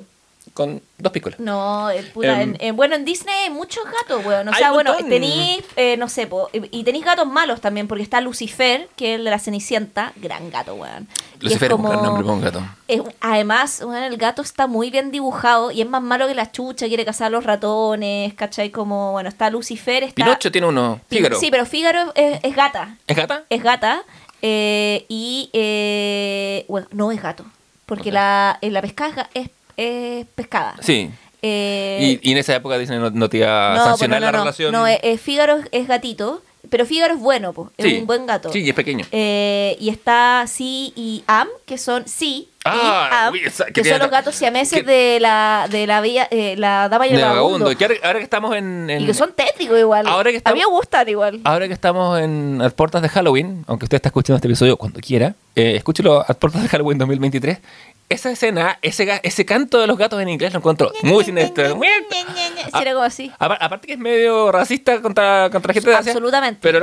con 0.53 0.81
dos 0.99 1.11
pícolas. 1.11 1.39
no, 1.39 1.89
eh, 1.89 2.03
puta, 2.13 2.41
Em, 2.41 2.51
en, 2.51 2.57
en- 2.59 2.75
bueno, 2.75 2.95
en 2.95 3.05
Disney 3.05 3.33
hay 3.45 3.49
muchos 3.49 3.83
gatos, 3.85 4.23
weón. 4.25 4.47
O 4.49 4.53
sea, 4.53 4.71
bueno, 4.71 4.95
tenéis, 4.97 5.63
eh, 5.75 5.97
no 5.97 6.07
sé, 6.07 6.27
po, 6.27 6.49
y 6.53 6.83
tenéis 6.83 7.03
gatos 7.05 7.25
malos 7.27 7.59
también, 7.59 7.87
porque 7.87 8.03
está 8.03 8.21
Lucifer, 8.21 8.87
que 8.95 9.13
es 9.13 9.19
el 9.19 9.25
de 9.25 9.31
la 9.31 9.39
Cenicienta, 9.39 10.13
gran 10.17 10.51
gato, 10.51 10.75
weón. 10.75 11.07
Lucifer 11.39 11.71
es 11.71 11.77
un 11.77 11.83
gran 11.83 12.03
nombre 12.03 12.23
para 12.23 12.33
un 12.35 12.41
gato. 12.41 12.61
es- 12.87 13.01
además, 13.19 13.81
weón, 13.83 14.03
el 14.03 14.17
gato 14.17 14.41
está 14.43 14.67
muy 14.67 14.91
bien 14.91 15.11
dibujado 15.11 15.71
y 15.71 15.81
es 15.81 15.89
más 15.89 16.01
malo 16.03 16.27
que 16.27 16.35
la 16.35 16.51
chucha, 16.51 16.87
quiere 16.87 17.03
cazar 17.03 17.27
a 17.27 17.29
los 17.31 17.43
ratones, 17.43 18.33
¿cachai? 18.35 18.69
Como, 18.69 19.11
bueno, 19.13 19.29
está 19.29 19.49
Lucifer, 19.49 20.03
está... 20.03 20.23
Pinocho 20.23 20.51
tiene 20.51 20.67
uno. 20.67 21.01
Fígaro. 21.09 21.39
Sí, 21.39 21.49
pero 21.49 21.65
Fígaro 21.65 22.11
es, 22.15 22.39
es 22.43 22.55
gata. 22.55 22.95
¿Es 23.07 23.17
gata? 23.17 23.43
Es 23.49 23.63
gata. 23.63 24.03
eh, 24.43 25.05
y. 25.09 25.49
eh, 25.53 26.65
bueno, 26.67 26.87
no 26.91 27.11
es 27.11 27.21
gato. 27.21 27.45
Porque 27.85 28.09
Ok. 28.09 28.13
la, 28.13 28.59
la 28.61 28.81
pescada 28.81 29.29
es 29.33 29.49
es, 29.77 30.21
es 30.21 30.25
pescada. 30.35 30.75
Sí. 30.81 31.09
Eh, 31.41 32.19
Y, 32.23 32.29
y 32.29 32.31
en 32.31 32.37
esa 32.37 32.55
época 32.55 32.77
Disney 32.77 32.99
no, 32.99 33.09
no 33.09 33.29
te 33.29 33.37
iba 33.37 33.73
a 33.73 33.75
no, 33.77 33.83
sancionar 33.85 34.19
pues 34.19 34.21
no, 34.21 34.25
no, 34.25 34.31
la 34.31 34.43
relación. 34.43 34.71
No, 34.71 34.87
eh, 34.87 34.99
eh, 35.03 35.17
Fígaro 35.17 35.57
es- 35.71 35.87
gatito. 35.87 36.41
Pero 36.69 36.85
Fígaro 36.85 37.13
es 37.13 37.19
bueno, 37.19 37.51
pues. 37.51 37.69
Es 37.77 37.85
Sí. 37.85 37.97
un 37.99 38.07
buen 38.07 38.25
gato. 38.25 38.49
Sí, 38.51 38.59
y 38.61 38.69
es 38.69 38.73
pequeño. 38.73 39.05
Eh, 39.11 39.75
y 39.81 39.89
está 39.89 40.45
Si 40.47 40.93
y 40.95 41.23
Am, 41.27 41.47
que 41.65 41.77
son 41.77 42.05
Ah, 42.65 43.09
y 43.11 43.27
Am, 43.27 43.33
uy, 43.33 43.41
esa- 43.45 43.65
que, 43.65 43.73
que 43.73 43.83
son 43.89 43.99
los 43.99 44.09
gatos 44.09 44.33
siameses 44.33 44.85
de 44.85 45.19
la 45.19 45.67
de 45.69 45.85
la 45.85 45.99
vía, 45.99 46.25
eh, 46.31 46.55
la 46.57 46.87
dama 46.87 47.05
y 47.05 47.13
el 47.13 47.21
vagabundo. 47.21 47.75
Que 47.77 47.83
ahora, 47.83 47.95
ahora 48.05 48.19
que 48.19 48.23
estamos 48.23 48.55
en, 48.55 48.89
en- 48.89 49.01
Y 49.03 49.05
que 49.05 49.13
son 49.13 49.33
tétricos 49.33 49.77
igual. 49.77 50.07
Ahora 50.07 50.31
que 50.31 50.37
A 50.37 50.39
estamos- 50.39 50.55
mí 50.57 50.59
me 50.65 50.71
gustan 50.71 51.09
igual. 51.09 51.41
Ahora 51.43 51.67
que 51.67 51.73
estamos 51.73 52.17
en 52.21 52.59
las 52.59 52.73
puertas 52.73 53.01
de 53.01 53.09
Halloween, 53.09 53.65
aunque 53.67 53.83
usted 53.85 53.97
está 53.97 54.07
escuchando 54.07 54.37
este 54.37 54.47
episodio 54.47 54.77
cuando 54.77 55.01
quiera, 55.01 55.35
escúchelo 55.55 56.21
a 56.21 56.33
puertas 56.33 56.63
de 56.63 56.69
Halloween 56.69 56.97
2023. 56.97 57.59
Esa 58.13 58.31
escena, 58.31 58.79
ese, 58.81 59.19
ese 59.23 59.45
canto 59.45 59.79
de 59.79 59.87
los 59.87 59.97
gatos 59.97 60.21
en 60.21 60.29
inglés 60.29 60.53
lo 60.53 60.59
encuentro 60.59 60.91
muy 61.03 61.23
siniestro. 61.25 61.75
Era 62.81 62.91
como 62.93 63.03
así. 63.03 63.31
Apar- 63.39 63.57
Aparte 63.59 63.87
que 63.87 63.93
es 63.93 63.99
medio 63.99 64.51
racista 64.51 65.01
contra, 65.01 65.49
contra 65.51 65.73
gente 65.73 65.89
de 65.89 65.95
Asia. 65.95 66.11
Absolutamente. 66.11 66.59
Pero 66.61 66.77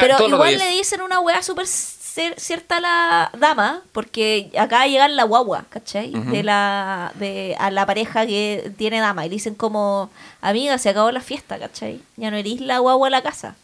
Pero 0.00 0.18
igual 0.36 0.50
le 0.58 0.70
dicen 0.76 1.00
una 1.00 1.20
weá 1.20 1.42
súper 1.42 1.66
cier- 1.66 2.34
cierta 2.36 2.76
a 2.76 2.80
la 2.80 3.30
dama, 3.38 3.82
porque 3.92 4.50
acaba 4.58 4.84
de 4.84 4.90
llegar 4.90 5.10
la 5.10 5.24
guagua, 5.24 5.64
¿cachai? 5.70 6.10
De 6.12 6.42
la 6.42 7.12
de 7.14 7.56
a 7.58 7.70
la 7.70 7.86
pareja 7.86 8.26
que 8.26 8.72
tiene 8.76 9.00
dama. 9.00 9.24
Y 9.26 9.28
le 9.28 9.34
dicen 9.36 9.54
como, 9.54 10.10
amiga, 10.40 10.76
se 10.78 10.88
acabó 10.90 11.10
la 11.10 11.20
fiesta, 11.20 11.58
¿cachai? 11.58 12.00
Ya 12.16 12.30
no 12.30 12.36
eres 12.36 12.60
la 12.60 12.78
guagua 12.80 13.06
a 13.06 13.10
la 13.10 13.22
casa. 13.22 13.54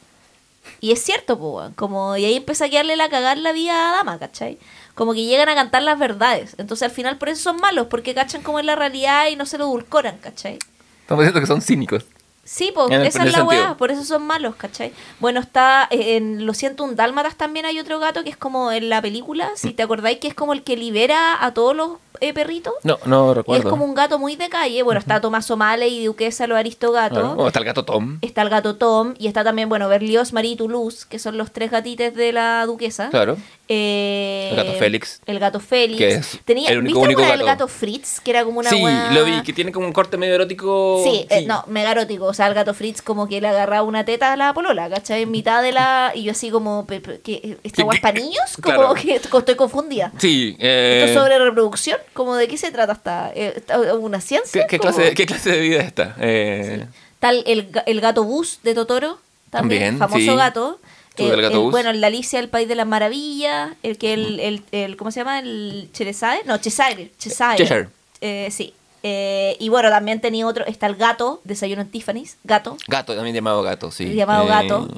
Y 0.80 0.92
es 0.92 1.02
cierto, 1.02 1.38
pues, 1.38 1.70
como, 1.76 2.16
y 2.16 2.24
ahí 2.26 2.36
empieza 2.36 2.66
a 2.66 2.68
quedarle 2.68 2.94
la 2.96 3.08
cagar 3.08 3.38
la 3.38 3.52
vida 3.52 3.88
a 3.88 3.96
dama, 3.96 4.18
¿cachai? 4.18 4.58
Como 4.98 5.14
que 5.14 5.22
llegan 5.24 5.48
a 5.48 5.54
cantar 5.54 5.82
las 5.84 5.98
verdades. 5.98 6.56
Entonces 6.58 6.82
al 6.82 6.90
final 6.90 7.16
por 7.18 7.28
eso 7.28 7.40
son 7.42 7.56
malos, 7.60 7.86
porque 7.86 8.14
cachan 8.14 8.42
como 8.42 8.58
es 8.58 8.66
la 8.66 8.74
realidad 8.76 9.28
y 9.28 9.36
no 9.36 9.46
se 9.46 9.56
lo 9.56 9.64
edulcoran, 9.66 10.18
¿cachai? 10.18 10.58
Estamos 11.02 11.22
diciendo 11.22 11.40
que 11.40 11.46
son 11.46 11.62
cínicos. 11.62 12.04
Sí, 12.44 12.72
pues, 12.74 12.90
esa 12.90 13.24
es 13.26 13.32
la 13.34 13.44
weá, 13.44 13.76
por 13.76 13.90
eso 13.90 14.02
son 14.04 14.22
malos, 14.26 14.54
¿cachai? 14.56 14.90
Bueno, 15.20 15.38
está 15.38 15.86
eh, 15.90 16.16
en 16.16 16.46
Lo 16.46 16.54
siento, 16.54 16.82
un 16.82 16.96
Dálmatas 16.96 17.36
también 17.36 17.66
hay 17.66 17.78
otro 17.78 17.98
gato 17.98 18.24
que 18.24 18.30
es 18.30 18.38
como 18.38 18.72
en 18.72 18.88
la 18.88 19.02
película, 19.02 19.48
Mm. 19.52 19.56
si 19.56 19.72
te 19.74 19.82
acordáis 19.82 20.16
que 20.18 20.28
es 20.28 20.34
como 20.34 20.54
el 20.54 20.62
que 20.62 20.74
libera 20.74 21.44
a 21.44 21.52
todos 21.52 21.76
los 21.76 21.90
eh, 22.20 22.32
perritos. 22.32 22.72
No, 22.84 22.96
no 23.04 23.32
Y 23.32 23.34
recuerdo. 23.34 23.64
es 23.64 23.70
como 23.70 23.84
un 23.84 23.94
gato 23.94 24.18
muy 24.18 24.34
de 24.36 24.48
calle. 24.48 24.82
Bueno, 24.82 24.98
está 24.98 25.20
Tomás 25.20 25.48
O'Malley 25.50 25.98
y 26.00 26.06
Duquesa, 26.06 26.46
los 26.46 26.56
aristogatos. 26.58 27.18
Claro. 27.18 27.34
Oh, 27.38 27.46
está 27.48 27.58
el 27.58 27.66
gato 27.66 27.84
Tom. 27.84 28.18
Está 28.22 28.40
el 28.42 28.48
gato 28.48 28.76
Tom 28.76 29.12
y 29.18 29.26
está 29.28 29.44
también, 29.44 29.68
bueno, 29.68 29.86
Berlioz, 29.88 30.32
Marie 30.32 30.52
y 30.52 30.56
Toulouse, 30.56 31.04
que 31.06 31.18
son 31.18 31.36
los 31.36 31.52
tres 31.52 31.70
gatites 31.70 32.14
de 32.14 32.32
la 32.32 32.64
duquesa. 32.64 33.10
Claro. 33.10 33.36
Eh, 33.70 34.48
El 34.50 34.56
gato 34.56 34.72
Félix. 34.78 35.20
El 35.26 35.38
gato 35.38 35.60
Félix. 35.60 35.98
Que 35.98 36.08
es 36.14 36.38
Tenía, 36.44 36.70
el 36.70 36.78
único- 36.78 37.00
¿Viste 37.00 37.14
único 37.16 37.30
del 37.32 37.44
gato? 37.44 37.68
Fritz? 37.68 38.18
Que 38.20 38.30
era 38.30 38.44
como 38.44 38.60
una 38.60 38.70
sí, 38.70 38.82
lo 39.12 39.24
vi, 39.24 39.42
que 39.42 39.52
tiene 39.52 39.72
como 39.72 39.86
un 39.86 39.92
corte 39.92 40.16
medio 40.16 40.34
erótico. 40.34 41.02
Sí, 41.04 41.26
eh, 41.28 41.44
no, 41.46 41.64
mega 41.66 41.90
erótico. 41.92 42.24
O 42.24 42.32
sea, 42.34 42.46
el 42.46 42.54
gato 42.54 42.72
Fritz 42.72 43.02
como 43.02 43.28
que 43.28 43.40
le 43.42 43.48
agarraba 43.48 43.82
una 43.82 44.04
teta 44.04 44.32
a 44.32 44.36
la 44.36 44.54
polola, 44.54 44.88
¿cachai? 44.88 45.22
En 45.22 45.30
mitad 45.30 45.62
de 45.62 45.72
la... 45.72 46.12
Y 46.14 46.22
yo 46.24 46.32
así 46.32 46.50
como, 46.50 46.86
¿qué, 46.86 46.96
¿esta 46.96 47.76
¿Qué- 47.76 47.82
guay 47.82 47.96
es 47.96 48.00
qué- 48.00 48.02
para 48.02 48.18
niños? 48.18 48.56
Como 48.62 48.74
claro. 48.76 48.94
que 48.94 49.14
estoy 49.16 49.54
confundida. 49.54 50.12
Sí. 50.18 50.56
eh, 50.58 51.02
¿Esto 51.04 51.12
es 51.12 51.24
sobre 51.24 51.38
reproducción? 51.38 51.98
¿Como 52.14 52.36
de 52.36 52.48
qué 52.48 52.56
se 52.56 52.70
trata 52.72 52.92
esta? 52.94 53.32
eh, 53.34 53.62
¿Una 54.00 54.20
ciencia? 54.20 54.66
¿qué, 54.66 54.78
clase, 54.78 55.02
de- 55.02 55.14
¿Qué 55.14 55.26
clase 55.26 55.50
de 55.52 55.60
vida 55.60 55.80
es 55.80 55.86
esta? 55.86 56.16
Eh, 56.20 56.86
Tal 57.18 57.42
el, 57.46 57.68
el 57.86 58.00
gato 58.00 58.22
Bus 58.24 58.60
de 58.62 58.74
Totoro, 58.74 59.18
también, 59.50 59.98
También, 59.98 59.98
famoso 59.98 60.30
sí. 60.32 60.36
gato. 60.36 60.78
Tú 61.24 61.28
del 61.30 61.42
gato 61.42 61.54
el- 61.56 61.60
Bus. 61.62 61.70
bueno, 61.72 61.90
el 61.90 62.00
de 62.00 62.06
Alicia, 62.06 62.38
el 62.40 62.48
País 62.48 62.66
de 62.68 62.74
las 62.74 62.86
Maravillas, 62.86 63.72
el 63.82 63.98
que 63.98 64.14
el, 64.14 64.40
el, 64.40 64.62
el- 64.72 64.96
¿cómo 64.96 65.10
se 65.10 65.20
llama? 65.20 65.38
El 65.40 65.88
Cherezade, 65.92 66.40
no, 66.46 66.56
Cheshire, 66.58 67.10
Cheshire. 67.18 67.56
Cheshire. 67.56 67.88
Eh, 68.20 68.48
sí, 68.50 68.72
Eh, 69.04 69.56
y 69.60 69.68
bueno, 69.68 69.90
también 69.90 70.20
tenía 70.20 70.44
otro, 70.46 70.66
está 70.66 70.86
el 70.88 70.96
gato, 70.96 71.40
Desayuno 71.44 71.82
en 71.82 71.88
Tiffany's, 71.88 72.36
gato, 72.42 72.76
Gato, 72.88 73.14
también 73.14 73.34
llamado 73.34 73.62
gato, 73.62 73.92
sí. 73.92 74.12
llamado 74.12 74.44
Eh, 74.44 74.48
gato. 74.48 74.88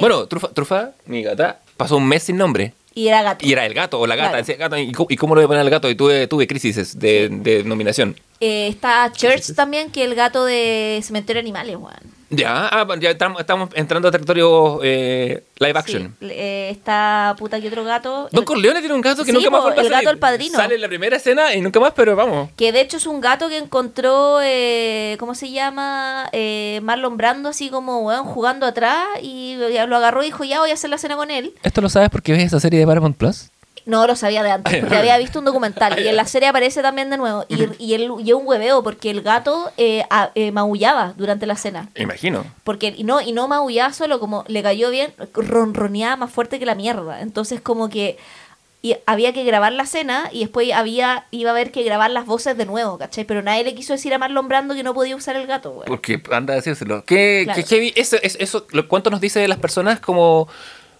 Bueno, 0.00 0.26
Trufa, 0.26 0.48
Trufa, 0.48 0.90
mi 1.06 1.22
gata, 1.22 1.60
pasó 1.76 1.96
un 1.96 2.06
mes 2.08 2.24
sin 2.24 2.36
nombre. 2.36 2.72
y 2.94 3.06
era 3.08 3.22
gato. 3.22 3.46
Y 3.46 3.52
era 3.52 3.64
el 3.64 3.72
gato 3.74 4.00
o 4.00 4.06
la 4.08 4.16
gata. 4.16 4.42
Claro. 4.42 4.58
gato, 4.58 4.76
¿y, 4.76 4.90
cómo, 4.92 5.06
y 5.08 5.16
cómo 5.16 5.34
lo 5.34 5.40
voy 5.40 5.44
a 5.44 5.48
poner 5.48 5.60
al 5.62 5.70
gato? 5.70 5.88
Y 5.88 5.94
tuve, 5.94 6.26
tuve 6.26 6.46
crisis 6.48 6.98
de, 6.98 7.28
de 7.30 7.62
nominación. 7.64 8.16
Eh, 8.40 8.66
está 8.68 9.10
Church 9.12 9.54
también, 9.54 9.90
que 9.92 10.02
es 10.02 10.08
el 10.10 10.14
gato 10.16 10.44
de 10.44 11.00
Cementerio 11.04 11.38
de 11.40 11.46
Animales, 11.46 11.76
weón. 11.76 11.94
Ya, 12.34 12.66
ah, 12.68 12.86
ya 12.98 13.10
estamos, 13.10 13.40
estamos 13.40 13.68
entrando 13.74 14.08
a 14.08 14.10
territorio 14.10 14.80
eh, 14.82 15.44
live 15.58 15.78
action. 15.78 16.16
Sí, 16.18 16.28
eh, 16.30 16.70
está 16.70 17.36
puta 17.38 17.60
que 17.60 17.68
otro 17.68 17.84
gato. 17.84 18.28
Don 18.32 18.40
El- 18.40 18.44
Corleone 18.46 18.80
tiene 18.80 18.94
un 18.94 19.02
gato 19.02 19.22
que 19.22 19.30
Sí, 19.30 19.36
nunca 19.36 19.50
más 19.50 19.66
a 19.66 19.80
el 19.80 19.88
gato 19.90 20.18
padrino. 20.18 20.56
Sale 20.56 20.76
en 20.76 20.80
la 20.80 20.88
primera 20.88 21.16
escena 21.16 21.54
y 21.54 21.60
nunca 21.60 21.78
más, 21.78 21.92
pero 21.94 22.16
vamos. 22.16 22.48
Que 22.56 22.72
de 22.72 22.80
hecho 22.80 22.96
es 22.96 23.06
un 23.06 23.20
gato 23.20 23.50
que 23.50 23.58
encontró, 23.58 24.40
eh, 24.42 25.16
¿cómo 25.20 25.34
se 25.34 25.50
llama? 25.50 26.28
Eh, 26.32 26.80
Marlon 26.82 27.18
Brando, 27.18 27.50
así 27.50 27.68
como, 27.68 28.00
weón, 28.00 28.24
jugando 28.24 28.64
atrás 28.64 29.04
y 29.20 29.58
ya 29.72 29.86
lo 29.86 29.96
agarró 29.96 30.22
y 30.22 30.26
dijo, 30.26 30.42
ya 30.44 30.60
voy 30.60 30.70
a 30.70 30.74
hacer 30.74 30.88
la 30.88 30.96
cena 30.98 31.16
con 31.16 31.30
él. 31.30 31.52
¿Esto 31.62 31.82
lo 31.82 31.90
sabes 31.90 32.08
porque 32.08 32.32
ves 32.32 32.44
esa 32.44 32.60
serie 32.60 32.80
de 32.80 32.86
Paramount 32.86 33.16
Plus? 33.16 33.50
No 33.84 34.06
lo 34.06 34.14
sabía 34.16 34.42
de 34.42 34.50
antes, 34.52 34.80
porque 34.80 34.96
había 34.98 35.18
visto 35.18 35.38
un 35.40 35.44
documental 35.44 35.98
y 36.00 36.08
en 36.08 36.16
la 36.16 36.24
serie 36.26 36.48
aparece 36.48 36.82
también 36.82 37.10
de 37.10 37.16
nuevo. 37.16 37.44
Y, 37.48 37.66
y, 37.84 37.94
él, 37.94 38.08
y 38.24 38.32
un 38.32 38.46
hueveo 38.46 38.82
porque 38.82 39.10
el 39.10 39.22
gato 39.22 39.70
eh, 39.76 40.04
a- 40.10 40.30
eh, 40.34 40.52
maullaba 40.52 41.14
durante 41.16 41.46
la 41.46 41.56
cena. 41.56 41.88
Imagino. 41.96 42.44
Porque 42.64 42.94
y 42.96 43.04
no, 43.04 43.20
y 43.20 43.32
no 43.32 43.48
maullaba 43.48 43.92
solo, 43.92 44.20
como 44.20 44.44
le 44.48 44.62
cayó 44.62 44.90
bien, 44.90 45.12
ronroneaba 45.34 46.16
más 46.16 46.30
fuerte 46.30 46.58
que 46.58 46.66
la 46.66 46.74
mierda. 46.74 47.20
Entonces 47.20 47.60
como 47.60 47.88
que 47.88 48.18
y 48.84 48.96
había 49.06 49.32
que 49.32 49.44
grabar 49.44 49.72
la 49.72 49.86
cena 49.86 50.28
y 50.32 50.40
después 50.40 50.72
había 50.72 51.26
iba 51.30 51.50
a 51.50 51.52
haber 51.52 51.70
que 51.70 51.84
grabar 51.84 52.10
las 52.10 52.26
voces 52.26 52.56
de 52.56 52.66
nuevo, 52.66 52.98
¿cachai? 52.98 53.22
Pero 53.24 53.40
nadie 53.40 53.62
le 53.62 53.74
quiso 53.76 53.92
decir 53.92 54.12
a 54.12 54.18
Marlon 54.18 54.48
Brando 54.48 54.74
que 54.74 54.82
no 54.82 54.92
podía 54.92 55.14
usar 55.14 55.36
el 55.36 55.46
gato, 55.46 55.70
güey. 55.70 55.86
Porque 55.86 56.20
anda 56.32 56.54
a 56.54 56.56
decírselo. 56.56 57.04
¿Qué, 57.04 57.42
Claro. 57.44 57.62
qué 57.62 57.68
heavy? 57.68 57.92
Eso, 57.94 58.16
es- 58.22 58.36
eso, 58.40 58.66
¿Cuánto 58.88 59.08
nos 59.10 59.20
dice 59.20 59.38
de 59.38 59.46
las 59.46 59.58
personas 59.58 60.00
como 60.00 60.48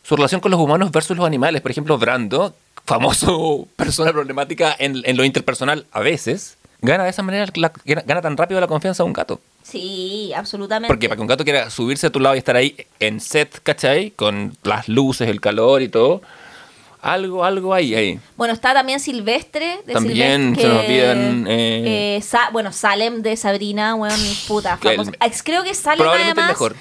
su 0.05 0.15
relación 0.15 0.41
con 0.41 0.53
los 0.53 0.61
humanos 0.61 0.93
versus 0.93 1.17
los 1.17 1.27
animales? 1.27 1.61
Por 1.61 1.73
ejemplo, 1.73 1.99
Brando, 1.99 2.55
famoso 2.85 3.67
persona 3.77 4.13
problemática 4.13 4.75
en, 4.79 5.03
en 5.05 5.17
lo 5.17 5.25
interpersonal 5.25 5.87
a 5.93 6.01
veces, 6.01 6.57
gana 6.81 7.05
de 7.05 7.11
esa 7.11 7.23
manera, 7.23 7.47
la- 7.55 7.73
gana 7.85 8.21
tan 8.23 8.37
rápido 8.37 8.61
la 8.61 8.67
confianza 8.67 9.03
de 9.03 9.07
un 9.07 9.13
gato. 9.13 9.41
Sí, 9.63 10.33
absolutamente. 10.35 10.89
Porque 10.89 11.09
para 11.09 11.17
que 11.17 11.23
un 11.23 11.29
gato 11.29 11.45
quiera 11.45 11.71
subirse 11.71 12.09
a 12.09 12.11
tu 12.11 12.19
lado 12.21 12.35
y 12.35 12.39
estar 12.39 12.57
ahí 12.57 12.77
en 13.01 13.21
set, 13.21 13.61
¿cachai? 13.63 14.11
Con 14.11 14.57
las 14.65 14.89
luces, 14.89 15.29
el 15.29 15.41
calor 15.41 15.83
y 15.83 15.89
todo. 15.89 16.21
Algo, 17.01 17.45
algo 17.45 17.75
hay 17.75 17.95
ahí. 17.97 18.21
Bueno, 18.37 18.55
está 18.55 18.75
también 18.75 19.01
Silvestre. 19.01 19.81
De 19.87 19.93
También 19.93 20.55
Silvestre, 20.55 20.63
se 20.63 20.69
nos 20.69 20.85
olvidan, 20.85 21.47
eh, 21.49 22.17
eh, 22.19 22.23
Sa- 22.23 22.51
bueno, 22.53 22.73
Salem 22.73 23.23
de 23.23 23.37
Sabrina, 23.37 23.95
weón, 23.97 24.21
puta, 24.47 24.79
El- 24.85 25.33
Creo 25.45 25.65
que 25.65 25.75
Salem 25.75 26.07
el 26.07 26.23
además 26.23 26.49
mejor. 26.49 26.77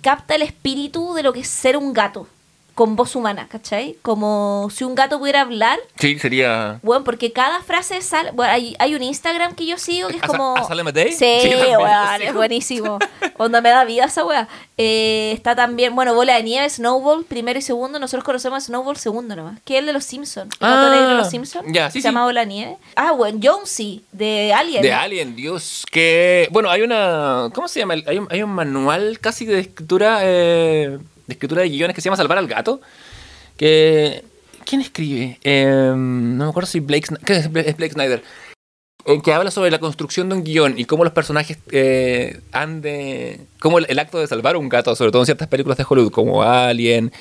capta 0.00 0.34
el 0.34 0.42
espíritu 0.42 1.12
de 1.14 1.22
lo 1.22 1.32
que 1.34 1.40
es 1.40 1.48
ser 1.48 1.76
un 1.76 1.92
gato, 1.92 2.26
con 2.76 2.94
voz 2.94 3.16
humana, 3.16 3.48
¿cachai? 3.50 3.96
Como 4.02 4.68
si 4.70 4.84
un 4.84 4.94
gato 4.94 5.18
pudiera 5.18 5.40
hablar, 5.40 5.78
Sí, 5.98 6.18
sería... 6.18 6.78
bueno, 6.82 7.04
porque 7.04 7.32
cada 7.32 7.62
frase 7.62 8.02
sale, 8.02 8.30
bueno, 8.32 8.52
hay, 8.52 8.76
hay 8.78 8.94
un 8.94 9.02
Instagram 9.02 9.54
que 9.54 9.64
yo 9.66 9.78
sigo 9.78 10.08
que 10.08 10.16
es 10.18 10.22
¿A 10.22 10.26
Sa- 10.26 10.32
como... 10.32 10.54
a 10.56 10.92
Day? 10.92 11.10
Sí, 11.12 11.38
Sí, 11.40 11.48
weón, 11.54 12.22
es 12.22 12.34
buenísimo. 12.34 12.98
Onda 13.38 13.62
me 13.62 13.70
da 13.70 13.84
vida 13.84 14.04
esa 14.04 14.24
weá. 14.26 14.46
Eh, 14.76 15.32
está 15.34 15.56
también, 15.56 15.94
bueno, 15.94 16.14
Bola 16.14 16.34
de 16.36 16.42
Nieve, 16.42 16.68
Snowball, 16.68 17.24
primero 17.24 17.58
y 17.58 17.62
segundo. 17.62 17.98
Nosotros 17.98 18.24
conocemos 18.24 18.62
a 18.62 18.66
Snowball 18.66 18.98
segundo 18.98 19.34
nomás. 19.34 19.58
Que 19.64 19.74
es 19.76 19.80
el 19.80 19.86
de 19.86 19.92
los 19.94 20.04
Simpsons. 20.04 20.54
El 20.60 20.68
gato 20.68 20.86
Ah, 20.86 20.90
negro 20.94 21.08
de 21.08 21.14
los 21.14 21.30
Simpsons. 21.30 21.66
ya, 21.72 21.86
sí, 21.90 21.94
Se 21.94 22.02
sí. 22.02 22.08
llama 22.08 22.24
Bola 22.24 22.40
de 22.42 22.46
Nieve. 22.46 22.76
Ah, 22.94 23.12
bueno, 23.12 23.38
Jonesy, 23.42 24.04
de 24.12 24.52
Alien. 24.52 24.82
De 24.82 24.92
Alien, 24.92 25.34
Dios, 25.34 25.86
que... 25.90 26.46
Bueno, 26.52 26.68
hay 26.70 26.82
una... 26.82 27.48
¿Cómo 27.54 27.68
se 27.68 27.80
llama? 27.80 27.94
Hay 28.06 28.18
un, 28.18 28.28
hay 28.30 28.42
un 28.42 28.50
manual 28.50 29.18
casi 29.18 29.46
de 29.46 29.60
escritura, 29.60 30.18
eh, 30.24 30.98
de 31.26 31.32
escritura 31.34 31.62
de 31.62 31.68
guiones 31.68 31.94
que 31.94 32.00
se 32.00 32.06
llama 32.06 32.16
Salvar 32.16 32.38
al 32.38 32.46
Gato. 32.48 32.80
Que... 33.56 34.22
¿Quién 34.64 34.80
escribe? 34.80 35.38
Eh, 35.44 35.64
no 35.94 36.44
me 36.44 36.50
acuerdo 36.50 36.66
si 36.66 36.80
Blake... 36.80 37.06
Sn- 37.06 37.20
¿Qué 37.24 37.36
es 37.36 37.50
Bla- 37.52 37.62
es 37.64 37.76
Blake 37.76 37.92
Snyder? 37.92 38.22
Eh, 39.04 39.22
que 39.22 39.32
habla 39.32 39.52
sobre 39.52 39.70
la 39.70 39.78
construcción 39.78 40.28
de 40.28 40.34
un 40.34 40.42
guion 40.42 40.76
y 40.76 40.84
cómo 40.84 41.04
los 41.04 41.12
personajes 41.12 41.58
eh, 41.70 42.40
han 42.50 42.80
de... 42.80 43.46
Cómo 43.60 43.78
el, 43.78 43.86
el 43.88 43.98
acto 44.00 44.18
de 44.18 44.26
salvar 44.26 44.56
un 44.56 44.68
gato, 44.68 44.96
sobre 44.96 45.12
todo 45.12 45.22
en 45.22 45.26
ciertas 45.26 45.46
películas 45.46 45.78
de 45.78 45.86
Hollywood, 45.88 46.10
como 46.10 46.42
Alien, 46.42 47.12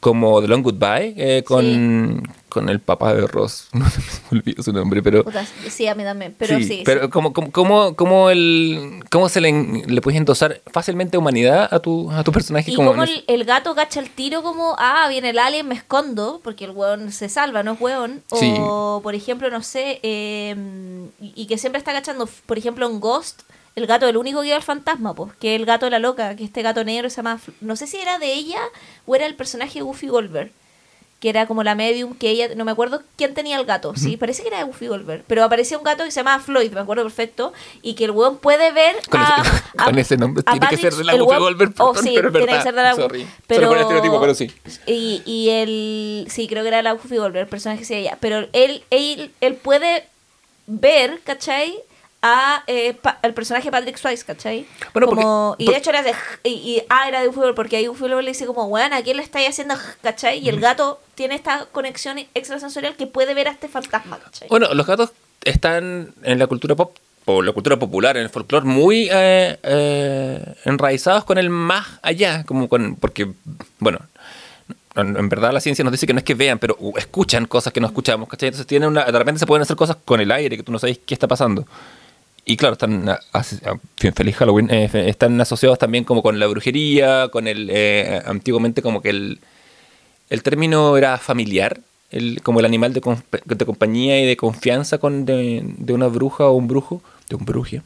como 0.00 0.40
The 0.40 0.48
Long 0.48 0.62
Goodbye, 0.62 1.14
eh, 1.16 1.44
con, 1.44 2.22
con 2.48 2.68
el 2.70 2.80
papá 2.80 3.14
de 3.14 3.26
Ross. 3.26 3.68
No 3.72 3.88
se 3.88 4.00
me 4.30 4.38
olvidó 4.38 4.62
su 4.62 4.72
nombre, 4.72 5.02
pero... 5.02 5.24
Puta, 5.24 5.44
sí, 5.68 5.86
a 5.86 5.94
mí 5.94 6.02
también. 6.02 6.34
Pero 6.38 6.56
sí. 6.56 6.64
sí. 6.64 6.82
pero 6.84 7.10
¿cómo, 7.10 7.32
cómo, 7.32 7.52
cómo, 7.52 7.94
cómo 7.96 8.30
el, 8.30 9.04
cómo 9.10 9.28
se 9.28 9.40
le, 9.40 9.52
le 9.52 10.00
puedes 10.00 10.18
endosar 10.18 10.62
fácilmente 10.66 11.18
humanidad 11.18 11.68
a 11.70 11.80
tu, 11.80 12.10
a 12.10 12.24
tu 12.24 12.32
personaje? 12.32 12.70
Y 12.70 12.74
como 12.74 12.94
en 12.94 13.02
el, 13.02 13.24
el 13.26 13.44
gato 13.44 13.74
cacha 13.74 14.00
el 14.00 14.10
tiro 14.10 14.42
como, 14.42 14.74
ah, 14.78 15.06
viene 15.08 15.30
el 15.30 15.38
alien, 15.38 15.68
me 15.68 15.74
escondo, 15.74 16.40
porque 16.42 16.64
el 16.64 16.70
hueón 16.70 17.12
se 17.12 17.28
salva, 17.28 17.62
no 17.62 17.72
es 17.72 17.80
hueón. 17.80 18.22
Sí. 18.32 18.54
O, 18.58 19.00
por 19.02 19.14
ejemplo, 19.14 19.50
no 19.50 19.62
sé, 19.62 20.00
eh, 20.02 20.56
y, 21.20 21.46
que 21.46 21.58
siempre 21.58 21.78
está 21.78 21.92
cachando, 21.92 22.28
por 22.46 22.56
ejemplo, 22.56 22.88
en 22.88 23.00
Ghost, 23.00 23.42
el 23.80 23.86
gato, 23.88 24.06
el 24.08 24.16
único 24.16 24.40
que 24.42 24.48
iba 24.48 24.56
al 24.56 24.62
fantasma, 24.62 25.14
pues, 25.14 25.32
que 25.40 25.54
es 25.54 25.60
el 25.60 25.66
gato 25.66 25.86
de 25.86 25.90
la 25.90 25.98
loca, 25.98 26.36
que 26.36 26.44
este 26.44 26.62
gato 26.62 26.84
negro 26.84 27.10
se 27.10 27.16
llama, 27.16 27.40
no 27.60 27.74
sé 27.76 27.86
si 27.86 27.96
era 27.98 28.18
de 28.18 28.32
ella 28.32 28.60
o 29.06 29.14
era 29.16 29.26
el 29.26 29.34
personaje 29.34 29.80
de 29.80 29.82
Goofy 29.82 30.08
Goldberg. 30.08 30.52
Que 31.20 31.28
era 31.28 31.46
como 31.46 31.62
la 31.62 31.74
medium 31.74 32.14
que 32.14 32.30
ella, 32.30 32.48
no 32.56 32.64
me 32.64 32.72
acuerdo 32.72 33.02
quién 33.16 33.34
tenía 33.34 33.58
el 33.60 33.66
gato, 33.66 33.92
sí, 33.94 34.16
parece 34.16 34.40
que 34.40 34.48
era 34.48 34.56
de 34.56 34.64
Goofy 34.64 34.86
Goldberg, 34.86 35.22
pero 35.26 35.44
aparecía 35.44 35.76
un 35.76 35.84
gato 35.84 36.02
que 36.02 36.10
se 36.10 36.20
llamaba 36.20 36.42
Floyd, 36.42 36.72
me 36.72 36.80
acuerdo 36.80 37.02
perfecto, 37.02 37.52
y 37.82 37.92
que 37.92 38.06
el 38.06 38.12
hueón 38.12 38.38
puede 38.38 38.72
ver 38.72 38.96
Con 39.10 39.20
a, 39.20 39.42
ese- 39.42 39.62
a- 39.76 39.84
con 39.84 39.98
ese 39.98 40.16
nombre 40.16 40.42
a 40.46 40.52
tiene 40.52 40.68
que 40.68 40.76
ser 40.78 40.94
de 40.94 41.04
la 41.04 41.12
hueón- 41.16 41.38
Goldberg, 41.40 41.74
oh, 41.76 41.94
sí, 41.94 42.12
pero 42.14 42.30
tiene 42.32 42.46
verdad. 42.46 42.56
que 42.56 42.62
ser 42.62 42.74
de 42.74 42.82
la 42.82 42.94
Sorry. 42.94 43.26
pero, 43.46 43.60
Solo 43.60 43.68
por 43.68 43.76
el 43.76 43.82
estereotipo, 43.82 44.18
pero 44.18 44.34
sí. 44.34 44.50
Y, 44.86 45.22
y 45.26 45.50
el. 45.50 46.26
Sí, 46.30 46.48
creo 46.48 46.62
que 46.62 46.68
era 46.68 46.80
la 46.80 46.92
Goofy 46.92 47.18
Goldberg, 47.18 47.42
el 47.44 47.50
personaje 47.50 47.80
que 47.80 47.84
se 47.84 47.98
ella. 47.98 48.16
Pero 48.18 48.48
él, 48.54 48.82
él, 48.88 49.30
él 49.42 49.54
puede 49.56 50.06
ver, 50.66 51.20
¿cachai? 51.24 51.74
A, 52.22 52.64
eh, 52.66 52.98
al 53.22 53.32
personaje 53.32 53.70
Patrick 53.70 53.96
Swayze, 53.96 54.24
¿cachai? 54.26 54.66
Bueno, 54.92 55.06
como, 55.08 55.54
porque- 55.56 55.64
y 55.64 55.72
de 55.72 55.78
hecho 55.78 55.88
era 55.88 56.02
de. 56.02 56.12
Y, 56.44 56.50
y 56.50 56.82
ah, 56.90 57.08
era 57.08 57.20
de 57.20 57.26
Goofy 57.28 57.38
Goldberg, 57.38 57.56
porque 57.56 57.76
ahí 57.76 57.86
Goofy 57.86 58.02
Goldberg 58.02 58.24
le 58.24 58.30
dice, 58.32 58.44
como, 58.44 58.64
weón, 58.66 58.92
¿a 58.92 59.00
quién 59.02 59.16
le 59.16 59.22
estáis 59.22 59.48
haciendo? 59.48 59.74
¿cachai? 60.02 60.38
Y 60.38 60.50
el 60.50 60.60
gato 60.60 61.00
tiene 61.14 61.34
esta 61.34 61.66
conexión 61.72 62.18
extrasensorial 62.34 62.94
que 62.96 63.06
puede 63.06 63.32
ver 63.32 63.48
a 63.48 63.52
este 63.52 63.68
fantasma, 63.68 64.18
¿cachai? 64.18 64.48
Bueno, 64.48 64.72
los 64.74 64.86
gatos 64.86 65.12
están 65.44 66.12
en 66.22 66.38
la 66.38 66.46
cultura 66.46 66.74
pop, 66.74 66.94
o 67.24 67.40
la 67.40 67.52
cultura 67.52 67.78
popular, 67.78 68.18
en 68.18 68.24
el 68.24 68.28
folclore, 68.28 68.66
muy 68.66 69.08
eh, 69.10 69.58
eh, 69.62 70.54
enraizados 70.66 71.24
con 71.24 71.38
el 71.38 71.48
más 71.48 71.86
allá, 72.02 72.44
como 72.44 72.68
con, 72.68 72.96
porque, 72.96 73.32
bueno, 73.78 73.98
en, 74.94 75.16
en 75.16 75.28
verdad 75.30 75.52
la 75.52 75.60
ciencia 75.60 75.82
nos 75.84 75.92
dice 75.92 76.06
que 76.06 76.12
no 76.12 76.18
es 76.18 76.24
que 76.24 76.34
vean, 76.34 76.58
pero 76.58 76.76
uh, 76.80 76.98
escuchan 76.98 77.46
cosas 77.46 77.72
que 77.72 77.80
no 77.80 77.86
escuchamos, 77.86 78.28
¿cachai? 78.28 78.48
Entonces 78.48 78.66
tienen 78.66 78.90
una, 78.90 79.04
de 79.04 79.18
repente 79.18 79.38
se 79.38 79.46
pueden 79.46 79.62
hacer 79.62 79.76
cosas 79.76 79.96
con 80.04 80.20
el 80.20 80.30
aire 80.32 80.58
que 80.58 80.62
tú 80.62 80.72
no 80.72 80.78
sabes 80.78 80.98
qué 81.06 81.14
está 81.14 81.26
pasando. 81.28 81.64
Y 82.44 82.56
claro, 82.56 82.72
están, 82.72 83.06
feliz 84.14 84.36
Halloween, 84.36 84.70
eh, 84.70 84.90
están 85.06 85.40
asociados 85.40 85.78
también 85.78 86.04
como 86.04 86.22
con 86.22 86.38
la 86.38 86.46
brujería, 86.46 87.28
con 87.28 87.46
el, 87.46 87.68
eh, 87.70 88.22
antiguamente 88.24 88.82
como 88.82 89.02
que 89.02 89.10
el, 89.10 89.40
el 90.30 90.42
término 90.42 90.96
era 90.96 91.18
familiar, 91.18 91.80
el, 92.10 92.42
como 92.42 92.60
el 92.60 92.66
animal 92.66 92.92
de, 92.92 93.00
de 93.44 93.66
compañía 93.66 94.20
y 94.20 94.26
de 94.26 94.36
confianza 94.36 94.98
con 94.98 95.26
de, 95.26 95.62
de 95.64 95.92
una 95.92 96.08
bruja 96.08 96.46
o 96.46 96.52
un 96.52 96.66
brujo, 96.66 97.02
de 97.28 97.36
un 97.36 97.44
bruje, 97.44 97.82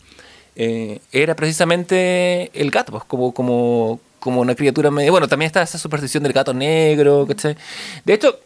eh, 0.57 1.01
era 1.13 1.35
precisamente 1.35 2.51
el 2.55 2.71
gato, 2.71 2.93
pues, 2.93 3.05
como, 3.05 3.35
como, 3.35 4.01
como 4.21 4.41
una 4.41 4.55
criatura 4.55 4.91
medio... 4.91 5.11
Bueno, 5.11 5.29
también 5.29 5.49
está 5.49 5.63
esa 5.63 5.79
superstición 5.79 6.23
del 6.23 6.33
gato 6.33 6.55
negro, 6.55 7.27
¿cachai? 7.27 7.57
De 8.05 8.15
hecho, 8.15 8.39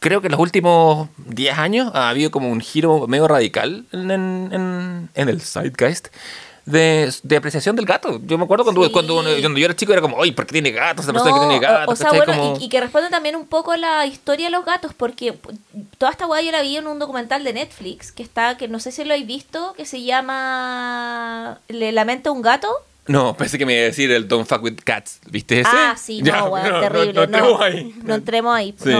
creo 0.00 0.20
que 0.20 0.26
en 0.28 0.32
los 0.32 0.40
últimos 0.40 1.08
10 1.26 1.58
años 1.58 1.90
ha 1.94 2.08
habido 2.08 2.30
como 2.30 2.50
un 2.50 2.60
giro 2.60 3.06
medio 3.06 3.26
radical 3.28 3.84
en, 3.92 4.10
en, 4.10 5.08
en- 5.14 5.28
el 5.28 5.40
zeitgeist 5.40 6.08
de, 6.66 7.12
de 7.22 7.36
apreciación 7.36 7.76
del 7.76 7.84
gato. 7.84 8.20
Yo 8.24 8.38
me 8.38 8.44
acuerdo 8.44 8.64
cuando, 8.64 8.82
Sí. 8.84 8.90
cuando, 8.90 9.14
cuando 9.16 9.58
yo 9.58 9.64
era 9.66 9.76
chico 9.76 9.92
era 9.92 10.00
como, 10.00 10.16
oye, 10.16 10.32
¿por 10.32 10.46
qué 10.46 10.52
tiene 10.52 10.70
gatos? 10.70 11.04
Persona 11.04 11.28
No, 11.30 11.34
que 11.34 11.46
tiene 11.46 11.58
gatos. 11.60 11.92
O, 11.92 11.96
sea, 11.96 12.10
bueno, 12.12 12.32
Como- 12.34 12.56
y, 12.58 12.64
y 12.64 12.68
que 12.70 12.80
responde 12.80 13.10
también 13.10 13.36
un 13.36 13.46
poco 13.46 13.72
a 13.72 13.76
la 13.76 14.06
historia 14.06 14.46
de 14.46 14.50
los 14.52 14.64
gatos, 14.64 14.92
porque 14.94 15.34
toda 15.98 16.10
esta 16.10 16.26
weá 16.26 16.40
yo 16.40 16.52
la 16.52 16.62
vi 16.62 16.76
en 16.78 16.86
un 16.86 16.98
documental 16.98 17.44
de 17.44 17.52
Netflix, 17.52 18.12
que 18.12 18.22
está, 18.22 18.56
que 18.56 18.66
no 18.68 18.80
sé 18.80 18.92
si 18.92 19.04
lo 19.04 19.12
habéis 19.12 19.26
visto, 19.26 19.74
que 19.76 19.84
se 19.84 20.02
llama 20.02 21.58
Le 21.68 21.92
lamenta 21.92 22.30
un 22.30 22.42
gato. 22.42 22.68
No, 23.06 23.36
pensé 23.36 23.58
que 23.58 23.66
me 23.66 23.74
iba 23.74 23.82
a 23.82 23.84
decir 23.84 24.10
el 24.10 24.26
Don't 24.28 24.48
Fuck 24.48 24.62
With 24.62 24.78
Cats. 24.82 25.20
¿Viste 25.30 25.60
ese? 25.60 25.68
Ah, 25.70 25.94
sí, 25.98 26.20
Ya, 26.24 26.38
no, 26.38 26.46
weón, 26.46 26.70
no, 26.70 26.80
terrible. 26.80 27.12
No, 27.12 27.20
no 27.20 27.24
entremos 27.24 27.60
ahí. 27.60 27.94
no 28.02 28.14
entremos 28.14 28.56
ahí. 28.56 28.74
Sí. 28.82 28.90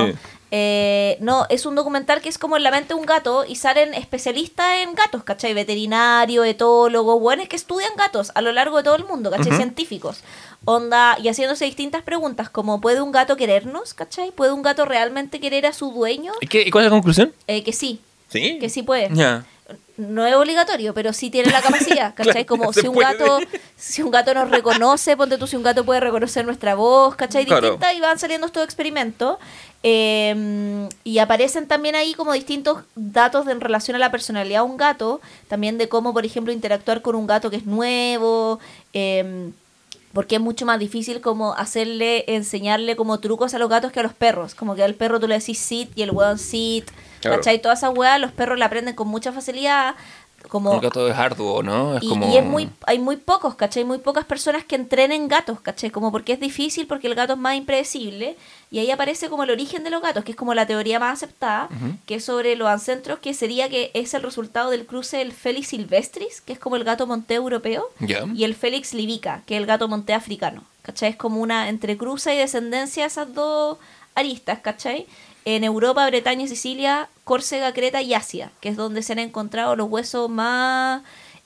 No. 0.54 0.60
Eh, 0.60 1.16
no, 1.20 1.46
es 1.50 1.66
un 1.66 1.74
documental 1.74 2.20
que 2.20 2.28
es 2.28 2.38
como 2.38 2.56
la 2.58 2.70
mente 2.70 2.94
de 2.94 2.94
un 3.00 3.06
gato 3.06 3.44
y 3.44 3.56
salen 3.56 3.92
especialistas 3.94 4.78
en 4.82 4.94
gatos, 4.94 5.24
¿cachai? 5.24 5.52
Veterinario, 5.52 6.44
etólogos, 6.44 7.20
buenos 7.20 7.48
que 7.48 7.56
estudian 7.56 7.90
gatos 7.96 8.30
a 8.34 8.40
lo 8.40 8.52
largo 8.52 8.76
de 8.78 8.84
todo 8.84 8.94
el 8.94 9.04
mundo, 9.04 9.30
¿cachai? 9.30 9.52
Científicos. 9.56 10.20
Onda, 10.64 11.16
y 11.22 11.28
haciéndose 11.28 11.64
distintas 11.64 12.02
preguntas, 12.02 12.48
como 12.50 12.80
¿puede 12.80 13.00
un 13.02 13.10
gato 13.12 13.36
querernos, 13.36 13.94
¿cachai? 13.94 14.30
¿Puede 14.30 14.52
un 14.52 14.62
gato 14.62 14.84
realmente 14.84 15.40
querer 15.40 15.66
a 15.66 15.72
su 15.72 15.90
dueño? 15.90 16.32
¿Y, 16.40 16.46
qué- 16.46 16.62
y 16.62 16.70
cuál 16.70 16.84
es 16.84 16.90
la 16.90 16.96
conclusión? 16.96 17.32
Eh, 17.48 17.62
que 17.64 17.72
sí, 17.72 18.00
Sí. 18.28 18.58
que 18.60 18.68
sí 18.68 18.82
puede. 18.82 19.08
Ya. 19.12 19.44
No 19.96 20.26
es 20.26 20.34
obligatorio, 20.34 20.92
pero 20.94 21.12
sí 21.12 21.30
tiene 21.30 21.50
la 21.52 21.62
capacidad, 21.62 22.14
¿cachai? 22.14 22.44
Claro, 22.44 22.46
Como 22.46 22.72
si 22.72 22.86
un 22.88 22.94
puede. 22.94 23.12
gato, 23.12 23.38
si 23.76 24.02
un 24.02 24.10
gato 24.10 24.34
nos 24.34 24.50
reconoce, 24.50 25.16
ponte 25.16 25.38
tú 25.38 25.46
si 25.46 25.56
un 25.56 25.62
gato 25.62 25.84
puede 25.84 26.00
reconocer 26.00 26.44
nuestra 26.44 26.74
voz, 26.74 27.14
¿cachai? 27.16 27.44
Claro. 27.46 27.62
Distinta 27.62 27.92
y 27.94 28.00
van 28.00 28.18
saliendo 28.18 28.46
estos 28.46 28.64
experimentos. 28.64 29.38
eh, 29.86 30.88
y 31.04 31.18
aparecen 31.18 31.66
también 31.68 31.94
ahí 31.94 32.14
como 32.14 32.32
distintos 32.32 32.78
datos 32.94 33.44
de- 33.46 33.52
en 33.52 33.60
relación 33.60 33.94
a 33.94 33.98
la 33.98 34.10
personalidad 34.10 34.60
de 34.60 34.70
un 34.70 34.76
gato, 34.78 35.20
también 35.48 35.76
de 35.78 35.88
cómo, 35.90 36.12
por 36.14 36.24
ejemplo, 36.24 36.52
interactuar 36.52 37.02
con 37.02 37.14
un 37.14 37.26
gato 37.26 37.50
que 37.50 37.56
es 37.56 37.66
nuevo, 37.66 38.58
eh, 38.94 39.50
porque 40.14 40.36
es 40.36 40.40
mucho 40.40 40.64
más 40.64 40.78
difícil 40.78 41.20
como 41.20 41.54
hacerle, 41.54 42.24
enseñarle 42.28 42.96
como 42.96 43.18
trucos 43.20 43.52
a 43.52 43.58
los 43.58 43.68
gatos 43.68 43.92
que 43.92 44.00
a 44.00 44.04
los 44.04 44.14
perros. 44.14 44.54
Como 44.54 44.74
que 44.74 44.82
al 44.84 44.94
perro 44.94 45.18
tú 45.20 45.26
le 45.28 45.38
decís 45.38 45.58
sit 45.58 45.90
y 45.96 46.02
el 46.02 46.12
weón 46.12 46.38
sit, 46.38 46.86
Claro. 47.28 47.38
¿cachai? 47.42 47.60
Todas 47.60 47.78
esas 47.80 47.96
weas 47.96 48.20
los 48.20 48.32
perros 48.32 48.58
la 48.58 48.66
aprenden 48.66 48.94
con 48.94 49.08
mucha 49.08 49.32
facilidad. 49.32 49.94
Como, 50.50 50.74
El 50.74 50.80
gato 50.80 51.08
es 51.08 51.16
arduo, 51.16 51.62
¿no? 51.62 51.96
Es 51.96 52.02
y, 52.02 52.08
como... 52.10 52.30
y 52.30 52.36
es 52.36 52.44
muy, 52.44 52.68
hay 52.86 52.98
muy 52.98 53.16
pocos, 53.16 53.54
¿cachai? 53.54 53.82
Muy 53.84 53.96
pocas 53.96 54.26
personas 54.26 54.62
que 54.62 54.76
entrenen 54.76 55.26
gatos, 55.26 55.58
¿cachai? 55.62 55.88
Como 55.88 56.12
porque 56.12 56.34
es 56.34 56.40
difícil, 56.40 56.86
porque 56.86 57.06
el 57.06 57.14
gato 57.14 57.32
es 57.32 57.38
más 57.38 57.56
impredecible. 57.56 58.36
Y 58.70 58.78
ahí 58.78 58.90
aparece 58.90 59.30
como 59.30 59.44
el 59.44 59.50
origen 59.50 59.84
de 59.84 59.90
los 59.90 60.02
gatos, 60.02 60.22
que 60.22 60.32
es 60.32 60.36
como 60.36 60.52
la 60.52 60.66
teoría 60.66 61.00
más 61.00 61.14
aceptada, 61.14 61.68
Ujú. 61.74 61.96
que 62.04 62.16
es 62.16 62.24
sobre 62.26 62.56
los 62.56 62.68
ancestros, 62.68 63.20
que 63.20 63.32
sería 63.32 63.70
que 63.70 63.90
es 63.94 64.12
el 64.12 64.22
resultado 64.22 64.68
del 64.68 64.84
cruce 64.84 65.16
del 65.16 65.32
Felix 65.32 65.68
silvestris, 65.68 66.42
que 66.42 66.52
es 66.52 66.58
como 66.58 66.76
el 66.76 66.84
gato 66.84 67.06
monté 67.06 67.34
europeo, 67.36 67.88
Ya. 68.00 68.24
y 68.34 68.44
el 68.44 68.54
Félix 68.54 68.92
libica, 68.92 69.40
que 69.46 69.54
es 69.54 69.60
el 69.62 69.66
gato 69.66 69.88
monté 69.88 70.12
africano. 70.12 70.62
¿Cachai? 70.82 71.08
Es 71.08 71.16
como 71.16 71.40
una 71.40 71.70
entrecruza 71.70 72.34
y 72.34 72.36
descendencia 72.36 73.04
de 73.04 73.06
esas 73.06 73.32
dos 73.32 73.78
aristas, 74.14 74.58
¿cachai? 74.58 75.06
En 75.44 75.62
Europa, 75.64 76.06
Bretaña, 76.06 76.46
Sicilia, 76.46 77.08
Córcega, 77.24 77.72
Creta 77.74 78.00
y 78.02 78.14
Asia, 78.14 78.50
que 78.60 78.68
es 78.70 78.76
donde 78.76 79.02
se 79.02 79.12
han 79.12 79.18
encontrado 79.18 79.76
los 79.76 79.88
huesos 79.90 80.30
más 80.30 81.02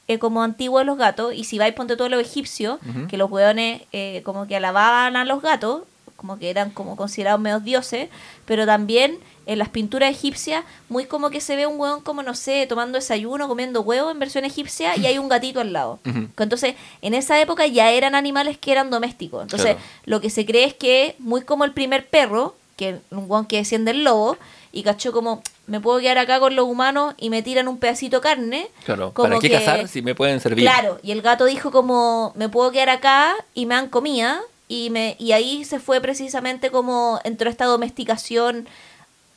eh, 0.07 0.19
como 0.19 0.43
antiguos 0.43 0.81
de 0.83 0.85
los 0.87 0.99
gatos. 0.99 1.35
Y 1.35 1.45
si 1.45 1.59
vais, 1.59 1.75
ponte 1.75 1.97
todo 1.97 2.09
los 2.09 2.21
egipcios, 2.21 2.79
Ujú. 2.89 3.09
que 3.09 3.17
los 3.17 3.31
hueones 3.31 3.83
eh, 3.93 4.23
como 4.25 4.47
que 4.47 4.57
alababan 4.57 5.17
a 5.17 5.25
los 5.25 5.43
gatos, 5.43 5.83
como 6.17 6.39
que 6.39 6.51
eran 6.51 6.71
como 6.71 6.97
considerados 6.97 7.41
medios 7.41 7.63
dioses, 7.65 8.09
pero 8.45 8.67
también 8.67 9.19
en 9.47 9.59
las 9.59 9.69
pinturas 9.69 10.11
egipcias, 10.11 10.65
muy 10.89 11.07
como 11.07 11.31
que 11.31 11.41
se 11.41 11.57
ve 11.57 11.67
un 11.67 11.79
hueón 11.81 12.01
como, 12.03 12.23
no 12.23 12.35
sé, 12.35 12.67
tomando 12.67 12.99
desayuno, 12.99 13.49
comiendo 13.49 13.81
huevo 13.83 14.11
en 14.11 14.19
versión 14.19 14.45
egipcia 14.45 14.97
y 14.97 15.07
hay 15.07 15.19
un 15.19 15.29
gatito 15.29 15.61
al 15.61 15.73
lado. 15.73 16.01
Entonces, 16.05 16.75
en 17.03 17.15
esa 17.15 17.41
época 17.41 17.67
ya 17.67 17.91
eran 17.91 18.15
animales 18.15 18.59
que 18.59 18.73
eran 18.73 18.91
domésticos. 18.91 19.43
Entonces, 19.43 19.77
Claro. 19.77 19.81
lo 20.05 20.21
que 20.21 20.29
se 20.31 20.45
cree 20.45 20.65
es 20.65 20.75
que, 20.75 21.15
muy 21.19 21.43
como 21.43 21.65
el 21.65 21.73
primer 21.73 22.07
perro, 22.09 22.55
que 22.79 23.01
un 23.11 23.29
guan 23.29 23.45
que 23.45 23.57
desciende 23.59 23.93
del 23.93 24.05
lobo, 24.05 24.39
y 24.73 24.83
cachó 24.85 25.13
como, 25.13 25.43
me 25.67 25.81
puedo 25.81 25.99
quedar 25.99 26.17
acá 26.19 26.41
con 26.41 26.55
los 26.55 26.67
humanos 26.67 27.15
y 27.19 27.29
me 27.31 27.43
tiran 27.43 27.69
un 27.69 27.79
pedacito 27.79 28.19
de 28.19 28.23
carne. 28.23 28.71
Claro, 28.85 29.13
como 29.13 29.29
¿para 29.29 29.41
qué 29.41 29.49
que- 29.51 29.57
cazar 29.59 29.89
si 29.89 30.01
me 30.01 30.15
pueden 30.15 30.41
servir? 30.41 30.65
Claro, 30.65 30.99
y 31.03 31.11
el 31.13 31.21
gato 31.21 31.45
dijo 31.47 31.71
como, 31.71 32.33
me 32.37 32.49
puedo 32.49 32.71
quedar 32.71 32.91
acá 32.91 33.35
y 33.55 33.67
me 33.67 33.75
dan 33.75 33.89
comida. 33.89 34.41
Y, 34.71 34.91
me, 34.91 35.17
y 35.19 35.33
ahí 35.33 35.65
se 35.65 35.81
fue 35.81 35.99
precisamente 36.03 36.71
como 36.71 37.19
entró 37.25 37.49
esta 37.49 37.65
domesticación 37.65 38.69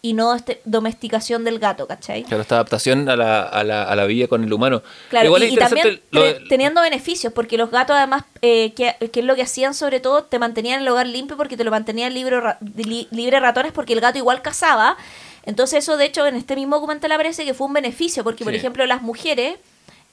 y 0.03 0.13
no 0.13 0.33
este, 0.33 0.61
domesticación 0.65 1.43
del 1.43 1.59
gato, 1.59 1.85
¿cachai? 1.87 2.23
Claro, 2.23 2.41
esta 2.41 2.55
adaptación 2.55 3.07
a 3.07 3.15
la, 3.15 3.43
a 3.43 3.63
la, 3.63 3.83
a 3.83 3.95
la 3.95 4.05
vida 4.05 4.27
con 4.27 4.43
el 4.43 4.51
humano. 4.51 4.81
Claro, 5.09 5.27
Igual 5.27 5.43
y, 5.43 5.45
es 5.45 5.51
y 5.51 5.53
interesante 5.53 5.81
también 5.83 6.03
lo 6.11 6.21
tre- 6.21 6.39
de- 6.39 6.47
teniendo 6.49 6.81
beneficios, 6.81 7.31
porque 7.33 7.57
los 7.57 7.69
gatos 7.69 7.95
además, 7.95 8.23
eh, 8.41 8.73
que, 8.73 8.95
que 9.11 9.19
es 9.19 9.25
lo 9.25 9.35
que 9.35 9.43
hacían 9.43 9.73
sobre 9.75 9.99
todo, 9.99 10.23
te 10.23 10.39
mantenían 10.39 10.81
el 10.81 10.87
hogar 10.87 11.05
limpio 11.07 11.37
porque 11.37 11.55
te 11.55 11.63
lo 11.63 11.69
mantenían 11.71 12.13
libre, 12.13 12.37
li- 12.77 13.07
libre 13.11 13.39
ratones 13.39 13.71
porque 13.73 13.93
el 13.93 14.01
gato 14.01 14.17
igual 14.17 14.41
cazaba. 14.41 14.97
Entonces 15.45 15.79
eso 15.83 15.97
de 15.97 16.05
hecho 16.05 16.25
en 16.27 16.35
este 16.35 16.55
mismo 16.55 16.75
documental 16.77 17.11
aparece 17.11 17.45
que 17.45 17.53
fue 17.53 17.67
un 17.67 17.73
beneficio, 17.73 18.23
porque 18.23 18.43
por 18.43 18.53
ejemplo 18.55 18.85
las 18.85 19.01
mujeres 19.01 19.55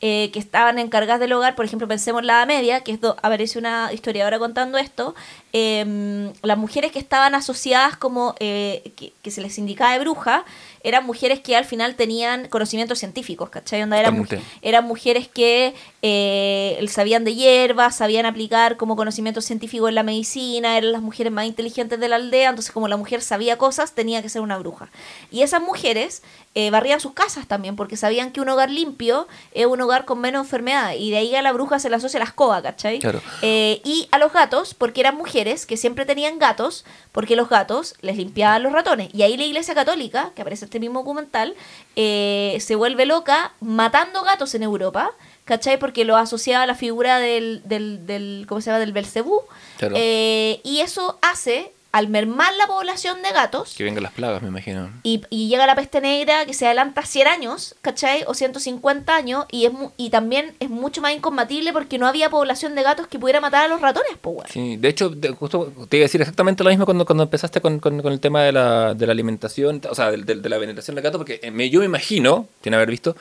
eh, 0.00 0.30
que 0.32 0.38
estaban 0.38 0.78
encargadas 0.78 1.18
del 1.20 1.32
hogar, 1.32 1.56
por 1.56 1.64
ejemplo 1.64 1.88
pensemos 1.88 2.22
en 2.22 2.28
la 2.28 2.46
Media, 2.46 2.82
que 2.82 2.92
es 2.92 3.00
aparece 3.02 3.58
una 3.58 3.92
historiadora 3.92 4.38
contando 4.38 4.78
esto, 4.78 5.14
eh, 5.52 6.32
las 6.42 6.56
mujeres 6.56 6.92
que 6.92 7.00
estaban 7.00 7.34
asociadas 7.34 7.96
como 7.96 8.34
eh, 8.38 8.92
que, 8.96 9.12
que 9.22 9.30
se 9.30 9.40
les 9.40 9.58
indicaba 9.58 9.92
de 9.92 9.98
bruja, 9.98 10.44
eran 10.82 11.04
mujeres 11.06 11.40
que 11.40 11.56
al 11.56 11.64
final 11.64 11.94
tenían 11.94 12.48
conocimientos 12.48 12.98
científicos, 12.98 13.50
¿cachai? 13.50 13.82
Onda, 13.82 13.98
eran, 13.98 14.84
mujeres 14.84 15.28
que 15.28 15.74
eh, 16.02 16.84
sabían 16.88 17.24
de 17.24 17.34
hierbas, 17.34 17.96
sabían 17.96 18.26
aplicar 18.26 18.76
como 18.76 18.96
conocimientos 18.96 19.44
científicos 19.44 19.88
en 19.88 19.94
la 19.94 20.02
medicina, 20.02 20.76
eran 20.78 20.92
las 20.92 21.02
mujeres 21.02 21.32
más 21.32 21.46
inteligentes 21.46 21.98
de 21.98 22.08
la 22.08 22.16
aldea, 22.16 22.50
entonces 22.50 22.72
como 22.72 22.88
la 22.88 22.96
mujer 22.96 23.22
sabía 23.22 23.58
cosas, 23.58 23.94
tenía 23.94 24.22
que 24.22 24.28
ser 24.28 24.42
una 24.42 24.58
bruja. 24.58 24.90
Y 25.30 25.42
esas 25.42 25.62
mujeres 25.62 26.22
eh, 26.54 26.70
barrían 26.70 27.00
sus 27.00 27.12
casas 27.12 27.46
también, 27.46 27.76
porque 27.76 27.96
sabían 27.96 28.32
que 28.32 28.40
un 28.40 28.48
hogar 28.48 28.70
limpio 28.70 29.28
es 29.52 29.66
un 29.66 29.80
hogar 29.80 30.04
con 30.04 30.20
menos 30.20 30.44
enfermedad, 30.44 30.94
y 30.96 31.10
de 31.10 31.18
ahí 31.18 31.34
a 31.34 31.42
la 31.42 31.52
bruja 31.52 31.78
se 31.78 31.90
le 31.90 31.96
asocia 31.96 32.18
la 32.18 32.26
escoba, 32.26 32.62
¿cachai? 32.62 32.98
Claro. 32.98 33.20
Eh, 33.42 33.80
y 33.84 34.08
a 34.10 34.18
los 34.18 34.32
gatos, 34.32 34.74
porque 34.74 35.00
eran 35.00 35.16
mujeres 35.16 35.66
que 35.66 35.76
siempre 35.76 36.06
tenían 36.06 36.38
gatos, 36.38 36.84
porque 37.12 37.36
los 37.36 37.48
gatos 37.48 37.94
les 38.00 38.16
limpiaban 38.16 38.62
los 38.62 38.72
ratones. 38.72 39.08
Y 39.12 39.22
ahí 39.22 39.36
la 39.36 39.44
iglesia 39.44 39.74
católica, 39.74 40.32
que 40.34 40.42
aparece 40.42 40.67
este 40.68 40.80
mismo 40.80 41.00
documental, 41.00 41.54
eh, 41.96 42.58
se 42.60 42.76
vuelve 42.76 43.06
loca 43.06 43.52
matando 43.60 44.22
gatos 44.22 44.54
en 44.54 44.62
Europa, 44.62 45.10
¿cachai? 45.44 45.78
Porque 45.78 46.04
lo 46.04 46.16
asociaba 46.16 46.64
a 46.64 46.66
la 46.66 46.74
figura 46.74 47.18
del, 47.18 47.62
del, 47.64 48.06
del 48.06 48.44
¿cómo 48.48 48.60
se 48.60 48.66
llama? 48.66 48.78
Del 48.78 48.92
Belcebú. 48.92 49.40
Claro. 49.78 49.94
Eh, 49.98 50.60
y 50.62 50.80
eso 50.80 51.18
hace, 51.22 51.72
al 51.90 52.08
mermar 52.08 52.52
la 52.58 52.66
población 52.66 53.22
de 53.22 53.30
gatos, 53.32 53.74
Que 53.74 53.82
vengan 53.84 54.02
las 54.02 54.12
plagas, 54.12 54.42
me 54.42 54.48
imagino. 54.48 54.90
y, 55.02 55.22
y 55.30 55.48
llega 55.48 55.66
la 55.66 55.74
peste 55.74 56.00
negra 56.02 56.44
que 56.44 56.52
se 56.52 56.66
adelanta 56.66 57.02
100 57.02 57.26
años, 57.28 57.74
¿cachai? 57.80 58.24
O 58.26 58.34
150 58.34 59.14
años, 59.16 59.46
y 59.50 59.64
es 59.64 59.72
mu- 59.72 59.90
y 59.96 60.10
también 60.10 60.54
es 60.60 60.68
mucho 60.68 61.00
más 61.00 61.12
incombatible 61.14 61.72
porque 61.72 61.96
no 61.98 62.06
había 62.06 62.28
población 62.28 62.74
de 62.74 62.82
gatos 62.82 63.06
que 63.06 63.18
pudiera 63.18 63.40
matar 63.40 63.64
a 63.64 63.68
los 63.68 63.80
ratones, 63.80 64.12
pues. 64.20 64.50
Sí, 64.50 64.76
de 64.76 64.88
hecho, 64.88 65.08
de- 65.08 65.30
justo 65.30 65.72
te 65.88 65.96
iba 65.96 66.04
a 66.04 66.08
decir 66.08 66.20
exactamente 66.20 66.62
lo 66.62 66.70
mismo 66.70 66.84
cuando, 66.84 67.06
cuando 67.06 67.22
empezaste 67.24 67.60
con, 67.62 67.78
con- 67.80 68.02
con 68.02 68.12
el 68.12 68.20
tema 68.20 68.42
de 68.42 68.52
la, 68.52 68.94
de 68.94 69.06
la 69.06 69.12
alimentación, 69.12 69.80
o 69.88 69.94
sea, 69.94 70.10
de, 70.10 70.18
de- 70.18 70.34
de 70.36 70.48
la 70.48 70.58
veneración 70.58 70.94
del 70.94 71.02
gato, 71.04 71.16
porque 71.18 71.40
eh, 71.42 71.50
me- 71.50 71.70
yo 71.70 71.80
me 71.80 71.86
imagino, 71.86 72.46
sin 72.62 72.74
haber 72.74 72.90
visto, 72.90 73.16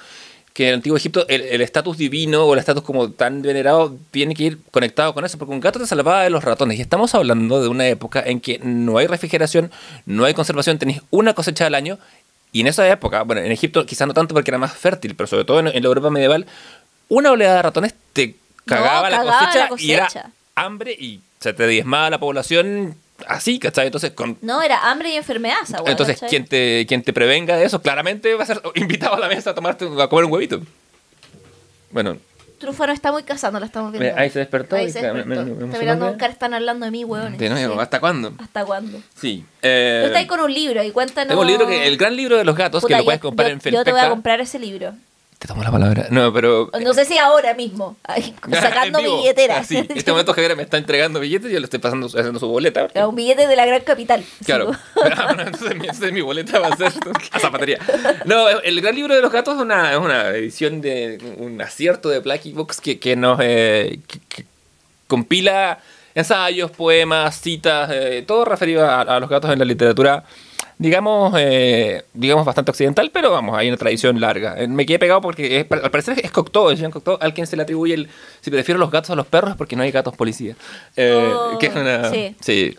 que 0.57 0.63
en 0.63 0.69
el 0.69 0.75
antiguo 0.77 0.97
Egipto 0.97 1.23
el 1.27 1.61
estatus 1.61 1.99
divino 1.99 2.43
o 2.45 2.53
el 2.53 2.59
estatus 2.59 2.81
como 2.81 3.11
tan 3.11 3.43
venerado 3.43 3.95
tiene 4.09 4.33
que 4.33 4.43
ir 4.43 4.57
conectado 4.71 5.13
con 5.13 5.23
eso, 5.23 5.37
porque 5.37 5.53
un 5.53 5.59
gato 5.59 5.77
te 5.77 5.85
salvaba 5.85 6.23
de 6.23 6.31
los 6.31 6.43
ratones. 6.43 6.79
Y 6.79 6.81
estamos 6.81 7.13
hablando 7.13 7.61
de 7.61 7.67
una 7.67 7.87
época 7.87 8.23
en 8.25 8.39
que 8.39 8.57
no 8.63 8.97
hay 8.97 9.05
refrigeración, 9.05 9.69
no 10.07 10.25
hay 10.25 10.33
conservación, 10.33 10.79
tenés 10.79 11.03
una 11.11 11.35
cosecha 11.35 11.67
al 11.67 11.75
año. 11.75 11.99
Y 12.51 12.61
en 12.61 12.65
esa 12.65 12.89
época, 12.89 13.21
bueno, 13.21 13.43
en 13.43 13.51
Egipto 13.51 13.85
quizás 13.85 14.07
no 14.07 14.15
tanto 14.15 14.33
porque 14.33 14.49
era 14.49 14.57
más 14.57 14.75
fértil, 14.75 15.13
pero 15.13 15.27
sobre 15.27 15.45
todo 15.45 15.59
en, 15.59 15.67
en 15.67 15.83
la 15.83 15.89
Europa 15.89 16.09
medieval, 16.09 16.47
una 17.07 17.29
oleada 17.29 17.57
de 17.57 17.61
ratones 17.61 17.93
te 18.13 18.35
cagaba, 18.65 19.11
la, 19.11 19.17
cagaba 19.17 19.39
cosecha 19.39 19.69
la 19.69 19.75
y 19.79 19.91
era 19.91 20.05
cosecha. 20.07 20.31
hambre 20.55 20.93
y 20.93 21.21
se 21.39 21.53
te 21.53 21.67
diezmaba 21.67 22.09
la 22.09 22.17
población 22.17 22.95
así, 23.27 23.57
¿cachai? 23.59 23.87
Entonces, 23.87 24.11
con, 24.11 24.37
No, 24.41 24.61
era 24.61 24.89
hambre 24.91 25.09
y 25.11 25.15
enfermedad 25.15 25.57
esa 25.63 25.81
weá, 25.81 25.91
entonces 25.91 26.15
¿cachai? 26.17 26.29
quien, 26.29 26.45
te, 26.45 26.85
quien 26.87 27.01
te 27.03 27.13
prevenga 27.13 27.57
de 27.57 27.65
eso, 27.65 27.81
claramente 27.81 28.33
va 28.35 28.43
a 28.43 28.45
ser 28.45 28.61
invitado 28.75 29.15
a 29.15 29.19
la 29.19 29.27
mesa 29.27 29.51
a 29.51 29.55
tomarte 29.55 29.85
a 29.99 30.07
comer 30.07 30.25
un 30.25 30.31
huevito. 30.31 30.61
Bueno, 31.91 32.17
Trufano 32.59 32.91
está 32.91 33.11
muy 33.11 33.21
casando, 33.23 33.59
la 33.59 33.67
estamos 33.67 33.91
viendo. 33.91 34.19
Ahí 34.19 34.29
se 34.31 34.39
despertó 34.39 34.75
Ahí 34.75 34.87
y 34.87 34.91
se 34.91 35.01
me- 35.01 35.13
me- 35.13 35.17
despertó. 35.35 35.45
me- 35.45 35.53
me 35.55 35.65
está 35.67 35.79
mirando 35.79 36.11
un 36.11 36.17
cara, 36.17 36.33
están 36.33 36.53
hablando 36.55 36.85
de 36.85 36.91
mí, 36.91 37.03
weones. 37.03 37.37
de 37.39 37.49
nuevo, 37.49 37.75
Sí. 37.75 37.79
¿hasta 37.79 37.99
cuándo? 37.99 38.33
¿Hasta 38.39 38.65
cuándo? 38.65 38.99
Sí. 39.15 39.45
Tú 39.47 39.67
Eh, 39.67 40.01
estás 40.05 40.19
ahí 40.21 40.27
con 40.27 40.39
un 40.39 40.51
libro 40.53 40.83
y 40.83 40.91
cuéntanos... 40.91 41.27
tengo 41.29 41.41
un 41.41 41.47
libro 41.47 41.67
que, 41.67 41.87
el 41.87 41.97
gran 41.97 42.15
libro 42.15 42.35
de 42.37 42.43
los 42.43 42.55
gatos, 42.55 42.81
Puta, 42.81 42.87
que 42.87 42.93
lo 42.97 42.99
yo- 43.01 43.05
puedes 43.05 43.21
comprar 43.21 43.47
yo- 43.49 43.53
en 43.53 43.59
Yo 43.75 43.83
te 43.83 43.91
voy 43.91 44.01
a 44.01 44.09
comprar 44.09 44.41
ese 44.41 44.57
libro. 44.57 44.93
Te 45.39 45.47
tomo 45.47 45.61
la 45.63 45.71
palabra. 45.71 46.07
No, 46.09 46.33
pero... 46.33 46.71
No 46.81 46.93
sé 46.95 47.05
si 47.05 47.17
ahora 47.19 47.53
mismo. 47.53 47.95
Ay, 48.03 48.33
sacando 48.51 48.97
vivo. 48.99 49.17
billetera. 49.17 49.57
Así, 49.59 49.77
en 49.77 49.87
este 49.95 50.09
momento 50.11 50.33
Javier 50.33 50.55
me 50.55 50.63
está 50.63 50.77
entregando 50.77 51.19
billetes 51.19 51.51
y 51.51 51.53
yo 51.53 51.59
le 51.59 51.65
estoy 51.65 51.77
pasando 51.77 52.07
haciendo 52.07 52.39
su 52.39 52.47
boleta. 52.47 52.87
Un 53.07 53.15
billete 53.15 53.45
de 53.45 53.55
la 53.55 53.65
gran 53.67 53.81
capital. 53.81 54.23
Claro. 54.45 54.71
Ah, 55.19 55.25
bueno, 55.27 55.43
entonces, 55.43 55.75
mi, 55.75 55.81
entonces 55.85 56.11
mi 56.11 56.21
boleta 56.21 56.59
va 56.59 56.67
a 56.69 56.75
ser 56.75 56.91
a 57.31 57.39
zapatería. 57.39 57.77
No, 58.25 58.49
el 58.49 58.81
gran 58.81 58.95
libro 58.95 59.13
de 59.15 59.21
los 59.21 59.31
gatos 59.31 59.55
es 59.55 59.61
una, 59.61 59.91
es 59.93 59.97
una 59.99 60.29
edición 60.29 60.81
de 60.81 61.17
un 61.37 61.61
acierto 61.61 62.09
de 62.09 62.19
Blacky 62.19 62.51
Books 62.53 62.81
que, 62.81 62.99
que 62.99 63.15
nos 63.15 63.39
eh, 63.41 63.99
que- 64.07 64.19
que 64.27 64.45
compila 65.07 65.79
ensayos, 66.15 66.71
poemas, 66.71 67.39
citas, 67.39 67.89
eh, 67.93 68.23
todo 68.27 68.43
referido 68.45 68.85
a, 68.85 69.01
a 69.01 69.19
los 69.19 69.29
gatos 69.29 69.51
en 69.51 69.59
la 69.59 69.65
literatura. 69.65 70.23
Digamos, 70.79 71.33
eh, 71.39 72.03
digamos 72.13 72.45
bastante 72.45 72.69
occidental, 72.69 73.09
pero 73.11 73.31
vamos, 73.31 73.57
hay 73.57 73.67
una 73.67 73.77
tradición 73.77 74.19
larga. 74.21 74.55
Eh, 74.61 74.67
Me 74.67 74.85
quedé 74.85 74.99
pegado 74.99 75.21
porque 75.21 75.59
es- 75.61 75.71
al 75.71 75.89
parecer 75.89 76.19
es 76.23 76.29
Cocteau, 76.31 76.69
es 76.69 76.79
Jean 76.79 76.91
Cocteau, 76.91 77.17
al 77.19 77.33
quien 77.33 77.47
se 77.47 77.55
le 77.55 77.63
atribuye 77.63 77.95
el. 77.95 78.09
Si 78.41 78.51
prefiero 78.51 78.79
los 78.79 78.91
gatos 78.91 79.09
a 79.09 79.15
los 79.15 79.25
perros, 79.25 79.51
es 79.51 79.57
porque 79.57 79.75
no 79.75 79.81
hay 79.83 79.91
gatos 79.91 80.15
policía. 80.15 80.55
Eh, 80.95 81.33
Oh, 81.35 81.57
que 81.57 81.65
es 81.67 81.75
una. 81.75 82.11
sí. 82.11 82.35
sí 82.39 82.77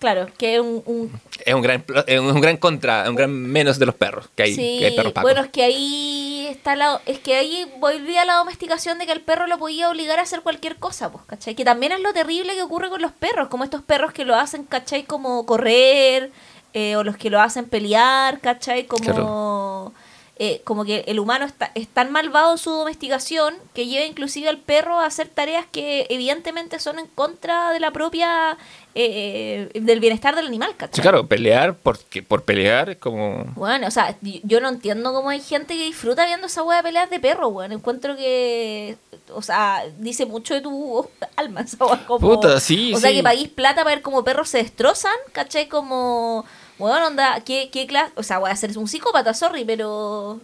Claro, 0.00 0.28
que 0.38 0.54
es 0.54 0.60
un, 0.60 0.80
un- 0.86 1.20
es 1.44 1.52
un 1.54 1.60
gran 1.60 1.84
es 2.06 2.20
un 2.20 2.40
gran 2.40 2.56
contra, 2.56 3.08
un 3.10 3.16
gran 3.16 3.32
menos 3.32 3.80
de 3.80 3.86
los 3.86 3.96
perros, 3.96 4.28
que 4.36 4.44
hay, 4.44 4.54
sí, 4.54 4.76
que 4.78 4.86
hay 4.86 4.96
perros 4.96 5.12
pacos. 5.12 5.28
bueno, 5.28 5.44
es 5.44 5.50
que 5.50 5.64
ahí 5.64 6.46
está 6.48 6.76
la, 6.76 7.00
es 7.04 7.18
que 7.18 7.34
ahí 7.34 7.66
volvía 7.80 8.24
la 8.24 8.34
domesticación 8.34 8.98
de 8.98 9.06
que 9.06 9.12
el 9.12 9.22
perro 9.22 9.48
lo 9.48 9.58
podía 9.58 9.90
obligar 9.90 10.20
a 10.20 10.22
hacer 10.22 10.42
cualquier 10.42 10.76
cosa, 10.76 11.10
pues, 11.10 11.24
¿cachai? 11.26 11.56
Que 11.56 11.64
también 11.64 11.90
es 11.90 12.00
lo 12.00 12.12
terrible 12.12 12.54
que 12.54 12.62
ocurre 12.62 12.90
con 12.90 13.02
los 13.02 13.10
perros, 13.10 13.48
como 13.48 13.64
estos 13.64 13.82
perros 13.82 14.12
que 14.12 14.24
lo 14.24 14.36
hacen, 14.36 14.62
¿cachai? 14.62 15.02
Como 15.02 15.44
correr, 15.46 16.30
eh, 16.72 16.96
o 16.96 17.04
los 17.04 17.16
que 17.16 17.30
lo 17.30 17.40
hacen 17.40 17.66
pelear, 17.66 18.40
¿cachai? 18.40 18.86
Como... 18.86 19.92
eh, 20.40 20.60
como 20.62 20.84
que 20.84 21.04
el 21.08 21.18
humano 21.18 21.44
está, 21.44 21.72
es 21.74 21.88
tan 21.88 22.12
malvado 22.12 22.52
en 22.52 22.58
su 22.58 22.70
domesticación 22.70 23.56
que 23.74 23.86
lleva 23.86 24.06
inclusive 24.06 24.48
al 24.48 24.58
perro 24.58 25.00
a 25.00 25.06
hacer 25.06 25.28
tareas 25.28 25.66
que 25.66 26.06
evidentemente 26.10 26.78
son 26.78 27.00
en 27.00 27.06
contra 27.08 27.72
de 27.72 27.80
la 27.80 27.90
propia 27.90 28.56
eh, 28.94 29.68
eh, 29.74 29.80
del 29.80 29.98
bienestar 29.98 30.36
del 30.36 30.46
animal, 30.46 30.76
¿cachai? 30.76 30.96
Sí, 30.96 31.02
claro, 31.02 31.26
pelear 31.26 31.74
porque, 31.74 32.22
por 32.22 32.44
pelear 32.44 32.90
es 32.90 32.98
como... 32.98 33.44
Bueno, 33.56 33.88
o 33.88 33.90
sea, 33.90 34.16
yo 34.20 34.60
no 34.60 34.68
entiendo 34.68 35.12
cómo 35.12 35.30
hay 35.30 35.40
gente 35.40 35.76
que 35.76 35.84
disfruta 35.84 36.24
viendo 36.24 36.46
esa 36.46 36.62
wea 36.62 36.78
de 36.78 36.82
peleas 36.84 37.10
de 37.10 37.20
perro, 37.20 37.48
weón. 37.48 37.72
Encuentro 37.72 38.16
que, 38.16 38.96
o 39.34 39.42
sea, 39.42 39.84
dice 39.98 40.24
mucho 40.24 40.54
de 40.54 40.60
tu 40.60 41.08
alma 41.36 41.62
esa. 41.62 41.76
Como, 41.78 42.18
Puta, 42.20 42.60
sí, 42.60 42.94
O 42.94 42.98
sea, 42.98 43.12
que 43.12 43.22
paguís 43.22 43.48
plata 43.48 43.82
para 43.82 43.96
ver 43.96 44.02
cómo 44.02 44.22
perros 44.22 44.48
se 44.48 44.58
destrozan, 44.58 45.16
¿cachai? 45.32 45.68
Como, 45.68 46.44
bueno, 46.78 47.08
onda, 47.08 47.40
¿qué, 47.44 47.68
qué 47.72 47.86
clase? 47.86 48.12
O 48.16 48.22
sea, 48.22 48.38
voy 48.38 48.50
a 48.50 48.56
ser 48.56 48.76
un 48.78 48.88
psicópata, 48.88 49.34
sorry, 49.34 49.64
pero... 49.64 50.40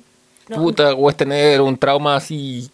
no, 0.48 0.56
Puta, 0.56 0.92
o 0.94 1.08
es 1.08 1.16
tener 1.16 1.60
un 1.60 1.76
trauma 1.78 2.16
así... 2.16 2.70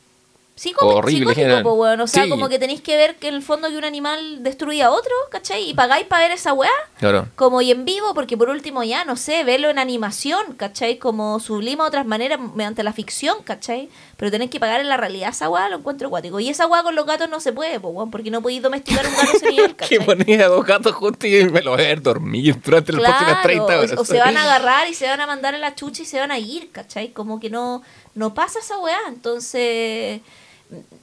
Horrible, 0.80 1.18
psicótico, 1.20 1.34
general. 1.34 1.62
po, 1.62 1.72
weón. 1.74 2.00
O 2.02 2.06
sea, 2.06 2.24
Sí. 2.24 2.28
como 2.30 2.48
que 2.48 2.58
tenéis 2.58 2.80
que 2.82 2.96
ver 2.96 3.16
que 3.16 3.28
en 3.28 3.34
el 3.34 3.42
fondo 3.42 3.68
que 3.68 3.76
un 3.78 3.84
animal 3.84 4.42
destruía 4.42 4.86
a 4.86 4.90
otro, 4.90 5.10
¿cachai? 5.30 5.70
Y 5.70 5.74
pagáis 5.74 6.06
para 6.06 6.24
ver 6.24 6.32
esa 6.32 6.52
weá. 6.52 6.70
Claro. 6.98 7.28
Como 7.36 7.62
y 7.62 7.70
en 7.70 7.84
vivo, 7.84 8.12
porque 8.14 8.36
por 8.36 8.50
último 8.50 8.82
ya, 8.84 9.04
no 9.04 9.16
sé, 9.16 9.42
verlo 9.44 9.70
en 9.70 9.78
animación, 9.78 10.54
¿cachai? 10.58 10.98
Como 10.98 11.40
sublima 11.40 11.84
de 11.84 11.88
otras 11.88 12.06
maneras 12.06 12.38
mediante 12.54 12.82
la 12.82 12.92
ficción, 12.92 13.42
¿cachai? 13.42 13.88
Pero 14.18 14.30
tenés 14.30 14.50
que 14.50 14.60
pagar 14.60 14.80
en 14.80 14.88
la 14.88 14.96
realidad 14.98 15.30
esa 15.30 15.48
weá, 15.48 15.68
lo 15.70 15.76
encuentro 15.78 16.08
acuático. 16.08 16.38
Y 16.40 16.50
esa 16.50 16.66
weá 16.66 16.82
con 16.82 16.94
los 16.94 17.06
gatos 17.06 17.30
no 17.30 17.40
se 17.40 17.52
puede, 17.52 17.80
po, 17.80 17.88
weón, 17.88 18.10
porque 18.10 18.30
no 18.30 18.42
podéis 18.42 18.60
domesticar 18.62 19.06
un 19.06 19.14
gato 19.14 19.32
ese 19.34 19.46
nivel, 19.50 19.74
Que 19.76 19.96
¿cachai? 19.98 20.04
ponía 20.04 20.48
dos 20.48 20.66
gatos 20.66 20.92
juntos 20.94 21.24
y 21.28 21.44
me 21.46 21.62
lo 21.62 21.70
voy 21.70 21.80
a 21.84 21.88
ver 21.88 22.02
dormir 22.02 22.56
durante 22.62 22.92
las 22.92 23.02
próximas 23.02 23.42
30 23.42 23.64
Claro, 23.66 23.80
horas. 23.82 23.98
o, 23.98 24.02
o 24.02 24.04
se 24.04 24.18
van 24.18 24.36
a 24.36 24.42
agarrar 24.44 24.88
y 24.88 24.94
se 24.94 25.06
van 25.08 25.20
a 25.22 25.26
mandar 25.26 25.54
a 25.54 25.58
la 25.58 25.74
chucha 25.74 26.02
y 26.02 26.06
se 26.06 26.20
van 26.20 26.30
a 26.32 26.38
ir, 26.38 26.70
¿cachai? 26.70 27.12
Como 27.12 27.40
que 27.40 27.48
no, 27.48 27.82
no 28.14 28.34
pasa 28.34 28.58
esa 28.58 28.76
weá, 28.78 28.98
entonces... 29.08 30.20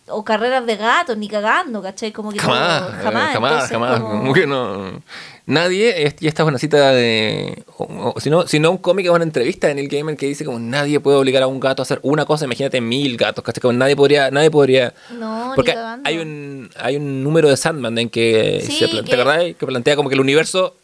O 0.09 0.23
carreras 0.23 0.65
de 0.65 0.77
gatos, 0.77 1.17
ni 1.17 1.27
cagando, 1.27 1.81
¿cachai? 1.81 2.13
Como 2.13 2.31
que 2.31 2.39
Jamás, 2.39 2.81
no- 2.81 2.87
eh, 2.87 2.91
jamás, 3.03 3.33
jamás, 3.33 3.51
entonces 3.51 3.71
jamás. 3.71 3.99
como- 3.99 4.19
Como 4.21 4.33
que 4.33 4.47
no. 4.47 5.01
Nadie, 5.45 6.13
y 6.19 6.27
esta 6.27 6.43
es 6.43 6.47
una 6.47 6.57
cita 6.57 6.91
de. 6.91 7.63
o- 7.77 8.13
o 8.15 8.19
si, 8.21 8.29
no, 8.29 8.47
si 8.47 8.59
no, 8.59 8.71
un 8.71 8.77
cómic 8.77 9.05
es 9.05 9.11
una 9.11 9.23
entrevista 9.25 9.69
en 9.69 9.79
el 9.79 9.87
gamer 9.89 10.15
que 10.15 10.25
dice 10.25 10.45
como 10.45 10.59
nadie 10.59 10.99
puede 11.01 11.17
obligar 11.17 11.43
a 11.43 11.47
un 11.47 11.59
gato 11.59 11.81
a 11.81 11.83
hacer 11.83 11.99
una 12.03 12.25
cosa, 12.25 12.45
imagínate 12.45 12.79
mil 12.79 13.17
gatos, 13.17 13.43
¿cachai? 13.43 13.61
Como 13.61 13.73
nadie 13.73 13.95
podría, 13.97 14.31
nadie 14.31 14.49
podría. 14.49 14.93
No, 15.11 15.49
ni 15.49 15.55
Porque 15.55 15.73
cagando. 15.73 16.07
hay 16.07 16.17
un, 16.19 16.69
hay 16.79 16.95
un 16.95 17.23
número 17.23 17.49
de 17.49 17.57
Sandman 17.57 17.97
en 17.97 18.09
que 18.09 18.61
Sí, 18.65 18.73
se 18.73 18.87
plantea, 18.87 19.03
que- 19.03 19.09
¿te 19.15 19.21
acordás? 19.21 19.55
Que 19.59 19.65
plantea 19.67 19.95
como 19.97 20.07
que 20.09 20.15
el 20.15 20.21
universo 20.21 20.75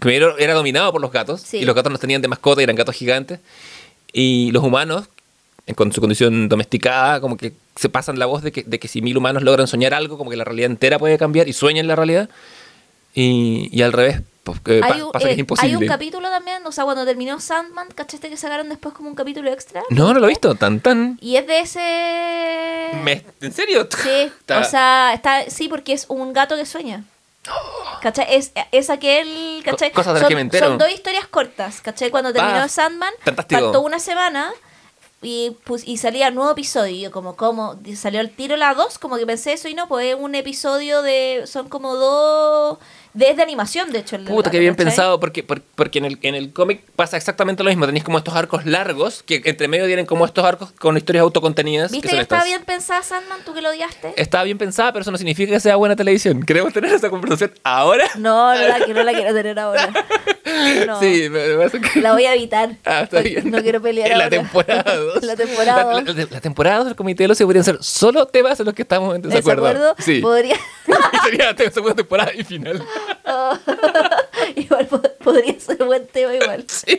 primero 0.00 0.38
era 0.38 0.54
dominado 0.54 0.90
por 0.92 1.00
los 1.00 1.12
gatos 1.12 1.40
Sí. 1.40 1.58
y 1.58 1.64
los 1.64 1.74
gatos 1.76 1.90
nos 1.92 2.00
tenían 2.00 2.20
de 2.22 2.28
mascota 2.28 2.60
y 2.60 2.64
eran 2.64 2.76
gatos 2.76 2.94
gigantes 2.96 3.40
y 4.12 4.50
los 4.52 4.62
humanos 4.64 5.08
con 5.74 5.92
su 5.92 6.00
condición 6.00 6.48
domesticada 6.48 7.20
como 7.20 7.36
que 7.36 7.52
se 7.76 7.88
pasan 7.88 8.18
la 8.18 8.26
voz 8.26 8.42
de 8.42 8.52
que, 8.52 8.62
de 8.64 8.78
que 8.78 8.88
si 8.88 9.02
mil 9.02 9.16
humanos 9.16 9.42
logran 9.42 9.66
soñar 9.66 9.94
algo 9.94 10.18
como 10.18 10.30
que 10.30 10.36
la 10.36 10.44
realidad 10.44 10.70
entera 10.70 10.98
puede 10.98 11.18
cambiar 11.18 11.48
y 11.48 11.52
sueñan 11.52 11.86
la 11.86 11.96
realidad 11.96 12.28
y, 13.14 13.68
y 13.72 13.82
al 13.82 13.92
revés 13.92 14.22
pues, 14.44 14.60
que 14.60 14.80
Hay 14.82 15.02
un, 15.02 15.10
pasa 15.12 15.24
que 15.26 15.30
eh, 15.30 15.34
es 15.34 15.38
imposible 15.38 15.70
hay 15.70 15.76
un 15.82 15.86
capítulo 15.86 16.28
también, 16.30 16.64
o 16.66 16.72
sea, 16.72 16.84
cuando 16.84 17.04
terminó 17.04 17.40
Sandman, 17.40 17.88
¿cachaste 17.94 18.30
que 18.30 18.36
sacaron 18.36 18.68
después 18.68 18.94
como 18.94 19.08
un 19.08 19.14
capítulo 19.14 19.50
extra? 19.52 19.82
no 19.90 20.12
no 20.14 20.20
lo 20.20 20.26
he 20.26 20.28
visto 20.30 20.54
tan 20.54 20.80
tan 20.80 21.18
Y 21.20 21.36
es 21.36 21.46
de 21.46 21.58
ese... 21.60 22.90
Me- 23.04 23.24
¿en 23.40 23.52
serio? 23.52 23.86
Sí, 24.02 24.08
Está- 24.40 24.60
o 24.60 24.64
sea, 24.64 25.12
está, 25.14 25.48
sí, 25.50 25.68
porque 25.68 25.92
es 25.92 26.06
un 26.08 26.32
gato 26.32 26.56
que 26.56 26.66
sueña. 26.66 27.04
¿Cachai? 28.02 28.26
Es, 28.34 28.52
es 28.72 28.90
aquel, 28.90 29.62
¿cachai? 29.64 29.90
Co- 29.90 29.96
cosas 29.96 30.14
de 30.14 30.20
las 30.20 30.22
son, 30.22 30.28
que 30.28 30.34
me 30.36 30.40
entero. 30.42 30.66
son 30.68 30.78
dos 30.78 30.90
historias 30.90 31.26
cortas, 31.26 31.80
¿cachai? 31.80 32.10
Cuando 32.10 32.32
terminó 32.32 32.58
Ah, 32.60 32.68
Sandman, 32.68 33.12
fantástico. 33.22 33.60
faltó 33.60 33.80
una 33.82 33.98
semana 33.98 34.50
y, 35.22 35.56
pues, 35.64 35.86
y 35.86 35.98
salía 35.98 36.30
nuevo 36.30 36.50
episodio. 36.52 36.94
Y 36.94 37.00
yo 37.02 37.10
como, 37.10 37.36
como, 37.36 37.78
salió 37.96 38.20
el 38.20 38.34
tiro 38.34 38.56
la 38.56 38.74
2, 38.74 38.98
como 38.98 39.16
que 39.16 39.26
pensé 39.26 39.52
eso 39.52 39.68
y 39.68 39.74
no, 39.74 39.88
pues 39.88 40.06
es 40.06 40.14
un 40.18 40.34
episodio 40.34 41.02
de, 41.02 41.42
son 41.46 41.68
como 41.68 41.94
dos, 41.94 42.78
desde 43.12 43.42
animación, 43.42 43.90
de 43.92 44.00
hecho. 44.00 44.16
el 44.16 44.24
Puta, 44.24 44.50
que 44.50 44.58
bien 44.58 44.74
¿cachai? 44.74 44.86
pensado, 44.86 45.18
porque, 45.20 45.42
por- 45.42 45.62
porque 45.62 45.98
en 45.98 46.04
el, 46.04 46.18
en 46.22 46.34
el 46.34 46.52
cómic 46.52 46.82
pasa 46.96 47.16
exactamente 47.16 47.62
lo 47.62 47.70
mismo. 47.70 47.86
Tenéis 47.86 48.04
como 48.04 48.18
estos 48.18 48.34
arcos 48.34 48.66
largos, 48.66 49.22
que 49.22 49.42
entre 49.44 49.68
medio 49.68 49.86
tienen 49.86 50.06
como 50.06 50.24
estos 50.26 50.44
arcos 50.44 50.72
con 50.72 50.96
historias 50.96 51.22
autocontenidas. 51.22 51.90
¿Viste 51.90 52.08
que 52.08 52.20
estaba 52.20 52.42
estas. 52.42 52.48
bien 52.48 52.64
pensada 52.64 53.02
Sandman, 53.02 53.40
tú 53.44 53.52
que 53.54 53.62
lo 53.62 53.70
odiaste? 53.70 54.12
Estaba 54.16 54.44
bien 54.44 54.58
pensada, 54.58 54.92
pero 54.92 55.02
eso 55.02 55.10
no 55.10 55.18
significa 55.18 55.52
que 55.52 55.60
sea 55.60 55.76
buena 55.76 55.96
televisión. 55.96 56.42
¿Queremos 56.42 56.72
tener 56.72 56.92
esa 56.94 57.10
conversación 57.10 57.52
ahora? 57.64 58.04
No, 58.16 58.54
no 58.54 58.60
la, 58.60 58.78
no 58.78 59.02
la 59.02 59.12
quiero 59.12 59.34
tener 59.34 59.58
ahora. 59.58 59.90
No. 60.86 60.98
Sí, 60.98 61.28
me, 61.30 61.54
parece 61.56 61.80
que... 61.80 62.00
La 62.00 62.12
voy 62.12 62.24
a 62.24 62.34
evitar. 62.34 62.70
Ah, 62.84 63.02
está 63.02 63.20
bien. 63.20 63.50
No 63.50 63.62
quiero 63.62 63.80
pelear 63.80 64.10
En 64.10 64.18
la 64.18 64.24
ahora. 64.24 64.36
temporada 64.38 64.96
2. 64.96 65.22
La 65.22 65.36
temporada 65.36 65.84
La, 65.84 66.00
dos. 66.02 66.16
la- 66.16 66.26
la 66.28 66.40
temporada 66.40 66.76
2 66.78 66.86
del 66.86 66.96
Comité 66.96 67.22
del 67.24 67.30
Ocio 67.30 67.46
podrían 67.46 67.64
ser 67.64 67.78
solo 67.82 68.26
temas 68.26 68.58
en 68.58 68.66
los 68.66 68.74
que 68.74 68.82
estamos 68.82 69.14
en 69.14 69.22
desacuerdo. 69.22 69.62
¿Desacuerdo? 69.68 69.94
Sí. 70.00 70.20
Podría, 70.20 70.56
Sería 71.24 71.52
la 71.56 71.70
segunda 71.70 71.94
temporada 71.94 72.32
y 72.34 72.42
final. 72.42 72.82
igual 74.56 74.86
po- 74.86 75.02
podría 75.22 75.58
ser 75.60 75.76
buen 75.84 76.06
tema 76.06 76.34
igual. 76.34 76.64
Sí. 76.70 76.96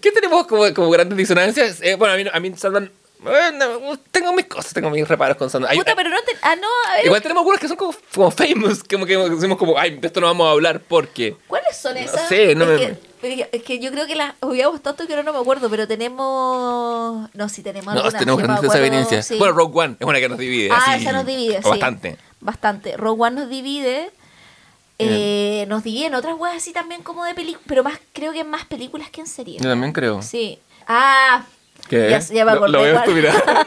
¿Qué 0.00 0.12
tenemos 0.12 0.46
como, 0.46 0.72
como 0.74 0.90
grandes 0.90 1.16
disonancias? 1.18 1.80
Eh, 1.82 1.96
bueno, 1.96 2.14
a 2.14 2.16
mí, 2.16 2.24
a 2.32 2.40
mí 2.40 2.56
Sandman... 2.56 2.90
bueno, 3.20 3.98
tengo 4.10 4.32
mis 4.32 4.46
cosas, 4.46 4.72
tengo 4.72 4.90
mis 4.90 5.06
reparos 5.06 5.36
con 5.36 5.50
Sandman. 5.50 5.74
Puta, 5.76 5.94
pero 5.96 6.10
no 6.10 6.20
te... 6.22 6.32
Ah, 6.42 6.54
no, 6.56 6.68
a 6.90 6.96
ver. 6.96 7.06
Igual 7.06 7.22
tenemos 7.22 7.40
algunas 7.40 7.60
que 7.60 7.68
son 7.68 7.76
como, 7.76 7.94
como 8.14 8.30
famous, 8.30 8.82
como 8.84 9.04
que 9.06 9.16
decimos 9.16 9.58
como, 9.58 9.78
ay, 9.78 9.96
de 9.98 10.06
esto 10.06 10.20
no 10.20 10.26
vamos 10.28 10.46
a 10.48 10.50
hablar 10.52 10.80
porque... 10.86 11.36
¿Cuáles 11.48 11.76
son 11.76 11.96
esas? 11.96 12.28
sé, 12.28 12.54
no 12.54 12.70
es, 12.72 12.80
me- 12.90 12.98
que, 13.36 13.48
es 13.52 13.62
que 13.62 13.78
yo 13.78 13.90
creo 13.92 14.06
que 14.06 14.14
las 14.16 14.34
hubiéramos 14.40 14.82
tanto 14.82 15.06
que 15.06 15.12
ahora 15.12 15.22
no 15.24 15.32
me 15.32 15.38
acuerdo, 15.40 15.68
pero 15.70 15.86
tenemos... 15.88 17.28
No, 17.34 17.48
sí 17.48 17.62
tenemos 17.62 17.94
No, 17.94 18.10
tenemos 18.12 18.38
grandes 18.42 18.62
desavenencias. 18.62 19.26
sí. 19.26 19.38
Bueno, 19.38 19.54
Rogue 19.54 19.78
One 19.80 19.96
es 19.98 20.06
una 20.06 20.20
que 20.20 20.28
nos 20.28 20.38
divide. 20.38 20.70
Ah, 20.72 20.82
así, 20.88 21.02
esa 21.02 21.12
nos 21.12 21.26
divide, 21.26 21.62
sí. 21.62 21.68
Bastante. 21.68 22.16
Bastante. 22.40 22.96
Rogue 22.96 23.22
One 23.22 23.40
nos 23.40 23.48
divide. 23.48 24.10
Eh, 25.10 25.66
nos 25.68 25.84
en 26.06 26.14
otras 26.14 26.36
weas 26.38 26.56
así 26.56 26.72
también 26.72 27.02
como 27.02 27.24
de 27.24 27.34
películas, 27.34 27.64
pero 27.68 27.82
más 27.84 27.98
creo 28.12 28.32
que 28.32 28.40
en 28.40 28.50
más 28.50 28.64
películas 28.66 29.10
que 29.10 29.20
en 29.20 29.26
series. 29.26 29.62
Yo 29.62 29.68
también 29.68 29.92
creo. 29.92 30.22
Sí. 30.22 30.58
Ah, 30.86 31.44
¿Qué? 31.88 32.08
ya, 32.10 32.18
ya 32.20 32.44
me 32.44 32.50
Lo- 32.52 32.56
acordé. 32.58 32.72
Lo, 32.72 32.78
veo 32.82 32.88
en 32.88 32.94
cuál. 32.94 33.04
tu 33.08 33.12
mirada. 33.12 33.66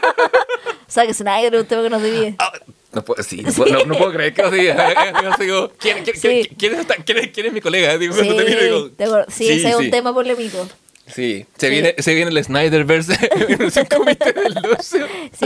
o 0.88 0.90
sea, 0.90 1.06
que 1.06 1.14
Snyder 1.14 1.54
es 1.54 1.60
un 1.62 1.66
tema 1.66 1.82
que 1.82 1.90
nos 1.90 2.02
divide. 2.02 2.34
Ah, 2.38 2.52
no, 2.92 3.04
puedo, 3.04 3.22
sí, 3.22 3.42
no, 3.42 3.52
puedo, 3.52 3.72
no, 3.78 3.84
no 3.86 3.94
puedo 3.98 4.12
creer 4.12 4.32
que 4.34 4.42
nos 4.42 4.52
diga. 4.52 4.94
Yo 5.22 5.30
digo, 5.44 5.72
¿quién, 5.78 6.02
quién, 6.04 6.16
quién- 6.20 6.44
Sí. 6.44 6.50
quién 6.58 6.74
es, 6.74 6.86
quién 7.04 7.18
es- 7.18 7.28
quién 7.32 7.46
es 7.46 7.52
mi 7.52 7.60
colega? 7.60 7.98
Digo, 7.98 8.14
Sí, 8.14 8.20
cuando 8.24 8.36
te 8.36 8.44
miro, 8.50 8.62
digo, 8.64 8.88
de 8.90 9.04
acuerdo. 9.04 9.26
sí, 9.30 9.48
ese 9.50 9.68
es 9.70 9.76
un 9.76 9.90
tema 9.90 10.12
polémico. 10.14 10.66
Sí, 11.06 11.46
se, 11.56 11.66
Sí. 11.66 11.70
Viene, 11.72 11.94
se 11.98 12.14
viene 12.14 12.30
el 12.30 12.44
Snyderverse 12.44 13.14
en 13.80 13.86
comité 13.86 14.32
del. 14.32 14.58
Sí, 14.80 14.98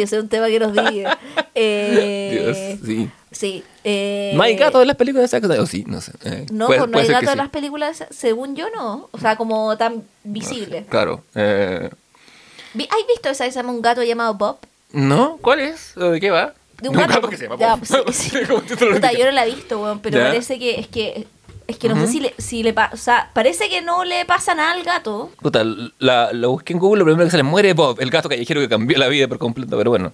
ese 0.03 0.17
es 0.17 0.23
un 0.23 0.29
tema 0.29 0.47
que 0.49 0.59
nos 0.59 0.73
divide. 0.73 1.07
Eh, 1.55 2.31
Dios, 2.43 2.57
sí. 2.87 3.11
Sí. 3.33 3.65
eh, 3.85 4.33
¿No 4.35 4.43
hay 4.43 4.57
gato 4.57 4.81
en 4.81 4.89
las 4.89 4.97
películas 4.97 5.31
de 5.31 5.37
Zack 5.37 5.45
Snyder? 5.45 5.67
Sí, 5.67 5.85
no 5.87 6.01
sé. 6.01 6.13
eh, 6.25 6.47
No, 6.51 6.67
puede- 6.67 6.81
pues 6.81 6.89
no 6.91 6.93
puede 6.95 7.07
hay 7.07 7.13
gato 7.13 7.27
en 7.27 7.33
sí. 7.33 7.37
las 7.39 7.49
películas, 7.51 8.05
según 8.11 8.57
yo 8.57 8.69
no. 8.71 9.09
O 9.13 9.19
sea, 9.19 9.37
como 9.37 9.77
tan 9.77 10.03
visible. 10.25 10.85
Claro. 10.89 11.23
Eh, 11.35 11.91
¿Has 12.75 13.07
visto 13.09 13.29
esa 13.29 13.45
que 13.45 13.53
se 13.53 13.59
llama 13.59 13.73
un 13.73 13.83
gato 13.83 14.03
llamado 14.03 14.35
Bob? 14.35 14.59
¿No? 14.93 15.39
¿Cuál 15.41 15.61
es? 15.61 15.97
¿O 15.97 16.11
¿De 16.11 16.21
qué 16.21 16.31
va? 16.31 16.55
De 16.81 16.89
un 16.89 16.97
gato. 16.97 17.29
que 17.29 17.37
se 17.37 17.45
llama 17.49 17.57
Bob. 17.57 17.81
pues, 18.05 18.17
sí, 18.17 18.31
sí. 18.31 18.85
Puta, 18.93 19.13
yo 19.13 19.25
no 19.27 19.31
la 19.33 19.47
he 19.47 19.55
visto, 19.55 19.81
weón, 19.83 20.01
pero 20.01 20.19
Ya. 20.19 20.25
parece 20.29 20.59
que 20.59 20.81
es 20.81 20.89
que 20.89 21.27
es 21.71 21.79
que 21.79 21.89
no 21.89 21.97
sé 21.97 22.07
si 22.07 22.21
le, 22.21 22.35
si 22.39 22.63
le 22.63 22.73
pasa, 22.73 22.95
o 22.95 22.97
sea, 22.97 23.31
parece 23.33 23.69
que 23.69 23.81
no 23.83 24.05
le 24.05 24.25
pasa 24.25 24.55
nada 24.55 24.73
al 24.73 24.83
gato. 24.83 25.31
Puta, 25.41 25.65
la, 25.99 26.31
busqué 26.47 26.73
en 26.73 26.79
Google, 26.79 27.01
lo 27.01 27.05
primero 27.05 27.25
que 27.25 27.31
se 27.31 27.37
le 27.37 27.43
muere 27.43 27.73
Bob, 27.73 28.01
el 28.01 28.11
gato 28.11 28.29
callejero 28.29 28.61
que 28.61 28.69
cambió 28.69 28.99
la 28.99 29.09
vida 29.09 29.29
por 29.29 29.39
completo, 29.39 29.77
pero 29.77 29.91
bueno. 29.91 30.13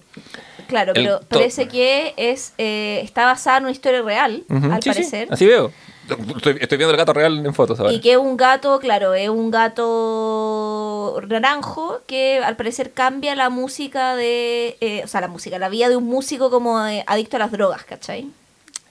Claro, 0.67 0.93
El 0.95 1.03
pero 1.03 1.21
parece 1.27 1.67
que 1.67 2.13
es 2.17 2.53
eh, 2.57 2.99
está 3.03 3.25
basada 3.25 3.57
en 3.57 3.63
una 3.63 3.71
historia 3.71 4.01
real, 4.01 4.43
al 4.49 4.59
sí, 4.61 4.69
sí, 4.81 4.89
parecer. 4.89 5.27
así 5.31 5.45
veo. 5.45 5.71
Estoy, 6.37 6.57
estoy 6.61 6.77
viendo 6.77 6.91
el 6.91 6.97
gato 6.97 7.11
real 7.11 7.45
en 7.45 7.53
fotos 7.53 7.79
ahora. 7.79 7.91
Y 7.91 7.99
que 7.99 8.13
es 8.13 8.17
un 8.17 8.37
gato, 8.37 8.79
claro, 8.79 9.13
es 9.13 9.27
un 9.27 9.51
gato 9.51 11.19
naranjo 11.27 11.99
que 12.07 12.39
al 12.43 12.55
parecer 12.55 12.91
cambia 12.93 13.35
la 13.35 13.49
música 13.49 14.15
de. 14.15 14.77
eh, 14.79 15.01
o 15.03 15.07
sea, 15.07 15.21
la 15.21 15.27
música, 15.27 15.59
la 15.59 15.69
vida 15.69 15.89
de 15.89 15.97
un 15.97 16.05
músico 16.05 16.49
como 16.49 16.85
eh, 16.85 17.03
adicto 17.07 17.35
a 17.35 17.39
las 17.39 17.51
drogas, 17.51 17.83
¿cachai? 17.83 18.27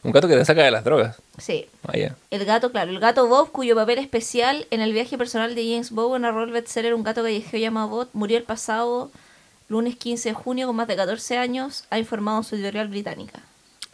Un 0.07 0.12
gato 0.12 0.28
que 0.28 0.36
te 0.36 0.44
saca 0.44 0.62
de 0.62 0.70
las 0.70 0.84
drogas. 0.84 1.16
Sí. 1.38 1.66
Vaya. 1.82 2.14
El 2.30 2.44
gato, 2.44 2.70
claro, 2.70 2.90
el 2.90 3.00
gato 3.00 3.26
Bob, 3.26 3.50
cuyo 3.50 3.74
papel 3.74 3.98
especial 3.98 4.66
en 4.70 4.80
el 4.80 4.92
viaje 4.92 5.18
personal 5.18 5.54
de 5.54 5.62
James 5.64 5.90
Bowen 5.90 6.22
narró 6.22 6.44
el 6.44 6.52
bestseller 6.52 6.94
Un 6.94 7.02
gato 7.02 7.22
callejero 7.22 7.59
llamado 7.61 7.88
Bob, 7.88 8.09
murió 8.12 8.38
el 8.38 8.44
pasado 8.44 9.11
lunes 9.68 9.96
15 9.96 10.28
de 10.28 10.34
junio 10.34 10.66
con 10.68 10.76
más 10.76 10.86
de 10.86 10.94
14 10.96 11.38
años, 11.38 11.84
ha 11.90 11.98
informado 11.98 12.42
su 12.44 12.54
editorial 12.54 12.86
británica. 12.88 13.40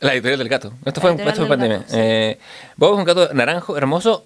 La 0.00 0.12
editorial 0.12 0.38
del 0.38 0.48
gato. 0.50 0.72
Esto 0.84 1.00
fue, 1.00 1.12
esto 1.12 1.32
fue 1.34 1.48
pandemia. 1.48 1.78
gato, 1.78 1.90
sí. 1.90 1.96
Eh, 1.98 2.38
Bob 2.76 2.92
es 2.92 2.98
un 2.98 3.04
gato 3.04 3.32
naranjo, 3.32 3.76
hermoso, 3.76 4.24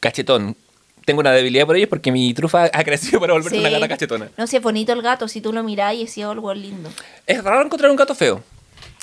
cachetón. 0.00 0.56
Tengo 1.04 1.20
una 1.20 1.30
debilidad 1.30 1.66
por 1.66 1.76
ellos 1.76 1.88
porque 1.88 2.10
mi 2.10 2.34
trufa 2.34 2.64
ha 2.72 2.82
crecido 2.82 3.20
para 3.20 3.32
volverse 3.32 3.54
Sí. 3.56 3.60
una 3.60 3.70
gata 3.70 3.86
cachetona. 3.86 4.28
No, 4.36 4.46
si 4.48 4.56
es 4.56 4.62
bonito 4.62 4.92
el 4.92 5.02
gato, 5.02 5.28
si 5.28 5.40
tú 5.40 5.52
lo 5.52 5.62
mirás 5.62 5.94
y 5.94 6.24
oh, 6.24 6.32
algo 6.32 6.52
lindo. 6.52 6.90
Es 7.26 7.44
raro 7.44 7.62
encontrar 7.64 7.90
un 7.92 7.96
gato 7.96 8.14
feo. 8.14 8.42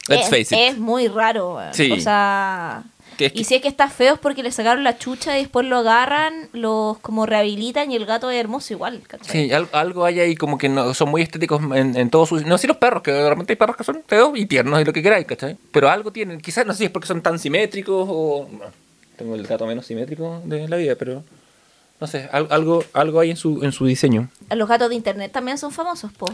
Let's 0.07 0.23
es, 0.23 0.29
face 0.29 0.41
it. 0.55 0.71
es 0.73 0.77
muy 0.77 1.07
raro. 1.07 1.59
Sí. 1.71 1.91
O 1.91 1.99
sea, 1.99 2.83
Que 3.17 3.27
es 3.27 3.33
que- 3.33 3.39
Y 3.41 3.43
si 3.43 3.53
es 3.55 3.61
que 3.61 3.67
está 3.67 3.89
feo 3.89 4.15
es 4.15 4.19
porque 4.19 4.41
le 4.41 4.51
sacaron 4.51 4.83
la 4.83 4.97
chucha 4.97 5.37
y 5.37 5.41
después 5.43 5.67
lo 5.67 5.77
agarran, 5.77 6.49
los 6.51 6.97
como 6.99 7.25
rehabilitan 7.27 7.91
y 7.91 7.95
el 7.95 8.05
gato 8.07 8.29
es 8.31 8.39
hermoso 8.39 8.73
igual, 8.73 9.01
¿cachai? 9.07 9.29
Sí, 9.47 9.51
al- 9.53 9.69
algo 9.71 10.03
hay 10.05 10.19
ahí 10.19 10.35
como 10.35 10.57
que 10.57 10.67
no, 10.67 10.93
son 10.95 11.09
muy 11.09 11.21
estéticos 11.21 11.61
en, 11.75 11.95
en 11.95 12.09
todos 12.09 12.29
sus... 12.29 12.43
No 12.45 12.57
sé 12.57 12.67
los 12.67 12.77
perros, 12.77 13.03
que 13.03 13.11
de 13.11 13.29
repente 13.29 13.53
hay 13.53 13.57
perros 13.57 13.75
que 13.77 13.83
son 13.83 14.01
feos 14.07 14.31
y 14.35 14.47
tiernos 14.47 14.81
y 14.81 14.83
lo 14.85 14.91
que 14.93 15.03
queráis, 15.03 15.27
¿cachai? 15.27 15.55
Pero 15.71 15.89
algo 15.89 16.11
tienen, 16.11 16.41
quizás 16.41 16.65
no 16.65 16.73
sé 16.73 16.79
si 16.79 16.85
es 16.85 16.91
porque 16.91 17.07
son 17.07 17.21
tan 17.21 17.37
simétricos 17.37 18.07
o... 18.09 18.47
no, 18.51 18.65
tengo 19.15 19.35
el 19.35 19.45
gato 19.45 19.67
menos 19.67 19.85
simétrico 19.85 20.41
de 20.45 20.67
la 20.67 20.77
vida, 20.77 20.95
pero... 20.97 21.23
No 22.01 22.07
sé, 22.07 22.27
al- 22.31 22.47
algo, 22.49 22.83
algo 22.93 23.19
hay 23.19 23.29
en 23.29 23.37
su, 23.37 23.63
en 23.63 23.71
su 23.71 23.85
diseño. 23.85 24.27
Los 24.49 24.67
gatos 24.67 24.89
de 24.89 24.95
internet 24.95 25.31
también 25.31 25.57
son 25.59 25.71
famosos, 25.71 26.11
po. 26.11 26.25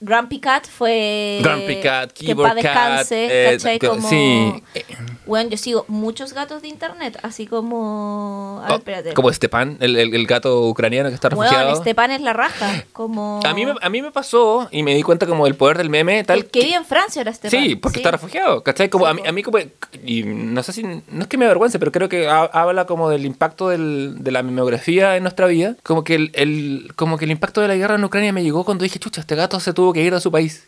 Grumpy 0.00 0.38
Cat 0.38 0.66
fue... 0.66 1.40
Grumpy 1.42 1.80
Cat, 1.80 2.12
que 2.12 2.26
Keyboard 2.26 2.54
Cat... 2.54 2.56
descanse, 2.62 3.26
eh, 3.30 3.52
¿cachai? 3.56 3.78
que- 3.78 3.88
Como... 3.88 4.08
Sí. 4.08 4.62
eh, 4.74 4.84
Bueno, 5.26 5.50
yo 5.50 5.56
sigo 5.56 5.84
muchos 5.88 6.32
gatos 6.32 6.62
de 6.62 6.68
internet, 6.68 7.18
así 7.22 7.46
como... 7.46 8.60
A 8.62 8.68
ver, 8.68 8.72
oh, 8.72 8.76
espérate. 8.78 9.12
como 9.14 9.32
Stepan, 9.32 9.76
el, 9.80 9.96
el, 9.96 10.14
el 10.14 10.26
gato 10.26 10.66
ucraniano 10.68 11.08
que 11.08 11.14
está 11.16 11.28
refugiado. 11.30 11.64
Bueno, 11.64 11.78
este 11.78 11.94
pan 11.94 12.10
es 12.12 12.20
la 12.20 12.32
raja, 12.32 12.84
como... 12.92 13.40
A 13.44 13.52
mí, 13.54 13.64
a 13.80 13.88
mí 13.90 14.02
me 14.02 14.10
pasó 14.12 14.68
y 14.70 14.82
me 14.82 14.94
di 14.94 15.02
cuenta 15.02 15.26
como 15.26 15.44
del 15.46 15.54
poder 15.56 15.76
del 15.78 15.90
meme 15.90 16.22
tal 16.24 16.38
El 16.38 16.46
que 16.46 16.60
vive 16.60 16.74
en 16.76 16.84
Francia 16.84 17.20
era 17.22 17.30
este 17.30 17.50
Sí, 17.50 17.74
porque 17.76 17.98
está 17.98 18.10
refugiado, 18.12 18.62
¿cachai? 18.62 18.88
Como 18.88 19.04
Sí, 19.06 19.10
a, 19.10 19.14
mí, 19.14 19.22
a 19.26 19.32
mí 19.32 19.42
como, 19.42 19.58
y 20.04 20.22
no 20.22 20.62
sé 20.62 20.72
si, 20.72 20.82
no 20.84 21.02
es 21.22 21.26
que 21.26 21.36
me 21.38 21.44
avergüence, 21.44 21.78
pero 21.78 21.90
creo 21.92 22.08
que 22.08 22.28
ha- 22.28 22.44
habla 22.44 22.86
como 22.86 23.10
del 23.10 23.26
impacto 23.26 23.68
del- 23.68 24.16
de 24.22 24.30
la 24.30 24.42
memografía 24.42 25.16
en 25.16 25.24
nuestra 25.24 25.46
vida, 25.46 25.74
como 25.82 26.04
que 26.04 26.14
el, 26.14 26.30
el- 26.34 26.92
como 26.96 27.18
que 27.18 27.24
el 27.24 27.30
impacto 27.32 27.60
de 27.60 27.68
la 27.68 27.74
guerra 27.74 27.96
en 27.96 28.04
Ucrania 28.04 28.32
me 28.32 28.42
llegó 28.42 28.64
cuando 28.64 28.84
dije, 28.84 28.98
chucha, 28.98 29.20
este 29.20 29.34
gato 29.34 29.58
se 29.60 29.72
tuvo 29.72 29.87
que 29.92 30.02
ir 30.02 30.12
de 30.14 30.20
su 30.20 30.30
país. 30.30 30.64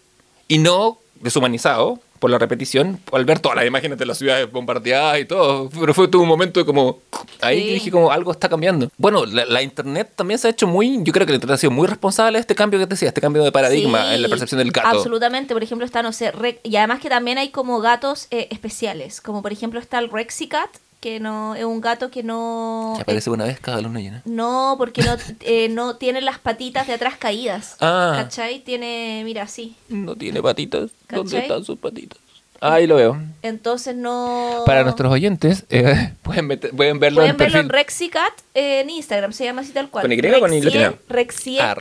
Y 0.48 0.58
no 0.58 0.98
deshumanizado 1.20 1.98
por 2.18 2.30
la 2.30 2.36
repetición, 2.38 3.00
al 3.12 3.24
ver 3.24 3.38
todas 3.38 3.56
las 3.56 3.66
imágenes 3.66 3.96
de 3.98 4.04
las 4.04 4.18
ciudades 4.18 4.50
bombardeadas 4.52 5.18
y 5.20 5.24
todo, 5.24 5.70
pero 5.70 5.94
fue 5.94 6.06
todo 6.06 6.20
un 6.20 6.28
momento 6.28 6.66
como, 6.66 6.98
ahí 7.40 7.62
Sí. 7.62 7.72
dije 7.74 7.90
como 7.90 8.10
algo 8.10 8.30
está 8.30 8.46
cambiando. 8.50 8.90
Bueno, 8.98 9.24
la, 9.24 9.46
la 9.46 9.62
internet 9.62 10.10
también 10.16 10.38
se 10.38 10.46
ha 10.48 10.50
hecho 10.50 10.66
muy, 10.66 10.98
yo 11.02 11.14
creo 11.14 11.24
que 11.26 11.32
la 11.32 11.36
internet 11.36 11.54
ha 11.54 11.58
sido 11.58 11.70
muy 11.70 11.86
responsable 11.88 12.36
de 12.36 12.40
este 12.42 12.54
cambio 12.54 12.78
que 12.78 12.86
te 12.86 12.90
decía, 12.90 13.08
este 13.08 13.22
cambio 13.22 13.42
de 13.42 13.50
paradigma 13.52 14.08
Sí, 14.08 14.14
en 14.16 14.22
la 14.22 14.28
percepción 14.28 14.58
del 14.58 14.70
gato. 14.70 14.88
Absolutamente, 14.88 15.54
por 15.54 15.62
ejemplo, 15.62 15.86
está, 15.86 16.02
no 16.02 16.12
sé, 16.12 16.30
y 16.62 16.76
además 16.76 17.00
que 17.00 17.08
también 17.08 17.38
hay 17.38 17.48
como 17.48 17.80
gatos 17.80 18.26
eh, 18.30 18.48
especiales, 18.50 19.22
como 19.22 19.40
por 19.40 19.52
ejemplo 19.52 19.80
está 19.80 19.98
el 19.98 20.10
Rexicat, 20.10 20.68
que 21.00 21.18
no 21.18 21.54
es 21.54 21.64
un 21.64 21.80
gato 21.80 22.10
que 22.10 22.22
no... 22.22 22.92
Que 22.96 23.02
aparece 23.02 23.30
una 23.30 23.44
vez 23.46 23.58
cada 23.58 23.80
luna 23.80 24.00
llena. 24.00 24.20
No, 24.26 24.74
porque 24.78 25.02
no, 25.02 25.16
eh, 25.40 25.68
no 25.70 25.96
tiene 25.96 26.20
las 26.20 26.38
patitas 26.38 26.86
de 26.86 26.92
atrás 26.94 27.14
caídas. 27.18 27.76
Ah. 27.80 28.12
¿Cachai? 28.16 28.60
Tiene, 28.60 29.22
mira, 29.24 29.42
así. 29.44 29.76
No 29.88 30.14
tiene 30.14 30.42
patitas. 30.42 30.90
¿Dónde 31.08 31.38
están 31.38 31.64
sus 31.64 31.78
patitas? 31.78 32.18
Ahí 32.62 32.86
lo 32.86 32.96
veo. 32.96 33.18
Entonces 33.40 33.96
no... 33.96 34.64
Para 34.66 34.82
nuestros 34.82 35.10
oyentes, 35.10 35.64
eh, 35.70 36.12
pueden, 36.22 36.46
meter- 36.46 36.76
pueden 36.76 36.98
verlo 37.00 37.20
Pueden 37.20 37.30
en 37.30 37.36
verlo 37.38 37.52
perfil. 37.54 37.60
en 37.64 37.68
Rexicat 37.70 38.32
eh, 38.52 38.80
en 38.80 38.90
Instagram, 38.90 39.32
se 39.32 39.44
llama 39.44 39.62
así 39.62 39.72
tal 39.72 39.88
cual. 39.88 40.02
¿Con 40.02 40.12
Y 40.12 40.18
o 40.18 40.40
con 40.40 40.52
Y 40.52 40.60
latina? 40.60 40.94
Rexie 41.08 41.58
Ah. 41.62 41.74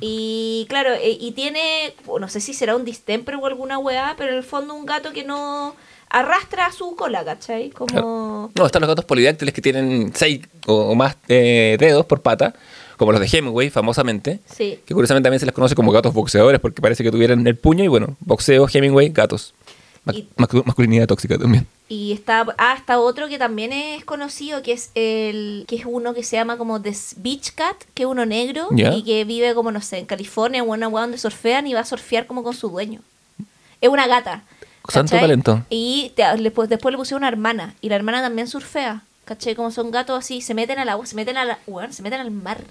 Y 0.00 0.66
claro, 0.68 0.92
eh, 0.94 1.16
y 1.20 1.30
tiene, 1.30 1.94
no 2.18 2.28
sé 2.28 2.40
si 2.40 2.54
será 2.54 2.74
un 2.74 2.84
distemper 2.84 3.36
o 3.36 3.46
alguna 3.46 3.78
weá, 3.78 4.16
pero 4.18 4.32
en 4.32 4.38
el 4.38 4.42
fondo 4.42 4.74
un 4.74 4.84
gato 4.84 5.12
que 5.12 5.22
no 5.22 5.76
arrastra 6.10 6.70
su 6.72 6.94
cola, 6.96 7.24
¿cachai? 7.24 7.70
Como... 7.70 8.50
No, 8.54 8.66
están 8.66 8.80
los 8.80 8.88
gatos 8.88 9.04
polidáctiles 9.04 9.54
que 9.54 9.62
tienen 9.62 10.12
seis 10.14 10.40
o, 10.66 10.94
más 10.94 11.16
eh, 11.28 11.76
dedos 11.80 12.04
por 12.06 12.20
pata, 12.20 12.54
como 12.96 13.12
los 13.12 13.20
de 13.20 13.28
Hemingway, 13.32 13.70
famosamente. 13.70 14.40
Sí. 14.54 14.78
Que 14.84 14.92
curiosamente 14.94 15.26
también 15.26 15.40
se 15.40 15.46
les 15.46 15.54
conoce 15.54 15.74
como 15.74 15.92
gatos 15.92 16.12
boxeadores 16.12 16.60
porque 16.60 16.82
parece 16.82 17.02
que 17.02 17.10
tuvieran 17.10 17.46
el 17.46 17.56
puño 17.56 17.82
y 17.84 17.88
bueno, 17.88 18.16
boxeo, 18.20 18.66
Hemingway, 18.72 19.08
gatos. 19.10 19.54
Ma- 20.04 20.14
Y- 20.14 20.26
mascu- 20.36 20.64
masculinidad 20.64 21.06
tóxica 21.06 21.38
también. 21.38 21.66
Y 21.88 22.12
está, 22.12 22.46
ah, 22.56 22.74
está 22.78 22.98
otro 23.00 23.28
que 23.28 23.36
también 23.38 23.72
es 23.72 24.04
conocido, 24.04 24.62
que 24.62 24.72
es 24.72 24.90
el, 24.94 25.64
que 25.68 25.76
es 25.76 25.82
uno 25.86 26.14
que 26.14 26.22
se 26.22 26.36
llama 26.36 26.56
como 26.56 26.80
The 26.80 26.94
Beach 27.16 27.52
Cat, 27.54 27.76
que 27.94 28.04
es 28.04 28.08
uno 28.08 28.24
negro 28.26 28.68
y 28.70 29.02
que 29.02 29.24
vive 29.24 29.54
como, 29.54 29.72
no 29.72 29.80
sé, 29.80 29.98
en 29.98 30.06
California 30.06 30.62
o 30.62 30.74
en 30.74 30.84
una 30.84 31.00
donde 31.00 31.18
surfean 31.18 31.66
y 31.66 31.74
va 31.74 31.80
a 31.80 31.84
surfear 31.84 32.26
como 32.26 32.42
con 32.42 32.54
su 32.54 32.68
dueño. 32.68 33.00
Es 33.80 33.88
una 33.88 34.06
gata. 34.06 34.42
Santo 34.90 35.16
talento. 35.20 35.62
Y 35.70 36.12
te- 36.16 36.36
le- 36.38 36.50
pues, 36.50 36.68
después 36.68 36.92
le 36.92 36.98
pusieron 36.98 37.20
una 37.22 37.28
hermana, 37.28 37.74
y 37.80 37.88
la 37.88 37.96
hermana 37.96 38.20
también 38.22 38.46
surfea, 38.48 39.02
¿cachai? 39.24 39.54
Como 39.54 39.70
son 39.70 39.90
gatos 39.90 40.18
así, 40.18 40.40
se 40.40 40.54
meten 40.54 40.78
al 40.78 40.88
agua, 40.88 41.06
se 41.06 41.14
meten, 41.16 41.36
a 41.36 41.44
la, 41.44 41.58
weón, 41.66 41.92
se 41.92 42.02
meten 42.02 42.20
al 42.20 42.30
mar, 42.30 42.62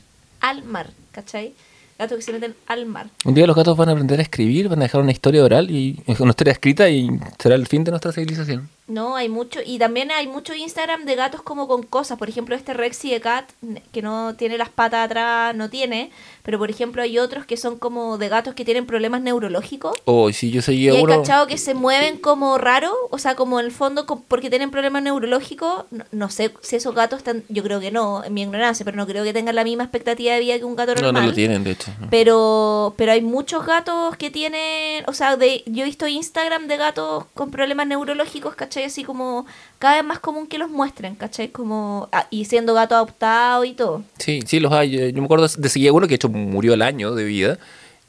al 0.42 0.64
mar, 0.64 0.92
¿cachai? 1.12 1.54
Gatos 1.98 2.16
que 2.18 2.22
se 2.24 2.32
meten 2.32 2.56
al 2.68 2.86
mar. 2.86 3.08
Un 3.26 3.34
día 3.34 3.46
los 3.46 3.56
gatos 3.56 3.76
van 3.76 3.90
a 3.90 3.92
aprender 3.92 4.20
a 4.20 4.24
escribir, 4.24 4.70
van 4.70 4.80
a 4.80 4.84
dejar 4.84 5.02
una 5.02 5.12
historia 5.12 5.44
oral 5.44 5.70
y 5.70 6.02
una 6.20 6.30
historia 6.30 6.54
escrita 6.54 6.90
y 6.90 7.10
será 7.38 7.56
el 7.56 7.68
fin 7.68 7.84
de 7.84 7.92
nuestra 7.92 8.12
civilización. 8.14 8.70
No, 8.90 9.16
hay 9.16 9.30
mucho, 9.30 9.60
y 9.66 9.80
también 9.80 10.12
hay 10.12 10.28
mucho 10.28 10.54
Instagram 10.54 11.06
de 11.06 11.16
gatos 11.16 11.42
como 11.42 11.68
con 11.68 11.84
cosas. 11.84 12.18
Por 12.18 12.28
ejemplo, 12.28 12.56
este 12.56 12.74
Rexy 12.74 13.12
de 13.12 13.22
Cat, 13.22 13.50
que 13.92 14.02
no 14.02 14.36
tiene 14.36 14.58
las 14.58 14.70
patas 14.70 15.06
atrás, 15.06 15.56
no 15.56 15.70
tiene. 15.70 16.12
Pero 16.44 16.58
por 16.58 16.70
ejemplo, 16.70 17.02
hay 17.04 17.20
otros 17.20 17.46
que 17.46 17.56
son 17.58 17.78
como 17.78 18.18
de 18.18 18.28
gatos 18.30 18.56
que 18.56 18.66
tienen 18.66 18.86
problemas 18.88 19.22
neurológicos. 19.22 19.96
Oh, 20.06 20.32
sí, 20.32 20.50
yo 20.52 20.60
Y 20.60 20.64
seguía 20.64 20.92
hay 20.94 21.02
uno. 21.04 21.18
cachado 21.22 21.46
que 21.48 21.58
se 21.60 21.74
mueven 21.76 22.18
como 22.18 22.58
raro, 22.58 22.92
o 23.12 23.18
sea, 23.20 23.36
como 23.36 23.60
en 23.60 23.68
el 23.68 23.72
fondo 23.72 24.06
porque 24.28 24.50
tienen 24.50 24.72
problemas 24.72 25.04
neurológicos. 25.04 25.86
No, 25.92 26.06
no 26.12 26.30
sé 26.30 26.52
si 26.62 26.76
esos 26.76 26.96
gatos 26.96 27.20
están, 27.20 27.44
yo 27.50 27.62
creo 27.64 27.80
que 27.80 27.92
no, 27.92 28.24
en 28.24 28.34
mi 28.34 28.42
ignorancia, 28.42 28.84
pero 28.84 28.98
no 28.98 29.06
creo 29.06 29.24
que 29.24 29.34
tengan 29.34 29.54
la 29.56 29.64
misma 29.64 29.84
expectativa 29.84 30.34
de 30.34 30.40
vida 30.40 30.58
que 30.58 30.66
un 30.66 30.76
gato 30.76 30.96
No, 30.96 31.02
normal. 31.04 31.24
no 31.24 31.30
lo 31.30 31.36
tienen, 31.36 31.64
de 31.64 31.72
hecho. 31.72 31.92
no. 32.00 32.08
Pero, 32.10 32.96
pero 32.98 33.12
hay 33.12 33.22
muchos 33.22 33.66
gatos 33.66 34.18
que 34.18 34.32
tienen, 34.32 35.04
o 35.08 35.14
sea, 35.14 35.38
de, 35.38 35.64
yo 35.68 35.84
he 35.84 35.86
visto 35.86 36.08
Instagram 36.08 36.68
de 36.68 36.78
gatos 36.78 37.26
con 37.36 37.52
problemas 37.52 37.86
neurológicos, 37.86 38.56
¿cachai? 38.56 38.79
Así 38.86 39.04
como 39.04 39.46
cada 39.80 39.96
vez 39.96 40.04
más 40.04 40.20
común 40.20 40.48
que 40.48 40.58
los 40.58 40.70
muestren, 40.70 41.16
¿cachai? 41.16 41.50
Como, 41.50 42.10
ah, 42.12 42.28
y 42.30 42.46
siendo 42.46 42.74
gato 42.74 42.96
adoptado 42.96 43.64
y 43.66 43.74
todo. 43.74 44.04
Sí, 44.18 44.42
sí, 44.46 44.60
los 44.60 44.72
hay. 44.72 44.92
Yo, 44.92 45.08
yo 45.08 45.22
me 45.22 45.26
acuerdo 45.26 45.48
de 45.48 45.70
seguir 45.70 45.92
uno 45.92 46.06
que 46.08 46.12
de 46.12 46.16
hecho 46.16 46.30
murió 46.30 46.74
el 46.74 46.82
año 46.82 47.14
de 47.16 47.24
vida. 47.24 47.58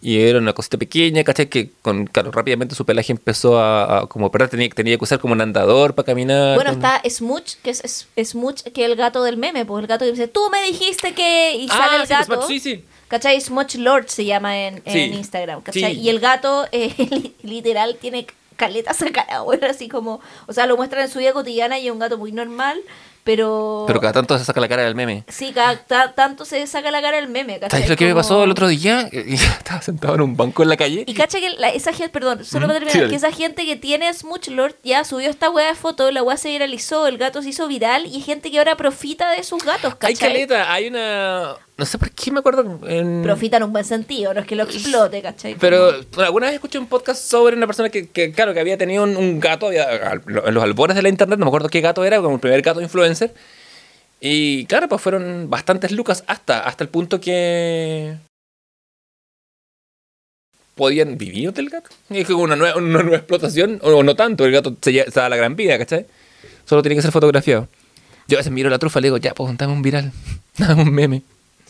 Y 0.03 0.19
era 0.21 0.39
una 0.39 0.55
cosita 0.55 0.79
pequeña, 0.79 1.23
¿cachai? 1.25 1.51
Que 1.51 1.73
con, 1.83 2.07
claro, 2.07 2.31
rápidamente 2.33 2.75
su 2.75 2.87
pelaje 2.87 3.13
empezó 3.13 3.59
a, 3.61 3.99
a 3.99 4.07
como 4.07 4.31
perder, 4.31 4.49
tenía, 4.49 4.71
tenía 4.71 4.97
que 4.97 5.05
usar 5.05 5.19
como 5.19 5.35
un 5.35 5.43
andador 5.43 5.95
para 5.95 6.07
caminar. 6.07 6.55
Bueno, 6.55 6.71
con- 6.71 6.79
está 6.83 7.03
Smooch, 7.07 7.57
que 7.63 7.69
es, 7.69 8.09
Smooch, 8.25 8.63
que 8.63 8.83
es 8.85 8.91
el 8.91 8.97
gato 8.97 9.23
del 9.23 9.37
meme, 9.37 9.67
pues 9.67 9.83
el 9.83 9.87
gato 9.87 10.07
que 10.07 10.13
dice, 10.13 10.27
tú 10.27 10.41
me 10.51 10.63
dijiste 10.63 11.13
que... 11.13 11.55
Y 11.55 11.67
Ah, 11.71 11.77
sale 11.77 11.97
el 12.01 12.07
sí, 12.09 12.15
gato. 12.15 12.47
sí, 12.49 12.61
sí. 12.61 12.83
¿Cachai? 13.09 13.39
Smooch 13.43 13.75
Lord 13.75 14.07
se 14.09 14.25
llama 14.25 14.59
en, 14.59 14.81
en 14.87 14.93
Sí. 15.13 15.17
Instagram, 15.19 15.61
¿cachai? 15.61 15.95
Sí. 15.95 16.01
Y 16.01 16.09
el 16.09 16.19
gato, 16.19 16.65
eh, 16.73 16.95
li- 17.11 17.35
literal, 17.43 17.99
tiene 18.01 18.27
caleta 18.61 18.93
sacada, 18.95 19.41
bueno, 19.41 19.67
así 19.69 19.89
como... 19.89 20.21
O 20.47 20.53
sea, 20.53 20.67
lo 20.67 20.77
muestran 20.77 21.03
en 21.05 21.11
su 21.11 21.19
vida 21.19 21.33
cotidiana 21.33 21.79
y 21.79 21.87
es 21.87 21.93
un 21.93 21.99
gato 21.99 22.19
muy 22.19 22.31
normal, 22.33 22.79
pero... 23.25 23.85
Pero 23.87 24.01
cada 24.01 24.13
tanto 24.13 24.39
se 24.39 24.45
saca 24.45 24.61
la 24.61 24.69
cara 24.69 24.83
del 24.83 24.95
meme. 24.95 25.25
Sí, 25.29 25.53
cada 25.53 25.77
ta- 25.77 26.13
tanto 26.15 26.45
se 26.45 26.67
saca 26.67 26.91
la 26.91 27.01
cara 27.03 27.19
el 27.19 27.29
meme. 27.29 27.59
¿Sabes 27.71 27.89
lo 27.89 27.97
que 27.97 28.07
me 28.07 28.15
pasó 28.15 28.45
el 28.45 28.51
otro 28.51 28.69
día? 28.69 29.09
Estaba 29.13 29.83
sentado 29.83 30.15
en 30.15 30.21
un 30.23 30.37
banco 30.37 30.63
en 30.63 30.69
la 30.69 30.77
calle. 30.77 31.05
Y 31.07 31.15
cacha 31.15 31.39
que 31.41 31.51
la- 31.51 31.71
esa 31.71 31.93
gente, 31.93 32.09
perdón, 32.11 32.45
solo 32.45 32.67
Mm, 32.67 32.69
para 32.71 32.79
terminar, 32.81 33.11
que 33.11 33.17
esa 33.17 33.33
gente 33.33 33.67
que 33.67 33.77
tiene 33.77 34.13
Smooch 34.15 34.49
Lord 34.49 34.77
ya 34.85 35.05
subió 35.05 35.29
esta 35.31 35.51
weá 35.51 35.69
de 35.69 35.75
foto, 35.75 36.11
la 36.11 36.23
weá 36.23 36.37
se 36.37 36.49
viralizó, 36.51 37.07
el 37.07 37.19
gato 37.19 37.43
se 37.43 37.51
hizo 37.51 37.67
viral 37.69 38.07
y 38.07 38.17
hay 38.17 38.21
gente 38.23 38.51
que 38.51 38.59
ahora 38.59 38.77
profita 38.77 39.31
de 39.33 39.43
sus 39.45 39.63
gatos, 39.65 39.95
Hay 40.01 40.15
¿cachai? 40.15 40.29
caleta, 40.33 40.73
hay 40.73 40.89
una... 40.89 41.57
No 41.81 41.87
sé 41.87 41.97
por 41.97 42.11
qué 42.11 42.31
me 42.31 42.41
acuerdo... 42.41 42.79
En... 42.87 43.23
Profita 43.23 43.57
en 43.57 43.63
un 43.63 43.73
buen 43.73 43.87
sentido, 43.87 44.35
no 44.35 44.41
es 44.41 44.47
que 44.47 44.55
lo 44.55 44.65
explote, 44.65 45.23
¿cachai? 45.23 45.55
Pero 45.55 45.93
bueno, 46.13 46.27
alguna 46.27 46.47
vez 46.49 46.57
escuché 46.57 46.79
un 46.79 46.87
podcast 46.87 47.23
sobre 47.25 47.57
una 47.57 47.67
persona 47.67 47.89
que, 47.89 48.07
que, 48.07 48.33
claro, 48.33 48.53
que 48.53 48.61
había 48.61 48.77
tenido 48.77 49.03
un, 49.03 49.17
un 49.17 49.41
gato 49.41 49.69
había- 49.69 50.13
en 50.13 50.55
los 50.55 50.63
albores 50.63 50.95
de 50.95 51.01
la 51.01 51.09
internet, 51.09 51.39
no 51.39 51.47
me 51.47 51.49
acuerdo 51.49 51.71
qué 51.71 51.81
gato 51.81 52.05
era, 52.05 52.19
como 52.21 52.35
el 52.35 52.41
primer 52.41 52.61
gato 52.61 52.83
influencer. 52.83 53.33
Y 54.21 54.67
claro, 54.67 54.91
pues 54.91 55.01
fueron 55.01 55.49
bastantes 55.49 55.91
lucas 55.91 56.23
hasta, 56.27 56.61
hasta 56.61 56.85
el 56.85 56.91
punto 56.91 57.19
que 57.19 58.15
podían 60.75 61.17
vivir 61.17 61.53
del 61.55 61.71
gato. 61.71 61.89
Y 62.11 62.19
es 62.21 62.27
como 62.27 62.43
una 62.43 62.57
nueva, 62.57 62.77
una 62.77 63.03
nueva 63.03 63.17
explotación, 63.17 63.79
o 63.83 64.03
no 64.03 64.17
tanto, 64.17 64.45
el 64.45 64.53
gato 64.53 64.77
se, 64.83 64.93
se 65.11 65.19
da 65.21 65.31
la 65.31 65.37
gran 65.37 65.57
vida, 65.57 65.79
¿cachai? 65.79 66.05
Solo 66.67 66.83
tiene 66.83 66.97
que 66.97 67.01
ser 67.03 67.13
fotografiado. 67.13 67.69
Yo 68.29 68.37
a 68.37 68.41
veces 68.41 68.53
miro 68.53 68.69
la 68.69 68.79
trufa 68.79 68.99
y 68.99 69.03
le 69.03 69.07
digo, 69.07 69.17
ya, 69.17 69.33
pues 69.35 69.57
dame 69.57 69.73
un 69.73 69.81
viral, 69.81 70.13
dame 70.59 70.83
un 70.83 70.93
meme. 70.93 71.23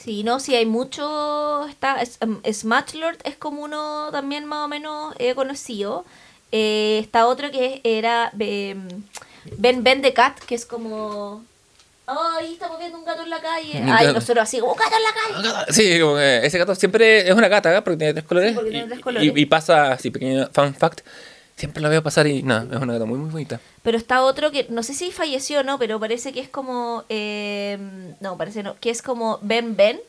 Sí, 0.03 0.23
no, 0.25 0.41
sí, 0.41 0.55
hay 0.55 0.67
mucho. 0.67 1.67
Está, 1.69 2.01
es- 2.01 2.19
em, 2.21 2.41
Smash 2.53 2.95
Lord 2.95 3.19
es 3.25 3.37
como 3.37 3.63
uno 3.63 4.09
también 4.13 4.45
más 4.47 4.65
o 4.65 4.69
menos 4.69 5.15
eh, 5.19 5.35
conocido. 5.35 6.05
Eh, 6.53 6.99
está 7.03 7.27
otro 7.27 7.51
que 7.51 7.81
era 7.85 8.33
em, 8.39 8.89
Ben 9.59 9.83
Ben 9.85 10.03
the 10.03 10.13
Cat, 10.15 10.39
que 10.41 10.55
es 10.55 10.65
como. 10.67 11.45
Ay, 12.07 12.55
estamos 12.55 12.79
viendo 12.81 12.99
un 12.99 13.05
gato 13.05 13.23
en 13.23 13.31
la 13.31 13.41
calle. 13.41 13.79
Un 13.81 13.89
Ay, 13.89 14.07
gato. 14.07 14.19
nosotros 14.19 14.43
así, 14.43 14.61
un 14.61 14.75
gato 14.75 14.97
en 14.97 15.03
la 15.45 15.53
calle. 15.55 15.73
Sí, 15.73 16.01
como 16.01 16.17
que 16.17 16.45
ese 16.45 16.59
gato 16.59 16.75
siempre 16.75 17.29
es 17.29 17.35
una 17.35 17.47
gata, 17.47 17.77
¿eh? 17.77 17.83
porque 17.83 17.99
tiene 17.99 18.15
tres 18.15 18.25
colores. 18.25 18.51
Sí, 18.51 18.55
porque 18.57 18.71
tiene 18.71 18.87
y, 18.87 18.89
tres 18.89 19.01
colores. 19.01 19.33
y- 19.37 19.41
y 19.41 19.47
pasa, 19.47 19.93
así, 19.93 20.11
pequeño 20.11 20.49
fun 20.53 20.75
fact, 20.75 21.03
siempre 21.61 21.81
la 21.83 21.89
veo 21.89 22.03
pasar 22.03 22.27
y 22.27 22.43
nada, 22.43 22.67
es 22.75 22.83
una 22.83 22.95
gata 22.95 23.05
muy, 23.05 23.19
muy 23.19 23.31
bonita. 23.31 23.61
Pero 23.83 23.97
está 23.97 24.23
otro 24.23 24.51
que 24.51 24.67
no 24.71 24.83
sé 24.83 24.95
si 24.95 25.13
falleció 25.13 25.61
o 25.61 25.63
no, 25.63 25.79
pero 25.79 26.01
parece 26.01 26.33
que 26.33 26.41
es 26.41 26.49
como. 26.49 27.05
eh, 27.09 27.79
no, 28.21 28.37
parece 28.37 28.63
no, 28.65 28.75
que 28.81 28.91
es 28.91 29.03
como 29.03 29.39
Ben 29.43 29.77
Ben, 29.77 30.01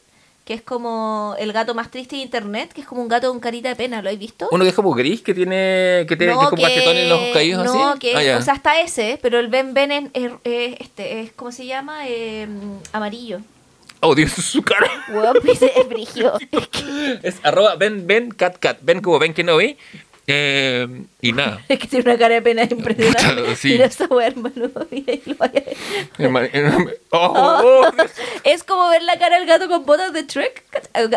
que 0.45 0.55
es 0.55 0.61
como 0.63 1.35
el 1.37 1.53
gato 1.53 1.75
más 1.75 1.91
triste 1.91 2.15
de 2.15 2.23
internet, 2.23 2.73
que 2.73 2.81
es 2.81 2.87
como 2.87 3.01
un 3.01 3.07
gato 3.07 3.29
con 3.29 3.39
carita 3.39 3.69
de 3.69 3.75
pena, 3.75 4.01
¿lo 4.01 4.09
habéis 4.09 4.19
visto? 4.19 4.47
Uno 4.51 4.63
que 4.63 4.69
es 4.69 4.75
como 4.75 4.91
gris, 4.93 5.21
que 5.21 5.33
tiene, 5.35 6.05
que 6.09 6.17
tiene 6.17 6.33
que 6.33 6.39
es 6.41 6.49
como 6.49 6.67
en 6.67 7.09
los 7.09 7.19
caídos 7.33 7.63
no, 7.65 7.89
así. 7.89 7.99
que, 7.99 8.31
Ah, 8.31 8.37
o 8.39 8.41
sea, 8.41 8.55
está 8.55 8.81
ese, 8.81 9.19
pero 9.21 9.39
el 9.39 9.49
Ben 9.49 9.73
Ben 9.75 9.91
es, 9.91 10.05
es- 10.13 10.31
es- 10.43 10.75
este, 10.79 11.21
es, 11.21 11.31
¿cómo 11.33 11.51
se 11.51 11.67
llama? 11.67 12.07
Eh, 12.07 12.47
amarillo. 12.91 13.39
Oh, 14.03 14.15
Dios, 14.15 14.31
su 14.51 14.63
cara. 14.63 14.89
Weón, 15.09 15.37
pues, 15.45 15.61
es 15.61 15.87
brígido. 15.87 16.33
Es 16.51 16.67
que, 16.69 17.19
Es 17.21 17.35
arroba 17.43 17.75
Ben 17.75 18.07
Ben 18.07 18.31
Cat 18.31 18.57
Cat. 18.59 18.79
Ben 18.81 18.99
como 19.01 19.19
Ben 19.19 19.35
que 19.35 19.43
no 19.43 19.57
vi. 19.57 19.77
Eh, 20.27 20.87
y 21.21 21.31
nada. 21.33 21.61
es 21.69 21.79
que 21.79 21.87
tiene 21.87 22.05
una 22.09 22.17
cara 22.19 22.35
de 22.35 22.41
pena 22.41 22.63
impresionante. 22.63 23.41
Puta, 23.41 23.55
sí. 23.55 23.69
Mira 23.69 23.85
esa 23.85 24.05
weá, 24.05 24.27
hermano. 24.27 24.69
Mira, 24.91 25.13
y 25.13 25.21
lo 25.25 25.35
vaya- 25.35 25.63
Hermano, 26.17 26.47
Oh, 27.09 27.81
oh. 27.85 27.91
Es 28.43 28.63
como 28.63 28.87
ver 28.89 29.01
la 29.03 29.17
cara 29.19 29.37
del 29.39 29.47
gato 29.47 29.67
con 29.67 29.85
botas 29.85 30.13
de 30.13 30.23
Trek. 30.23 30.63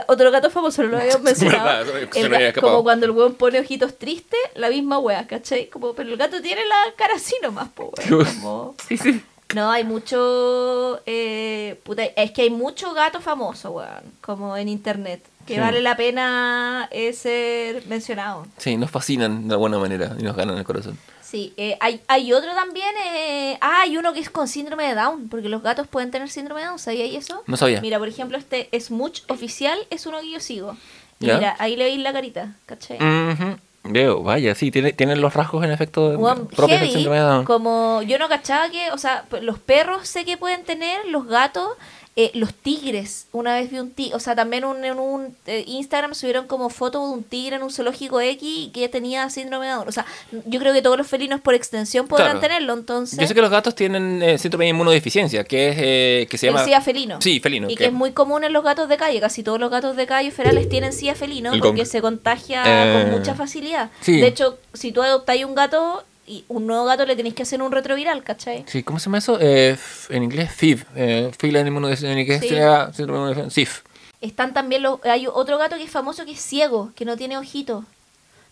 Otro 0.08 0.30
gato 0.30 0.50
famoso, 0.50 0.82
no 0.82 0.88
lo 0.90 0.98
habíamos 0.98 1.22
mencionado. 1.22 1.64
verdad, 1.64 1.98
eso 2.02 2.08
se 2.12 2.20
El 2.20 2.34
había 2.34 2.52
como 2.52 2.82
cuando 2.82 3.06
el 3.06 3.12
weón 3.12 3.34
pone 3.34 3.60
ojitos 3.60 3.98
tristes, 3.98 4.40
la 4.54 4.70
misma 4.70 4.98
wea, 4.98 5.26
¿cachai? 5.26 5.68
Como, 5.68 5.92
pero 5.94 6.08
el 6.10 6.16
gato 6.16 6.40
tiene 6.42 6.62
la 6.66 6.94
cara 6.96 7.14
así 7.14 7.34
nomás, 7.42 7.68
po, 7.70 7.92
weón. 8.10 8.24
Como- 8.24 8.74
Sí, 8.88 8.96
sí. 8.96 9.22
No, 9.54 9.70
hay 9.70 9.84
mucho. 9.84 11.00
eh, 11.06 11.78
puta, 11.84 12.02
es 12.04 12.32
que 12.32 12.42
hay 12.42 12.50
mucho 12.50 12.92
gato 12.94 13.20
famoso, 13.20 13.70
weón. 13.70 14.02
Como 14.20 14.56
en 14.56 14.68
internet. 14.68 15.22
Que 15.46 15.54
Sí. 15.54 15.60
vale 15.60 15.80
la 15.82 15.96
pena 15.96 16.88
ser 17.12 17.86
mencionado. 17.86 18.46
Sí, 18.58 18.76
nos 18.76 18.90
fascinan 18.90 19.48
de 19.48 19.54
alguna 19.54 19.78
manera 19.78 20.14
y 20.18 20.22
nos 20.22 20.36
ganan 20.36 20.56
el 20.58 20.64
corazón. 20.64 20.98
Sí, 21.22 21.52
eh, 21.56 21.76
hay, 21.80 22.00
hay 22.06 22.32
otro 22.32 22.54
también. 22.54 22.94
eh, 23.16 23.58
ah, 23.60 23.80
hay 23.82 23.96
uno 23.96 24.12
que 24.12 24.20
es 24.20 24.30
con 24.30 24.46
síndrome 24.46 24.84
de 24.86 24.94
Down. 24.94 25.28
Porque 25.28 25.48
los 25.48 25.62
gatos 25.62 25.86
pueden 25.88 26.10
tener 26.10 26.28
síndrome 26.30 26.60
de 26.60 26.66
Down. 26.68 26.78
¿Sabíais 26.78 27.14
eso? 27.16 27.42
No 27.46 27.56
sabía. 27.56 27.80
Mira, 27.80 27.98
por 27.98 28.08
ejemplo, 28.08 28.38
este 28.38 28.68
Smooch 28.78 29.20
oficial 29.28 29.78
es 29.90 30.06
uno 30.06 30.20
que 30.20 30.30
yo 30.30 30.40
sigo. 30.40 30.76
Y 31.20 31.26
¿Ya? 31.26 31.36
mira, 31.36 31.56
ahí 31.58 31.76
le 31.76 31.84
veis 31.84 31.98
la 32.00 32.12
carita, 32.12 32.54
¿cachai? 32.66 32.98
Ujú. 32.98 33.56
Veo, 33.86 34.22
vaya, 34.22 34.54
sí, 34.54 34.70
tiene, 34.70 34.92
tienen 34.94 35.20
los 35.20 35.34
rasgos 35.34 35.62
en 35.64 35.70
efecto 35.70 36.18
propios 36.56 36.80
del 36.80 36.90
síndrome 36.90 37.16
de 37.18 37.22
Down. 37.22 37.44
como 37.44 38.00
yo 38.02 38.18
no 38.18 38.28
cachaba 38.30 38.70
que, 38.70 38.90
o 38.92 38.98
sea, 38.98 39.24
los 39.42 39.58
perros 39.58 40.08
sé 40.08 40.24
que 40.24 40.38
pueden 40.38 40.64
tener, 40.64 41.04
los 41.08 41.26
gatos, 41.26 41.68
eh, 42.16 42.30
los 42.34 42.54
tigres. 42.54 43.26
Una 43.32 43.54
vez 43.56 43.70
vi 43.72 43.80
un 43.80 43.90
tigre, 43.90 44.14
o 44.14 44.20
sea, 44.20 44.36
también 44.36 44.64
un- 44.64 44.84
en 44.84 44.98
un 45.00 45.36
eh, 45.46 45.64
Instagram 45.66 46.14
subieron 46.14 46.46
como 46.46 46.70
fotos 46.70 47.08
de 47.08 47.14
un 47.16 47.24
tigre 47.24 47.56
en 47.56 47.62
un 47.64 47.70
zoológico 47.72 48.20
X 48.20 48.70
que 48.72 48.88
tenía 48.88 49.28
síndrome 49.30 49.66
de 49.66 49.72
Down. 49.72 49.88
O 49.88 49.92
sea, 49.92 50.06
yo 50.46 50.60
creo 50.60 50.72
que 50.72 50.80
todos 50.80 50.96
los 50.96 51.08
felinos 51.08 51.40
por 51.40 51.54
extensión 51.54 52.06
podrán 52.06 52.38
Claro. 52.38 52.40
tenerlo, 52.40 52.72
entonces. 52.74 53.18
Yo 53.18 53.26
sé 53.26 53.34
que 53.34 53.40
los 53.40 53.50
gatos 53.50 53.74
tienen 53.74 54.22
eh, 54.22 54.38
síndrome 54.38 54.66
de 54.66 54.70
inmunodeficiencia, 54.70 55.42
que 55.42 55.68
es 55.70 55.76
eh, 55.78 56.26
que 56.30 56.38
se 56.38 56.46
el 56.46 56.52
llama 56.54 56.64
SIDA 56.64 56.80
felino. 56.80 57.20
Sí, 57.20 57.40
felino. 57.40 57.68
Y 57.68 57.74
que 57.74 57.86
es 57.86 57.92
muy 57.92 58.12
común 58.12 58.44
en 58.44 58.52
los 58.52 58.62
gatos 58.62 58.88
de 58.88 58.96
calle. 58.96 59.20
Casi 59.20 59.42
todos 59.42 59.58
los 59.58 59.70
gatos 59.70 59.96
de 59.96 60.06
calle 60.06 60.30
ferales 60.30 60.68
tienen 60.68 60.92
SIDA 60.92 61.16
felino 61.16 61.52
El 61.52 61.60
porque 61.60 61.78
con- 61.80 61.86
se 61.86 62.00
contagia 62.00 62.62
Eh, 62.64 63.02
con 63.02 63.10
mucha 63.18 63.34
facilidad. 63.34 63.90
sí. 64.00 64.20
De 64.20 64.28
hecho, 64.28 64.58
si 64.72 64.92
tú 64.92 65.02
adoptáis 65.02 65.44
un 65.44 65.54
gato 65.56 66.04
y 66.26 66.44
un 66.48 66.66
nuevo 66.66 66.84
gato 66.84 67.04
le 67.06 67.16
tenéis 67.16 67.34
que 67.34 67.42
hacer 67.42 67.60
un 67.62 67.72
retroviral, 67.72 68.22
¿cachai? 68.22 68.64
Sí, 68.66 68.82
¿cómo 68.82 68.98
se 68.98 69.06
llama 69.06 69.18
eso? 69.18 69.38
Eh, 69.40 69.76
en 70.10 70.22
inglés, 70.22 70.50
FIV. 70.52 70.84
Eh, 70.96 71.30
fila 71.38 71.62
de 71.62 71.68
inmunodeficiencia. 71.68 72.40
¿Qué 72.40 72.92
Sí. 72.92 72.96
síndrome? 72.96 73.50
SIF. 73.50 73.82
Están 74.20 74.54
también 74.54 74.82
los. 74.82 75.04
Hay 75.04 75.26
otro 75.26 75.58
gato 75.58 75.76
que 75.76 75.84
es 75.84 75.90
famoso 75.90 76.24
que 76.24 76.32
es 76.32 76.40
ciego, 76.40 76.90
que 76.94 77.04
no 77.04 77.16
tiene 77.16 77.36
ojitos. 77.36 77.84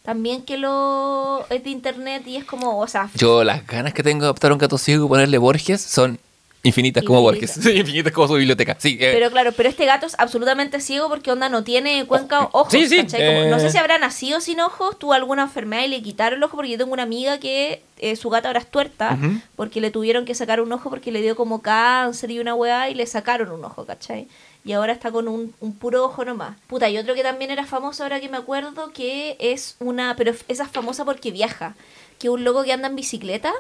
También 0.03 0.43
que 0.43 0.59
lo 0.59 1.47
es 1.49 1.63
de 1.63 1.71
internet 1.71 2.25
y 2.27 2.37
es 2.37 2.45
como, 2.45 2.79
o 2.79 2.87
sea, 2.89 3.09
Yo, 3.15 3.45
las 3.45 3.65
ganas 3.67 3.95
que 3.95 4.03
tengo 4.03 4.23
de 4.23 4.27
adoptar 4.27 4.51
un 4.53 4.59
gato 4.59 4.77
ciego 4.77 5.07
y 5.07 5.09
ponerle 5.09 5.39
Borges 5.39 5.81
son 5.81 6.19
infinitas 6.63 7.03
como 7.05 7.21
Borges. 7.21 7.57
Infinitas. 7.57 7.65
Sí, 7.73 7.79
infinitas 7.81 8.13
como 8.13 8.29
su 8.29 8.35
biblioteca. 8.35 8.77
Sí, 8.79 8.97
eh, 9.01 9.11
Pero 9.15 9.31
claro, 9.31 9.53
pero 9.53 9.69
este 9.69 9.85
gato 9.87 10.07
es 10.07 10.15
absolutamente 10.19 10.81
ciego 10.81 11.09
porque 11.09 11.31
onda 11.33 11.49
no 11.49 11.65
tiene 11.65 12.05
cuenca 12.07 12.49
ojos. 12.53 12.73
Sí, 12.73 12.89
sí, 12.89 12.99
¿cachai? 12.99 13.27
Como- 13.27 13.51
no 13.51 13.57
eh. 13.57 13.61
sé 13.61 13.71
si 13.71 13.79
habrá 13.79 13.99
nacido 13.99 14.41
sin 14.41 14.61
ojos, 14.61 14.99
tuvo 14.99 15.13
alguna 15.13 15.43
enfermedad 15.43 15.85
y 15.85 15.89
le 15.89 16.03
quitaron 16.03 16.39
el 16.39 16.43
ojo 16.45 16.57
porque 16.57 16.71
yo 16.71 16.79
tengo 16.79 16.93
una 16.93 17.03
amiga 17.03 17.39
que 17.39 17.83
eh, 17.99 18.17
su 18.17 18.31
gata 18.31 18.49
ahora 18.49 18.61
es 18.61 18.67
tuerta 18.71 19.19
porque 19.57 19.81
le 19.81 19.91
tuvieron 19.91 20.25
que 20.25 20.35
sacar 20.35 20.61
un 20.61 20.73
ojo 20.73 20.91
porque 20.91 21.13
le 21.13 21.23
dio 21.23 21.37
como 21.37 21.63
cáncer 21.63 22.31
y 22.31 22.39
una 22.41 22.55
weá 22.55 22.91
y 22.91 22.95
le 22.95 23.07
sacaron 23.07 23.51
un 23.51 23.65
ojo, 23.65 23.85
¿cachai? 23.85 24.29
Y 24.65 24.73
ahora 24.73 24.93
está 24.93 25.11
con 25.11 25.27
un, 25.27 25.53
un 25.61 25.75
puro 25.75 26.05
ojo 26.05 26.25
nomás. 26.25 26.57
Puta, 26.69 26.89
y 26.89 26.97
otro 26.97 27.15
que 27.15 27.23
también 27.25 27.51
era 27.51 27.67
famoso 27.67 28.05
ahora 28.05 28.21
que 28.21 28.29
me 28.29 28.37
acuerdo 28.37 28.93
que 28.93 29.37
es 29.41 29.75
una, 29.81 30.15
pero 30.17 30.33
esa 30.49 30.63
es 30.65 30.71
famosa 30.71 31.05
porque 31.05 31.33
viaja, 31.33 31.75
que 32.21 32.31
un 32.31 32.45
loco 32.45 32.63
que 32.63 32.73
anda 32.73 32.87
en 32.89 32.95
bicicleta. 32.95 33.53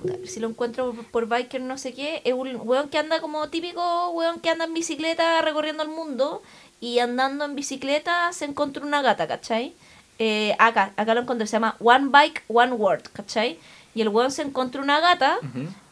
Puta, 0.00 0.14
a 0.14 0.16
ver 0.16 0.28
si 0.28 0.40
lo 0.40 0.48
encuentro 0.48 0.92
por, 0.92 1.04
por 1.06 1.26
biker 1.26 1.60
no 1.60 1.76
sé 1.78 1.92
qué. 1.94 2.22
Es 2.24 2.32
un 2.34 2.56
weón 2.62 2.88
que 2.88 2.98
anda 2.98 3.20
como 3.20 3.48
típico 3.48 4.10
weón 4.10 4.40
que 4.40 4.50
anda 4.50 4.64
en 4.64 4.74
bicicleta 4.74 5.40
recorriendo 5.42 5.82
el 5.82 5.88
mundo. 5.88 6.42
Y 6.80 7.00
andando 7.00 7.44
en 7.44 7.56
bicicleta 7.56 8.32
se 8.32 8.44
encontró 8.44 8.86
una 8.86 9.02
gata, 9.02 9.26
¿cachai? 9.26 9.74
Eh, 10.20 10.54
acá, 10.58 10.92
acá 10.96 11.14
lo 11.14 11.20
encontré, 11.22 11.46
se 11.46 11.52
llama 11.52 11.76
One 11.80 12.08
Bike, 12.10 12.44
One 12.48 12.72
Word, 12.72 13.02
¿cachai? 13.12 13.58
Y 13.94 14.02
el 14.02 14.08
weón 14.10 14.30
se 14.30 14.42
encontró 14.42 14.80
una 14.82 15.00
gata. 15.00 15.38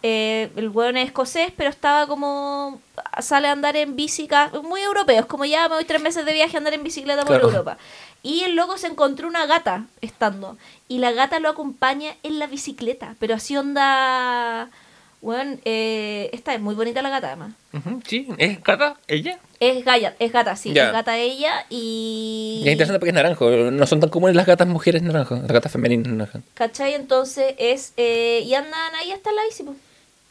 eh, 0.02 0.50
el 0.54 0.68
weón 0.68 0.96
es 0.96 1.07
escocés, 1.07 1.50
pero 1.57 1.70
estaba 1.70 2.07
como. 2.07 2.80
Sale 3.20 3.48
a 3.48 3.52
andar 3.52 3.74
en 3.76 3.96
bici, 3.96 4.28
muy 4.62 4.80
europeo. 4.82 5.18
Es 5.20 5.26
como 5.26 5.44
ya 5.44 5.68
me 5.68 5.74
voy 5.74 5.84
tres 5.84 6.00
meses 6.00 6.24
de 6.24 6.32
viaje 6.32 6.57
a 6.57 6.59
andar 6.59 6.74
en 6.74 6.84
bicicleta 6.84 7.22
por 7.24 7.34
Claro. 7.34 7.48
Europa. 7.48 7.78
Y 8.27 8.43
el 8.43 8.57
loco 8.57 8.77
se 8.77 8.89
encontró 8.89 9.29
una 9.29 9.47
gata 9.47 9.85
estando. 10.01 10.57
Y 10.89 10.99
la 10.99 11.12
gata 11.12 11.39
lo 11.39 11.49
acompaña 11.49 12.16
en 12.24 12.41
la 12.41 12.49
bicicleta. 12.49 13.14
Pero 13.20 13.35
así 13.35 13.57
onda. 13.57 14.68
Bueno, 15.22 15.59
eh, 15.64 16.29
esta 16.33 16.53
es 16.53 16.61
muy 16.61 16.74
bonita 16.74 17.03
la 17.03 17.11
gata 17.11 17.29
además. 17.29 17.53
Ujú, 17.72 18.03
Sí, 18.05 18.27
¿es 18.39 18.62
gata? 18.64 18.97
¿Ella? 19.07 19.39
Es 19.61 19.85
gata, 19.85 20.14
es 20.18 20.33
gata, 20.33 20.57
sí, 20.57 20.68
es 20.70 20.74
gata 20.74 21.16
ella 21.16 21.64
y... 21.70 22.61
Y 22.62 22.66
es 22.68 22.72
interesante 22.72 22.99
porque 22.99 23.11
es 23.11 23.14
naranjo. 23.14 23.49
No 23.51 23.87
son 23.87 24.01
tan 24.01 24.11
comunes 24.11 24.37
las 24.37 24.47
gatas 24.47 24.66
mujeres 24.68 25.03
naranjas. 25.03 25.41
Las 25.43 25.53
gatas 25.53 25.72
femeninas 25.72 26.12
naranjas. 26.12 26.43
¿Cachai? 26.55 26.95
Entonces 26.95 27.55
es... 27.59 27.93
eh, 27.97 28.43
y 28.45 28.55
andan 28.55 28.95
ahí 28.97 29.12
hasta 29.12 29.31
la 29.33 29.45
bici, 29.45 29.62
pues. 29.62 29.77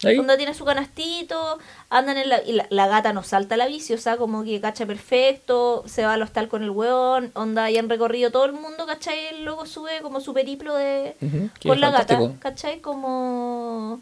Ahí. 0.06 0.18
Onda 0.18 0.38
tiene 0.38 0.54
su 0.54 0.66
canastito, 0.66 1.58
andan 1.90 2.18
en 2.18 2.30
la... 2.30 2.44
Y 2.44 2.54
la, 2.54 2.68
la 2.70 2.88
gata 2.88 3.14
no 3.14 3.24
salta 3.24 3.56
a 3.56 3.58
la 3.58 3.68
bici, 3.68 3.94
o 3.94 3.98
sea, 3.98 4.18
como 4.18 4.44
que 4.44 4.62
cacha 4.62 4.86
perfecto, 4.86 5.84
se 5.88 6.06
va 6.06 6.14
al 6.14 6.22
hostal 6.22 6.48
con 6.48 6.64
el 6.64 6.70
weón, 6.70 7.32
onda, 7.34 7.70
y 7.72 7.78
han 7.78 7.90
recorrido 7.90 8.32
todo 8.32 8.46
el 8.46 8.54
mundo, 8.54 8.86
¿cachai? 8.86 9.42
Luego 9.42 9.66
sube 9.66 10.02
como 10.02 10.22
su 10.22 10.34
periplo 10.34 10.76
de... 10.76 11.16
Con 11.66 11.80
la 11.80 11.92
fantástico. 11.92 12.28
gata, 12.28 12.40
¿cachai? 12.40 12.80
Como... 12.80 14.02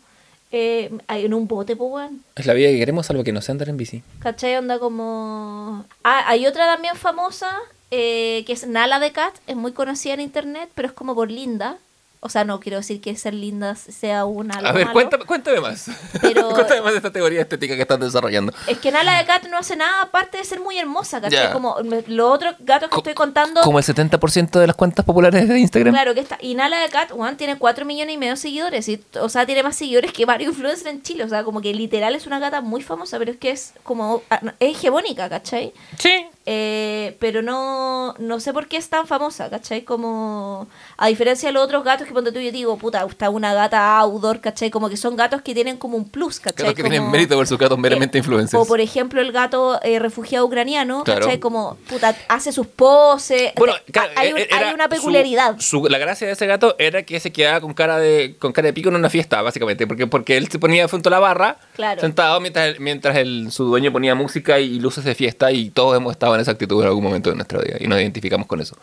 Eh, 0.55 0.91
en 1.07 1.33
un 1.33 1.47
bote, 1.47 1.75
pues, 1.75 1.91
weón. 1.91 2.23
Es 2.35 2.45
la 2.45 2.53
vida 2.53 2.69
que 2.69 2.77
queremos, 2.77 3.07
salvo 3.07 3.23
que 3.23 3.31
no 3.31 3.41
sea 3.41 3.53
andar 3.53 3.69
en 3.69 3.77
bici. 3.77 4.03
¿Cachai? 4.19 4.55
Onda 4.57 4.77
como... 4.77 5.83
Ah, 6.03 6.25
hay 6.27 6.45
otra 6.45 6.67
también 6.67 6.95
famosa, 6.95 7.49
eh, 7.89 8.43
que 8.45 8.53
es 8.53 8.67
Nala 8.67 8.99
de 8.99 9.11
Cat, 9.11 9.33
es 9.47 9.55
muy 9.55 9.71
conocida 9.71 10.13
en 10.13 10.19
internet, 10.19 10.69
pero 10.75 10.87
es 10.87 10.93
como 10.93 11.15
por 11.15 11.31
linda. 11.31 11.77
O 12.25 12.29
sea, 12.29 12.43
no 12.45 12.59
quiero 12.59 12.77
decir 12.77 13.01
que 13.01 13.15
ser 13.15 13.33
linda 13.33 13.75
sea 13.75 14.25
una... 14.25 14.55
A 14.55 14.71
ver, 14.71 14.87
cuéntame, 14.91 15.25
cuéntame 15.25 15.59
más. 15.59 15.87
Pero- 16.21 16.49
cuéntame 16.53 16.81
más 16.81 16.91
de 16.91 16.97
esta 16.97 17.11
teoría 17.11 17.41
estética 17.41 17.75
que 17.75 17.81
estás 17.81 17.99
desarrollando. 17.99 18.53
Es 18.67 18.77
que 18.77 18.91
Nala 18.91 19.17
de 19.19 19.25
Cat 19.25 19.47
no 19.49 19.57
hace 19.57 19.75
nada 19.75 20.03
aparte 20.03 20.37
de 20.37 20.43
ser 20.45 20.59
muy 20.59 20.77
hermosa, 20.79 21.19
¿cachai? 21.21 21.51
Como 21.51 21.75
los 22.07 22.31
otros 22.31 22.55
gatos 22.59 22.89
que 22.89 22.93
Co- 22.95 22.99
estoy 23.01 23.13
contando... 23.13 23.61
Como 23.61 23.77
el 23.79 23.85
70% 23.85 24.59
de 24.59 24.67
las 24.67 24.75
cuentas 24.75 25.05
populares 25.05 25.47
de 25.47 25.59
Instagram. 25.59 25.93
Claro 25.93 26.13
que 26.13 26.21
está. 26.21 26.37
Y 26.41 26.55
Nala 26.55 26.79
de 26.79 26.89
Cat, 26.89 27.11
Juan, 27.11 27.37
tiene 27.37 27.57
4 27.57 27.85
millones 27.85 28.15
y 28.15 28.17
medio 28.17 28.33
de 28.33 28.37
seguidores. 28.37 28.87
Y, 28.89 29.03
o 29.19 29.29
sea, 29.29 29.45
tiene 29.45 29.61
más 29.63 29.75
seguidores 29.75 30.13
que 30.13 30.25
varios 30.25 30.53
influencers 30.53 30.87
en 30.89 31.01
Chile. 31.01 31.23
O 31.25 31.29
sea, 31.29 31.43
como 31.43 31.61
que 31.61 31.73
literal 31.73 32.15
es 32.15 32.25
una 32.25 32.39
gata 32.39 32.61
muy 32.61 32.81
famosa, 32.81 33.19
pero 33.19 33.31
es 33.31 33.37
que 33.37 33.51
es 33.51 33.73
como. 33.83 34.21
ah, 34.29 34.39
Es 34.59 34.77
hegemónica, 34.77 35.29
¿cachai? 35.29 35.73
Sí. 35.99 36.25
Eh, 36.45 37.15
pero 37.19 37.41
no, 37.41 38.15
no 38.19 38.39
sé 38.41 38.51
por 38.51 38.67
qué 38.67 38.75
es 38.75 38.89
tan 38.89 39.07
famosa, 39.07 39.49
¿cachai? 39.49 39.83
Como, 39.83 40.67
a 40.97 41.07
diferencia 41.07 41.47
de 41.47 41.53
los 41.53 41.63
otros 41.63 41.85
gatos 41.85 42.05
que 42.05 42.13
ponte 42.13 42.33
tú, 42.33 42.39
yo 42.41 42.51
digo, 42.51 42.77
puta, 42.77 43.05
está 43.09 43.29
una 43.29 43.53
gata 43.53 43.97
outdoor, 43.99 44.41
¿cachai? 44.41 44.69
Como 44.69 44.89
que 44.89 44.97
son 44.97 45.15
gatos 45.15 45.41
que 45.41 45.53
tienen 45.53 45.77
como 45.77 45.95
un 45.95 46.09
plus, 46.09 46.41
¿cachai? 46.41 46.65
Gatos 46.65 46.75
que 46.75 46.83
tienen 46.83 46.99
Como- 46.99 47.11
mérito 47.11 47.37
versus 47.37 47.57
gatos 47.57 47.77
meramente 47.79 48.17
eh, 48.17 48.19
influencers. 48.19 48.61
O 48.61 48.65
por 48.67 48.81
ejemplo 48.81 49.21
el 49.21 49.31
gato 49.31 49.79
eh, 49.83 49.99
refugiado 49.99 50.45
ucraniano, 50.45 51.03
Claro. 51.05 51.21
¿cachai? 51.21 51.39
Como, 51.39 51.77
puta, 51.89 52.13
hace 52.27 52.51
sus 52.51 52.67
poses. 52.67 53.53
Bueno, 53.55 53.73
claro, 53.91 54.11
hay, 54.17 54.33
un- 54.33 54.39
e- 54.39 54.47
hay 54.51 54.73
una 54.73 54.83
su- 54.85 54.89
peculiaridad. 54.89 55.55
su- 55.59 55.85
la 55.87 55.97
gracia 55.97 56.27
de 56.27 56.33
ese 56.33 56.45
gato 56.45 56.75
era 56.77 57.03
que 57.03 57.21
se 57.21 57.31
quedaba 57.31 57.61
con 57.61 57.73
cara 57.73 57.97
de 57.99 58.35
con 58.37 58.51
cara 58.51 58.65
de 58.65 58.73
pico 58.73 58.89
en 58.89 58.95
una 58.95 59.09
fiesta, 59.09 59.41
básicamente, 59.41 59.87
porque 59.87 60.07
porque 60.07 60.35
él 60.35 60.49
se 60.49 60.59
ponía 60.59 60.87
frente 60.89 61.07
a 61.07 61.11
la 61.11 61.19
barra, 61.19 61.57
Claro. 61.75 62.01
sentado 62.01 62.39
mientras 62.41 62.79
mientras 62.79 63.15
el, 63.15 63.51
su 63.51 63.63
dueño 63.65 63.93
ponía 63.93 64.13
música 64.13 64.59
y 64.59 64.79
luces 64.79 65.05
de 65.05 65.15
fiesta 65.15 65.51
y 65.51 65.69
todos 65.69 65.95
hemos 65.95 66.11
estado 66.11 66.32
en 66.35 66.41
esa 66.41 66.51
actitud 66.51 66.81
en 66.81 66.87
algún 66.87 67.03
momento 67.03 67.29
de 67.29 67.35
nuestra 67.35 67.59
vida 67.59 67.77
y 67.79 67.87
nos 67.87 67.99
identificamos 67.99 68.47
con 68.47 68.61
eso. 68.61 68.77